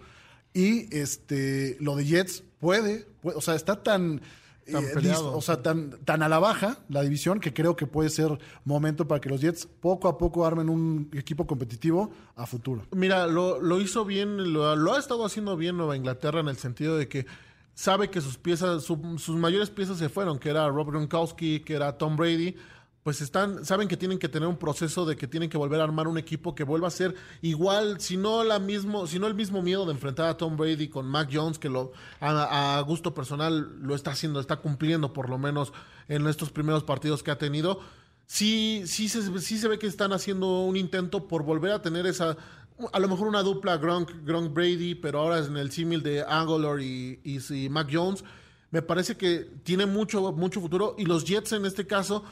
Y 0.54 0.94
este 0.96 1.76
lo 1.80 1.96
de 1.96 2.04
Jets 2.04 2.44
puede, 2.60 3.06
puede- 3.20 3.36
o 3.36 3.40
sea, 3.40 3.54
está 3.54 3.82
tan, 3.82 4.20
Tan 4.64 4.84
eh, 4.84 5.12
o 5.16 5.40
sea, 5.40 5.60
tan, 5.60 5.90
tan 6.04 6.22
a 6.22 6.28
la 6.28 6.38
baja 6.38 6.78
la 6.88 7.02
división 7.02 7.40
que 7.40 7.52
creo 7.52 7.74
que 7.74 7.88
puede 7.88 8.10
ser 8.10 8.38
momento 8.64 9.08
para 9.08 9.20
que 9.20 9.28
los 9.28 9.40
Jets 9.40 9.66
poco 9.66 10.06
a 10.06 10.18
poco 10.18 10.46
armen 10.46 10.68
un 10.68 11.10
equipo 11.14 11.48
competitivo 11.48 12.12
a 12.36 12.46
futuro. 12.46 12.86
Mira, 12.92 13.26
lo, 13.26 13.60
lo 13.60 13.80
hizo 13.80 14.04
bien, 14.04 14.52
lo, 14.52 14.76
lo 14.76 14.94
ha 14.94 15.00
estado 15.00 15.24
haciendo 15.24 15.56
bien 15.56 15.76
Nueva 15.76 15.96
Inglaterra 15.96 16.38
en 16.38 16.46
el 16.46 16.58
sentido 16.58 16.96
de 16.96 17.08
que 17.08 17.26
sabe 17.74 18.08
que 18.08 18.20
sus 18.20 18.38
piezas, 18.38 18.84
su- 18.84 19.18
sus 19.18 19.34
mayores 19.36 19.68
piezas 19.70 19.98
se 19.98 20.08
fueron, 20.08 20.38
que 20.38 20.50
era 20.50 20.68
Rob 20.68 20.90
Gronkowski, 20.90 21.60
que 21.60 21.74
era 21.74 21.98
Tom 21.98 22.16
Brady. 22.16 22.54
Pues 23.02 23.20
están, 23.20 23.64
saben 23.64 23.88
que 23.88 23.96
tienen 23.96 24.18
que 24.18 24.28
tener 24.28 24.48
un 24.48 24.56
proceso 24.56 25.04
de 25.04 25.16
que 25.16 25.26
tienen 25.26 25.50
que 25.50 25.58
volver 25.58 25.80
a 25.80 25.84
armar 25.84 26.06
un 26.06 26.18
equipo 26.18 26.54
que 26.54 26.62
vuelva 26.62 26.86
a 26.86 26.90
ser 26.90 27.16
igual, 27.40 28.00
si 28.00 28.16
no 28.16 28.44
la 28.44 28.60
mismo, 28.60 29.08
si 29.08 29.18
no 29.18 29.26
el 29.26 29.34
mismo 29.34 29.60
miedo 29.60 29.84
de 29.86 29.92
enfrentar 29.92 30.28
a 30.28 30.36
Tom 30.36 30.56
Brady 30.56 30.88
con 30.88 31.06
Mac 31.06 31.28
Jones, 31.32 31.58
que 31.58 31.68
lo 31.68 31.92
a, 32.20 32.78
a 32.78 32.80
gusto 32.82 33.12
personal 33.12 33.76
lo 33.80 33.96
está 33.96 34.12
haciendo, 34.12 34.38
está 34.38 34.58
cumpliendo 34.58 35.12
por 35.12 35.28
lo 35.28 35.36
menos 35.36 35.72
en 36.08 36.26
estos 36.28 36.50
primeros 36.50 36.84
partidos 36.84 37.24
que 37.24 37.32
ha 37.32 37.38
tenido 37.38 37.80
sí, 38.26 38.84
sí, 38.86 39.08
se, 39.08 39.38
sí 39.40 39.58
se 39.58 39.68
ve 39.68 39.78
que 39.78 39.86
están 39.86 40.12
haciendo 40.12 40.60
un 40.62 40.76
intento 40.76 41.28
por 41.28 41.42
volver 41.42 41.72
a 41.72 41.82
tener 41.82 42.06
esa 42.06 42.36
a 42.92 42.98
lo 42.98 43.08
mejor 43.08 43.28
una 43.28 43.42
dupla 43.42 43.76
Gronk, 43.76 44.10
Gronk 44.24 44.52
Brady, 44.52 44.94
pero 44.94 45.20
ahora 45.20 45.38
es 45.38 45.48
en 45.48 45.56
el 45.56 45.70
símil 45.70 46.02
de 46.02 46.24
Angular 46.26 46.80
y, 46.80 47.20
y, 47.22 47.38
y 47.54 47.68
Mac 47.68 47.88
Jones. 47.92 48.24
Me 48.70 48.80
parece 48.80 49.16
que 49.16 49.50
tiene 49.62 49.84
mucho, 49.84 50.32
mucho 50.32 50.60
futuro 50.60 50.94
y 50.98 51.04
los 51.04 51.24
Jets 51.24 51.52
en 51.52 51.66
este 51.66 51.86
caso 51.86 52.24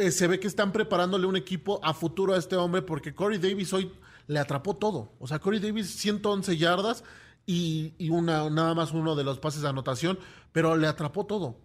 eh, 0.00 0.10
se 0.10 0.26
ve 0.26 0.40
que 0.40 0.46
están 0.46 0.72
preparándole 0.72 1.26
un 1.26 1.36
equipo 1.36 1.80
a 1.82 1.92
futuro 1.94 2.34
a 2.34 2.38
este 2.38 2.56
hombre 2.56 2.82
porque 2.82 3.14
Corey 3.14 3.38
Davis 3.38 3.72
hoy 3.72 3.92
le 4.26 4.38
atrapó 4.38 4.74
todo. 4.74 5.12
O 5.18 5.26
sea, 5.26 5.38
Corey 5.38 5.60
Davis 5.60 5.90
111 5.90 6.56
yardas 6.56 7.04
y, 7.46 8.08
una, 8.10 8.48
nada 8.48 8.74
más 8.74 8.92
uno 8.92 9.16
de 9.16 9.24
los 9.24 9.38
pases 9.38 9.62
de 9.62 9.68
anotación, 9.68 10.18
pero 10.52 10.76
le 10.76 10.86
atrapó 10.86 11.26
todo. 11.26 11.58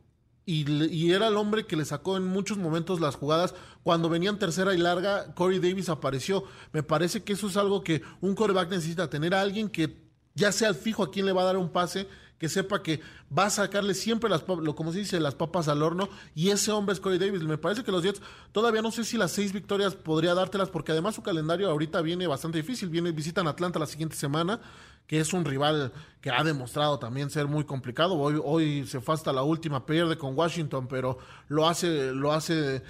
Y, 0.47 1.11
era 1.11 1.27
el 1.27 1.37
hombre 1.37 1.65
que 1.65 1.75
le 1.75 1.85
sacó 1.85 2.17
en 2.17 2.25
muchos 2.25 2.57
momentos 2.57 2.99
las 2.99 3.15
jugadas. 3.15 3.55
Cuando 3.83 4.09
venían 4.09 4.37
tercera 4.37 4.73
y 4.73 4.77
larga, 4.77 5.33
Corey 5.33 5.59
Davis 5.59 5.89
apareció. 5.89 6.43
Me 6.73 6.83
parece 6.83 7.23
que 7.23 7.33
eso 7.33 7.47
es 7.47 7.57
algo 7.57 7.83
que 7.83 8.01
un 8.19 8.35
quarterback 8.35 8.69
necesita, 8.69 9.09
tener 9.09 9.33
a 9.33 9.41
alguien 9.41 9.69
que 9.69 9.95
ya 10.33 10.51
sea 10.51 10.69
el 10.69 10.75
fijo 10.75 11.03
a 11.03 11.11
quien 11.11 11.25
le 11.25 11.31
va 11.31 11.43
a 11.43 11.45
dar 11.45 11.57
un 11.57 11.69
pase, 11.69 12.07
que 12.37 12.49
sepa 12.49 12.83
que 12.83 12.99
va 13.35 13.45
a 13.45 13.49
sacarle 13.49 13.93
siempre 13.93 14.29
las, 14.29 14.43
lo, 14.47 14.75
como 14.75 14.91
se 14.91 14.99
dice, 14.99 15.19
las 15.19 15.35
papas 15.35 15.67
al 15.67 15.81
horno. 15.81 16.09
Y 16.33 16.49
ese 16.49 16.71
hombre 16.71 16.93
es 16.93 16.99
Corey 16.99 17.17
Davis. 17.17 17.43
Me 17.43 17.57
parece 17.57 17.83
que 17.83 17.91
los 17.91 18.03
Jets 18.03 18.21
todavía 18.51 18.81
no 18.81 18.91
sé 18.91 19.03
si 19.03 19.17
las 19.17 19.31
seis 19.31 19.53
victorias 19.53 19.95
podría 19.95 20.33
dártelas, 20.33 20.69
porque 20.69 20.91
además 20.91 21.15
su 21.15 21.23
calendario 21.23 21.69
ahorita 21.69 22.01
viene 22.01 22.27
bastante 22.27 22.57
difícil. 22.57 22.89
Viene, 22.89 23.11
visitan 23.11 23.47
Atlanta 23.47 23.79
la 23.79 23.85
siguiente 23.85 24.15
semana, 24.15 24.59
que 25.07 25.19
es 25.19 25.33
un 25.33 25.45
rival 25.45 25.93
que 26.21 26.29
ha 26.29 26.43
demostrado 26.43 26.99
también 26.99 27.29
ser 27.29 27.47
muy 27.47 27.63
complicado. 27.63 28.15
Hoy, 28.15 28.39
hoy 28.43 28.85
se 28.85 28.99
fue 28.99 29.15
la 29.33 29.43
última, 29.43 29.85
pierde 29.85 30.17
con 30.17 30.37
Washington, 30.37 30.87
pero 30.87 31.17
lo 31.47 31.67
hace, 31.67 32.11
lo 32.11 32.33
hace 32.33 32.83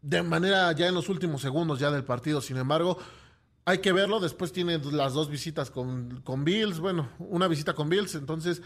de 0.00 0.22
manera 0.22 0.70
ya 0.72 0.86
en 0.86 0.94
los 0.94 1.08
últimos 1.08 1.42
segundos 1.42 1.78
ya 1.78 1.90
del 1.90 2.04
partido. 2.04 2.40
Sin 2.40 2.56
embargo, 2.56 2.98
hay 3.64 3.78
que 3.78 3.92
verlo. 3.92 4.20
Después 4.20 4.52
tiene 4.52 4.78
las 4.78 5.14
dos 5.14 5.28
visitas 5.28 5.70
con, 5.70 6.22
Bills. 6.44 6.80
Bueno, 6.80 7.08
una 7.18 7.48
visita 7.48 7.74
con 7.74 7.88
Bills. 7.88 8.14
Entonces, 8.14 8.62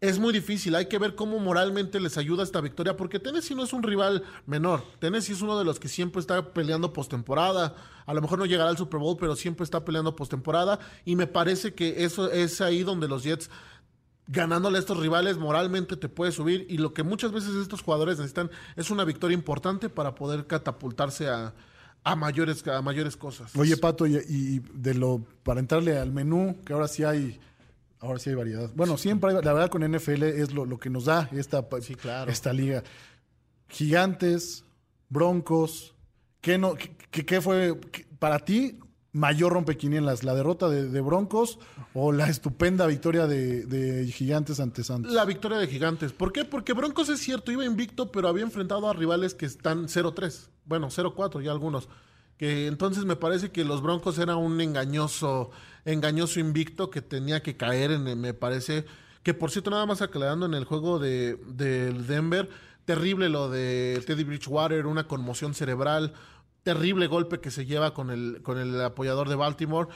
es 0.00 0.18
muy 0.18 0.32
difícil. 0.32 0.74
Hay 0.74 0.86
que 0.86 0.98
ver 0.98 1.14
cómo 1.14 1.38
moralmente 1.38 2.00
les 2.00 2.18
ayuda 2.18 2.42
esta 2.42 2.60
victoria. 2.60 2.96
Porque 2.96 3.18
Tennessee 3.18 3.54
no 3.54 3.64
es 3.64 3.72
un 3.72 3.82
rival 3.82 4.22
menor. 4.46 4.84
Tennessee 4.98 5.32
es 5.32 5.42
uno 5.42 5.58
de 5.58 5.64
los 5.64 5.80
que 5.80 5.88
siempre 5.88 6.20
está 6.20 6.52
peleando 6.52 6.92
postemporada. 6.92 7.74
A 8.04 8.14
lo 8.14 8.20
mejor 8.20 8.38
no 8.38 8.46
llegará 8.46 8.70
al 8.70 8.76
Super 8.76 9.00
Bowl, 9.00 9.16
pero 9.18 9.36
siempre 9.36 9.64
está 9.64 9.84
peleando 9.84 10.16
postemporada. 10.16 10.78
Y 11.04 11.16
me 11.16 11.26
parece 11.26 11.74
que 11.74 12.04
eso 12.04 12.30
es 12.30 12.60
ahí 12.60 12.82
donde 12.82 13.08
los 13.08 13.22
Jets 13.22 13.50
ganándole 14.28 14.78
a 14.78 14.80
estos 14.80 14.98
rivales 14.98 15.36
moralmente 15.36 15.96
te 15.96 16.08
puede 16.08 16.30
subir 16.30 16.64
y 16.70 16.78
lo 16.78 16.94
que 16.94 17.02
muchas 17.02 17.32
veces 17.32 17.56
estos 17.56 17.82
jugadores 17.82 18.18
necesitan 18.18 18.52
es 18.76 18.88
una 18.90 19.04
victoria 19.04 19.34
importante 19.34 19.88
para 19.88 20.14
poder 20.14 20.46
catapultarse 20.46 21.28
a, 21.28 21.52
a 22.04 22.16
mayores 22.16 22.66
a 22.66 22.82
mayores 22.82 23.16
cosas. 23.16 23.54
Oye, 23.56 23.76
Pato, 23.76 24.06
y, 24.06 24.16
y 24.28 24.58
de 24.74 24.94
lo 24.94 25.24
para 25.42 25.60
entrarle 25.60 25.98
al 25.98 26.12
menú, 26.12 26.56
que 26.64 26.72
ahora 26.72 26.88
sí 26.88 27.04
hay 27.04 27.38
ahora 28.00 28.18
sí 28.18 28.30
hay 28.30 28.36
variedad. 28.36 28.70
Bueno, 28.74 28.96
siempre 28.98 29.30
hay, 29.30 29.36
la 29.44 29.52
verdad 29.52 29.70
con 29.70 29.82
NFL 29.88 30.24
es 30.24 30.52
lo, 30.52 30.64
lo 30.66 30.78
que 30.78 30.90
nos 30.90 31.04
da 31.04 31.28
esta, 31.32 31.68
pa- 31.68 31.80
Sí, 31.80 31.94
claro. 31.94 32.30
esta 32.30 32.52
liga. 32.52 32.82
Gigantes, 33.68 34.64
Broncos, 35.08 35.94
¿qué, 36.40 36.58
no, 36.58 36.74
qué, 36.74 36.94
qué- 37.10 37.24
qué 37.24 37.40
fue 37.40 37.78
qué- 37.92 38.06
para 38.18 38.38
ti 38.40 38.78
mayor 39.12 39.52
rompequinielas? 39.52 40.24
¿La 40.24 40.34
derrota 40.34 40.68
de, 40.68 40.88
de 40.88 41.00
Broncos 41.00 41.58
o 41.94 42.12
la 42.12 42.28
estupenda 42.28 42.86
victoria 42.86 43.26
de, 43.26 43.66
de 43.66 44.10
Gigantes 44.10 44.58
ante 44.58 44.82
Santos? 44.82 45.12
La 45.12 45.24
victoria 45.24 45.58
de 45.58 45.68
Gigantes. 45.68 46.12
¿Por 46.12 46.32
qué? 46.32 46.44
Porque 46.44 46.72
Broncos 46.72 47.08
es 47.08 47.20
cierto, 47.20 47.52
iba 47.52 47.64
invicto, 47.64 48.10
pero 48.10 48.28
había 48.28 48.42
enfrentado 48.42 48.88
a 48.88 48.92
rivales 48.92 49.34
que 49.34 49.46
están 49.46 49.86
0-3. 49.86 50.48
Bueno, 50.64 50.88
0-4 50.88 51.42
ya 51.42 51.52
algunos. 51.52 51.88
Que 52.38 52.66
entonces 52.66 53.04
me 53.04 53.16
parece 53.16 53.50
que 53.50 53.64
los 53.64 53.82
Broncos 53.82 54.18
era 54.18 54.36
un 54.36 54.60
engañoso, 54.60 55.50
engañoso 55.84 56.40
invicto 56.40 56.90
que 56.90 57.02
tenía 57.02 57.42
que 57.42 57.56
caer 57.56 57.92
en, 57.92 58.20
me 58.20 58.34
parece. 58.34 58.86
Que 59.22 59.34
por 59.34 59.50
cierto, 59.50 59.70
nada 59.70 59.86
más 59.86 60.02
aclarando 60.02 60.46
en 60.46 60.54
el 60.54 60.64
juego 60.64 60.98
de, 60.98 61.36
del 61.46 62.06
Denver, 62.06 62.48
terrible 62.84 63.28
lo 63.28 63.48
de 63.50 64.02
Teddy 64.06 64.24
Bridgewater, 64.24 64.86
una 64.86 65.06
conmoción 65.06 65.54
cerebral, 65.54 66.14
terrible 66.62 67.06
golpe 67.06 67.40
que 67.40 67.50
se 67.50 67.66
lleva 67.66 67.94
con 67.94 68.10
el, 68.10 68.40
con 68.42 68.58
el 68.58 68.80
apoyador 68.80 69.28
de 69.28 69.34
Baltimore. 69.34 69.88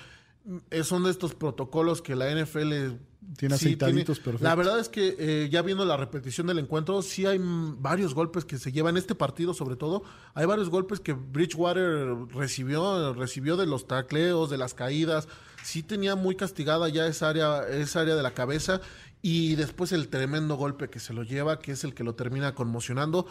Eh, 0.71 0.85
son 0.85 1.03
de 1.03 1.11
estos 1.11 1.35
protocolos 1.35 2.03
que 2.03 2.15
la 2.15 2.31
NFL 2.31 2.95
Tiene 3.37 3.57
aceitaditos 3.57 4.21
perfectos. 4.21 4.43
La 4.43 4.55
verdad 4.55 4.79
es 4.79 4.89
que 4.89 5.17
eh, 5.19 5.49
ya 5.51 5.61
viendo 5.63 5.85
la 5.85 5.97
repetición 5.97 6.47
del 6.47 6.61
encuentro, 6.61 7.03
sí 7.03 7.27
hay 7.27 7.41
mm, 7.41 7.83
varios 7.83 8.15
golpes 8.15 8.45
que 8.45 8.59
se 8.59 8.71
llevan, 8.71 8.97
este 8.97 9.17
partido 9.17 9.55
sobre 9.55 9.75
todo, 9.75 10.05
hay 10.35 10.47
varios 10.47 10.71
golpes 10.71 11.01
que 11.01 11.15
Bridgewater 11.15 12.15
recibió, 12.29 13.13
recibió 13.15 13.57
de 13.57 13.67
los 13.67 13.89
tacleos, 13.89 14.49
de 14.49 14.57
las 14.57 14.73
caídas, 14.73 15.27
sí 15.65 15.83
tenía 15.83 16.15
muy 16.15 16.37
castigada 16.37 16.89
ya 16.89 17.09
esa 17.09 17.29
área, 17.29 17.67
esa 17.67 18.03
área 18.03 18.15
de 18.15 18.23
la 18.23 18.31
cabeza 18.31 18.81
y 19.23 19.57
después 19.57 19.91
el 19.91 20.07
tremendo 20.07 20.55
golpe 20.55 20.89
que 20.89 21.01
se 21.01 21.13
lo 21.13 21.25
lleva, 21.25 21.59
que 21.59 21.73
es 21.73 21.83
el 21.83 21.93
que 21.93 22.05
lo 22.05 22.15
termina 22.15 22.55
conmocionando. 22.55 23.27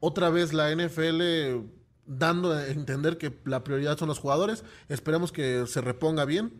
Otra 0.00 0.30
vez 0.30 0.52
la 0.52 0.74
NFL 0.74 1.62
dando 2.06 2.52
a 2.52 2.66
entender 2.68 3.18
que 3.18 3.36
la 3.44 3.64
prioridad 3.64 3.98
son 3.98 4.08
los 4.08 4.18
jugadores, 4.18 4.64
esperemos 4.88 5.32
que 5.32 5.66
se 5.66 5.80
reponga 5.80 6.24
bien, 6.24 6.52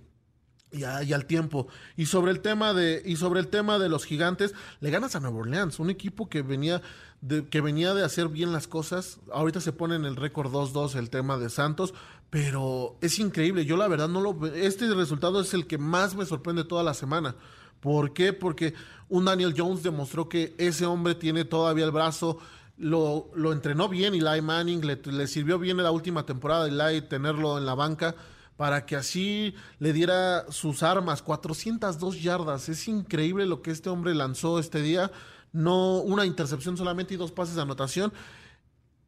y, 0.73 0.85
al 0.85 1.27
tiempo. 1.27 1.69
Y 1.97 2.07
sobre 2.07 2.33
el 2.33 2.41
tema 2.41 2.73
de 2.73 3.03
y 3.05 3.17
sobre 3.17 3.41
el 3.41 3.49
tema 3.49 3.79
de 3.79 3.89
los 3.89 4.05
gigantes, 4.05 4.55
le 4.81 4.91
ganas 4.91 5.17
a 5.17 5.21
Nueva 5.21 5.39
Orleans, 5.39 5.79
un 5.79 5.91
equipo 5.91 6.29
que 6.29 6.43
venía 6.43 6.83
de 7.21 7.47
que 7.49 7.61
venía 7.61 7.95
de 7.95 8.05
hacer 8.05 8.29
bien 8.29 8.53
las 8.53 8.67
cosas. 8.67 9.19
Ahorita 9.33 9.61
se 9.61 9.73
pone 9.73 9.97
en 9.97 10.05
el 10.05 10.17
récord 10.17 10.53
2-2 10.53 10.95
el 10.97 11.11
tema 11.11 11.39
de 11.39 11.51
Santos, 11.51 11.95
pero 12.31 12.97
es 13.01 13.19
increíble. 13.19 13.65
Yo 13.65 13.77
la 13.77 13.89
verdad 13.89 14.09
no 14.09 14.21
lo 14.21 14.47
este 14.47 14.93
resultado 14.95 15.41
es 15.41 15.55
el 15.55 15.67
que 15.67 15.79
más 15.79 16.15
me 16.15 16.27
sorprende 16.27 16.65
toda 16.65 16.83
la 16.83 16.95
semana. 16.95 17.35
¿Por 17.81 18.13
qué? 18.13 18.33
Porque 18.33 18.75
un 19.09 19.25
Daniel 19.25 19.55
Jones 19.57 19.83
demostró 19.83 20.29
que 20.29 20.55
ese 20.59 20.85
hombre 20.85 21.15
tiene 21.15 21.45
todavía 21.45 21.87
el 21.87 21.91
brazo 21.91 22.39
lo, 22.81 23.31
lo 23.35 23.53
entrenó 23.53 23.89
bien 23.89 24.15
Eli 24.15 24.41
Manning, 24.41 24.85
le, 24.87 24.97
le 24.97 25.27
sirvió 25.27 25.59
bien 25.59 25.79
en 25.79 25.85
la 25.85 25.91
última 25.91 26.25
temporada 26.25 26.65
de 26.65 26.71
Eli 26.71 27.03
tenerlo 27.03 27.59
en 27.59 27.67
la 27.67 27.75
banca 27.75 28.17
para 28.57 28.85
que 28.87 28.97
así 28.97 29.55
le 29.79 29.93
diera 29.93 30.45
sus 30.51 30.83
armas, 30.83 31.23
402 31.23 32.23
yardas. 32.23 32.69
Es 32.69 32.89
increíble 32.89 33.47
lo 33.47 33.63
que 33.63 33.71
este 33.71 33.89
hombre 33.91 34.15
lanzó 34.15 34.59
este 34.59 34.83
día. 34.83 35.11
No 35.53 35.99
una 35.99 36.27
intercepción 36.27 36.77
solamente 36.77 37.15
y 37.15 37.17
dos 37.17 37.33
pases 37.33 37.55
de 37.55 37.63
anotación. 37.63 38.13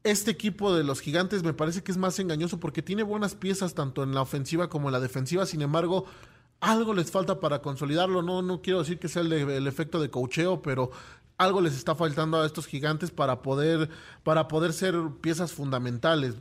Este 0.04 0.30
equipo 0.30 0.74
de 0.74 0.84
los 0.84 1.00
gigantes 1.00 1.42
me 1.42 1.52
parece 1.52 1.82
que 1.82 1.92
es 1.92 1.98
más 1.98 2.18
engañoso 2.18 2.60
porque 2.60 2.82
tiene 2.82 3.02
buenas 3.02 3.34
piezas 3.34 3.74
tanto 3.74 4.02
en 4.02 4.14
la 4.14 4.22
ofensiva 4.22 4.68
como 4.68 4.88
en 4.88 4.92
la 4.92 5.00
defensiva. 5.00 5.46
Sin 5.46 5.62
embargo, 5.62 6.06
algo 6.60 6.94
les 6.94 7.10
falta 7.10 7.38
para 7.38 7.60
consolidarlo. 7.60 8.22
No, 8.22 8.40
no 8.40 8.62
quiero 8.62 8.80
decir 8.80 8.98
que 8.98 9.08
sea 9.08 9.22
el, 9.22 9.32
el 9.32 9.66
efecto 9.66 10.00
de 10.00 10.10
cocheo, 10.10 10.62
pero 10.62 10.90
algo 11.42 11.60
les 11.60 11.74
está 11.74 11.94
faltando 11.94 12.40
a 12.40 12.46
estos 12.46 12.66
gigantes 12.66 13.10
para 13.10 13.42
poder, 13.42 13.88
para 14.22 14.48
poder 14.48 14.72
ser 14.72 14.94
piezas 15.20 15.52
fundamentales. 15.52 16.34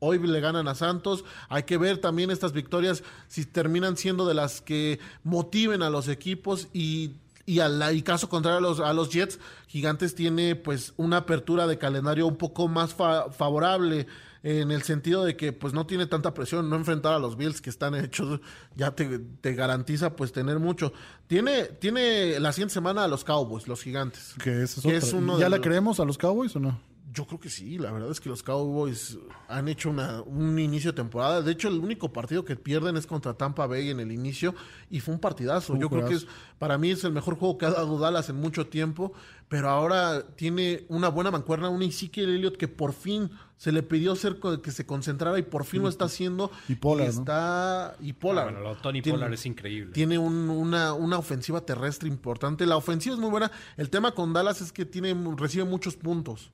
Hoy 0.00 0.18
le 0.18 0.40
ganan 0.40 0.68
a 0.68 0.74
Santos. 0.74 1.24
Hay 1.48 1.64
que 1.64 1.76
ver 1.76 1.98
también 1.98 2.30
estas 2.30 2.52
victorias 2.52 3.02
si 3.26 3.44
terminan 3.44 3.96
siendo 3.96 4.26
de 4.26 4.34
las 4.34 4.60
que 4.60 5.00
motiven 5.24 5.82
a 5.82 5.90
los 5.90 6.08
equipos 6.08 6.68
y 6.72 7.12
y 7.46 7.60
al 7.60 7.96
y 7.96 8.02
caso 8.02 8.28
contrario 8.28 8.58
a 8.58 8.60
los, 8.60 8.78
a 8.78 8.92
los 8.92 9.08
Jets, 9.08 9.38
Gigantes 9.68 10.14
tiene 10.14 10.54
pues 10.54 10.92
una 10.98 11.16
apertura 11.16 11.66
de 11.66 11.78
calendario 11.78 12.26
un 12.26 12.36
poco 12.36 12.68
más 12.68 12.92
fa- 12.92 13.30
favorable 13.30 14.06
en 14.42 14.70
el 14.70 14.82
sentido 14.82 15.24
de 15.24 15.36
que 15.36 15.52
pues 15.52 15.72
no 15.74 15.86
tiene 15.86 16.06
tanta 16.06 16.32
presión, 16.34 16.68
no 16.70 16.76
enfrentar 16.76 17.12
a 17.14 17.18
los 17.18 17.36
Bills 17.36 17.60
que 17.60 17.70
están 17.70 17.94
hechos, 17.94 18.40
ya 18.76 18.92
te, 18.92 19.18
te 19.18 19.54
garantiza 19.54 20.14
pues 20.16 20.32
tener 20.32 20.58
mucho. 20.58 20.92
Tiene, 21.26 21.64
tiene 21.64 22.38
la 22.40 22.52
siguiente 22.52 22.74
semana 22.74 23.04
a 23.04 23.08
los 23.08 23.24
Cowboys, 23.24 23.66
los 23.68 23.82
Gigantes. 23.82 24.34
Que 24.42 24.62
es 24.62 24.80
Que 24.80 24.96
es 24.96 25.12
uno 25.12 25.38
¿Ya 25.38 25.44
de 25.44 25.50
la 25.50 25.56
los- 25.56 25.66
creemos 25.66 26.00
a 26.00 26.04
los 26.04 26.18
Cowboys 26.18 26.54
o 26.56 26.60
no? 26.60 26.80
Yo 27.10 27.26
creo 27.26 27.40
que 27.40 27.48
sí, 27.48 27.78
la 27.78 27.90
verdad 27.90 28.10
es 28.10 28.20
que 28.20 28.28
los 28.28 28.42
Cowboys 28.42 29.18
han 29.48 29.66
hecho 29.68 29.88
una, 29.88 30.20
un 30.22 30.58
inicio 30.58 30.92
de 30.92 30.96
temporada. 30.96 31.40
De 31.40 31.50
hecho, 31.52 31.66
el 31.68 31.78
único 31.78 32.12
partido 32.12 32.44
que 32.44 32.54
pierden 32.54 32.98
es 32.98 33.06
contra 33.06 33.32
Tampa 33.32 33.66
Bay 33.66 33.88
en 33.88 33.98
el 33.98 34.12
inicio 34.12 34.54
y 34.90 35.00
fue 35.00 35.14
un 35.14 35.20
partidazo. 35.20 35.74
Yo 35.78 35.88
creo 35.88 36.06
que 36.06 36.14
es, 36.14 36.26
para 36.58 36.76
mí 36.76 36.90
es 36.90 37.02
el 37.04 37.12
mejor 37.12 37.36
juego 37.36 37.56
que 37.56 37.64
ha 37.64 37.70
dado 37.70 37.98
Dallas 37.98 38.28
en 38.28 38.36
mucho 38.36 38.66
tiempo, 38.66 39.14
pero 39.48 39.70
ahora 39.70 40.22
tiene 40.36 40.84
una 40.90 41.08
buena 41.08 41.30
mancuerna, 41.30 41.70
un 41.70 41.82
Ezekiel 41.82 42.28
Elliott 42.28 42.58
que 42.58 42.68
por 42.68 42.92
fin 42.92 43.30
se 43.58 43.70
le 43.72 43.82
pidió 43.82 44.16
ser 44.16 44.38
que 44.62 44.70
se 44.70 44.86
concentrara 44.86 45.38
y 45.38 45.42
por 45.42 45.64
fin 45.66 45.82
lo 45.82 45.88
está 45.90 46.06
haciendo. 46.06 46.50
Y 46.68 46.76
Pollard, 46.76 47.12
¿no? 47.12 47.20
está 47.20 47.96
y 48.00 48.12
Pollard. 48.14 48.48
Ah, 48.48 48.52
bueno, 48.52 48.68
lo- 48.70 48.76
Tony 48.76 49.02
Tiene- 49.02 49.18
Pollard 49.18 49.34
es 49.34 49.44
increíble. 49.44 49.92
Tiene 49.92 50.16
un- 50.16 50.48
una, 50.48 50.94
una 50.94 51.18
ofensiva 51.18 51.60
terrestre 51.60 52.08
importante. 52.08 52.64
La 52.64 52.76
ofensiva 52.76 53.14
es 53.14 53.20
muy 53.20 53.28
buena. 53.30 53.50
El 53.76 53.90
tema 53.90 54.12
con 54.12 54.32
Dallas 54.32 54.62
es 54.62 54.72
que 54.72 54.86
tiene, 54.86 55.14
recibe 55.36 55.64
muchos 55.64 55.96
puntos. 55.96 56.50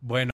Bueno. 0.00 0.32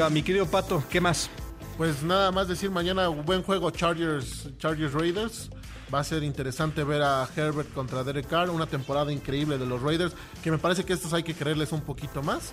Ah, 0.00 0.10
Mi 0.10 0.22
querido 0.22 0.46
Pato, 0.46 0.84
¿qué 0.90 1.00
más? 1.00 1.30
Pues 1.76 2.02
nada 2.02 2.30
más 2.30 2.46
decir 2.48 2.70
mañana 2.70 3.08
buen 3.08 3.42
juego 3.42 3.70
Chargers 3.70 4.50
Chargers 4.58 4.92
Raiders. 4.92 5.50
Va 5.92 6.00
a 6.00 6.04
ser 6.04 6.22
interesante 6.22 6.84
ver 6.84 7.02
a 7.02 7.28
Herbert 7.36 7.72
contra 7.74 8.02
Derek 8.04 8.26
Carr, 8.26 8.50
una 8.50 8.66
temporada 8.66 9.12
increíble 9.12 9.58
de 9.58 9.66
los 9.66 9.80
Raiders, 9.82 10.14
que 10.42 10.50
me 10.50 10.58
parece 10.58 10.84
que 10.84 10.92
estos 10.94 11.12
hay 11.12 11.22
que 11.22 11.34
creerles 11.34 11.70
un 11.72 11.82
poquito 11.82 12.22
más. 12.22 12.52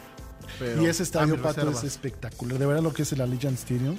Pero 0.57 0.81
y 0.81 0.85
ese 0.87 1.03
estadio, 1.03 1.35
Pato, 1.37 1.61
reservas. 1.61 1.77
es 1.83 1.91
espectacular. 1.91 2.57
De 2.57 2.65
verdad 2.65 2.81
lo 2.81 2.93
que 2.93 3.03
es 3.03 3.11
el 3.13 3.21
Allegiant 3.21 3.57
Stadium. 3.57 3.97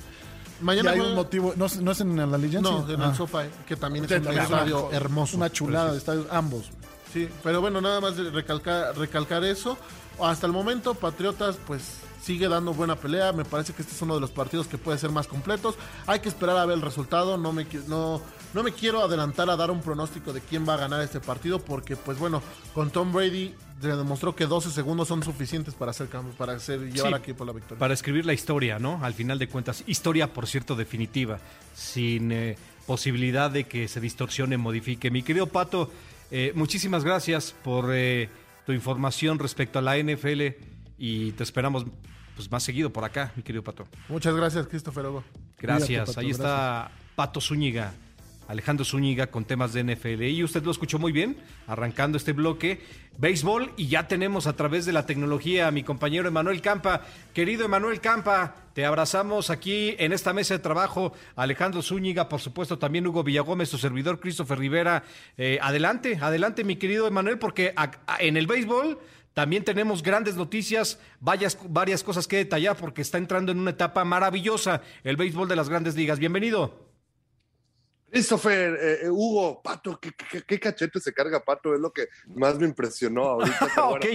Mañana 0.61 0.95
Y 0.95 1.01
hay 1.01 1.07
un 1.07 1.15
motivo, 1.15 1.55
no, 1.57 1.67
es- 1.67 1.81
no 1.81 1.91
es 1.93 2.01
en 2.01 2.17
la 2.17 2.37
Legends. 2.37 2.63
No, 2.69 2.87
en 2.91 3.01
Ah. 3.01 3.09
el 3.11 3.15
SoFi, 3.17 3.49
que 3.67 3.77
también 3.77 4.05
es 4.05 4.11
un 4.11 4.29
estadio 4.39 4.91
hermoso. 4.93 5.37
Una 5.37 5.51
chulada 5.51 5.93
de 5.93 5.99
estadios, 5.99 6.27
ambos. 6.31 6.67
Sí, 7.13 7.29
pero 7.43 7.61
bueno, 7.61 7.81
nada 7.81 8.01
más 8.01 8.17
recalcar, 8.19 8.97
recalcar 8.97 9.43
eso. 9.45 9.79
Hasta 10.23 10.47
el 10.47 10.53
momento, 10.53 10.95
Patriotas, 10.95 11.57
pues 11.67 11.83
sigue 12.23 12.47
dando 12.47 12.75
buena 12.75 12.95
pelea. 12.97 13.33
Me 13.33 13.45
parece 13.47 13.73
que 13.73 13.81
este 13.81 13.95
es 13.95 14.03
uno 14.03 14.15
de 14.17 14.21
los 14.21 14.31
partidos 14.31 14.67
que 14.69 14.77
puede 14.77 14.99
ser 14.99 15.11
más 15.11 15.27
completos. 15.27 15.77
Hay 16.07 16.21
que 16.21 16.29
esperar 16.29 16.59
a 16.59 16.67
ver 16.67 16.77
el 16.77 16.83
resultado. 16.83 17.39
No 17.39 17.53
me, 17.53 17.67
no, 17.89 18.21
no 18.53 18.63
me 18.63 18.73
quiero 18.73 19.03
adelantar 19.03 19.49
a 19.49 19.57
dar 19.57 19.71
un 19.71 19.81
pronóstico 19.81 20.33
de 20.35 20.43
quién 20.43 20.69
va 20.69 20.75
a 20.75 20.77
ganar 20.77 21.01
este 21.01 21.21
partido, 21.21 21.59
porque, 21.59 21.97
pues 21.97 22.19
bueno, 22.19 22.43
con 22.75 22.91
Tom 22.91 23.13
Brady 23.13 23.55
demostró 23.89 24.35
que 24.35 24.47
12 24.47 24.71
segundos 24.71 25.09
son 25.09 25.23
suficientes 25.23 25.75
para 25.75 25.91
hacer 25.91 26.09
cambio, 26.09 26.33
para 26.35 26.55
hacer, 26.55 26.81
llevar 26.81 26.95
Sí, 26.95 27.15
al 27.15 27.21
equipo 27.21 27.45
a 27.45 27.47
la 27.47 27.53
victoria. 27.53 27.79
Para 27.79 27.95
escribir 27.95 28.27
la 28.27 28.33
historia, 28.33 28.79
¿no? 28.79 29.03
Al 29.03 29.15
final 29.15 29.39
de 29.39 29.49
cuentas, 29.49 29.85
historia, 29.87 30.33
por 30.33 30.47
cierto, 30.47 30.77
definitiva, 30.77 31.39
sin 31.75 32.33
eh, 32.33 32.57
posibilidad 32.87 33.51
de 33.51 33.65
que 33.65 33.89
se 33.89 34.01
distorsione, 34.01 34.57
modifique. 34.57 35.11
Mi 35.11 35.23
querido 35.23 35.47
Pato, 35.47 35.91
eh, 36.31 36.53
muchísimas 36.55 37.05
gracias 37.05 37.55
por 37.65 37.91
eh, 37.93 38.29
tu 38.67 38.73
información 38.73 39.39
respecto 39.39 39.79
a 39.79 39.83
la 39.83 39.97
NFL 39.97 40.43
y 40.99 41.33
te 41.33 41.43
esperamos 41.43 41.87
pues, 42.37 42.51
más 42.51 42.63
seguido 42.63 42.91
por 42.91 43.05
acá, 43.05 43.33
mi 43.37 43.43
querido 43.43 43.63
Pato. 43.63 43.87
Muchas 44.09 44.35
gracias, 44.35 44.67
Christopher 44.67 45.07
Hugo. 45.07 45.25
Gracias. 45.59 45.87
Cuídate, 45.87 46.07
Pato, 46.07 46.21
Ahí 46.21 46.31
está 46.31 46.91
Pato 47.15 47.41
Zúñiga, 47.41 47.93
Alejandro 48.51 48.85
Zúñiga 48.85 49.29
con 49.29 49.45
temas 49.45 49.73
de 49.73 49.85
NFL. 49.85 50.25
Y 50.25 50.43
usted 50.43 50.65
lo 50.65 50.73
escuchó 50.73 50.99
muy 50.99 51.13
bien, 51.13 51.37
arrancando 51.69 52.19
este 52.19 52.33
bloque. 52.33 52.81
Béisbol 53.17 53.71
y 53.77 53.87
ya 53.87 54.09
tenemos 54.09 54.49
a 54.49 54.57
través 54.57 54.87
de 54.87 54.93
la 54.93 55.07
tecnología 55.07 55.69
a 55.69 55.71
mi 55.71 55.85
compañero 55.85 56.27
Emanuel 56.27 56.61
Campa. 56.61 57.03
Querido 57.33 57.65
Emanuel 57.65 58.01
Campa, 58.01 58.57
te 58.75 58.85
abrazamos 58.85 59.51
aquí 59.51 59.95
en 59.99 60.13
esta 60.13 60.33
mesa 60.33 60.55
de 60.55 60.59
trabajo. 60.59 61.13
Alejandro 61.37 61.81
Zúñiga, 61.81 62.29
por 62.29 62.41
supuesto, 62.41 62.77
también 62.77 63.07
Hugo 63.07 63.23
Villagómez, 63.23 63.69
su 63.69 63.79
servidor 63.79 64.19
Christopher 64.19 64.59
Rivera. 64.59 65.05
Eh, 65.39 65.61
adelante, 65.63 66.19
adelante, 66.21 66.65
mi 66.65 66.75
querido 66.75 67.07
Emanuel, 67.07 67.39
porque 67.39 67.73
en 68.19 68.37
el 68.37 68.49
béisbol 68.49 68.99
también 69.33 69.63
tenemos 69.63 70.03
grandes 70.03 70.35
noticias, 70.35 70.99
varias, 71.21 71.57
varias 71.69 72.03
cosas 72.03 72.27
que 72.27 72.39
detallar 72.39 72.77
porque 72.77 73.03
está 73.03 73.17
entrando 73.17 73.53
en 73.53 73.61
una 73.61 73.71
etapa 73.71 74.05
maravillosa 74.05 74.83
el 75.05 75.17
béisbol 75.17 75.47
de 75.47 75.55
las 75.55 75.69
grandes 75.69 75.95
ligas. 75.95 76.19
Bienvenido. 76.19 76.90
Christopher, 78.11 78.79
eh, 78.81 78.99
eh, 79.05 79.11
Hugo, 79.11 79.63
Pato, 79.63 79.99
¿qué, 80.01 80.11
qué, 80.13 80.43
qué 80.43 80.59
cachete 80.61 80.99
se 81.01 81.13
carga 81.13 81.45
Pato? 81.45 81.75
Es 81.75 81.81
lo 81.81 81.93
que 81.93 82.09
más 82.35 82.59
me 82.59 82.67
impresionó 82.67 83.23
ahorita. 83.23 83.69
ok. 83.89 84.07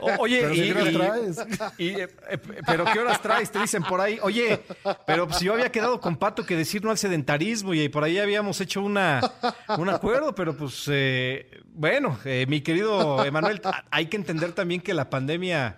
O- 0.00 0.22
oye, 0.22 0.40
Pero 0.42 0.54
y- 0.54 0.62
¿qué 0.62 0.72
horas 0.72 0.92
traes? 0.92 1.72
y, 1.78 1.88
eh, 1.90 2.08
eh, 2.30 2.38
pero 2.66 2.84
¿qué 2.92 2.98
horas 2.98 3.20
traes? 3.20 3.50
Te 3.50 3.58
dicen 3.58 3.82
por 3.82 4.00
ahí. 4.00 4.18
Oye, 4.22 4.60
pero 5.06 5.30
si 5.32 5.44
yo 5.44 5.52
había 5.54 5.70
quedado 5.70 6.00
con 6.00 6.16
Pato 6.16 6.46
que 6.46 6.56
decir 6.56 6.82
no 6.82 6.90
al 6.90 6.98
sedentarismo 6.98 7.74
y 7.74 7.88
por 7.88 8.04
ahí 8.04 8.18
habíamos 8.18 8.60
hecho 8.60 8.80
una, 8.82 9.20
un 9.76 9.88
acuerdo, 9.90 10.34
pero 10.34 10.56
pues 10.56 10.84
eh, 10.88 11.50
bueno, 11.66 12.18
eh, 12.24 12.46
mi 12.48 12.62
querido 12.62 13.24
Emanuel, 13.24 13.60
hay 13.90 14.06
que 14.06 14.16
entender 14.16 14.52
también 14.52 14.80
que 14.80 14.94
la 14.94 15.10
pandemia 15.10 15.76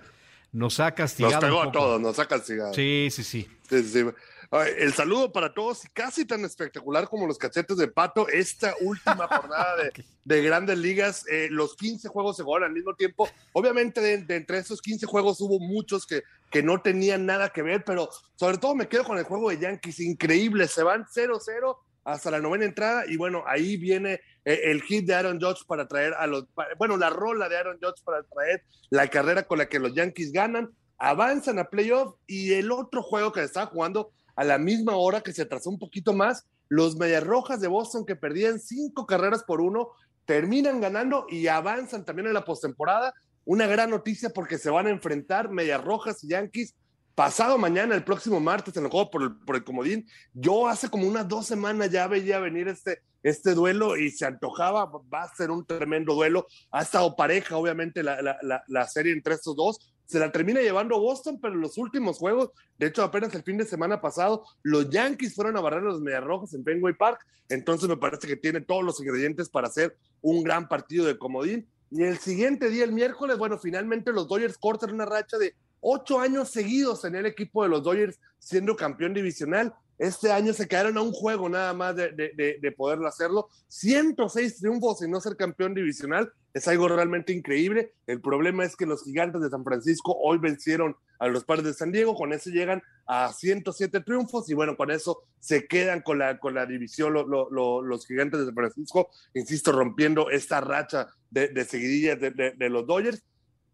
nos 0.52 0.80
ha 0.80 0.94
castigado. 0.94 1.34
Nos 1.40 1.44
pegó 1.44 1.60
un 1.62 1.68
a 1.68 1.72
todos, 1.72 2.00
nos 2.00 2.18
ha 2.18 2.26
castigado. 2.26 2.72
Sí, 2.72 3.08
sí, 3.10 3.22
sí. 3.24 3.48
Sí, 3.68 3.82
sí. 3.82 4.04
El 4.50 4.94
saludo 4.94 5.30
para 5.30 5.52
todos 5.52 5.84
y 5.84 5.88
casi 5.88 6.24
tan 6.24 6.42
espectacular 6.42 7.06
como 7.06 7.26
los 7.26 7.36
cachetes 7.36 7.76
de 7.76 7.88
Pato, 7.88 8.28
esta 8.28 8.74
última 8.80 9.28
jornada 9.28 9.76
de, 9.76 10.04
de 10.24 10.42
grandes 10.42 10.78
ligas, 10.78 11.26
eh, 11.28 11.48
los 11.50 11.76
15 11.76 12.08
juegos 12.08 12.38
se 12.38 12.42
jugaron 12.42 12.68
al 12.68 12.74
mismo 12.74 12.94
tiempo. 12.94 13.28
Obviamente 13.52 14.00
de, 14.00 14.24
de 14.24 14.36
entre 14.36 14.58
esos 14.58 14.80
15 14.80 15.04
juegos 15.04 15.38
hubo 15.42 15.60
muchos 15.60 16.06
que, 16.06 16.22
que 16.50 16.62
no 16.62 16.80
tenían 16.80 17.26
nada 17.26 17.50
que 17.50 17.60
ver, 17.60 17.84
pero 17.84 18.08
sobre 18.36 18.56
todo 18.56 18.74
me 18.74 18.88
quedo 18.88 19.04
con 19.04 19.18
el 19.18 19.24
juego 19.24 19.50
de 19.50 19.58
Yankees, 19.58 20.00
increíble, 20.00 20.66
se 20.66 20.82
van 20.82 21.04
0-0 21.04 21.76
hasta 22.04 22.30
la 22.30 22.40
novena 22.40 22.64
entrada 22.64 23.04
y 23.06 23.18
bueno, 23.18 23.44
ahí 23.46 23.76
viene 23.76 24.20
eh, 24.46 24.60
el 24.64 24.80
hit 24.80 25.04
de 25.06 25.14
Aaron 25.14 25.38
Judge 25.38 25.66
para 25.66 25.86
traer 25.86 26.14
a 26.14 26.26
los, 26.26 26.46
bueno, 26.78 26.96
la 26.96 27.10
rola 27.10 27.50
de 27.50 27.56
Aaron 27.58 27.78
Judge 27.82 28.02
para 28.02 28.22
traer 28.22 28.64
la 28.88 29.08
carrera 29.08 29.42
con 29.42 29.58
la 29.58 29.68
que 29.68 29.78
los 29.78 29.94
Yankees 29.94 30.32
ganan, 30.32 30.70
avanzan 30.96 31.58
a 31.58 31.64
playoff 31.64 32.14
y 32.26 32.54
el 32.54 32.72
otro 32.72 33.02
juego 33.02 33.30
que 33.30 33.42
estaba 33.42 33.66
jugando 33.66 34.10
a 34.38 34.44
la 34.44 34.56
misma 34.56 34.96
hora 34.96 35.20
que 35.20 35.32
se 35.32 35.42
atrasó 35.42 35.68
un 35.68 35.80
poquito 35.80 36.12
más, 36.12 36.46
los 36.68 36.94
Medias 36.94 37.24
Rojas 37.24 37.60
de 37.60 37.66
Boston 37.66 38.06
que 38.06 38.14
perdían 38.14 38.60
cinco 38.60 39.04
carreras 39.04 39.42
por 39.42 39.60
uno, 39.60 39.88
terminan 40.26 40.80
ganando 40.80 41.26
y 41.28 41.48
avanzan 41.48 42.04
también 42.04 42.28
en 42.28 42.34
la 42.34 42.44
postemporada. 42.44 43.12
Una 43.44 43.66
gran 43.66 43.90
noticia 43.90 44.30
porque 44.30 44.56
se 44.56 44.70
van 44.70 44.86
a 44.86 44.90
enfrentar 44.90 45.50
Medias 45.50 45.82
Rojas 45.82 46.22
y 46.22 46.28
Yankees 46.28 46.76
pasado 47.16 47.58
mañana, 47.58 47.96
el 47.96 48.04
próximo 48.04 48.38
martes, 48.38 48.76
en 48.76 48.84
el 48.84 48.90
juego 48.92 49.10
por 49.10 49.22
el, 49.24 49.36
por 49.38 49.56
el 49.56 49.64
comodín. 49.64 50.06
Yo 50.32 50.68
hace 50.68 50.88
como 50.88 51.08
unas 51.08 51.26
dos 51.26 51.44
semanas 51.44 51.90
ya 51.90 52.06
veía 52.06 52.38
venir 52.38 52.68
este, 52.68 53.02
este 53.24 53.54
duelo 53.54 53.96
y 53.96 54.12
se 54.12 54.24
antojaba, 54.24 54.84
va 54.84 55.24
a 55.24 55.34
ser 55.34 55.50
un 55.50 55.66
tremendo 55.66 56.14
duelo. 56.14 56.46
Ha 56.70 56.82
estado 56.82 57.16
pareja, 57.16 57.56
obviamente, 57.56 58.04
la, 58.04 58.22
la, 58.22 58.38
la, 58.42 58.62
la 58.68 58.86
serie 58.86 59.12
entre 59.12 59.34
estos 59.34 59.56
dos. 59.56 59.92
Se 60.08 60.18
la 60.18 60.32
termina 60.32 60.62
llevando 60.62 60.98
Boston, 60.98 61.38
pero 61.38 61.52
en 61.52 61.60
los 61.60 61.76
últimos 61.76 62.16
juegos, 62.16 62.50
de 62.78 62.86
hecho, 62.86 63.02
apenas 63.02 63.34
el 63.34 63.42
fin 63.42 63.58
de 63.58 63.66
semana 63.66 64.00
pasado, 64.00 64.42
los 64.62 64.88
Yankees 64.88 65.34
fueron 65.34 65.58
a 65.58 65.60
barrer 65.60 65.80
a 65.80 65.88
los 65.88 66.00
Mediarrojas 66.00 66.54
en 66.54 66.64
Fenway 66.64 66.94
Park. 66.94 67.26
Entonces, 67.50 67.90
me 67.90 67.96
parece 67.98 68.26
que 68.26 68.36
tiene 68.36 68.62
todos 68.62 68.82
los 68.82 68.98
ingredientes 69.00 69.50
para 69.50 69.68
hacer 69.68 69.98
un 70.22 70.42
gran 70.42 70.66
partido 70.66 71.04
de 71.04 71.18
comodín. 71.18 71.68
Y 71.90 72.04
el 72.04 72.16
siguiente 72.16 72.70
día, 72.70 72.84
el 72.84 72.92
miércoles, 72.92 73.36
bueno, 73.36 73.58
finalmente 73.58 74.10
los 74.12 74.28
Dodgers 74.28 74.56
cortan 74.56 74.94
una 74.94 75.04
racha 75.04 75.36
de 75.36 75.54
ocho 75.80 76.20
años 76.20 76.48
seguidos 76.48 77.04
en 77.04 77.14
el 77.14 77.26
equipo 77.26 77.62
de 77.62 77.68
los 77.68 77.82
Dodgers 77.82 78.18
siendo 78.38 78.76
campeón 78.76 79.12
divisional. 79.12 79.74
Este 79.98 80.30
año 80.30 80.52
se 80.52 80.68
quedaron 80.68 80.96
a 80.96 81.02
un 81.02 81.12
juego 81.12 81.48
nada 81.48 81.74
más 81.74 81.96
de, 81.96 82.12
de, 82.12 82.32
de, 82.34 82.58
de 82.60 82.72
poderlo 82.72 83.08
hacerlo. 83.08 83.48
106 83.68 84.58
triunfos 84.58 85.02
y 85.02 85.08
no 85.08 85.20
ser 85.20 85.36
campeón 85.36 85.74
divisional 85.74 86.32
es 86.54 86.68
algo 86.68 86.88
realmente 86.88 87.32
increíble. 87.32 87.92
El 88.06 88.20
problema 88.20 88.64
es 88.64 88.76
que 88.76 88.86
los 88.86 89.04
gigantes 89.04 89.40
de 89.40 89.50
San 89.50 89.64
Francisco 89.64 90.16
hoy 90.22 90.38
vencieron 90.38 90.96
a 91.18 91.28
los 91.28 91.44
padres 91.44 91.66
de 91.66 91.74
San 91.74 91.92
Diego. 91.92 92.14
Con 92.14 92.32
eso 92.32 92.50
llegan 92.50 92.82
a 93.06 93.32
107 93.32 94.00
triunfos 94.00 94.48
y 94.48 94.54
bueno, 94.54 94.76
con 94.76 94.90
eso 94.90 95.22
se 95.40 95.66
quedan 95.66 96.02
con 96.02 96.18
la, 96.18 96.38
con 96.38 96.54
la 96.54 96.66
división 96.66 97.12
lo, 97.12 97.26
lo, 97.26 97.50
lo, 97.50 97.82
los 97.82 98.06
gigantes 98.06 98.40
de 98.40 98.46
San 98.46 98.54
Francisco, 98.54 99.10
insisto, 99.34 99.72
rompiendo 99.72 100.30
esta 100.30 100.60
racha 100.60 101.08
de, 101.30 101.64
seguidillas 101.64 102.18
de 102.20 102.68
los 102.68 102.86
Dodgers. 102.86 103.22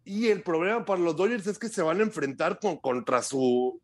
Y 0.04 0.28
el 0.28 0.42
problema 0.42 0.84
para 0.84 1.00
los 1.00 1.16
Dodgers 1.16 1.46
es 1.46 1.58
que 1.58 1.68
se 1.68 1.82
van 1.82 2.00
a 2.00 2.02
enfrentar 2.02 2.58
con, 2.60 2.76
contra 2.76 3.22
su 3.22 3.80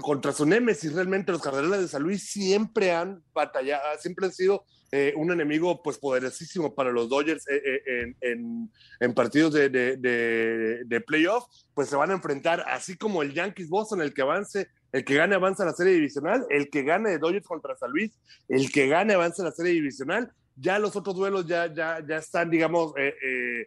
contra 0.00 0.32
su 0.32 0.46
némesis. 0.46 0.92
Realmente 0.92 1.32
los 1.32 1.42
Cardenales 1.42 1.80
de 1.80 1.88
San 1.88 2.02
Luis 2.02 2.28
siempre 2.28 2.92
han 2.92 3.22
batallado, 3.32 3.82
siempre 4.00 4.26
han 4.26 4.32
sido 4.32 4.64
eh, 4.92 5.12
un 5.16 5.32
enemigo 5.32 5.82
pues 5.82 5.98
poderosísimo 5.98 6.74
para 6.74 6.92
los 6.92 7.08
Dodgers 7.08 7.46
eh, 7.48 7.60
eh, 7.64 7.82
en, 7.86 8.16
en, 8.20 8.72
en, 9.00 9.14
partidos 9.14 9.52
de, 9.52 9.68
de, 9.68 9.96
de, 9.96 10.84
de, 10.84 11.00
playoff. 11.00 11.44
Pues 11.74 11.88
se 11.88 11.96
van 11.96 12.10
a 12.10 12.14
enfrentar 12.14 12.64
así 12.68 12.96
como 12.96 13.22
el 13.22 13.34
Yankees 13.34 13.68
Boston, 13.68 14.00
el 14.00 14.14
que 14.14 14.22
avance, 14.22 14.68
el 14.92 15.04
que 15.04 15.16
gane 15.16 15.34
avanza 15.34 15.64
a 15.64 15.66
la 15.66 15.72
serie 15.72 15.94
divisional, 15.94 16.46
el 16.50 16.70
que 16.70 16.82
gane 16.84 17.10
de 17.10 17.18
Dodgers 17.18 17.46
contra 17.46 17.76
San 17.76 17.90
Luis, 17.90 18.12
el 18.48 18.70
que 18.70 18.86
gane 18.86 19.14
avanza 19.14 19.42
a 19.42 19.46
la 19.46 19.52
serie 19.52 19.72
divisional. 19.72 20.32
Ya 20.54 20.78
los 20.78 20.94
otros 20.96 21.16
duelos 21.16 21.46
ya, 21.46 21.72
ya, 21.74 22.02
ya 22.06 22.16
están, 22.16 22.48
digamos, 22.48 22.94
eh, 22.96 23.66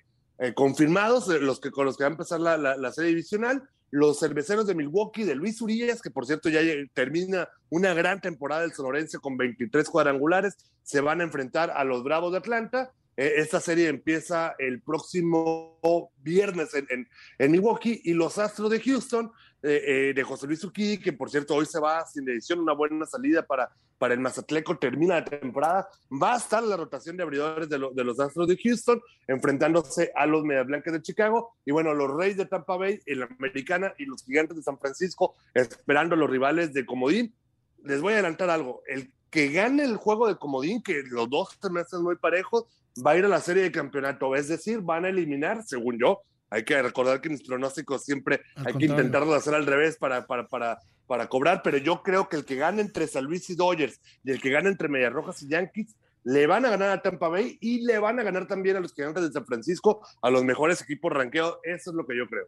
confirmados, 0.55 1.27
los 1.27 1.59
que, 1.59 1.69
con 1.69 1.85
los 1.85 1.97
que 1.97 2.05
va 2.05 2.07
a 2.07 2.11
empezar 2.11 2.39
la, 2.39 2.57
la, 2.57 2.77
la 2.77 2.91
serie 2.91 3.09
divisional 3.09 3.61
los 3.91 4.19
cerveceros 4.19 4.67
de 4.67 4.75
Milwaukee, 4.75 5.23
de 5.23 5.35
Luis 5.35 5.61
Urias, 5.61 6.01
que 6.01 6.11
por 6.11 6.25
cierto 6.25 6.49
ya 6.49 6.61
termina 6.93 7.49
una 7.69 7.93
gran 7.93 8.21
temporada 8.21 8.61
del 8.61 8.73
sonorense 8.73 9.19
con 9.19 9.37
23 9.37 9.89
cuadrangulares, 9.89 10.57
se 10.83 11.01
van 11.01 11.21
a 11.21 11.23
enfrentar 11.23 11.71
a 11.71 11.83
los 11.83 12.03
Bravos 12.03 12.31
de 12.31 12.37
Atlanta. 12.39 12.91
Eh, 13.17 13.33
esta 13.37 13.59
serie 13.59 13.87
empieza 13.87 14.55
el 14.59 14.81
próximo 14.81 16.11
viernes 16.17 16.69
en, 16.73 17.51
Milwaukee 17.51 18.01
y 18.03 18.13
los 18.13 18.37
Astros 18.37 18.69
de 18.69 18.79
Houston, 18.79 19.31
eh, 19.61 19.83
eh, 19.85 20.13
de 20.15 20.23
José 20.23 20.47
Luis 20.47 20.63
Urquidi, 20.63 20.99
que 20.99 21.13
por 21.13 21.29
cierto 21.29 21.55
hoy 21.55 21.65
se 21.65 21.79
va 21.79 22.05
sin 22.05 22.27
edición, 22.29 22.59
una 22.59 22.73
buena 22.73 23.05
salida 23.05 23.45
para, 23.45 23.69
para 23.99 24.15
el 24.15 24.19
Mazatleco, 24.19 24.79
termina 24.79 25.15
la 25.15 25.25
temporada, 25.25 25.87
va 26.11 26.33
a 26.33 26.37
estar 26.37 26.63
la 26.63 26.77
rotación 26.77 27.17
de 27.17 27.23
abridores 27.23 27.69
de, 27.69 27.77
lo, 27.77 27.91
de 27.91 28.03
los 28.03 28.19
Astros 28.19 28.47
de 28.47 28.57
Houston, 28.57 28.99
enfrentándose 29.27 30.11
a 30.15 30.25
los 30.25 30.43
Medias 30.43 30.65
Blancas 30.65 30.93
de 30.93 31.01
Chicago, 31.01 31.51
y 31.65 31.71
bueno, 31.71 31.93
los 31.93 32.09
Reyes 32.17 32.37
de 32.37 32.45
Tampa 32.45 32.77
Bay, 32.77 32.99
el 33.05 33.23
Americana 33.23 33.93
y 33.99 34.05
los 34.05 34.23
Gigantes 34.23 34.57
de 34.57 34.63
San 34.63 34.79
Francisco, 34.79 35.35
esperando 35.53 36.15
a 36.15 36.17
los 36.17 36.29
rivales 36.29 36.73
de 36.73 36.85
Comodín. 36.85 37.35
Les 37.83 38.01
voy 38.01 38.13
a 38.13 38.15
adelantar 38.15 38.49
algo, 38.49 38.81
el 38.87 39.11
que 39.29 39.49
gane 39.49 39.83
el 39.83 39.97
juego 39.97 40.27
de 40.27 40.37
Comodín, 40.37 40.81
que 40.81 41.03
los 41.03 41.29
dos 41.29 41.57
se 41.61 41.69
me 41.69 41.81
hacen 41.81 42.01
muy 42.01 42.15
parejos, 42.15 42.65
va 43.05 43.11
a 43.11 43.17
ir 43.17 43.25
a 43.25 43.29
la 43.29 43.41
serie 43.41 43.63
de 43.63 43.71
campeonato, 43.71 44.35
es 44.35 44.47
decir, 44.47 44.79
van 44.81 45.05
a 45.05 45.09
eliminar, 45.09 45.63
según 45.63 45.99
yo, 45.99 46.21
hay 46.49 46.63
que 46.63 46.81
recordar 46.81 47.21
que 47.21 47.29
mis 47.29 47.43
pronósticos 47.43 48.03
siempre 48.03 48.35
Al 48.55 48.67
hay 48.67 48.73
contrario. 48.73 48.79
que 48.79 48.85
intentarlo 48.85 49.33
hacer 49.33 49.53
al 49.55 49.65
revés 49.65 49.97
para, 49.97 50.25
para, 50.27 50.47
para, 50.47 50.79
para 51.07 51.27
cobrar, 51.27 51.61
pero 51.63 51.77
yo 51.77 52.01
creo 52.03 52.29
que 52.29 52.37
el 52.37 52.45
que 52.45 52.55
gane 52.55 52.81
entre 52.81 53.07
San 53.07 53.25
Luis 53.25 53.49
y 53.49 53.55
Dodgers 53.55 53.99
y 54.23 54.31
el 54.31 54.41
que 54.41 54.49
gane 54.49 54.69
entre 54.69 54.87
Medias 54.89 55.13
Rojas 55.13 55.41
y 55.41 55.47
Yankees 55.47 55.95
le 56.23 56.47
van 56.47 56.65
a 56.65 56.69
ganar 56.69 56.89
a 56.89 57.01
Tampa 57.01 57.29
Bay 57.29 57.57
y 57.61 57.81
le 57.85 57.97
van 57.97 58.19
a 58.19 58.23
ganar 58.23 58.45
también 58.47 58.75
a 58.75 58.79
los 58.79 58.93
gigantes 58.93 59.23
de 59.23 59.31
San 59.31 59.45
Francisco, 59.45 60.05
a 60.21 60.29
los 60.29 60.43
mejores 60.43 60.81
equipos 60.81 61.11
ranqueados. 61.11 61.57
Eso 61.63 61.91
es 61.91 61.95
lo 61.95 62.05
que 62.05 62.17
yo 62.17 62.27
creo. 62.27 62.45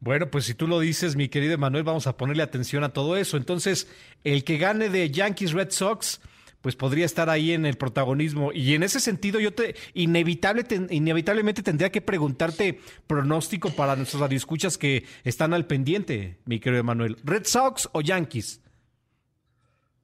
Bueno, 0.00 0.30
pues 0.30 0.44
si 0.44 0.54
tú 0.54 0.68
lo 0.68 0.78
dices, 0.78 1.16
mi 1.16 1.28
querido 1.28 1.54
Emanuel, 1.54 1.82
vamos 1.84 2.06
a 2.06 2.16
ponerle 2.16 2.42
atención 2.42 2.84
a 2.84 2.92
todo 2.92 3.16
eso. 3.16 3.36
Entonces, 3.36 3.88
el 4.24 4.44
que 4.44 4.58
gane 4.58 4.88
de 4.90 5.10
Yankees 5.10 5.52
Red 5.52 5.70
Sox, 5.70 6.20
pues 6.68 6.76
podría 6.76 7.06
estar 7.06 7.30
ahí 7.30 7.52
en 7.52 7.64
el 7.64 7.78
protagonismo. 7.78 8.52
Y 8.52 8.74
en 8.74 8.82
ese 8.82 9.00
sentido, 9.00 9.40
yo 9.40 9.54
te 9.54 9.74
inevitable, 9.94 10.66
inevitablemente 10.90 11.62
tendría 11.62 11.90
que 11.90 12.02
preguntarte 12.02 12.78
pronóstico 13.06 13.70
para 13.70 13.96
nuestros 13.96 14.20
radioescuchas 14.20 14.76
que 14.76 15.06
están 15.24 15.54
al 15.54 15.66
pendiente, 15.66 16.36
mi 16.44 16.60
querido 16.60 16.80
Emanuel. 16.80 17.16
¿Red 17.24 17.46
Sox 17.46 17.88
o 17.92 18.02
Yankees? 18.02 18.60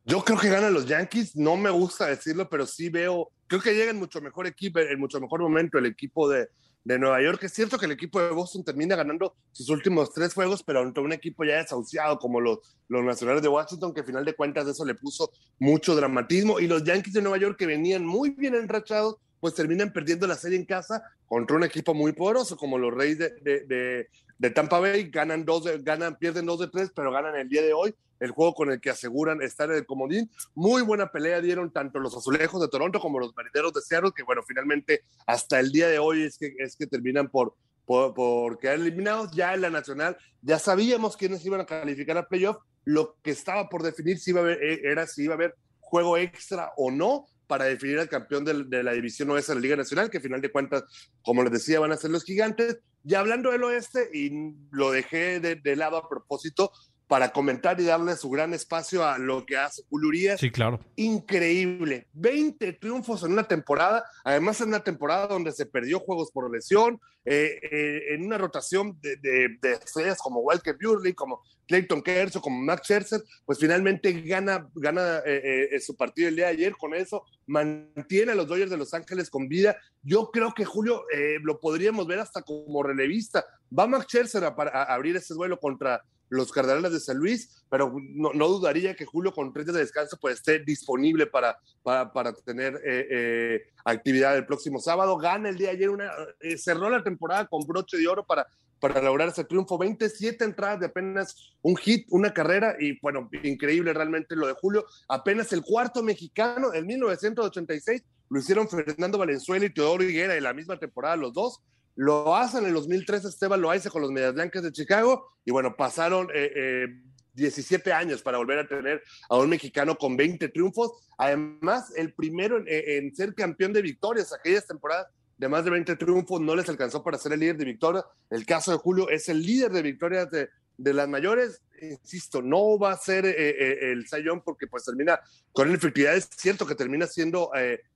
Yo 0.07 0.24
creo 0.24 0.39
que 0.39 0.49
ganan 0.49 0.73
los 0.73 0.86
Yankees, 0.86 1.36
no 1.36 1.55
me 1.59 1.69
gusta 1.69 2.07
decirlo, 2.07 2.49
pero 2.49 2.65
sí 2.65 2.89
veo, 2.89 3.31
creo 3.47 3.61
que 3.61 3.74
llega 3.74 3.91
en 3.91 3.99
mucho 3.99 4.23
mejor 4.23 4.47
equipo, 4.47 4.78
en 4.78 4.99
mucho 4.99 5.20
mejor 5.20 5.43
momento 5.43 5.77
el 5.77 5.85
equipo 5.85 6.31
de, 6.31 6.49
de 6.85 6.98
Nueva 6.98 7.20
York. 7.23 7.43
Es 7.43 7.52
cierto 7.52 7.78
que 7.78 7.86
el 7.86 7.93
equipo 7.93 8.20
de 8.20 8.31
Boston 8.31 8.62
termina 8.62 8.94
ganando 8.94 9.35
sus 9.52 9.69
últimos 9.70 10.12
tres 10.12 10.35
juegos, 10.35 10.62
pero 10.62 10.81
ante 10.81 11.01
un 11.01 11.12
equipo 11.12 11.44
ya 11.44 11.56
desahuciado 11.56 12.19
como 12.19 12.40
los, 12.40 12.59
los 12.89 13.02
Nacionales 13.02 13.43
de 13.43 13.48
Washington, 13.48 13.94
que 13.94 14.01
al 14.01 14.06
final 14.06 14.24
de 14.24 14.35
cuentas 14.35 14.69
eso 14.69 14.85
le 14.85 14.94
puso 14.94 15.32
mucho 15.59 15.97
dramatismo. 15.97 16.61
Y 16.61 16.66
los 16.66 16.85
Yankees 16.85 17.15
de 17.15 17.23
Nueva 17.23 17.39
York, 17.39 17.59
que 17.59 17.66
venían 17.66 18.05
muy 18.05 18.31
bien 18.31 18.55
enrachados, 18.55 19.16
pues 19.40 19.55
terminan 19.55 19.93
perdiendo 19.93 20.27
la 20.27 20.36
serie 20.36 20.59
en 20.59 20.65
casa 20.65 21.02
contra 21.27 21.56
un 21.56 21.65
equipo 21.65 21.94
muy 21.94 22.12
poderoso 22.12 22.56
como 22.56 22.78
los 22.78 22.94
Reyes 22.94 23.19
de, 23.19 23.31
de, 23.43 24.09
de, 24.39 24.51
Tampa 24.51 24.78
Bay. 24.78 25.11
Ganan 25.11 25.44
dos, 25.44 25.65
ganan, 25.82 26.16
pierden 26.16 26.47
dos 26.47 26.61
de 26.61 26.69
tres, 26.69 26.90
pero 26.94 27.11
ganan 27.11 27.36
el 27.36 27.48
día 27.48 27.62
de 27.62 27.73
hoy 27.73 27.94
el 28.20 28.31
juego 28.31 28.55
con 28.55 28.70
el 28.70 28.81
que 28.81 28.91
aseguran 28.91 29.43
estar 29.43 29.70
en 29.70 29.77
el 29.77 29.86
comodín. 29.86 30.31
Muy 30.55 30.82
buena 30.82 31.11
pelea 31.11 31.41
dieron 31.41 31.73
tanto 31.73 31.99
los 31.99 32.16
azulejos 32.16 32.61
de 32.61 32.69
Toronto 32.69 33.01
como 33.01 33.19
los 33.19 33.35
marineros 33.36 33.73
de 33.73 33.81
Seattle, 33.81 34.12
que 34.15 34.23
bueno, 34.23 34.43
finalmente 34.47 35.03
hasta 35.27 35.61
el 35.61 35.73
día 35.73 35.89
de 35.89 35.99
hoy 35.99 36.23
es 36.23 36.39
que, 36.39 36.55
es 36.59 36.77
que 36.77 36.86
terminan 36.86 37.28
por, 37.28 37.55
por, 37.85 38.15
por 38.15 38.59
quedar 38.59 38.77
eliminados. 38.77 39.31
Ya 39.32 39.55
en 39.55 39.62
la 39.62 39.70
nacional 39.70 40.16
ya 40.43 40.59
sabíamos 40.59 41.16
quiénes 41.16 41.45
iban 41.45 41.61
a 41.61 41.66
calificar 41.66 42.16
a 42.19 42.28
playoff. 42.28 42.59
Lo 42.85 43.16
que 43.23 43.31
estaba 43.31 43.69
por 43.69 43.82
definir 43.82 44.19
si 44.19 44.31
iba 44.31 44.41
a 44.41 44.45
haber, 44.45 44.62
eh, 44.62 44.81
era 44.85 45.07
si 45.07 45.24
iba 45.24 45.35
a 45.35 45.36
haber 45.36 45.55
juego 45.81 46.16
extra 46.16 46.73
o 46.77 46.91
no 46.91 47.27
para 47.47 47.66
definir 47.66 47.99
al 47.99 48.09
campeón 48.09 48.45
de, 48.45 48.82
la 48.82 48.93
división 48.93 49.31
oeste 49.31 49.53
de 49.53 49.57
la 49.57 49.61
Liga 49.61 49.77
Nacional, 49.77 50.11
que 50.11 50.16
al 50.16 50.23
final 50.23 50.41
de 50.41 50.51
cuentas, 50.51 50.85
como 51.23 51.43
les 51.43 51.53
decía, 51.53 51.81
van 51.81 51.93
a 51.93 51.97
ser 51.97 52.11
los 52.11 52.24
gigantes. 52.24 52.78
Ya 53.03 53.20
hablando 53.20 53.51
del 53.51 53.65
oeste, 53.65 54.09
y 54.15 54.55
lo 54.70 54.91
dejé 54.91 55.41
de, 55.41 55.57
de 55.57 55.77
lado 55.77 55.99
a 55.99 56.09
propósito, 56.09 56.73
para 57.06 57.32
comentar 57.32 57.81
y 57.81 57.85
darle 57.85 58.16
su 58.16 58.31
gran 58.31 58.55
espacio 58.55 59.05
a 59.06 59.18
lo 59.18 59.44
que 59.44 59.56
hace 59.56 59.82
Urias. 59.90 60.40
Sí, 60.40 60.51
claro. 60.51 60.81
Increíble. 60.97 62.09
20 62.14 62.72
triunfos 62.74 63.22
en 63.22 63.32
una 63.32 63.44
temporada, 63.44 64.05
además 64.24 64.60
en 64.60 64.68
una 64.68 64.82
temporada 64.82 65.26
donde 65.26 65.52
se 65.52 65.66
perdió 65.66 66.01
juegos 66.01 66.31
por 66.31 66.51
lesión, 66.51 67.01
eh, 67.26 67.59
eh, 67.62 68.14
en 68.14 68.24
una 68.24 68.36
rotación 68.36 68.98
de, 69.01 69.16
de, 69.16 69.72
estrellas 69.72 70.18
como 70.18 70.40
Walker 70.40 70.76
Buehler, 70.81 71.14
como 71.14 71.43
Clayton 71.66 72.03
Kershaw, 72.03 72.43
como 72.43 72.62
Max 72.62 72.82
Scherzer, 72.85 73.23
pues 73.45 73.59
finalmente 73.59 74.12
gana, 74.23 74.69
gana 74.74 75.20
eh, 75.24 75.78
su 75.81 75.97
partido 75.97 76.28
el 76.28 76.36
día 76.36 76.47
de 76.47 76.53
ayer 76.53 76.73
con 76.73 76.95
eso, 76.95 77.24
mantiene 77.47 78.32
a 78.32 78.35
los 78.35 78.47
Dodgers 78.47 78.70
de 78.70 78.77
Los 78.77 78.95
Ángeles 78.95 79.31
con 79.31 79.49
vida. 79.49 79.77
Yo 80.03 80.31
creo 80.32 80.53
que 80.55 80.65
Julio 80.65 81.05
lo 81.43 81.61
podríamos 81.61 82.07
ver 82.07 82.20
hasta 82.20 82.43
como 82.43 82.82
relevista. 82.82 83.45
Va 83.77 83.86
Max 83.86 84.07
Scherzer 84.07 84.45
a, 84.45 84.55
abrir 84.85 85.16
ese 85.16 85.35
duelo 85.35 85.59
contra 85.59 86.03
los 86.28 86.53
Cardenales 86.53 86.93
de 86.93 87.01
San 87.01 87.16
Luis, 87.16 87.65
pero 87.70 87.95
no, 87.97 88.49
dudaría 88.49 88.95
que 88.95 89.05
Julio 89.05 89.32
con 89.32 89.53
tres 89.53 89.66
días 89.66 89.74
de 89.74 89.82
descanso 89.82 90.19
pues 90.20 90.36
esté 90.36 90.59
disponible 90.61 91.27
para, 91.27 91.59
para, 91.82 92.32
tener 92.32 92.74
eh, 92.85 93.07
eh, 93.11 93.62
actividad 93.85 94.36
el 94.36 94.47
próximo 94.47 94.78
sábado. 94.78 95.16
Gana 95.16 95.49
el 95.49 95.57
día 95.57 95.69
de 95.69 95.77
ayer, 95.77 95.91
una, 95.91 96.11
eh, 96.41 96.57
cerró 96.59 96.91
la 96.91 97.03
temporada 97.03 97.47
con 97.47 97.66
broche 97.66 97.97
de 97.97 98.09
oro 98.09 98.24
para, 98.24 98.47
para 98.80 99.01
lograr 99.01 99.28
ese 99.28 99.44
triunfo. 99.44 99.78
27 99.78 100.44
entradas 100.44 100.80
de 100.80 100.86
apenas 100.86 101.55
un 101.62 101.76
hit, 101.76 102.06
una 102.10 102.32
carrera 102.32 102.76
y 102.78 102.98
bueno, 103.01 103.30
increíble 103.42 103.92
realmente 103.92 104.36
lo 104.36 104.46
de 104.46 104.55
Julio. 104.55 104.84
Apenas 105.09 105.52
el 105.52 105.62
cuarto 105.62 106.02
mexicano, 106.02 106.74
en 106.74 106.86
1986, 106.86 108.02
lo 108.30 108.40
hicieron 108.40 108.68
Fernando 108.68 109.18
Valenzuela 109.18 109.66
y 109.66 109.70
Teodoro 109.70 110.02
Higuera 110.02 110.36
en 110.36 110.44
la 110.44 110.52
misma 110.52 110.78
temporada 110.78 111.16
los 111.16 111.32
dos. 111.32 111.62
Lo 111.96 112.34
hacen 112.34 112.62
en 112.62 112.68
el 112.68 112.74
2003 112.74 113.24
Esteban 113.24 113.60
Loaiza 113.60 113.90
con 113.90 114.02
los 114.02 114.10
Medias 114.10 114.34
Blancas 114.34 114.62
de 114.62 114.72
Chicago 114.72 115.28
y 115.44 115.52
bueno, 115.52 115.76
pasaron 115.76 116.28
eh, 116.34 116.88
17 117.34 117.88
eh, 117.88 117.92
años 117.92 118.22
para 118.22 118.38
volver 118.38 118.59
a 118.59 118.66
tener 118.66 119.02
a 119.28 119.36
un 119.36 119.48
mexicano 119.48 119.96
con 119.96 120.16
20 120.16 120.48
triunfos. 120.48 120.92
Además, 121.18 121.92
el 121.96 122.12
primero 122.12 122.62
en, 122.66 123.14
ser 123.14 123.34
campeón 123.34 123.72
de 123.72 123.82
victorias 123.82 124.32
aquellas 124.32 124.66
temporadas 124.66 125.06
de 125.36 125.48
más 125.48 125.65
de 125.65 125.70
20 125.70 125.97
triunfos 125.97 126.40
no 126.40 126.55
les 126.55 126.69
alcanzó 126.69 127.02
para 127.02 127.19
ser 127.19 127.32
el 127.32 127.40
líder 127.40 127.56
de 127.56 127.65
victorias. 127.65 128.05
El 128.31 128.47
caso 128.47 128.73
de 128.73 128.78
Julio 128.78 129.09
es 129.09 129.28
el 129.28 129.43
líder 129.43 129.73
de 129.73 129.82
victorias 129.82 130.31
de, 130.31 130.48
de 130.77 130.94
las 130.94 131.09
mayores. 131.09 131.62
Insisto, 131.81 132.40
no 132.40 132.78
va 132.78 132.93
a 132.93 132.97
ser 132.97 133.27
eh, 133.27 133.35
eh, 133.36 133.93
el 133.93 134.06
Sayón 134.06 134.43
porque 134.43 134.66
pues 134.66 134.85
termina 134.85 135.20
con 135.52 135.70
efectividad. 135.73 136.16
Es 136.16 136.28
cierto 136.36 136.66
que 136.66 136.74
termina 136.74 137.06
siendo 137.06 137.51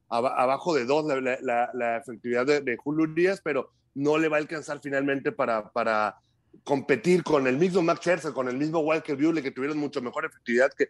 abajo 0.09 0.75
de 0.75 0.85
dos 0.85 1.07
la, 1.07 1.71
la, 1.73 1.97
efectividad 1.97 2.47
de, 2.47 2.61
de 2.61 2.77
Julio 2.77 3.07
Díaz, 3.07 3.41
pero 3.43 3.71
no 3.95 4.19
le 4.19 4.29
va 4.29 4.37
a 4.37 4.41
alcanzar 4.41 4.81
finalmente 4.81 5.33
para, 5.33 5.71
para 5.71 6.17
competir 6.65 7.23
con 7.23 7.47
el 7.47 7.57
mismo 7.57 7.83
Max 7.83 8.01
Scherzer, 8.01 8.33
con 8.33 8.49
el 8.49 8.57
mismo 8.57 8.81
Walker 8.81 9.17
Buehler, 9.17 9.43
que 9.43 9.51
tuvieron 9.51 9.79
mucho 9.79 10.01
mejor 10.01 10.25
efectividad, 10.25 10.73
que 10.73 10.89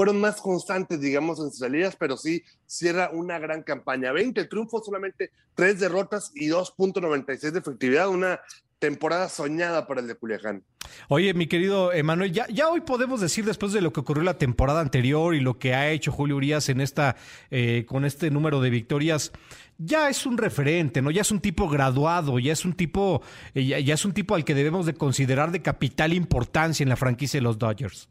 fueron 0.00 0.18
más 0.18 0.40
constantes, 0.40 0.98
digamos, 0.98 1.38
en 1.40 1.50
sus 1.50 1.58
salidas, 1.58 1.94
pero 1.94 2.16
sí 2.16 2.42
cierra 2.64 3.10
una 3.12 3.38
gran 3.38 3.62
campaña. 3.62 4.12
20 4.12 4.46
triunfos, 4.46 4.86
solamente 4.86 5.30
3 5.56 5.78
derrotas 5.78 6.32
y 6.34 6.48
2.96 6.48 7.50
de 7.50 7.58
efectividad, 7.58 8.08
una 8.08 8.40
temporada 8.78 9.28
soñada 9.28 9.86
para 9.86 10.00
el 10.00 10.06
de 10.06 10.14
Culiacán. 10.14 10.64
Oye, 11.08 11.34
mi 11.34 11.48
querido 11.48 11.92
Emanuel, 11.92 12.32
ya, 12.32 12.46
ya 12.48 12.70
hoy 12.70 12.80
podemos 12.80 13.20
decir, 13.20 13.44
después 13.44 13.74
de 13.74 13.82
lo 13.82 13.92
que 13.92 14.00
ocurrió 14.00 14.22
la 14.24 14.38
temporada 14.38 14.80
anterior 14.80 15.34
y 15.34 15.40
lo 15.40 15.58
que 15.58 15.74
ha 15.74 15.90
hecho 15.90 16.12
Julio 16.12 16.36
Urias 16.36 16.70
en 16.70 16.80
esta, 16.80 17.16
eh, 17.50 17.84
con 17.86 18.06
este 18.06 18.30
número 18.30 18.62
de 18.62 18.70
victorias, 18.70 19.32
ya 19.76 20.08
es 20.08 20.24
un 20.24 20.38
referente, 20.38 21.02
¿no? 21.02 21.10
Ya 21.10 21.20
es 21.20 21.30
un 21.30 21.40
tipo 21.40 21.68
graduado, 21.68 22.38
ya 22.38 22.54
es 22.54 22.64
un 22.64 22.72
tipo, 22.72 23.20
eh, 23.54 23.84
ya, 23.84 23.92
es 23.92 24.04
un 24.06 24.14
tipo 24.14 24.34
al 24.34 24.46
que 24.46 24.54
debemos 24.54 24.86
de 24.86 24.94
considerar 24.94 25.52
de 25.52 25.60
capital 25.60 26.14
importancia 26.14 26.82
en 26.82 26.88
la 26.88 26.96
franquicia 26.96 27.36
de 27.36 27.44
los 27.44 27.58
Dodgers. 27.58 28.08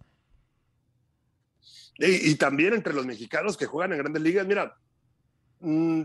Y, 2.00 2.36
también 2.36 2.74
entre 2.74 2.94
los 2.94 3.06
mexicanos 3.06 3.58
que 3.58 3.66
juegan 3.66 3.92
en 3.92 4.00
grandes 4.00 4.22
ligas, 4.22 4.48
mira, 4.48 4.74
mmm, 5.60 6.04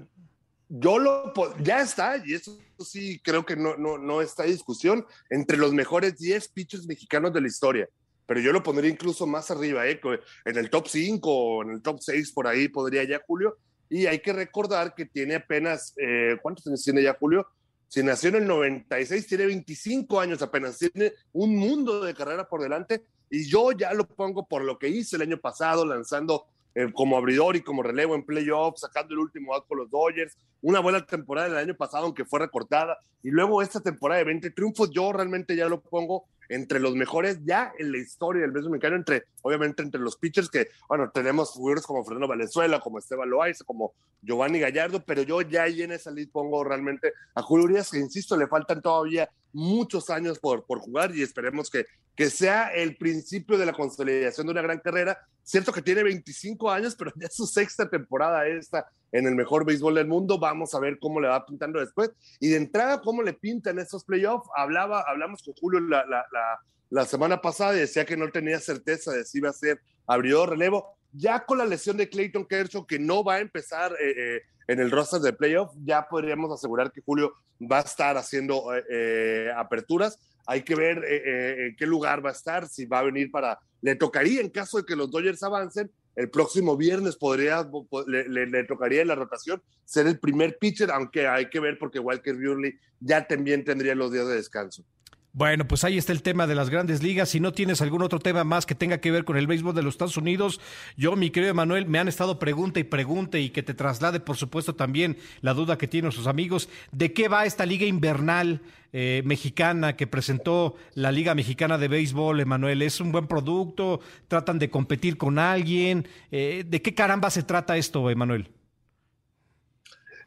yo 0.69 0.99
lo 0.99 1.33
ya 1.61 1.81
está, 1.81 2.21
y 2.25 2.35
eso 2.35 2.59
sí 2.85 3.21
creo 3.23 3.47
que 3.47 3.55
no, 3.55 3.77
no, 3.77 3.97
no 3.97 4.21
está 4.21 4.43
discusión, 4.43 5.07
entre 5.31 5.57
los 5.57 5.73
mejores 5.73 6.19
10 6.19 6.49
pitchers 6.49 6.87
mexicanos 6.87 7.33
de 7.33 7.41
la 7.41 7.47
historia. 7.47 7.89
Pero 8.27 8.41
yo 8.41 8.53
lo 8.53 8.63
pondría 8.63 8.91
incluso 8.91 9.27
más 9.27 9.51
arriba, 9.51 9.87
¿eh? 9.87 10.01
en 10.45 10.57
el 10.57 10.71
top 10.71 10.89
5 10.89 11.31
o 11.31 11.63
en 11.63 11.71
el 11.71 11.83
top 11.83 12.01
6 12.01 12.33
por 12.33 12.49
ahí 12.49 12.69
podría 12.69 13.05
ya 13.05 13.21
Julio. 13.25 13.59
Y 13.89 14.07
hay 14.07 14.19
que 14.21 14.33
recordar 14.33 14.95
que 14.95 15.05
tiene 15.05 15.37
apenas, 15.37 15.95
eh, 15.99 16.37
¿cuántos 16.43 16.67
años 16.67 16.83
tiene 16.83 17.03
ya 17.03 17.15
Julio? 17.15 17.47
Si 17.95 18.03
nació 18.03 18.31
en 18.31 18.35
el 18.35 18.47
96, 18.49 19.25
tiene 19.25 19.47
25 19.47 20.19
años 20.19 20.43
apenas, 20.43 20.77
tiene 20.77 21.13
un 21.33 21.55
mundo 21.55 22.05
de 22.05 22.13
carrera 22.13 22.49
por 22.49 22.61
delante. 22.61 23.05
Y 23.31 23.49
yo 23.49 23.71
ya 23.71 23.95
lo 23.95 24.05
pongo 24.05 24.49
por 24.49 24.65
lo 24.65 24.81
que 24.81 24.89
hice 24.89 25.15
el 25.15 25.23
año 25.23 25.39
pasado, 25.39 25.87
lanzando 25.87 26.45
eh, 26.75 26.91
como 26.93 27.17
abridor 27.17 27.55
y 27.55 27.61
como 27.61 27.85
relevo 27.85 28.17
en 28.17 28.27
playoffs, 28.27 28.81
sacando 28.81 29.15
el 29.15 29.21
último 29.21 29.55
out 29.55 29.69
con 29.69 29.79
los 29.79 29.91
Dodgers, 29.93 30.37
una 30.61 30.81
buena 30.81 31.07
temporada 31.07 31.51
del 31.51 31.59
año 31.59 31.77
pasado, 31.77 32.07
aunque 32.07 32.25
fue 32.25 32.41
recortada, 32.41 32.99
y 33.23 33.31
luego 33.31 33.63
esta 33.63 33.79
temporada 33.79 34.19
de 34.19 34.25
20 34.25 34.51
triunfos, 34.51 34.91
yo 34.91 35.13
realmente 35.13 35.55
ya 35.55 35.69
lo 35.69 35.81
pongo 35.81 36.25
entre 36.49 36.81
los 36.81 36.97
mejores 36.97 37.45
ya 37.45 37.73
en 37.79 37.93
la 37.93 37.99
historia 37.99 38.43
del 38.43 38.51
béisbol 38.51 38.73
mexicano, 38.73 38.97
entre, 38.97 39.27
obviamente 39.45 39.83
entre 39.83 40.01
los 40.01 40.17
pitchers 40.17 40.49
que, 40.49 40.69
bueno, 40.89 41.11
tenemos 41.13 41.51
jugadores 41.51 41.87
como 41.87 42.03
Fernando 42.03 42.27
Valenzuela, 42.27 42.81
como 42.81 42.99
Esteban 42.99 43.31
Loaiza, 43.31 43.65
como 43.65 43.93
Giovanni 44.23 44.59
Gallardo, 44.59 45.05
pero 45.05 45.23
yo 45.23 45.43
ya 45.43 45.65
ahí 45.65 45.83
en 45.83 45.93
esa 45.93 46.11
lista 46.11 46.33
pongo 46.33 46.65
realmente 46.65 47.13
a 47.35 47.43
Julio 47.43 47.67
Urias, 47.67 47.91
que 47.91 47.99
insisto, 47.99 48.37
le 48.37 48.49
faltan 48.49 48.81
todavía 48.81 49.29
muchos 49.53 50.11
años 50.11 50.39
por, 50.39 50.65
por 50.65 50.81
jugar 50.81 51.15
y 51.15 51.23
esperemos 51.23 51.71
que, 51.71 51.87
que 52.17 52.31
sea 52.31 52.69
el 52.69 52.97
principio 52.97 53.59
de 53.59 53.67
la 53.67 53.73
consolidación 53.73 54.47
de 54.47 54.53
una 54.53 54.63
gran 54.63 54.81
carrera. 54.81 55.19
Cierto 55.43 55.73
que 55.73 55.83
tiene 55.83 56.03
25 56.03 56.71
años, 56.71 56.97
pero 56.97 57.13
ya 57.17 57.27
es 57.27 57.35
su 57.35 57.47
sexta 57.47 57.89
temporada 57.89 58.47
esta 58.47 58.89
en 59.13 59.27
el 59.27 59.35
mejor 59.35 59.65
béisbol 59.65 59.95
del 59.95 60.09
mundo. 60.09 60.39
Vamos 60.39 60.75
a 60.75 60.81
ver 60.81 60.99
cómo 60.99 61.21
le 61.21 61.29
va 61.29 61.47
pintando 61.47 61.79
después. 61.79 62.11
Y 62.41 62.49
de 62.49 62.57
entrada, 62.57 63.01
cómo 63.01 63.23
le 63.23 63.33
pintan 63.33 63.79
estos 63.79 64.05
playoffs. 64.05 64.49
Hablaba, 64.57 65.05
hablamos 65.07 65.43
con 65.43 65.55
Julio 65.55 65.81
la, 65.81 66.05
semana 67.07 67.41
pasada 67.41 67.73
decía 67.73 68.05
que 68.05 68.17
no 68.17 68.31
tenía 68.31 68.61
certeza 68.61 69.13
de 69.13 69.25
si 69.25 69.39
iba 69.39 69.51
a 69.51 69.53
ser 69.53 69.81
abridor 70.07 70.51
relevo. 70.51 70.97
Ya 71.13 71.45
con 71.45 71.59
la 71.59 71.67
lesión 71.67 71.97
de 71.97 72.09
Clayton 72.09 72.45
Kershaw, 72.45 72.87
que 72.87 72.99
no 72.99 73.23
va 73.23 73.35
a 73.35 73.41
empezar 73.41 73.93
eh, 73.93 74.15
eh, 74.17 74.43
en 74.67 74.81
el 74.81 74.91
roster 74.91 75.21
de 75.21 75.33
playoff, 75.33 75.73
ya 75.85 76.09
podríamos 76.09 76.53
asegurar 76.53 76.91
que 76.91 77.03
Julio 77.03 77.35
va 77.61 77.79
a 77.79 77.83
estar 77.83 78.17
haciendo 78.17 78.65
eh, 78.91 79.51
aperturas. 79.57 80.19
Hay 80.47 80.63
que 80.63 80.75
ver 80.75 81.03
en 81.05 81.77
qué 81.77 81.87
lugar 81.87 82.25
va 82.25 82.31
a 82.31 82.33
estar, 82.33 82.69
si 82.69 82.85
va 82.85 82.99
a 82.99 83.05
venir 83.05 83.31
para... 83.31 83.59
Le 83.81 83.95
tocaría 83.97 84.41
en 84.41 84.51
caso 84.51 84.77
de 84.77 84.85
que 84.85 84.97
los 84.97 85.11
Dodgers 85.11 85.43
avancen, 85.43 85.91
el 86.17 86.31
próximo 86.31 86.77
viernes 86.77 87.17
podría, 87.17 87.67
le, 88.07 88.47
le, 88.47 88.65
tocaría 88.65 89.03
en 89.03 89.09
la 89.09 89.15
rotación 89.15 89.63
ser 89.85 90.07
el 90.07 90.19
primer 90.19 90.59
pitcher, 90.59 90.91
aunque 90.91 91.27
hay 91.27 91.49
que 91.49 91.61
ver 91.61 91.79
porque 91.79 91.99
Walker 91.99 92.35
Buehler 92.35 92.75
ya 93.01 93.27
también 93.27 93.65
tendría 93.65 93.95
los 93.95 94.13
días 94.13 94.29
de 94.29 94.37
descanso. 94.37 94.85
Bueno, 95.37 95.67
pues 95.67 95.83
ahí 95.83 95.99
está 95.99 96.13
el 96.13 96.23
tema 96.23 96.47
de 96.47 96.55
las 96.55 96.71
grandes 96.71 97.03
ligas. 97.03 97.29
Si 97.29 97.41
no 97.41 97.53
tienes 97.53 97.83
algún 97.83 98.03
otro 98.03 98.21
tema 98.21 98.45
más 98.45 98.67
que 98.67 98.77
tenga 98.77 98.99
que 98.99 99.11
ver 99.11 99.25
con 99.25 99.37
el 99.37 99.49
béisbol 99.49 99.75
de 99.75 99.83
los 99.83 99.95
Estados 99.95 100.17
Unidos, 100.17 100.61
yo, 100.97 101.17
mi 101.17 101.31
querido 101.31 101.51
Emanuel, 101.51 101.87
me 101.87 101.99
han 101.99 102.07
estado 102.07 102.39
pregunta 102.39 102.79
y 102.79 102.85
pregunta 102.85 103.37
y 103.37 103.51
que 103.51 103.65
te 103.65 103.75
traslade, 103.75 104.21
por 104.21 104.37
supuesto, 104.37 104.77
también 104.77 105.19
la 105.41 105.53
duda 105.53 105.77
que 105.77 105.89
tienen 105.89 106.13
sus 106.13 106.29
amigos. 106.29 106.69
¿De 106.93 107.13
qué 107.13 107.27
va 107.27 107.47
esta 107.47 107.67
liga 107.67 107.85
invernal 107.85 108.63
eh, 108.93 109.23
mexicana 109.25 109.97
que 109.97 110.07
presentó 110.07 110.77
la 110.95 111.11
Liga 111.11 111.35
Mexicana 111.35 111.79
de 111.79 111.89
Béisbol, 111.89 112.39
Emanuel? 112.39 112.81
¿Es 112.83 113.01
un 113.01 113.11
buen 113.11 113.27
producto? 113.27 113.99
¿Tratan 114.29 114.61
de 114.61 114.71
competir 114.71 115.17
con 115.17 115.41
alguien? 115.41 116.07
Eh, 116.31 116.63
¿De 116.65 116.81
qué 116.81 116.95
caramba 116.95 117.29
se 117.31 117.43
trata 117.43 117.77
esto, 117.77 118.09
Emanuel? 118.09 118.53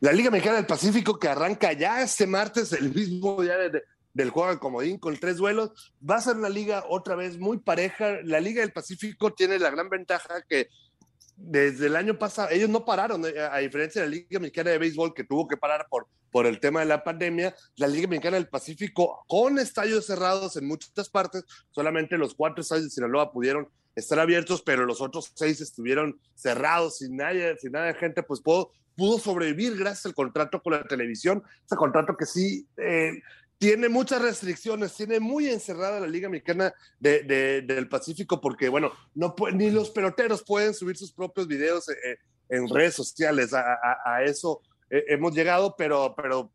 La 0.02 0.12
Liga 0.12 0.32
Mexicana 0.32 0.58
del 0.58 0.66
Pacífico 0.66 1.18
que 1.18 1.30
arranca 1.30 1.72
ya 1.72 2.02
este 2.02 2.28
martes, 2.28 2.74
el 2.74 2.94
mismo 2.94 3.42
día 3.42 3.58
de, 3.58 3.82
del 4.14 4.30
juego 4.30 4.52
de 4.52 4.60
comodín 4.60 4.98
con 4.98 5.18
tres 5.18 5.38
duelos. 5.38 5.94
Va 6.08 6.16
a 6.16 6.22
ser 6.22 6.36
una 6.36 6.50
liga 6.50 6.84
otra 6.90 7.16
vez 7.16 7.38
muy 7.38 7.60
pareja. 7.60 8.18
La 8.24 8.40
Liga 8.40 8.62
del 8.62 8.74
Pacífico 8.74 9.34
tiene 9.34 9.60
la 9.60 9.70
gran 9.70 9.90
ventaja 9.90 10.42
que 10.48 10.70
desde 11.38 11.86
el 11.86 11.96
año 11.96 12.18
pasado, 12.18 12.50
ellos 12.50 12.70
no 12.70 12.84
pararon, 12.84 13.24
eh, 13.26 13.40
a 13.40 13.60
diferencia 13.60 14.02
de 14.02 14.08
la 14.08 14.16
Liga 14.16 14.40
Mexicana 14.40 14.72
de 14.72 14.80
Béisbol 14.80 15.14
que 15.14 15.24
tuvo 15.24 15.48
que 15.48 15.56
parar 15.56 15.86
por, 15.88 16.08
por 16.32 16.48
el 16.48 16.60
tema 16.60 16.80
de 16.80 16.88
la 16.88 17.04
pandemia, 17.04 17.56
la 17.76 17.88
Liga 17.88 18.08
Mexicana 18.08 18.38
del 18.38 18.50
Pacífico 18.50 19.24
con 19.28 19.60
estadios 19.60 20.08
cerrados 20.08 20.58
en 20.58 20.68
muchas 20.68 21.10
partes, 21.10 21.44
solamente 21.72 22.18
los 22.18 22.34
cuatro 22.34 22.62
estadios 22.62 22.86
de 22.86 22.90
Sinaloa 22.90 23.32
pudieron 23.32 23.70
estar 23.96 24.20
abiertos, 24.20 24.64
pero 24.64 24.86
los 24.86 25.00
otros 25.00 25.32
seis 25.36 25.62
estuvieron 25.62 26.20
cerrados 26.34 26.98
sin 26.98 27.18
nadie, 27.18 27.56
sin 27.58 27.72
nada 27.72 27.86
de 27.86 27.94
gente, 27.94 28.24
pues 28.24 28.42
pudo, 28.42 28.72
pudo 28.96 29.20
sobrevivir 29.20 29.78
gracias 29.78 30.08
al 30.08 30.16
contrato 30.16 30.62
con 30.62 30.74
la 30.74 30.84
televisión, 30.84 31.44
ese 31.66 31.76
contrato 31.76 32.18
que 32.18 32.26
sí 32.26 32.68
eh, 32.78 33.12
tiene 33.58 33.90
muchas 33.90 34.22
restricciones, 34.22 34.94
tiene 34.94 35.20
muy 35.20 35.48
encerrada 35.48 36.00
la 36.00 36.08
Liga 36.08 36.30
Mexicana 36.30 36.74
de, 37.00 37.64
del 37.64 37.90
Pacífico 37.90 38.40
porque, 38.40 38.70
bueno, 38.70 38.92
no 39.16 39.34
ni 39.54 39.72
los 39.72 39.90
peloteros 39.90 40.44
pueden 40.44 40.74
subir 40.74 40.98
sus 40.98 41.12
propios 41.12 41.48
videos 41.48 41.90
eh, 41.90 41.96
eh, 42.06 42.18
en 42.50 42.70
redes 42.70 42.94
sociales. 42.96 43.54
A, 43.54 44.24
eso 44.24 44.62
eh, 44.90 45.04
hemos 45.08 45.34
llegado, 45.34 45.76
pero, 45.76 46.14
pero 46.16 46.52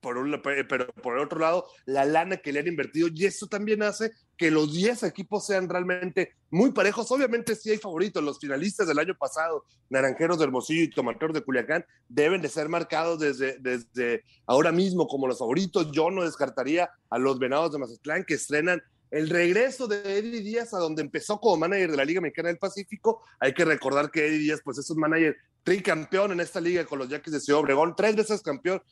por 0.00 0.18
un, 0.18 0.40
pero 0.42 0.86
por 1.02 1.16
el 1.16 1.24
otro 1.24 1.38
lado, 1.38 1.66
la 1.86 2.04
lana 2.04 2.38
que 2.38 2.52
le 2.52 2.60
han 2.60 2.66
invertido 2.66 3.08
y 3.12 3.26
eso 3.26 3.46
también 3.46 3.82
hace 3.82 4.12
que 4.36 4.50
los 4.50 4.72
10 4.72 5.02
equipos 5.02 5.46
sean 5.46 5.68
realmente 5.68 6.32
muy 6.50 6.72
parejos. 6.72 7.10
Obviamente 7.10 7.54
sí 7.56 7.70
hay 7.70 7.78
favoritos, 7.78 8.22
los 8.22 8.38
finalistas 8.38 8.86
del 8.86 8.98
año 8.98 9.16
pasado, 9.18 9.64
Naranjeros 9.90 10.38
de 10.38 10.44
Hermosillo 10.44 10.82
y 10.82 10.90
Tomateros 10.90 11.34
de 11.34 11.42
Culiacán, 11.42 11.84
deben 12.08 12.40
de 12.40 12.48
ser 12.48 12.68
marcados 12.68 13.18
desde, 13.18 13.58
desde 13.58 14.22
ahora 14.46 14.72
mismo 14.72 15.06
como 15.08 15.26
los 15.26 15.38
favoritos. 15.38 15.90
Yo 15.92 16.10
no 16.10 16.24
descartaría 16.24 16.90
a 17.10 17.18
los 17.18 17.38
Venados 17.38 17.72
de 17.72 17.78
Mazatlán 17.78 18.24
que 18.24 18.34
estrenan 18.34 18.82
el 19.10 19.30
regreso 19.30 19.86
de 19.86 20.18
Eddie 20.18 20.42
Díaz 20.42 20.74
a 20.74 20.78
donde 20.78 21.02
empezó 21.02 21.40
como 21.40 21.56
manager 21.56 21.90
de 21.90 21.96
la 21.96 22.04
Liga 22.04 22.20
Mexicana 22.20 22.48
del 22.48 22.58
Pacífico. 22.58 23.22
Hay 23.40 23.54
que 23.54 23.64
recordar 23.64 24.10
que 24.10 24.26
Eddie 24.26 24.38
Díaz 24.38 24.60
pues 24.62 24.78
es 24.78 24.90
un 24.90 24.98
manager 24.98 25.36
tricampeón 25.62 26.32
en 26.32 26.40
esta 26.40 26.60
liga 26.60 26.84
con 26.84 26.98
los 26.98 27.08
Yaquis 27.08 27.32
de 27.32 27.40
Ciudad 27.40 27.60
Obregón, 27.60 27.94
tres 27.96 28.16
veces 28.16 28.42
campeón, 28.42 28.82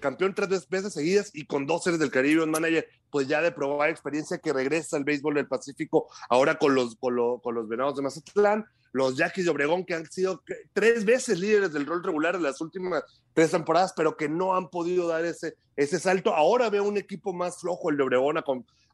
campeón 0.00 0.34
tres 0.34 0.68
veces 0.68 0.92
seguidas 0.92 1.30
y 1.34 1.46
con 1.46 1.66
dos 1.66 1.84
series 1.84 2.00
del 2.00 2.10
Caribe, 2.10 2.42
un 2.42 2.50
manager 2.50 2.88
pues 3.10 3.28
ya 3.28 3.40
de 3.42 3.52
probar 3.52 3.90
experiencia 3.90 4.38
que 4.38 4.52
regresa 4.52 4.96
al 4.96 5.04
béisbol 5.04 5.34
del 5.34 5.46
Pacífico 5.46 6.08
ahora 6.28 6.58
con 6.58 6.74
los, 6.74 6.96
con, 6.96 7.14
los 7.14 7.68
Venados 7.68 7.96
de 7.96 8.02
Mazatlán, 8.02 8.64
los 8.92 9.16
Yaquis 9.16 9.44
de 9.44 9.50
Obregón 9.50 9.84
que 9.84 9.94
han 9.94 10.10
sido 10.10 10.42
tres 10.72 11.04
veces 11.04 11.38
líderes 11.38 11.72
del 11.72 11.86
rol 11.86 12.02
regular 12.02 12.34
en 12.34 12.42
las 12.42 12.60
últimas 12.60 13.02
tres 13.32 13.50
temporadas, 13.50 13.92
pero 13.96 14.16
que 14.16 14.28
no 14.28 14.56
han 14.56 14.68
podido 14.68 15.08
dar 15.08 15.24
ese, 15.24 15.54
ese 15.76 15.98
salto. 15.98 16.34
Ahora 16.34 16.70
veo 16.70 16.84
un 16.84 16.96
equipo 16.96 17.32
más 17.32 17.60
flojo 17.60 17.90
el 17.90 17.96
de 17.96 18.04
Obregón 18.04 18.38
a, 18.38 18.44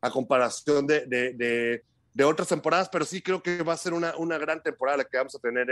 a 0.01 0.11
comparación 0.11 0.87
de, 0.87 1.83
otras 2.24 2.49
temporadas, 2.49 2.89
pero 2.91 3.05
sí 3.05 3.23
creo 3.23 3.43
que 3.43 3.62
va 3.62 3.73
a 3.73 3.77
ser 3.77 3.93
una, 3.93 4.16
una 4.16 4.39
gran 4.39 4.62
temporada 4.62 4.99
la 4.99 5.05
que 5.05 5.16
vamos 5.16 5.35
a 5.35 5.39
tener 5.39 5.69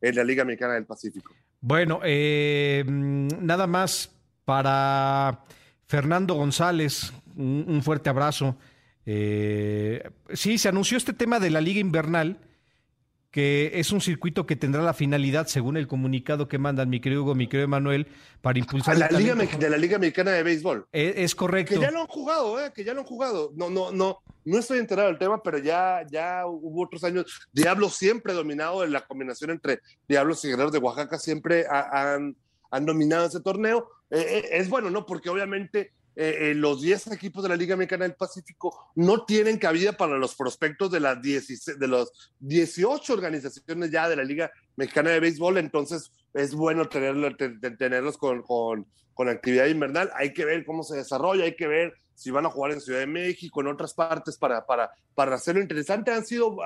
en, 0.00 0.14
la 0.14 0.24
Liga 0.24 0.44
Mexicana 0.44 0.74
del 0.74 0.86
Pacífico. 0.86 1.34
Bueno, 1.60 2.00
eh, 2.02 2.84
nada 2.86 3.66
más 3.66 4.10
para 4.44 5.44
Fernando 5.86 6.34
González, 6.34 7.12
un, 7.36 7.82
fuerte 7.82 8.10
abrazo. 8.10 8.56
Eh, 9.06 10.08
sí, 10.32 10.58
se 10.58 10.68
anunció 10.68 10.96
este 10.96 11.12
tema 11.12 11.40
de 11.40 11.50
la 11.50 11.60
Liga 11.60 11.80
Invernal, 11.80 12.38
que 13.34 13.72
es 13.80 13.90
un 13.90 14.00
circuito 14.00 14.46
que 14.46 14.54
tendrá 14.54 14.80
la 14.80 14.94
finalidad, 14.94 15.48
según 15.48 15.76
el 15.76 15.88
comunicado 15.88 16.46
que 16.46 16.56
mandan 16.56 16.88
mi 16.88 17.00
querido 17.00 17.22
Hugo, 17.22 17.34
mi 17.34 17.48
querido 17.48 17.66
Manuel, 17.66 18.06
para 18.40 18.60
impulsar 18.60 18.96
la 18.96 19.08
Liga 19.08 19.34
de 19.34 19.70
la 19.70 19.76
Liga 19.76 19.98
Mexicana 19.98 20.30
de 20.30 20.44
Béisbol. 20.44 20.86
Es, 20.92 21.14
es, 21.16 21.34
correcto. 21.34 21.74
Que 21.74 21.80
ya 21.80 21.90
lo 21.90 22.02
han 22.02 22.06
jugado, 22.06 22.64
eh, 22.64 22.70
que 22.72 22.84
ya 22.84 22.94
lo 22.94 23.00
han 23.00 23.06
jugado. 23.08 23.50
No, 23.56 23.70
no, 23.70 23.90
no, 23.90 24.20
no 24.44 24.56
estoy 24.56 24.78
enterado 24.78 25.08
del 25.08 25.18
tema, 25.18 25.42
pero 25.42 25.58
ya, 25.58 26.06
ya 26.08 26.46
hubo 26.46 26.84
otros 26.84 27.02
años. 27.02 27.48
Diablos 27.52 27.96
siempre 27.96 28.34
dominado 28.34 28.84
en 28.84 28.92
la 28.92 29.04
combinación 29.04 29.50
entre 29.50 29.80
Diablos 30.06 30.44
y 30.44 30.50
Guerreros 30.50 30.70
de 30.70 30.78
Oaxaca, 30.78 31.18
siempre 31.18 31.64
han, 31.68 32.36
han 32.70 32.86
dominado 32.86 33.26
ese 33.26 33.40
torneo. 33.40 33.90
Eh, 34.10 34.20
eh, 34.20 34.48
es 34.52 34.68
bueno, 34.68 34.90
¿no? 34.90 35.06
Porque 35.06 35.28
obviamente 35.28 35.90
eh, 36.16 36.52
los 36.54 36.80
10 36.80 37.08
equipos 37.08 37.42
de 37.42 37.48
la 37.48 37.56
Liga 37.56 37.76
Mexicana 37.76 38.04
del 38.04 38.14
Pacífico 38.14 38.92
no 38.94 39.24
tienen 39.24 39.58
cabida 39.58 39.92
para 39.92 40.16
los 40.16 40.36
prospectos 40.36 40.90
de 40.92 41.00
las 41.00 41.20
16, 41.20 41.78
de 41.78 41.88
los 41.88 42.32
18 42.38 43.12
organizaciones 43.12 43.90
ya 43.90 44.08
de 44.08 44.16
la 44.16 44.22
Liga 44.22 44.50
Mexicana 44.76 45.10
de 45.10 45.20
Béisbol, 45.20 45.58
entonces 45.58 46.12
es 46.32 46.54
bueno 46.54 46.88
tenerlo, 46.88 47.34
tenerlos 47.36 48.16
con, 48.16 48.42
con, 48.42 48.86
con, 49.12 49.28
actividad 49.28 49.66
invernal. 49.66 50.10
Hay 50.14 50.32
que 50.32 50.44
ver 50.44 50.64
cómo 50.64 50.84
se 50.84 50.96
desarrolla, 50.96 51.44
hay 51.44 51.56
que 51.56 51.66
ver 51.66 51.94
si 52.14 52.30
van 52.30 52.46
a 52.46 52.50
jugar 52.50 52.72
en 52.72 52.80
Ciudad 52.80 53.00
de 53.00 53.06
México, 53.06 53.60
en 53.60 53.68
otras 53.68 53.94
partes, 53.94 54.36
para, 54.36 54.64
para, 54.66 54.90
para 55.14 55.34
hacerlo 55.34 55.60
interesante. 55.60 56.12
Han 56.12 56.24
sido, 56.24 56.56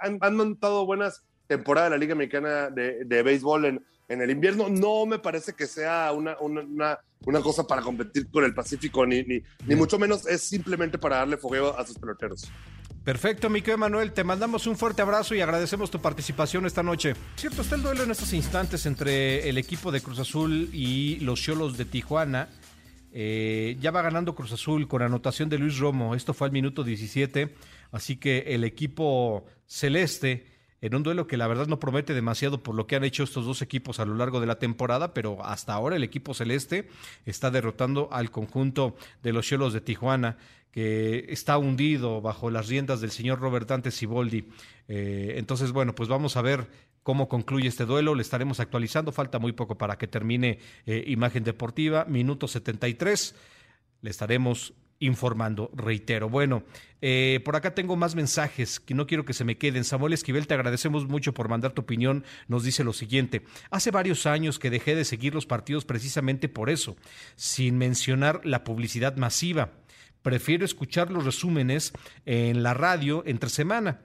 han, 0.00 0.18
han 0.20 0.36
montado 0.36 0.84
buenas 0.84 1.22
temporadas 1.46 1.90
de 1.90 1.96
la 1.96 2.00
Liga 2.00 2.14
Mexicana 2.16 2.70
de, 2.70 3.04
de 3.04 3.22
Béisbol 3.22 3.64
en, 3.66 3.86
en 4.08 4.22
el 4.22 4.30
invierno. 4.30 4.68
No 4.68 5.06
me 5.06 5.18
parece 5.18 5.54
que 5.54 5.66
sea 5.66 6.12
una, 6.12 6.36
una, 6.38 6.98
una, 7.24 7.40
cosa 7.40 7.66
para 7.66 7.82
competir 7.82 8.28
con 8.30 8.44
el 8.44 8.54
Pacífico, 8.54 9.06
ni, 9.06 9.22
ni, 9.22 9.42
ni, 9.66 9.74
mucho 9.74 9.98
menos 9.98 10.26
es 10.26 10.42
simplemente 10.42 10.98
para 10.98 11.16
darle 11.16 11.36
fogueo 11.36 11.78
a 11.78 11.86
sus 11.86 11.98
peloteros. 11.98 12.50
Perfecto, 13.04 13.48
Miquel 13.48 13.78
Manuel, 13.78 14.12
te 14.12 14.24
mandamos 14.24 14.66
un 14.66 14.76
fuerte 14.76 15.00
abrazo 15.00 15.34
y 15.36 15.40
agradecemos 15.40 15.92
tu 15.92 16.00
participación 16.00 16.66
esta 16.66 16.82
noche. 16.82 17.14
Cierto, 17.36 17.62
está 17.62 17.76
el 17.76 17.82
duelo 17.82 18.02
en 18.02 18.10
estos 18.10 18.32
instantes 18.32 18.84
entre 18.84 19.48
el 19.48 19.58
equipo 19.58 19.92
de 19.92 20.00
Cruz 20.00 20.18
Azul 20.18 20.70
y 20.72 21.20
los 21.20 21.40
Cholos 21.40 21.76
de 21.76 21.84
Tijuana. 21.84 22.48
Eh, 23.12 23.76
ya 23.80 23.92
va 23.92 24.02
ganando 24.02 24.34
Cruz 24.34 24.52
Azul 24.52 24.88
con 24.88 25.02
anotación 25.02 25.48
de 25.48 25.56
Luis 25.56 25.78
Romo. 25.78 26.16
Esto 26.16 26.34
fue 26.34 26.48
al 26.48 26.52
minuto 26.52 26.82
17. 26.82 27.54
Así 27.92 28.16
que 28.16 28.38
el 28.48 28.64
equipo 28.64 29.46
celeste 29.66 30.55
en 30.80 30.94
un 30.94 31.02
duelo 31.02 31.26
que 31.26 31.36
la 31.36 31.46
verdad 31.46 31.66
no 31.66 31.80
promete 31.80 32.14
demasiado 32.14 32.62
por 32.62 32.74
lo 32.74 32.86
que 32.86 32.96
han 32.96 33.04
hecho 33.04 33.22
estos 33.22 33.44
dos 33.44 33.62
equipos 33.62 34.00
a 34.00 34.04
lo 34.04 34.14
largo 34.14 34.40
de 34.40 34.46
la 34.46 34.58
temporada, 34.58 35.14
pero 35.14 35.44
hasta 35.44 35.74
ahora 35.74 35.96
el 35.96 36.04
equipo 36.04 36.34
celeste 36.34 36.88
está 37.24 37.50
derrotando 37.50 38.08
al 38.12 38.30
conjunto 38.30 38.96
de 39.22 39.32
los 39.32 39.46
Cholos 39.46 39.72
de 39.72 39.80
Tijuana, 39.80 40.36
que 40.70 41.24
está 41.30 41.56
hundido 41.56 42.20
bajo 42.20 42.50
las 42.50 42.68
riendas 42.68 43.00
del 43.00 43.10
señor 43.10 43.40
Robert 43.40 43.66
Dante 43.66 43.90
Siboldi. 43.90 44.48
Eh, 44.88 45.34
entonces, 45.36 45.72
bueno, 45.72 45.94
pues 45.94 46.08
vamos 46.08 46.36
a 46.36 46.42
ver 46.42 46.68
cómo 47.02 47.28
concluye 47.30 47.68
este 47.68 47.86
duelo. 47.86 48.14
Le 48.14 48.20
estaremos 48.20 48.60
actualizando. 48.60 49.10
Falta 49.10 49.38
muy 49.38 49.52
poco 49.52 49.78
para 49.78 49.96
que 49.96 50.06
termine 50.06 50.58
eh, 50.84 51.02
Imagen 51.06 51.44
Deportiva. 51.44 52.04
Minuto 52.04 52.46
73. 52.46 53.34
Le 54.02 54.10
estaremos 54.10 54.74
informando, 54.98 55.70
reitero. 55.74 56.28
Bueno, 56.28 56.62
eh, 57.02 57.40
por 57.44 57.56
acá 57.56 57.74
tengo 57.74 57.96
más 57.96 58.14
mensajes 58.14 58.80
que 58.80 58.94
no 58.94 59.06
quiero 59.06 59.24
que 59.24 59.32
se 59.32 59.44
me 59.44 59.58
queden. 59.58 59.84
Samuel 59.84 60.12
Esquivel, 60.12 60.46
te 60.46 60.54
agradecemos 60.54 61.06
mucho 61.06 61.34
por 61.34 61.48
mandar 61.48 61.72
tu 61.72 61.82
opinión. 61.82 62.24
Nos 62.48 62.64
dice 62.64 62.84
lo 62.84 62.92
siguiente, 62.92 63.42
hace 63.70 63.90
varios 63.90 64.26
años 64.26 64.58
que 64.58 64.70
dejé 64.70 64.94
de 64.94 65.04
seguir 65.04 65.34
los 65.34 65.46
partidos 65.46 65.84
precisamente 65.84 66.48
por 66.48 66.70
eso, 66.70 66.96
sin 67.36 67.78
mencionar 67.78 68.40
la 68.44 68.64
publicidad 68.64 69.16
masiva. 69.16 69.72
Prefiero 70.22 70.64
escuchar 70.64 71.10
los 71.10 71.24
resúmenes 71.24 71.92
en 72.24 72.62
la 72.62 72.74
radio 72.74 73.22
entre 73.26 73.50
semana. 73.50 74.00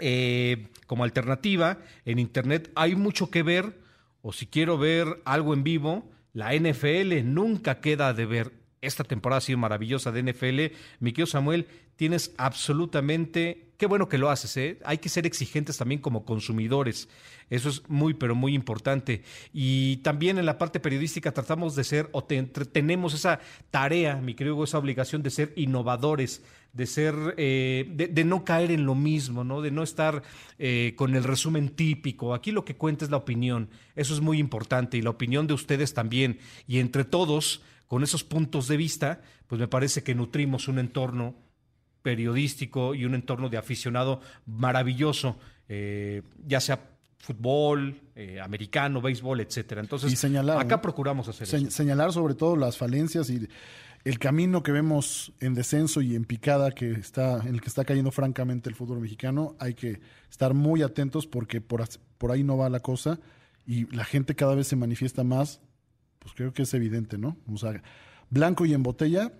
Eh, 0.00 0.68
como 0.86 1.04
alternativa, 1.04 1.78
en 2.04 2.18
Internet 2.18 2.70
hay 2.74 2.94
mucho 2.94 3.30
que 3.30 3.42
ver, 3.42 3.78
o 4.22 4.32
si 4.32 4.46
quiero 4.46 4.78
ver 4.78 5.22
algo 5.24 5.54
en 5.54 5.64
vivo, 5.64 6.10
la 6.32 6.54
NFL 6.54 7.24
nunca 7.24 7.80
queda 7.80 8.12
de 8.12 8.26
ver 8.26 8.52
esta 8.80 9.04
temporada 9.04 9.38
ha 9.38 9.42
sido 9.42 9.58
maravillosa 9.58 10.12
de 10.12 10.22
NFL. 10.22 10.74
Mi 11.00 11.12
querido 11.12 11.26
Samuel, 11.26 11.66
tienes 11.96 12.32
absolutamente, 12.38 13.72
qué 13.76 13.86
bueno 13.86 14.08
que 14.08 14.18
lo 14.18 14.30
haces, 14.30 14.56
¿eh? 14.56 14.78
hay 14.84 14.98
que 14.98 15.08
ser 15.08 15.26
exigentes 15.26 15.76
también 15.76 16.00
como 16.00 16.24
consumidores. 16.24 17.08
Eso 17.50 17.68
es 17.68 17.88
muy, 17.88 18.14
pero 18.14 18.34
muy 18.34 18.54
importante. 18.54 19.22
Y 19.52 19.96
también 19.98 20.38
en 20.38 20.46
la 20.46 20.58
parte 20.58 20.80
periodística 20.80 21.32
tratamos 21.32 21.74
de 21.74 21.84
ser, 21.84 22.08
o 22.12 22.22
tenemos 22.22 23.14
esa 23.14 23.40
tarea, 23.70 24.16
mi 24.16 24.34
querido, 24.34 24.62
esa 24.62 24.78
obligación 24.78 25.22
de 25.22 25.30
ser 25.30 25.52
innovadores, 25.56 26.42
de 26.72 26.86
ser, 26.86 27.14
eh, 27.38 27.86
de, 27.88 28.24
no 28.24 28.44
caer 28.44 28.70
en 28.70 28.84
lo 28.84 28.94
mismo, 28.94 29.42
¿no? 29.42 29.62
De 29.62 29.70
no 29.70 29.82
estar 29.82 30.22
eh, 30.58 30.92
con 30.96 31.14
el 31.16 31.24
resumen 31.24 31.70
típico. 31.70 32.34
Aquí 32.34 32.52
lo 32.52 32.64
que 32.64 32.76
cuenta 32.76 33.04
es 33.04 33.10
la 33.10 33.16
opinión. 33.16 33.70
Eso 33.96 34.14
es 34.14 34.20
muy 34.20 34.38
importante 34.38 34.98
y 34.98 35.02
la 35.02 35.10
opinión 35.10 35.46
de 35.46 35.54
ustedes 35.54 35.94
también. 35.94 36.38
Y 36.66 36.78
entre 36.78 37.04
todos 37.04 37.62
con 37.88 38.02
esos 38.04 38.22
puntos 38.22 38.68
de 38.68 38.76
vista, 38.76 39.20
pues 39.48 39.60
me 39.60 39.66
parece 39.66 40.02
que 40.04 40.14
nutrimos 40.14 40.68
un 40.68 40.78
entorno 40.78 41.34
periodístico 42.02 42.94
y 42.94 43.04
un 43.04 43.14
entorno 43.14 43.48
de 43.48 43.56
aficionado 43.58 44.20
maravilloso, 44.46 45.36
eh, 45.68 46.22
ya 46.46 46.60
sea 46.60 46.80
fútbol, 47.18 48.00
eh, 48.14 48.40
americano, 48.40 49.00
béisbol, 49.02 49.40
etcétera. 49.40 49.80
Entonces, 49.80 50.12
Y 50.12 50.16
señalar, 50.16 50.58
acá 50.58 50.76
¿no? 50.76 50.82
procuramos 50.82 51.28
hacer 51.28 51.46
Se- 51.46 51.56
eso. 51.56 51.70
señalar 51.70 52.12
sobre 52.12 52.34
todo 52.34 52.56
las 52.56 52.76
falencias 52.78 53.28
y 53.28 53.48
el 54.04 54.18
camino 54.20 54.62
que 54.62 54.70
vemos 54.72 55.32
en 55.40 55.54
descenso 55.54 56.00
y 56.00 56.14
en 56.14 56.24
picada 56.24 56.70
que 56.70 56.92
está 56.92 57.40
en 57.40 57.54
el 57.54 57.60
que 57.60 57.68
está 57.68 57.84
cayendo 57.84 58.12
francamente 58.12 58.70
el 58.70 58.76
fútbol 58.76 59.00
mexicano 59.00 59.56
hay 59.58 59.74
que 59.74 60.00
estar 60.30 60.54
muy 60.54 60.82
atentos 60.82 61.26
porque 61.26 61.60
por, 61.60 61.84
por 62.16 62.30
ahí 62.30 62.44
no 62.44 62.56
va 62.56 62.70
la 62.70 62.80
cosa 62.80 63.18
y 63.66 63.92
la 63.94 64.04
gente 64.04 64.36
cada 64.36 64.54
vez 64.54 64.68
se 64.68 64.76
manifiesta 64.76 65.24
más 65.24 65.60
pues 66.18 66.34
creo 66.34 66.52
que 66.52 66.62
es 66.62 66.74
evidente 66.74 67.18
no 67.18 67.36
o 67.52 67.56
sea 67.56 67.82
blanco 68.30 68.66
y 68.66 68.74
en 68.74 68.82
botella 68.82 69.32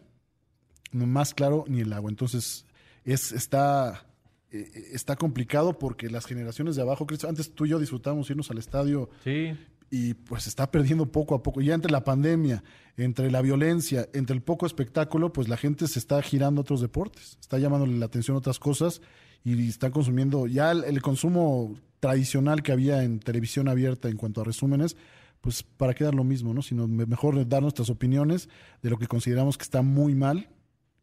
no 0.92 1.06
más 1.06 1.34
claro 1.34 1.64
ni 1.68 1.80
el 1.80 1.92
agua. 1.92 2.10
Entonces 2.10 2.64
es 3.04 3.32
está 3.32 4.06
eh, 4.50 4.70
está 4.92 5.16
complicado 5.16 5.78
porque 5.78 6.08
las 6.08 6.24
generaciones 6.24 6.76
de 6.76 6.82
abajo 6.82 7.06
Cristo, 7.06 7.28
antes 7.28 7.54
tú 7.54 7.66
y 7.66 7.70
yo 7.70 7.78
disfrutábamos 7.78 8.30
irnos 8.30 8.50
al 8.50 8.58
estadio 8.58 9.10
Sí, 9.22 9.54
y 9.90 10.14
pues 10.14 10.46
está 10.46 10.70
perdiendo 10.70 11.10
poco 11.10 11.34
a 11.34 11.42
poco. 11.42 11.60
Ya 11.60 11.74
entre 11.74 11.90
la 11.90 12.04
pandemia, 12.04 12.62
entre 12.96 13.30
la 13.30 13.40
violencia, 13.42 14.08
entre 14.12 14.34
el 14.34 14.42
poco 14.42 14.66
espectáculo, 14.66 15.32
pues 15.32 15.48
la 15.48 15.56
gente 15.56 15.86
se 15.86 15.98
está 15.98 16.20
girando 16.22 16.60
a 16.60 16.62
otros 16.62 16.80
deportes, 16.80 17.38
está 17.40 17.58
llamándole 17.58 17.96
la 17.96 18.06
atención 18.06 18.34
a 18.34 18.38
otras 18.38 18.58
cosas 18.58 19.00
y 19.44 19.68
está 19.68 19.90
consumiendo 19.90 20.46
ya 20.46 20.72
el, 20.72 20.84
el 20.84 21.00
consumo 21.00 21.74
tradicional 22.00 22.62
que 22.62 22.72
había 22.72 23.02
en 23.02 23.18
televisión 23.18 23.68
abierta 23.68 24.08
en 24.08 24.16
cuanto 24.16 24.40
a 24.40 24.44
resúmenes, 24.44 24.96
pues 25.40 25.62
para 25.62 25.94
qué 25.94 26.04
dar 26.04 26.14
lo 26.14 26.24
mismo, 26.24 26.52
¿no? 26.52 26.62
Sino 26.62 26.86
me- 26.88 27.06
mejor 27.06 27.46
dar 27.48 27.62
nuestras 27.62 27.90
opiniones 27.90 28.48
de 28.82 28.90
lo 28.90 28.98
que 28.98 29.06
consideramos 29.06 29.56
que 29.56 29.62
está 29.64 29.82
muy 29.82 30.14
mal 30.14 30.48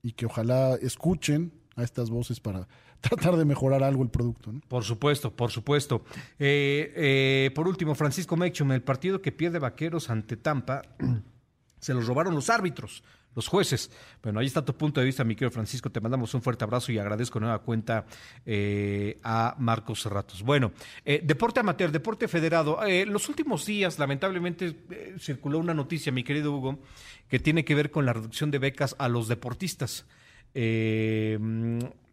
y 0.03 0.11
que 0.13 0.25
ojalá 0.25 0.75
escuchen 0.81 1.51
a 1.75 1.83
estas 1.83 2.09
voces 2.09 2.39
para 2.39 2.67
tratar 3.01 3.35
de 3.37 3.45
mejorar 3.45 3.83
algo 3.83 4.03
el 4.03 4.09
producto, 4.09 4.51
¿no? 4.51 4.61
Por 4.67 4.83
supuesto, 4.83 5.35
por 5.35 5.51
supuesto. 5.51 6.03
Eh, 6.39 6.93
eh, 6.95 7.51
por 7.55 7.67
último, 7.67 7.95
Francisco 7.95 8.35
Mechum, 8.37 8.71
el 8.71 8.81
partido 8.83 9.21
que 9.21 9.31
pierde 9.31 9.59
Vaqueros 9.59 10.09
ante 10.09 10.37
Tampa, 10.37 10.81
se 11.79 11.93
los 11.93 12.07
robaron 12.07 12.33
los 12.35 12.49
árbitros, 12.49 13.03
los 13.35 13.47
jueces. 13.47 13.91
Bueno, 14.23 14.39
ahí 14.39 14.47
está 14.47 14.63
tu 14.63 14.75
punto 14.75 14.99
de 14.99 15.05
vista, 15.05 15.23
mi 15.23 15.35
querido 15.35 15.51
Francisco. 15.51 15.91
Te 15.91 15.99
mandamos 15.99 16.33
un 16.33 16.41
fuerte 16.41 16.63
abrazo 16.63 16.91
y 16.91 16.97
agradezco 16.97 17.39
nueva 17.39 17.59
cuenta 17.59 18.05
eh, 18.45 19.19
a 19.23 19.55
Marcos 19.59 20.01
Serratos. 20.01 20.41
Bueno, 20.41 20.71
eh, 21.03 21.21
deporte 21.23 21.59
amateur, 21.59 21.91
deporte 21.91 22.27
federado. 22.27 22.83
Eh, 22.85 23.05
los 23.05 23.29
últimos 23.29 23.65
días, 23.65 23.99
lamentablemente, 23.99 24.75
eh, 24.89 25.15
circuló 25.19 25.59
una 25.59 25.73
noticia, 25.73 26.11
mi 26.11 26.23
querido 26.23 26.53
Hugo, 26.53 26.79
que 27.27 27.39
tiene 27.39 27.65
que 27.65 27.75
ver 27.75 27.91
con 27.91 28.05
la 28.05 28.13
reducción 28.13 28.51
de 28.51 28.59
becas 28.59 28.95
a 28.97 29.09
los 29.09 29.27
deportistas. 29.27 30.05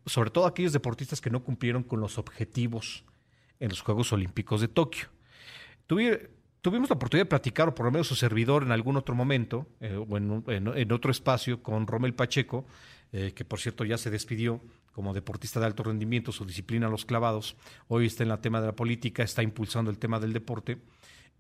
Sobre 0.05 0.31
todo 0.33 0.47
aquellos 0.47 0.73
deportistas 0.73 1.21
que 1.21 1.31
no 1.31 1.45
cumplieron 1.45 1.85
con 1.85 2.01
los 2.01 2.19
objetivos 2.19 3.05
en 3.61 3.69
los 3.69 3.81
Juegos 3.81 4.13
Olímpicos 4.13 4.61
de 4.61 4.67
Tokio. 4.67 5.07
Tuvi- 5.87 6.29
tuvimos 6.63 6.89
la 6.89 6.95
oportunidad 6.95 7.27
de 7.27 7.29
platicar, 7.29 7.69
o 7.69 7.75
por 7.75 7.87
lo 7.87 7.93
menos 7.93 8.07
su 8.07 8.15
servidor, 8.15 8.63
en 8.63 8.73
algún 8.73 8.97
otro 8.97 9.15
momento, 9.15 9.67
eh, 9.81 9.97
o 9.97 10.17
en, 10.17 10.93
otro 10.93 11.11
espacio, 11.11 11.63
con 11.63 11.87
Romel 11.87 12.15
Pacheco, 12.15 12.65
eh, 13.13 13.33
que 13.35 13.45
por 13.45 13.61
cierto 13.61 13.85
ya 13.85 13.99
se 13.99 14.11
despidió 14.11 14.63
como 14.93 15.13
deportista 15.13 15.59
de 15.61 15.67
alto 15.67 15.83
rendimiento, 15.83 16.33
su 16.33 16.47
disciplina 16.47 16.89
los 16.89 17.05
clavados. 17.05 17.57
Hoy 17.89 18.07
está 18.07 18.23
en 18.23 18.31
el 18.31 18.39
tema 18.39 18.61
de 18.61 18.69
la 18.69 18.77
política, 18.77 19.23
está 19.23 19.43
impulsando 19.43 19.91
el 19.91 19.99
tema 19.99 20.21
del 20.21 20.33
deporte. 20.33 20.79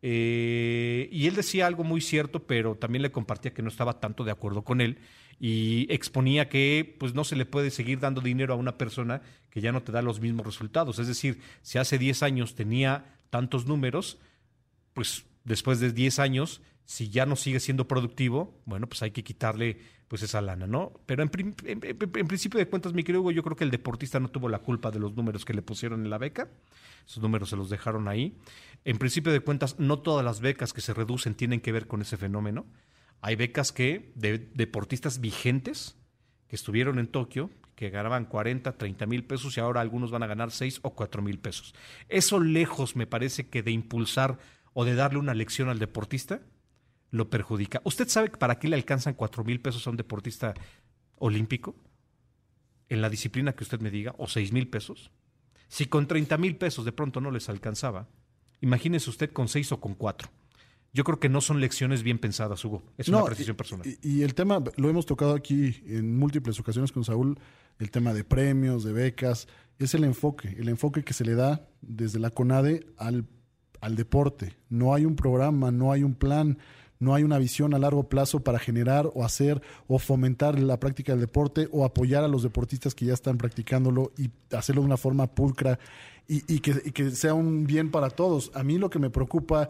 Eh, 0.04 1.08
y 1.12 1.28
él 1.28 1.36
decía 1.36 1.68
algo 1.68 1.84
muy 1.84 2.00
cierto, 2.00 2.44
pero 2.44 2.74
también 2.74 3.02
le 3.02 3.12
compartía 3.12 3.54
que 3.54 3.62
no 3.62 3.68
estaba 3.68 4.00
tanto 4.00 4.24
de 4.24 4.32
acuerdo 4.32 4.64
con 4.64 4.80
él 4.80 4.98
y 5.38 5.86
exponía 5.90 6.48
que 6.48 6.96
pues 6.98 7.14
no 7.14 7.22
se 7.22 7.36
le 7.36 7.46
puede 7.46 7.70
seguir 7.70 8.00
dando 8.00 8.20
dinero 8.20 8.52
a 8.52 8.56
una 8.56 8.76
persona 8.78 9.22
que 9.48 9.60
ya 9.60 9.70
no 9.70 9.82
te 9.82 9.92
da 9.92 10.02
los 10.02 10.20
mismos 10.20 10.44
resultados. 10.44 10.98
Es 10.98 11.06
decir, 11.06 11.40
si 11.62 11.78
hace 11.78 11.98
10 11.98 12.24
años 12.24 12.56
tenía 12.56 13.04
tantos 13.30 13.66
números, 13.66 14.18
pues 14.94 15.24
después 15.44 15.80
de 15.80 15.92
10 15.92 16.18
años, 16.18 16.60
si 16.84 17.08
ya 17.08 17.26
no 17.26 17.36
sigue 17.36 17.60
siendo 17.60 17.86
productivo, 17.88 18.60
bueno, 18.64 18.86
pues 18.88 19.02
hay 19.02 19.10
que 19.12 19.24
quitarle 19.24 19.78
pues 20.08 20.22
esa 20.22 20.42
lana, 20.42 20.66
¿no? 20.66 20.92
Pero 21.06 21.22
en, 21.22 21.30
en- 21.64 21.80
en 21.84 22.28
principio 22.28 22.58
de 22.58 22.68
cuentas, 22.68 22.92
mi 22.92 23.02
querido 23.02 23.22
Hugo, 23.22 23.30
yo 23.30 23.42
creo 23.42 23.56
que 23.56 23.64
el 23.64 23.70
deportista 23.70 24.20
no 24.20 24.28
tuvo 24.28 24.48
la 24.50 24.58
culpa 24.58 24.90
de 24.90 24.98
los 24.98 25.14
números 25.14 25.44
que 25.46 25.54
le 25.54 25.62
pusieron 25.62 26.04
en 26.04 26.10
la 26.10 26.18
beca. 26.18 26.48
Esos 27.06 27.22
números 27.22 27.48
se 27.48 27.56
los 27.56 27.70
dejaron 27.70 28.08
ahí. 28.08 28.36
En 28.84 28.98
principio 28.98 29.32
de 29.32 29.40
cuentas, 29.40 29.78
no 29.78 30.00
todas 30.00 30.22
las 30.24 30.40
becas 30.40 30.72
que 30.74 30.82
se 30.82 30.92
reducen 30.92 31.34
tienen 31.34 31.60
que 31.60 31.72
ver 31.72 31.86
con 31.86 32.02
ese 32.02 32.18
fenómeno. 32.18 32.66
Hay 33.22 33.36
becas 33.36 33.72
que 33.72 34.12
de 34.14 34.38
deportistas 34.38 35.20
vigentes 35.20 35.96
que 36.46 36.56
estuvieron 36.56 36.98
en 36.98 37.06
Tokio, 37.06 37.48
que 37.74 37.88
ganaban 37.88 38.26
40, 38.26 38.76
30 38.76 39.06
mil 39.06 39.24
pesos 39.24 39.56
y 39.56 39.60
ahora 39.60 39.80
algunos 39.80 40.10
van 40.10 40.22
a 40.24 40.26
ganar 40.26 40.50
6 40.50 40.80
o 40.82 40.90
4 40.94 41.22
mil 41.22 41.38
pesos. 41.38 41.74
Eso 42.10 42.38
lejos 42.38 42.96
me 42.96 43.06
parece 43.06 43.48
que 43.48 43.62
de 43.62 43.70
impulsar 43.70 44.38
o 44.74 44.84
de 44.84 44.94
darle 44.94 45.18
una 45.18 45.34
lección 45.34 45.68
al 45.68 45.78
deportista, 45.78 46.40
lo 47.10 47.28
perjudica. 47.30 47.80
¿Usted 47.84 48.08
sabe 48.08 48.30
para 48.30 48.58
qué 48.58 48.68
le 48.68 48.76
alcanzan 48.76 49.14
4 49.14 49.44
mil 49.44 49.60
pesos 49.60 49.86
a 49.86 49.90
un 49.90 49.96
deportista 49.96 50.54
olímpico? 51.16 51.76
En 52.88 53.02
la 53.02 53.10
disciplina 53.10 53.52
que 53.52 53.64
usted 53.64 53.80
me 53.80 53.90
diga, 53.90 54.14
o 54.18 54.28
6 54.28 54.52
mil 54.52 54.68
pesos. 54.68 55.10
Si 55.68 55.86
con 55.86 56.06
30 56.06 56.36
mil 56.38 56.56
pesos 56.56 56.84
de 56.84 56.92
pronto 56.92 57.20
no 57.20 57.30
les 57.30 57.48
alcanzaba, 57.48 58.08
imagínese 58.60 59.10
usted 59.10 59.32
con 59.32 59.48
6 59.48 59.72
o 59.72 59.80
con 59.80 59.94
4. 59.94 60.28
Yo 60.94 61.04
creo 61.04 61.18
que 61.18 61.30
no 61.30 61.40
son 61.40 61.60
lecciones 61.60 62.02
bien 62.02 62.18
pensadas, 62.18 62.62
Hugo. 62.64 62.82
Es 62.98 63.08
una 63.08 63.24
precisión 63.24 63.56
personal. 63.56 63.86
Y, 63.86 64.18
y 64.18 64.22
el 64.22 64.34
tema, 64.34 64.62
lo 64.76 64.90
hemos 64.90 65.06
tocado 65.06 65.34
aquí 65.34 65.82
en 65.86 66.18
múltiples 66.18 66.60
ocasiones 66.60 66.92
con 66.92 67.04
Saúl, 67.04 67.38
el 67.78 67.90
tema 67.90 68.12
de 68.12 68.24
premios, 68.24 68.84
de 68.84 68.92
becas, 68.92 69.48
es 69.78 69.94
el 69.94 70.04
enfoque, 70.04 70.54
el 70.58 70.68
enfoque 70.68 71.02
que 71.02 71.14
se 71.14 71.24
le 71.24 71.34
da 71.34 71.66
desde 71.80 72.18
la 72.18 72.30
CONADE 72.30 72.86
al, 72.98 73.26
al 73.82 73.96
deporte. 73.96 74.56
No 74.70 74.94
hay 74.94 75.04
un 75.04 75.16
programa, 75.16 75.70
no 75.70 75.92
hay 75.92 76.02
un 76.04 76.14
plan, 76.14 76.56
no 76.98 77.14
hay 77.14 77.24
una 77.24 77.36
visión 77.36 77.74
a 77.74 77.78
largo 77.78 78.08
plazo 78.08 78.40
para 78.40 78.58
generar 78.58 79.10
o 79.12 79.24
hacer 79.24 79.60
o 79.88 79.98
fomentar 79.98 80.58
la 80.58 80.80
práctica 80.80 81.12
del 81.12 81.20
deporte 81.20 81.68
o 81.72 81.84
apoyar 81.84 82.24
a 82.24 82.28
los 82.28 82.44
deportistas 82.44 82.94
que 82.94 83.06
ya 83.06 83.12
están 83.12 83.36
practicándolo 83.36 84.12
y 84.16 84.30
hacerlo 84.56 84.82
de 84.82 84.86
una 84.86 84.96
forma 84.96 85.26
pulcra 85.26 85.78
y, 86.28 86.60
que, 86.60 86.92
que 86.92 87.10
sea 87.10 87.34
un 87.34 87.66
bien 87.66 87.90
para 87.90 88.08
todos. 88.08 88.52
A 88.54 88.62
mí 88.62 88.78
lo 88.78 88.88
que 88.88 89.00
me 89.00 89.10
preocupa 89.10 89.68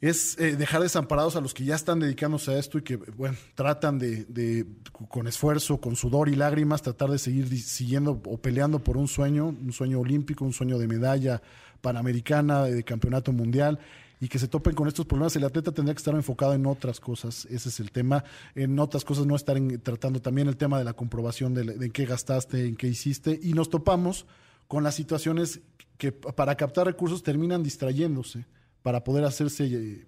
es 0.00 0.38
eh, 0.38 0.56
dejar 0.56 0.82
desamparados 0.82 1.36
a 1.36 1.40
los 1.40 1.54
que 1.54 1.64
ya 1.64 1.74
están 1.74 2.00
dedicándose 2.00 2.52
a 2.52 2.58
esto 2.58 2.78
y 2.78 2.82
que, 2.82 2.96
bueno, 2.96 3.36
tratan 3.54 3.98
de, 3.98 4.66
con 5.08 5.26
esfuerzo, 5.26 5.80
con 5.80 5.94
sudor 5.94 6.28
y 6.28 6.34
lágrimas, 6.34 6.82
tratar 6.82 7.10
de 7.10 7.18
seguir 7.18 7.48
siguiendo 7.60 8.20
o 8.26 8.38
peleando 8.38 8.78
por 8.78 8.96
un 8.96 9.08
sueño, 9.08 9.48
un 9.48 9.72
sueño 9.72 10.00
olímpico, 10.00 10.44
un 10.44 10.52
sueño 10.52 10.78
de 10.78 10.88
medalla 10.88 11.42
panamericana, 11.82 12.62
de 12.64 12.82
campeonato 12.84 13.32
mundial, 13.32 13.78
y 14.20 14.28
que 14.28 14.38
se 14.38 14.48
topen 14.48 14.74
con 14.74 14.86
estos 14.88 15.04
problemas. 15.04 15.34
El 15.36 15.44
atleta 15.44 15.72
tendría 15.72 15.94
que 15.94 15.98
estar 15.98 16.14
enfocado 16.14 16.54
en 16.54 16.64
otras 16.64 17.00
cosas, 17.00 17.44
ese 17.50 17.68
es 17.68 17.80
el 17.80 17.90
tema. 17.90 18.24
En 18.54 18.78
otras 18.78 19.04
cosas 19.04 19.26
no 19.26 19.36
estar 19.36 19.56
en- 19.56 19.80
tratando 19.80 20.22
también 20.22 20.48
el 20.48 20.56
tema 20.56 20.78
de 20.78 20.84
la 20.84 20.92
comprobación 20.94 21.52
de, 21.52 21.64
de 21.64 21.86
en 21.86 21.92
qué 21.92 22.06
gastaste, 22.06 22.66
en 22.66 22.76
qué 22.76 22.86
hiciste, 22.86 23.38
y 23.42 23.52
nos 23.52 23.68
topamos 23.68 24.24
con 24.68 24.84
las 24.84 24.94
situaciones 24.94 25.60
que 25.98 26.12
para 26.12 26.54
captar 26.56 26.86
recursos 26.86 27.22
terminan 27.22 27.62
distrayéndose 27.62 28.46
para 28.82 29.04
poder 29.04 29.24
hacerse, 29.24 29.64
eh, 29.66 30.06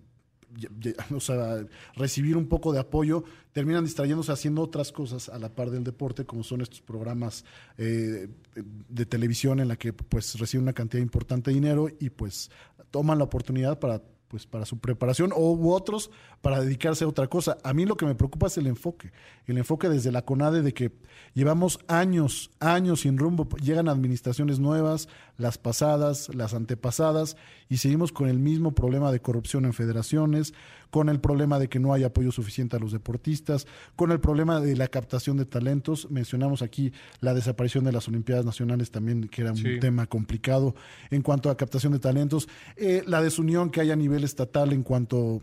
recibir 1.96 2.36
un 2.36 2.46
poco 2.46 2.72
de 2.72 2.80
apoyo, 2.80 3.24
terminan 3.52 3.84
distrayéndose 3.84 4.32
haciendo 4.32 4.62
otras 4.62 4.92
cosas 4.92 5.28
a 5.28 5.38
la 5.38 5.48
par 5.48 5.70
del 5.70 5.84
deporte, 5.84 6.24
como 6.24 6.42
son 6.42 6.60
estos 6.60 6.80
programas 6.80 7.44
eh, 7.78 8.28
de 8.54 9.06
televisión 9.06 9.60
en 9.60 9.68
la 9.68 9.76
que 9.76 9.92
pues 9.92 10.38
reciben 10.38 10.64
una 10.64 10.72
cantidad 10.72 11.02
importante 11.02 11.50
de 11.50 11.54
dinero 11.54 11.88
y 12.00 12.10
pues 12.10 12.50
toman 12.90 13.18
la 13.18 13.24
oportunidad 13.24 13.78
para 13.78 14.02
pues 14.34 14.46
para 14.46 14.64
su 14.64 14.80
preparación 14.80 15.30
o 15.32 15.52
u 15.52 15.70
otros 15.70 16.10
para 16.40 16.60
dedicarse 16.60 17.04
a 17.04 17.08
otra 17.08 17.28
cosa. 17.28 17.56
A 17.62 17.72
mí 17.72 17.86
lo 17.86 17.96
que 17.96 18.04
me 18.04 18.16
preocupa 18.16 18.48
es 18.48 18.58
el 18.58 18.66
enfoque, 18.66 19.12
el 19.46 19.58
enfoque 19.58 19.88
desde 19.88 20.10
la 20.10 20.22
CONADE 20.22 20.62
de 20.62 20.74
que 20.74 20.90
llevamos 21.34 21.78
años, 21.86 22.50
años 22.58 23.02
sin 23.02 23.16
rumbo, 23.16 23.48
llegan 23.62 23.88
administraciones 23.88 24.58
nuevas, 24.58 25.08
las 25.36 25.58
pasadas, 25.58 26.32
las 26.34 26.54
antepasadas, 26.54 27.36
y 27.68 27.78
seguimos 27.78 28.12
con 28.12 28.28
el 28.28 28.38
mismo 28.38 28.72
problema 28.74 29.10
de 29.10 29.20
corrupción 29.20 29.64
en 29.64 29.72
federaciones, 29.72 30.54
con 30.90 31.08
el 31.08 31.20
problema 31.20 31.58
de 31.58 31.68
que 31.68 31.80
no 31.80 31.92
hay 31.92 32.04
apoyo 32.04 32.30
suficiente 32.30 32.76
a 32.76 32.78
los 32.78 32.92
deportistas, 32.92 33.66
con 33.96 34.12
el 34.12 34.20
problema 34.20 34.60
de 34.60 34.76
la 34.76 34.86
captación 34.88 35.36
de 35.36 35.44
talentos. 35.44 36.08
Mencionamos 36.10 36.62
aquí 36.62 36.92
la 37.20 37.34
desaparición 37.34 37.84
de 37.84 37.92
las 37.92 38.06
Olimpiadas 38.06 38.44
Nacionales 38.44 38.90
también, 38.92 39.28
que 39.28 39.42
era 39.42 39.50
un 39.50 39.56
Sí. 39.56 39.80
tema 39.80 40.06
complicado 40.06 40.74
en 41.10 41.22
cuanto 41.22 41.50
a 41.50 41.56
captación 41.56 41.92
de 41.92 41.98
talentos, 41.98 42.48
eh, 42.76 43.02
la 43.06 43.20
desunión 43.22 43.70
que 43.70 43.80
hay 43.80 43.90
a 43.90 43.96
nivel 43.96 44.22
estatal 44.24 44.72
en 44.72 44.82
cuanto 44.84 45.42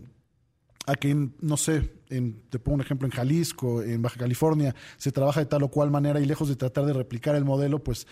a 0.85 0.95
que, 0.95 1.29
no 1.39 1.57
sé, 1.57 1.91
en, 2.09 2.41
te 2.49 2.59
pongo 2.59 2.75
un 2.75 2.81
ejemplo, 2.81 3.07
en 3.07 3.11
Jalisco, 3.11 3.81
en 3.83 4.01
Baja 4.01 4.19
California, 4.19 4.75
se 4.97 5.11
trabaja 5.11 5.39
de 5.39 5.45
tal 5.45 5.63
o 5.63 5.69
cual 5.69 5.91
manera 5.91 6.19
y 6.19 6.25
lejos 6.25 6.49
de 6.49 6.55
tratar 6.55 6.85
de 6.85 6.93
replicar 6.93 7.35
el 7.35 7.45
modelo, 7.45 7.83
pues 7.83 8.07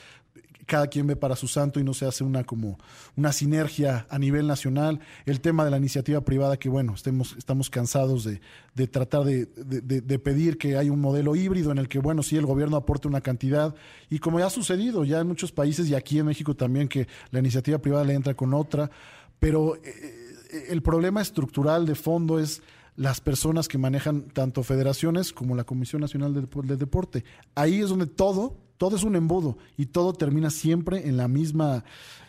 cada 0.69 0.87
quien 0.87 1.07
ve 1.07 1.15
para 1.15 1.35
su 1.35 1.47
santo 1.47 1.79
y 1.79 1.83
no 1.83 1.93
se 1.93 2.05
hace 2.05 2.23
una 2.23 2.43
como 2.43 2.77
una 3.17 3.33
sinergia 3.33 4.05
a 4.09 4.19
nivel 4.19 4.47
nacional. 4.47 4.99
El 5.25 5.41
tema 5.41 5.65
de 5.65 5.71
la 5.71 5.77
iniciativa 5.77 6.21
privada, 6.21 6.57
que 6.57 6.69
bueno, 6.69 6.93
estamos 6.95 7.69
cansados 7.71 8.23
de, 8.23 8.39
de 8.75 8.87
tratar 8.87 9.23
de, 9.23 9.47
de, 9.47 10.19
pedir 10.19 10.57
que 10.57 10.77
haya 10.77 10.91
un 10.91 11.01
modelo 11.01 11.35
híbrido 11.35 11.71
en 11.71 11.79
el 11.79 11.89
que, 11.89 11.97
bueno, 11.97 12.21
sí, 12.21 12.37
el 12.37 12.45
gobierno 12.45 12.77
aporte 12.77 13.07
una 13.07 13.21
cantidad, 13.21 13.75
y 14.09 14.19
como 14.19 14.39
ya 14.39 14.45
ha 14.45 14.49
sucedido 14.51 15.03
ya 15.03 15.19
en 15.19 15.27
muchos 15.27 15.51
países 15.51 15.89
y 15.89 15.95
aquí 15.95 16.19
en 16.19 16.27
México 16.27 16.55
también, 16.55 16.87
que 16.87 17.07
la 17.31 17.39
iniciativa 17.39 17.79
privada 17.79 18.05
le 18.05 18.13
entra 18.13 18.35
con 18.35 18.53
otra, 18.53 18.91
pero 19.39 19.75
eh, 19.77 20.18
el 20.49 20.81
problema 20.81 21.21
estructural 21.21 21.85
de 21.85 21.95
fondo 21.95 22.39
es 22.39 22.61
las 22.95 23.21
personas 23.21 23.67
que 23.67 23.77
manejan 23.77 24.23
tanto 24.23 24.63
federaciones 24.63 25.31
como 25.31 25.55
la 25.55 25.63
Comisión 25.63 26.01
Nacional 26.01 26.33
del 26.33 26.77
Deporte. 26.77 27.23
Ahí 27.55 27.79
es 27.79 27.89
donde 27.89 28.07
todo 28.07 28.57
todo 28.79 28.95
es 28.95 29.03
un 29.03 29.17
embudo 29.17 29.57
y 29.77 29.87
todo 29.87 30.13
termina 30.13 30.49
siempre 30.49 31.07
en 31.07 31.17
la 31.17 31.27
misma, 31.27 31.83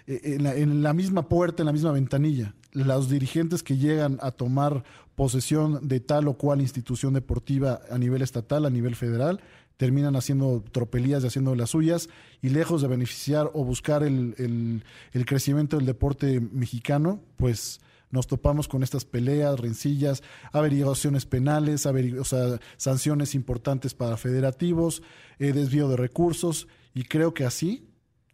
eh, 0.07 0.37
en 0.37 0.83
la, 0.83 0.93
misma 0.93 1.29
puerta, 1.29 1.63
en 1.63 1.67
la 1.67 1.73
misma 1.73 1.93
ventanilla. 1.93 2.55
Los 2.73 3.09
dirigentes 3.09 3.63
que 3.63 3.77
llegan 3.77 4.19
a 4.21 4.33
tomar 4.33 4.83
posesión 5.15 5.87
de 5.87 6.01
tal 6.01 6.27
o 6.27 6.35
cual 6.35 6.61
institución 6.61 7.15
deportiva 7.15 7.81
a 7.89 7.97
nivel 7.99 8.21
estatal, 8.21 8.67
a 8.67 8.71
nivel 8.71 8.97
federal, 8.97 9.41
terminan 9.77 10.17
haciendo 10.17 10.63
tropelías 10.73 11.23
y 11.23 11.29
haciendo 11.29 11.55
las 11.55 11.71
suyas 11.71 12.09
y 12.43 12.49
lejos 12.49 12.83
de 12.83 12.89
beneficiar 12.89 13.49
o 13.55 13.65
buscar 13.65 14.03
el, 14.03 14.83
el 15.13 15.27
crecimiento 15.27 15.77
del 15.77 15.87
deporte 15.87 16.41
mexicano, 16.41 17.21
pues 17.37 17.81
nos 18.11 18.27
topamos 18.27 18.69
con 18.69 18.83
estas 18.83 19.05
peleas, 19.05 19.59
rencillas, 19.59 20.23
averiguaciones 20.53 21.27
penales, 21.27 21.87
o 21.87 22.25
sea, 22.25 22.61
sanciones 22.77 23.35
importantes 23.35 23.95
para 23.95 24.17
federativos, 24.17 25.03
eh, 25.39 25.53
desvío 25.53 25.89
de 25.89 25.97
recursos, 25.97 26.67
y 26.93 27.05
creo 27.05 27.35
que 27.35 27.45
así, 27.45 27.89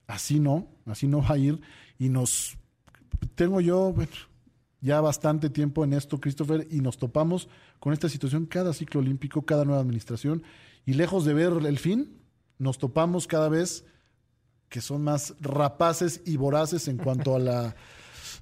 así 0.07 0.40
no, 0.40 0.69
así 0.86 1.07
no 1.09 1.23
va 1.23 1.32
a 1.32 1.39
ir, 1.39 1.61
y 1.98 2.09
nos, 2.09 2.57
tengo 3.35 3.61
yo 3.61 3.94
ya 4.81 5.01
bastante 5.01 5.51
tiempo 5.51 5.85
en 5.85 5.93
esto, 5.93 6.20
Christopher, 6.20 6.66
y 6.70 6.81
nos 6.81 6.97
topamos 6.97 7.48
con 7.78 7.93
esta 7.93 8.09
situación 8.09 8.47
cada 8.47 8.73
ciclo 8.73 9.01
olímpico, 9.01 9.43
cada 9.43 9.65
nueva 9.65 9.81
administración, 9.81 10.43
y 10.86 10.94
lejos 10.94 11.24
de 11.24 11.35
ver 11.35 11.53
el 11.66 11.78
fin, 11.78 12.19
nos 12.59 12.78
topamos 12.78 13.27
cada 13.27 13.48
vez 13.48 13.85
que 14.69 14.81
son 14.81 15.05
más 15.05 15.35
rapaces 15.40 16.23
y 16.24 16.36
voraces 16.36 16.89
en 16.89 16.97
cuanto 16.97 17.36
a 17.36 17.39
la 17.39 17.77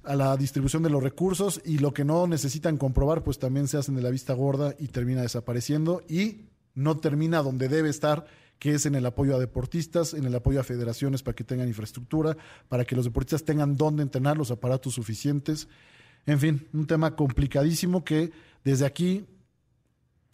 a 0.05 0.15
la 0.15 0.37
distribución 0.37 0.83
de 0.83 0.89
los 0.89 1.03
recursos 1.03 1.61
y 1.65 1.79
lo 1.79 1.93
que 1.93 2.05
no 2.05 2.27
necesitan 2.27 2.77
comprobar, 2.77 3.23
pues 3.23 3.39
también 3.39 3.67
se 3.67 3.77
hacen 3.77 3.95
de 3.95 4.01
la 4.01 4.09
vista 4.09 4.33
gorda 4.33 4.75
y 4.79 4.87
termina 4.87 5.21
desapareciendo 5.21 6.03
y 6.07 6.45
no 6.73 6.97
termina 6.97 7.41
donde 7.41 7.69
debe 7.69 7.89
estar, 7.89 8.25
que 8.59 8.75
es 8.75 8.85
en 8.85 8.95
el 8.95 9.05
apoyo 9.05 9.35
a 9.35 9.39
deportistas, 9.39 10.13
en 10.13 10.25
el 10.25 10.35
apoyo 10.35 10.59
a 10.59 10.63
federaciones 10.63 11.23
para 11.23 11.35
que 11.35 11.43
tengan 11.43 11.67
infraestructura, 11.67 12.37
para 12.69 12.85
que 12.85 12.95
los 12.95 13.05
deportistas 13.05 13.43
tengan 13.43 13.75
dónde 13.77 14.03
entrenar 14.03 14.37
los 14.37 14.51
aparatos 14.51 14.93
suficientes. 14.93 15.67
En 16.25 16.39
fin, 16.39 16.67
un 16.73 16.87
tema 16.87 17.15
complicadísimo 17.15 18.03
que 18.03 18.31
desde 18.63 18.85
aquí 18.85 19.25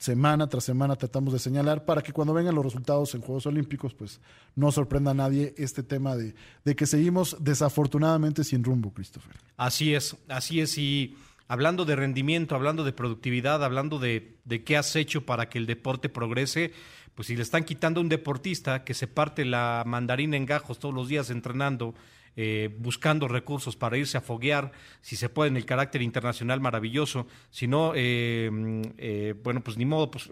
semana 0.02 0.50
tras 0.50 0.64
semana 0.64 0.96
tratamos 0.96 1.32
de 1.32 1.38
señalar 1.38 1.86
para 1.86 2.02
que 2.02 2.12
cuando 2.12 2.34
vengan 2.34 2.56
los 2.56 2.66
resultados 2.66 3.14
en 3.14 3.22
Juegos 3.22 3.46
Olímpicos, 3.46 3.94
pues 3.94 4.20
no 4.56 4.72
sorprenda 4.72 5.12
a 5.12 5.14
nadie 5.14 5.54
este 5.58 5.84
tema 5.84 6.16
de, 6.16 6.34
de 6.66 6.76
que 6.76 6.88
seguimos 6.88 7.38
desafortunadamente 7.40 8.44
sin 8.44 8.64
rumbo, 8.64 8.92
Christopher. 8.92 9.36
Así 9.58 9.94
es, 9.94 10.18
así 10.28 10.60
es. 10.60 10.76
Y 10.80 11.16
hablando 11.48 11.86
de 11.86 11.96
rendimiento, 11.96 12.56
hablando 12.56 12.84
de 12.84 12.94
productividad, 12.94 13.64
hablando 13.64 14.00
de, 14.00 14.40
de 14.44 14.64
qué 14.64 14.76
has 14.76 14.96
hecho 14.96 15.24
para 15.24 15.50
que 15.50 15.60
el 15.60 15.68
deporte 15.68 16.10
progrese, 16.10 16.74
pues 17.14 17.28
si 17.28 17.36
le 17.36 17.44
están 17.44 17.64
quitando 17.64 18.00
a 18.00 18.04
un 18.04 18.10
deportista 18.10 18.84
que 18.84 18.96
se 18.96 19.06
parte 19.06 19.46
la 19.46 19.84
mandarina 19.86 20.36
en 20.36 20.48
gajos 20.48 20.80
todos 20.80 20.96
los 20.96 21.10
días 21.10 21.30
entrenando, 21.30 21.94
eh, 22.38 22.74
buscando 22.80 23.28
recursos 23.28 23.76
para 23.76 23.98
irse 23.98 24.18
a 24.18 24.22
foguear, 24.22 24.72
si 25.02 25.16
se 25.16 25.28
puede 25.28 25.50
en 25.50 25.58
el 25.58 25.66
carácter 25.66 26.02
internacional 26.02 26.62
maravilloso, 26.62 27.28
si 27.50 27.68
no, 27.68 27.92
eh, 27.96 28.50
mm, 28.52 28.82
eh, 28.98 29.36
bueno, 29.44 29.62
pues 29.62 29.78
ni 29.78 29.86
modo, 29.86 30.10
pues 30.12 30.30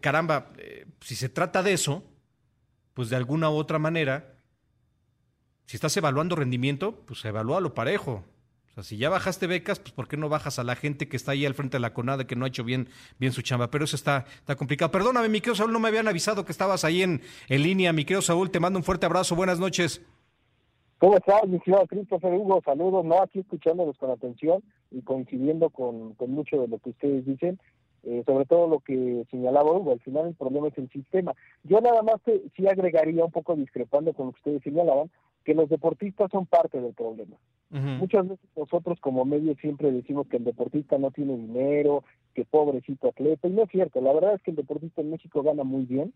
caramba, 0.00 0.52
si 1.00 1.14
se 1.14 1.28
trata 1.28 1.62
de 1.62 1.72
eso, 1.72 2.04
pues 2.94 3.10
de 3.10 3.16
alguna 3.16 3.48
u 3.50 3.54
otra 3.54 3.78
manera, 3.78 4.34
si 5.66 5.76
estás 5.76 5.96
evaluando 5.96 6.34
rendimiento, 6.34 7.04
pues 7.06 7.24
evalúalo 7.24 7.74
parejo. 7.74 8.24
O 8.70 8.74
sea, 8.74 8.82
si 8.82 8.96
ya 8.96 9.08
bajaste 9.08 9.46
becas, 9.46 9.78
pues 9.78 9.92
¿por 9.92 10.08
qué 10.08 10.16
no 10.16 10.28
bajas 10.28 10.58
a 10.58 10.64
la 10.64 10.74
gente 10.74 11.08
que 11.08 11.16
está 11.16 11.32
ahí 11.32 11.46
al 11.46 11.54
frente 11.54 11.76
de 11.76 11.80
la 11.80 11.92
CONADE 11.92 12.26
que 12.26 12.34
no 12.34 12.44
ha 12.44 12.48
hecho 12.48 12.64
bien, 12.64 12.88
bien 13.18 13.32
su 13.32 13.42
chamba? 13.42 13.70
Pero 13.70 13.84
eso 13.84 13.94
está, 13.96 14.26
está 14.34 14.56
complicado. 14.56 14.90
Perdóname, 14.90 15.28
mi 15.28 15.40
querido 15.40 15.54
Saúl, 15.54 15.72
no 15.72 15.80
me 15.80 15.88
habían 15.88 16.08
avisado 16.08 16.44
que 16.44 16.52
estabas 16.52 16.84
ahí 16.84 17.02
en, 17.02 17.22
en 17.48 17.62
línea. 17.62 17.92
Mi 17.92 18.04
querido 18.04 18.22
Saúl, 18.22 18.50
te 18.50 18.58
mando 18.58 18.78
un 18.78 18.84
fuerte 18.84 19.06
abrazo. 19.06 19.36
Buenas 19.36 19.58
noches. 19.58 20.00
¿Cómo 21.00 21.16
estás, 21.16 21.48
mi 21.48 21.58
señor 21.60 21.88
Christopher 21.88 22.34
Hugo? 22.34 22.60
Saludos, 22.62 23.06
no, 23.06 23.22
aquí 23.22 23.38
escuchándolos 23.38 23.96
con 23.96 24.10
atención 24.10 24.62
y 24.90 25.00
coincidiendo 25.00 25.70
con, 25.70 26.12
con 26.12 26.30
mucho 26.30 26.60
de 26.60 26.68
lo 26.68 26.78
que 26.78 26.90
ustedes 26.90 27.24
dicen, 27.24 27.58
eh, 28.02 28.22
sobre 28.26 28.44
todo 28.44 28.68
lo 28.68 28.80
que 28.80 29.24
señalaba 29.30 29.72
Hugo, 29.72 29.92
al 29.92 30.00
final 30.00 30.26
el 30.26 30.34
problema 30.34 30.68
es 30.68 30.76
el 30.76 30.90
sistema. 30.90 31.32
Yo 31.64 31.80
nada 31.80 32.02
más 32.02 32.20
te, 32.22 32.42
sí 32.54 32.66
agregaría 32.68 33.24
un 33.24 33.30
poco 33.30 33.56
discrepando 33.56 34.12
con 34.12 34.26
lo 34.26 34.32
que 34.32 34.40
ustedes 34.40 34.62
señalaban, 34.62 35.10
que 35.42 35.54
los 35.54 35.70
deportistas 35.70 36.30
son 36.30 36.44
parte 36.44 36.78
del 36.78 36.92
problema. 36.92 37.38
Muchas 37.70 38.28
veces 38.28 38.50
nosotros 38.54 39.00
como 39.00 39.24
medios 39.24 39.56
siempre 39.58 39.90
decimos 39.90 40.26
que 40.26 40.36
el 40.36 40.44
deportista 40.44 40.98
no 40.98 41.12
tiene 41.12 41.34
dinero, 41.34 42.04
que 42.34 42.44
pobrecito 42.44 43.08
atleta, 43.08 43.48
y 43.48 43.52
no 43.52 43.62
es 43.62 43.70
cierto, 43.70 44.02
la 44.02 44.12
verdad 44.12 44.34
es 44.34 44.42
que 44.42 44.50
el 44.50 44.58
deportista 44.58 45.00
en 45.00 45.12
México 45.12 45.42
gana 45.42 45.64
muy 45.64 45.84
bien. 45.86 46.12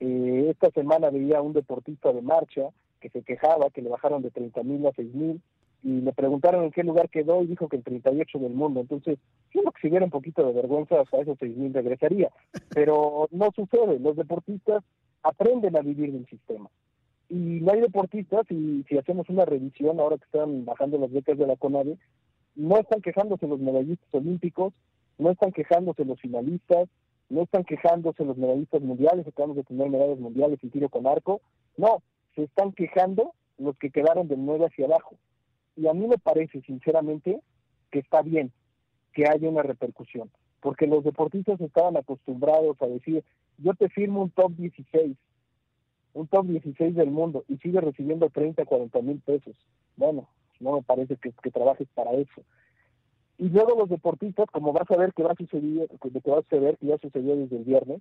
Eh, 0.00 0.48
esta 0.50 0.70
semana 0.72 1.10
veía 1.10 1.38
a 1.38 1.42
un 1.42 1.52
deportista 1.52 2.12
de 2.12 2.22
marcha, 2.22 2.70
que 3.00 3.10
se 3.10 3.22
quejaba 3.22 3.70
que 3.70 3.82
le 3.82 3.88
bajaron 3.88 4.22
de 4.22 4.30
30 4.30 4.62
mil 4.62 4.86
a 4.86 4.92
6 4.92 5.14
mil 5.14 5.40
y 5.82 6.00
le 6.00 6.12
preguntaron 6.12 6.64
en 6.64 6.70
qué 6.72 6.82
lugar 6.82 7.08
quedó 7.08 7.42
y 7.42 7.46
dijo 7.46 7.68
que 7.68 7.76
el 7.76 7.84
38 7.84 8.38
del 8.38 8.52
mundo. 8.52 8.80
Entonces, 8.80 9.18
si 9.52 9.58
uno 9.58 9.70
que 9.70 9.80
si 9.80 9.88
hubiera 9.88 10.04
un 10.04 10.10
poquito 10.10 10.44
de 10.44 10.52
vergüenza, 10.52 11.00
hasta 11.00 11.18
esos 11.18 11.38
6 11.38 11.56
mil 11.56 11.72
regresaría. 11.72 12.30
Pero 12.74 13.28
no 13.30 13.50
sucede. 13.54 13.98
Los 14.00 14.16
deportistas 14.16 14.82
aprenden 15.22 15.76
a 15.76 15.80
vivir 15.80 16.12
del 16.12 16.26
sistema. 16.26 16.68
Y 17.28 17.60
no 17.60 17.72
hay 17.72 17.80
deportistas, 17.80 18.50
y 18.50 18.84
si 18.88 18.96
hacemos 18.96 19.28
una 19.28 19.44
revisión, 19.44 20.00
ahora 20.00 20.16
que 20.16 20.24
están 20.24 20.64
bajando 20.64 20.96
las 20.98 21.12
becas 21.12 21.36
de 21.36 21.46
la 21.46 21.56
CONADE, 21.56 21.98
no 22.56 22.78
están 22.78 23.02
quejándose 23.02 23.46
los 23.46 23.60
medallistas 23.60 24.08
olímpicos, 24.12 24.72
no 25.18 25.30
están 25.30 25.52
quejándose 25.52 26.06
los 26.06 26.18
finalistas, 26.20 26.88
no 27.28 27.42
están 27.42 27.64
quejándose 27.64 28.24
los 28.24 28.38
medallistas 28.38 28.80
mundiales, 28.80 29.26
acabamos 29.26 29.56
de 29.56 29.64
tener 29.64 29.90
medallas 29.90 30.18
mundiales 30.18 30.58
y 30.62 30.68
tiro 30.68 30.88
con 30.88 31.06
arco. 31.06 31.42
No, 31.76 32.02
se 32.38 32.44
están 32.44 32.70
quejando 32.70 33.32
los 33.58 33.76
que 33.78 33.90
quedaron 33.90 34.28
de 34.28 34.36
nuevo 34.36 34.64
hacia 34.64 34.86
abajo. 34.86 35.16
Y 35.74 35.88
a 35.88 35.92
mí 35.92 36.06
me 36.06 36.18
parece, 36.18 36.60
sinceramente, 36.60 37.40
que 37.90 37.98
está 37.98 38.22
bien 38.22 38.52
que 39.12 39.24
haya 39.28 39.48
una 39.48 39.64
repercusión, 39.64 40.30
porque 40.60 40.86
los 40.86 41.02
deportistas 41.02 41.60
estaban 41.60 41.96
acostumbrados 41.96 42.80
a 42.80 42.86
decir, 42.86 43.24
yo 43.58 43.74
te 43.74 43.88
firmo 43.88 44.22
un 44.22 44.30
top 44.30 44.52
16, 44.52 45.16
un 46.12 46.28
top 46.28 46.46
16 46.46 46.94
del 46.94 47.10
mundo, 47.10 47.44
y 47.48 47.56
sigue 47.56 47.80
recibiendo 47.80 48.30
30, 48.30 48.64
40 48.64 49.02
mil 49.02 49.18
pesos. 49.18 49.56
Bueno, 49.96 50.28
no 50.60 50.74
me 50.74 50.82
parece 50.82 51.16
que, 51.16 51.32
que 51.42 51.50
trabajes 51.50 51.88
para 51.92 52.12
eso. 52.12 52.42
Y 53.36 53.48
luego 53.48 53.76
los 53.76 53.88
deportistas, 53.88 54.46
como 54.52 54.72
vas 54.72 54.88
a 54.92 54.96
ver 54.96 55.12
que 55.12 55.24
va 55.24 55.32
a 55.32 55.36
suceder, 55.36 55.88
que 55.88 56.30
va 56.30 56.38
a 56.38 56.42
suceder, 56.42 56.78
que 56.78 56.86
ya 56.86 56.98
sucedió 56.98 57.34
desde 57.34 57.56
el 57.56 57.64
viernes, 57.64 58.00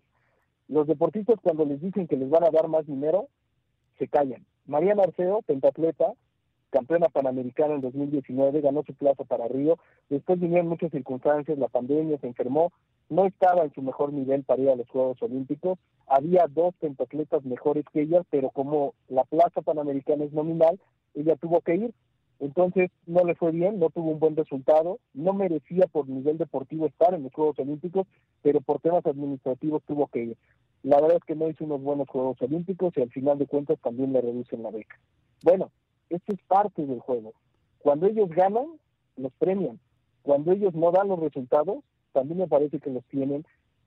los 0.68 0.86
deportistas 0.86 1.40
cuando 1.42 1.66
les 1.66 1.82
dicen 1.82 2.08
que 2.08 2.18
les 2.18 2.30
van 2.30 2.44
a 2.44 2.52
dar 2.52 2.68
más 2.68 2.86
dinero, 2.86 3.30
se 3.98 4.08
callan. 4.08 4.46
Mariana 4.66 5.04
Arceo, 5.04 5.42
pentatleta, 5.44 6.14
campeona 6.70 7.08
panamericana 7.08 7.76
en 7.76 7.82
2019, 7.82 8.62
ganó 8.62 8.84
su 8.84 8.94
plaza 8.94 9.24
para 9.24 9.48
Río. 9.48 9.78
Después 10.10 10.40
vinieron 10.40 10.68
muchas 10.68 10.92
circunstancias, 10.92 11.58
la 11.58 11.68
pandemia, 11.68 12.18
se 12.20 12.28
enfermó, 12.28 12.72
no 13.10 13.26
estaba 13.26 13.64
en 13.64 13.74
su 13.74 13.82
mejor 13.82 14.12
nivel 14.14 14.44
para 14.44 14.62
ir 14.62 14.70
a 14.70 14.76
los 14.76 14.90
Juegos 14.90 15.22
Olímpicos. 15.22 15.80
Había 16.08 16.48
dos 16.48 16.76
pentatletas 16.80 17.46
mejores 17.46 17.86
que 17.92 18.02
ella, 18.02 18.22
pero 18.30 18.50
como 18.50 18.94
la 19.08 19.24
plaza 19.24 19.62
panamericana 19.62 20.26
es 20.26 20.34
nominal, 20.34 20.80
ella 21.16 21.36
tuvo 21.36 21.62
que 21.62 21.76
ir. 21.76 21.94
Entonces 22.40 22.92
no 23.08 23.24
le 23.24 23.34
fue 23.34 23.52
bien, 23.52 23.80
no 23.80 23.90
tuvo 23.90 24.12
un 24.12 24.20
buen 24.20 24.36
resultado, 24.36 25.00
no 25.14 25.34
merecía 25.34 25.88
por 25.88 26.08
nivel 26.08 26.38
deportivo 26.38 26.86
estar 26.86 27.14
en 27.14 27.24
los 27.24 27.34
Juegos 27.34 27.58
Olímpicos, 27.58 28.06
pero 28.44 28.62
por 28.62 28.80
temas 28.80 29.06
administrativos 29.06 29.82
tuvo 29.88 30.08
que 30.08 30.20
ir. 30.20 30.38
La 30.88 31.02
verdad 31.02 31.18
es 31.18 31.24
que 31.26 31.36
no 31.36 31.50
hizo 31.50 31.66
unos 31.66 31.82
buenos 31.82 32.08
Juegos 32.08 32.42
Olímpicos 32.42 32.94
y 32.96 33.02
al 33.02 33.10
final 33.10 33.38
de 33.38 33.46
cuentas 33.46 33.78
también 33.82 34.14
le 34.14 34.22
reducen 34.22 34.64
la 34.64 34.72
beca. 34.72 34.98
Bueno, 35.44 35.70
esto 36.10 36.34
es 36.34 36.40
parte 36.48 36.86
del 36.86 37.02
juego. 37.02 37.34
Cuando 37.80 38.08
ellos 38.08 38.30
ganan, 38.30 38.68
los 39.18 39.34
premian. 39.34 39.82
Cuando 40.22 40.54
ellos 40.54 40.74
no 40.74 40.92
dan 40.92 41.10
los 41.10 41.20
resultados, 41.20 41.84
también 42.14 42.40
me 42.40 42.48
parece 42.48 42.80
que 42.80 42.90
los 42.90 43.04
tienen 43.08 43.44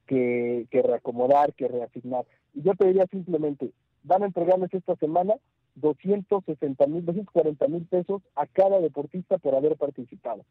que, 0.06 0.66
que 0.70 0.82
reacomodar, 0.82 1.54
que 1.54 1.68
reasignar. 1.68 2.26
Y 2.52 2.60
yo 2.60 2.74
pediría 2.74 3.06
simplemente, 3.06 3.72
van 4.02 4.22
a 4.22 4.26
entregarles 4.26 4.74
esta 4.74 4.94
semana 4.96 5.36
260 5.76 6.86
mil, 6.86 7.06
240 7.06 7.66
mil 7.68 7.86
pesos 7.86 8.20
a 8.34 8.46
cada 8.46 8.78
deportista 8.78 9.38
por 9.38 9.54
haber 9.54 9.78
participado. 9.78 10.44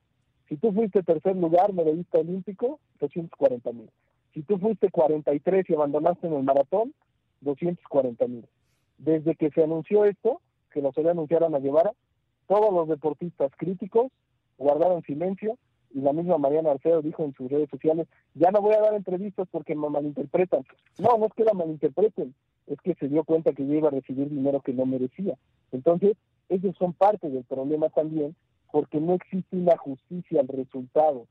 Si 0.48 0.58
tú 0.58 0.74
fuiste 0.74 1.04
tercer 1.04 1.36
lugar, 1.36 1.74
medallista 1.74 2.18
olímpico, 2.18 2.80
240 3.00 3.72
mil. 3.72 3.92
Si 4.34 4.44
tú 4.44 4.58
fuiste 4.58 4.90
43 4.90 5.70
y 5.70 5.74
abandonaste 5.74 6.28
en 6.28 6.34
el 6.34 6.44
maratón, 6.44 6.94
240 7.42 8.28
mil. 8.28 8.46
Desde 8.98 9.36
que 9.36 9.50
se 9.52 9.64
anunció 9.64 10.06
esto, 10.06 10.42
que 10.72 10.82
lo 10.82 10.92
se 10.92 11.04
le 11.04 11.12
anunciaron 11.12 11.56
a 11.56 11.60
Guevara, 11.60 11.94
todos 12.48 12.74
los 12.74 12.88
deportistas 12.88 13.52
críticos 13.58 14.12
guardaron 14.58 15.02
silencio 15.04 15.58
y 15.92 16.02
la 16.02 16.14
misma 16.14 16.38
Mariana 16.38 16.72
Arceo 16.72 17.02
dijo 17.02 17.24
en 17.24 17.34
sus 17.34 17.50
redes 17.50 17.70
sociales, 17.70 18.08
ya 18.36 18.52
no 18.52 18.62
voy 18.62 18.76
a 18.76 18.82
dar 18.82 18.94
entrevistas 18.94 19.48
porque 19.50 19.76
me 19.76 19.90
malinterpretan. 19.90 20.64
No, 21.00 21.18
no 21.18 21.26
es 21.26 21.34
que 21.34 21.44
la 21.44 21.54
malinterpreten, 21.54 22.36
es 22.68 22.80
que 22.82 22.94
se 22.96 23.08
dio 23.08 23.24
cuenta 23.24 23.54
que 23.54 23.66
yo 23.66 23.74
iba 23.74 23.88
a 23.88 23.92
recibir 23.92 24.30
dinero 24.30 24.62
que 24.62 24.74
no 24.74 24.86
merecía. 24.86 25.36
Entonces, 25.72 26.16
ellos 26.50 26.76
son 26.78 26.94
parte 26.94 27.30
del 27.30 27.44
problema 27.44 27.90
también 27.90 28.36
porque 28.72 29.00
no 29.00 29.14
existe 29.14 29.56
una 29.56 29.78
justicia 29.78 30.42
al 30.42 30.48
resultado. 30.48 31.26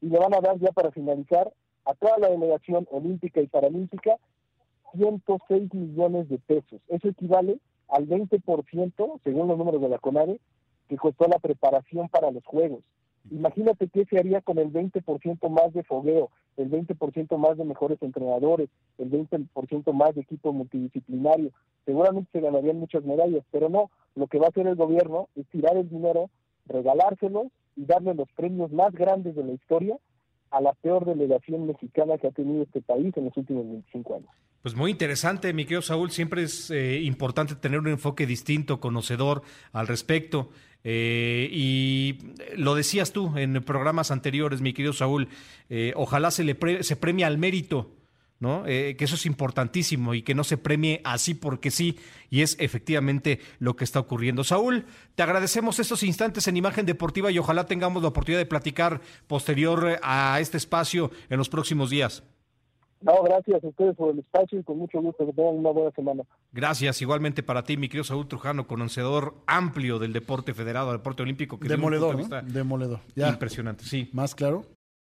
Y 0.00 0.08
le 0.08 0.18
van 0.18 0.34
a 0.34 0.40
dar 0.40 0.58
ya 0.58 0.70
para 0.70 0.92
finalizar 0.92 1.52
a 1.86 1.94
toda 1.94 2.18
la 2.18 2.28
delegación 2.28 2.86
olímpica 2.90 3.40
y 3.40 3.46
paralímpica 3.46 4.16
106 4.92 5.72
millones 5.72 6.28
de 6.28 6.38
pesos. 6.38 6.80
Eso 6.88 7.08
equivale 7.08 7.58
al 7.88 8.08
20%, 8.08 9.20
según 9.22 9.48
los 9.48 9.58
números 9.58 9.80
de 9.80 9.88
la 9.88 9.98
CONADE, 9.98 10.40
que 10.88 10.96
costó 10.96 11.26
la 11.28 11.38
preparación 11.38 12.08
para 12.08 12.30
los 12.30 12.44
Juegos. 12.44 12.82
Imagínate 13.30 13.88
qué 13.88 14.04
se 14.04 14.18
haría 14.18 14.40
con 14.40 14.58
el 14.58 14.72
20% 14.72 15.48
más 15.48 15.72
de 15.72 15.82
fogueo, 15.82 16.30
el 16.56 16.70
20% 16.70 17.36
más 17.38 17.56
de 17.56 17.64
mejores 17.64 18.00
entrenadores, 18.00 18.68
el 18.98 19.10
20% 19.10 19.92
más 19.92 20.14
de 20.14 20.20
equipo 20.20 20.52
multidisciplinario. 20.52 21.50
Seguramente 21.84 22.30
se 22.32 22.40
ganarían 22.40 22.78
muchas 22.78 23.04
medallas, 23.04 23.44
pero 23.50 23.68
no, 23.68 23.90
lo 24.14 24.26
que 24.28 24.38
va 24.38 24.46
a 24.46 24.50
hacer 24.50 24.66
el 24.66 24.76
gobierno 24.76 25.28
es 25.34 25.46
tirar 25.48 25.76
el 25.76 25.88
dinero, 25.88 26.30
regalárselos 26.66 27.48
y 27.74 27.84
darle 27.84 28.14
los 28.14 28.28
premios 28.32 28.70
más 28.72 28.92
grandes 28.92 29.34
de 29.34 29.44
la 29.44 29.52
historia 29.52 29.98
a 30.56 30.60
la 30.60 30.72
peor 30.72 31.04
delegación 31.04 31.66
mexicana 31.66 32.16
que 32.18 32.28
ha 32.28 32.30
tenido 32.30 32.62
este 32.62 32.80
país 32.80 33.14
en 33.16 33.26
los 33.26 33.36
últimos 33.36 33.66
25 33.66 34.14
años. 34.14 34.30
Pues 34.62 34.74
muy 34.74 34.90
interesante, 34.90 35.52
mi 35.52 35.64
querido 35.64 35.82
Saúl. 35.82 36.10
Siempre 36.10 36.42
es 36.42 36.70
eh, 36.70 37.00
importante 37.02 37.54
tener 37.54 37.78
un 37.78 37.88
enfoque 37.88 38.26
distinto, 38.26 38.80
conocedor 38.80 39.42
al 39.72 39.86
respecto. 39.86 40.48
Eh, 40.82 41.48
y 41.52 42.18
lo 42.56 42.74
decías 42.74 43.12
tú 43.12 43.36
en 43.36 43.62
programas 43.62 44.10
anteriores, 44.10 44.62
mi 44.62 44.72
querido 44.72 44.92
Saúl, 44.92 45.28
eh, 45.68 45.92
ojalá 45.94 46.30
se 46.30 46.42
le 46.42 46.82
se 46.82 46.96
premie 46.96 47.24
al 47.24 47.38
mérito, 47.38 47.90
¿no? 48.40 48.64
que 48.64 48.96
eso 48.98 49.14
es 49.14 49.26
importantísimo 49.26 50.14
y 50.14 50.22
que 50.22 50.34
no 50.34 50.44
se 50.44 50.58
premie 50.58 51.00
así 51.04 51.34
porque 51.34 51.70
sí, 51.70 51.98
y 52.30 52.42
es 52.42 52.56
efectivamente 52.60 53.40
lo 53.58 53.76
que 53.76 53.84
está 53.84 54.00
ocurriendo. 54.00 54.44
Saúl, 54.44 54.84
te 55.14 55.22
agradecemos 55.22 55.78
estos 55.78 56.02
instantes 56.02 56.46
en 56.48 56.56
Imagen 56.56 56.86
Deportiva 56.86 57.30
y 57.30 57.38
ojalá 57.38 57.66
tengamos 57.66 58.02
la 58.02 58.08
oportunidad 58.08 58.40
de 58.40 58.46
platicar 58.46 59.00
posterior 59.26 59.98
a 60.02 60.38
este 60.40 60.56
espacio 60.56 61.10
en 61.28 61.38
los 61.38 61.48
próximos 61.48 61.90
días. 61.90 62.22
No, 63.02 63.22
gracias 63.22 63.62
a 63.62 63.68
ustedes 63.68 63.94
por 63.94 64.10
el 64.12 64.20
espacio 64.20 64.58
y 64.58 64.62
con 64.62 64.78
mucho 64.78 65.00
gusto 65.00 65.26
que 65.26 65.32
tengan 65.32 65.54
una 65.54 65.70
buena 65.70 65.90
semana. 65.92 66.22
Gracias, 66.52 67.02
igualmente 67.02 67.42
para 67.42 67.62
ti, 67.62 67.76
mi 67.76 67.88
querido 67.88 68.04
Saúl 68.04 68.26
Trujano, 68.26 68.66
conocedor 68.66 69.34
amplio 69.46 69.98
del 69.98 70.12
deporte 70.12 70.54
federado, 70.54 70.88
del 70.88 70.98
deporte 70.98 71.22
olímpico. 71.22 71.60
Que 71.60 71.68
demoledor, 71.68 72.16
¿no? 72.16 72.42
Demoledor. 72.42 73.00
Ya. 73.14 73.28
Impresionante, 73.28 73.84
sí. 73.84 74.10
¿Más 74.12 74.34
claro? 74.34 74.64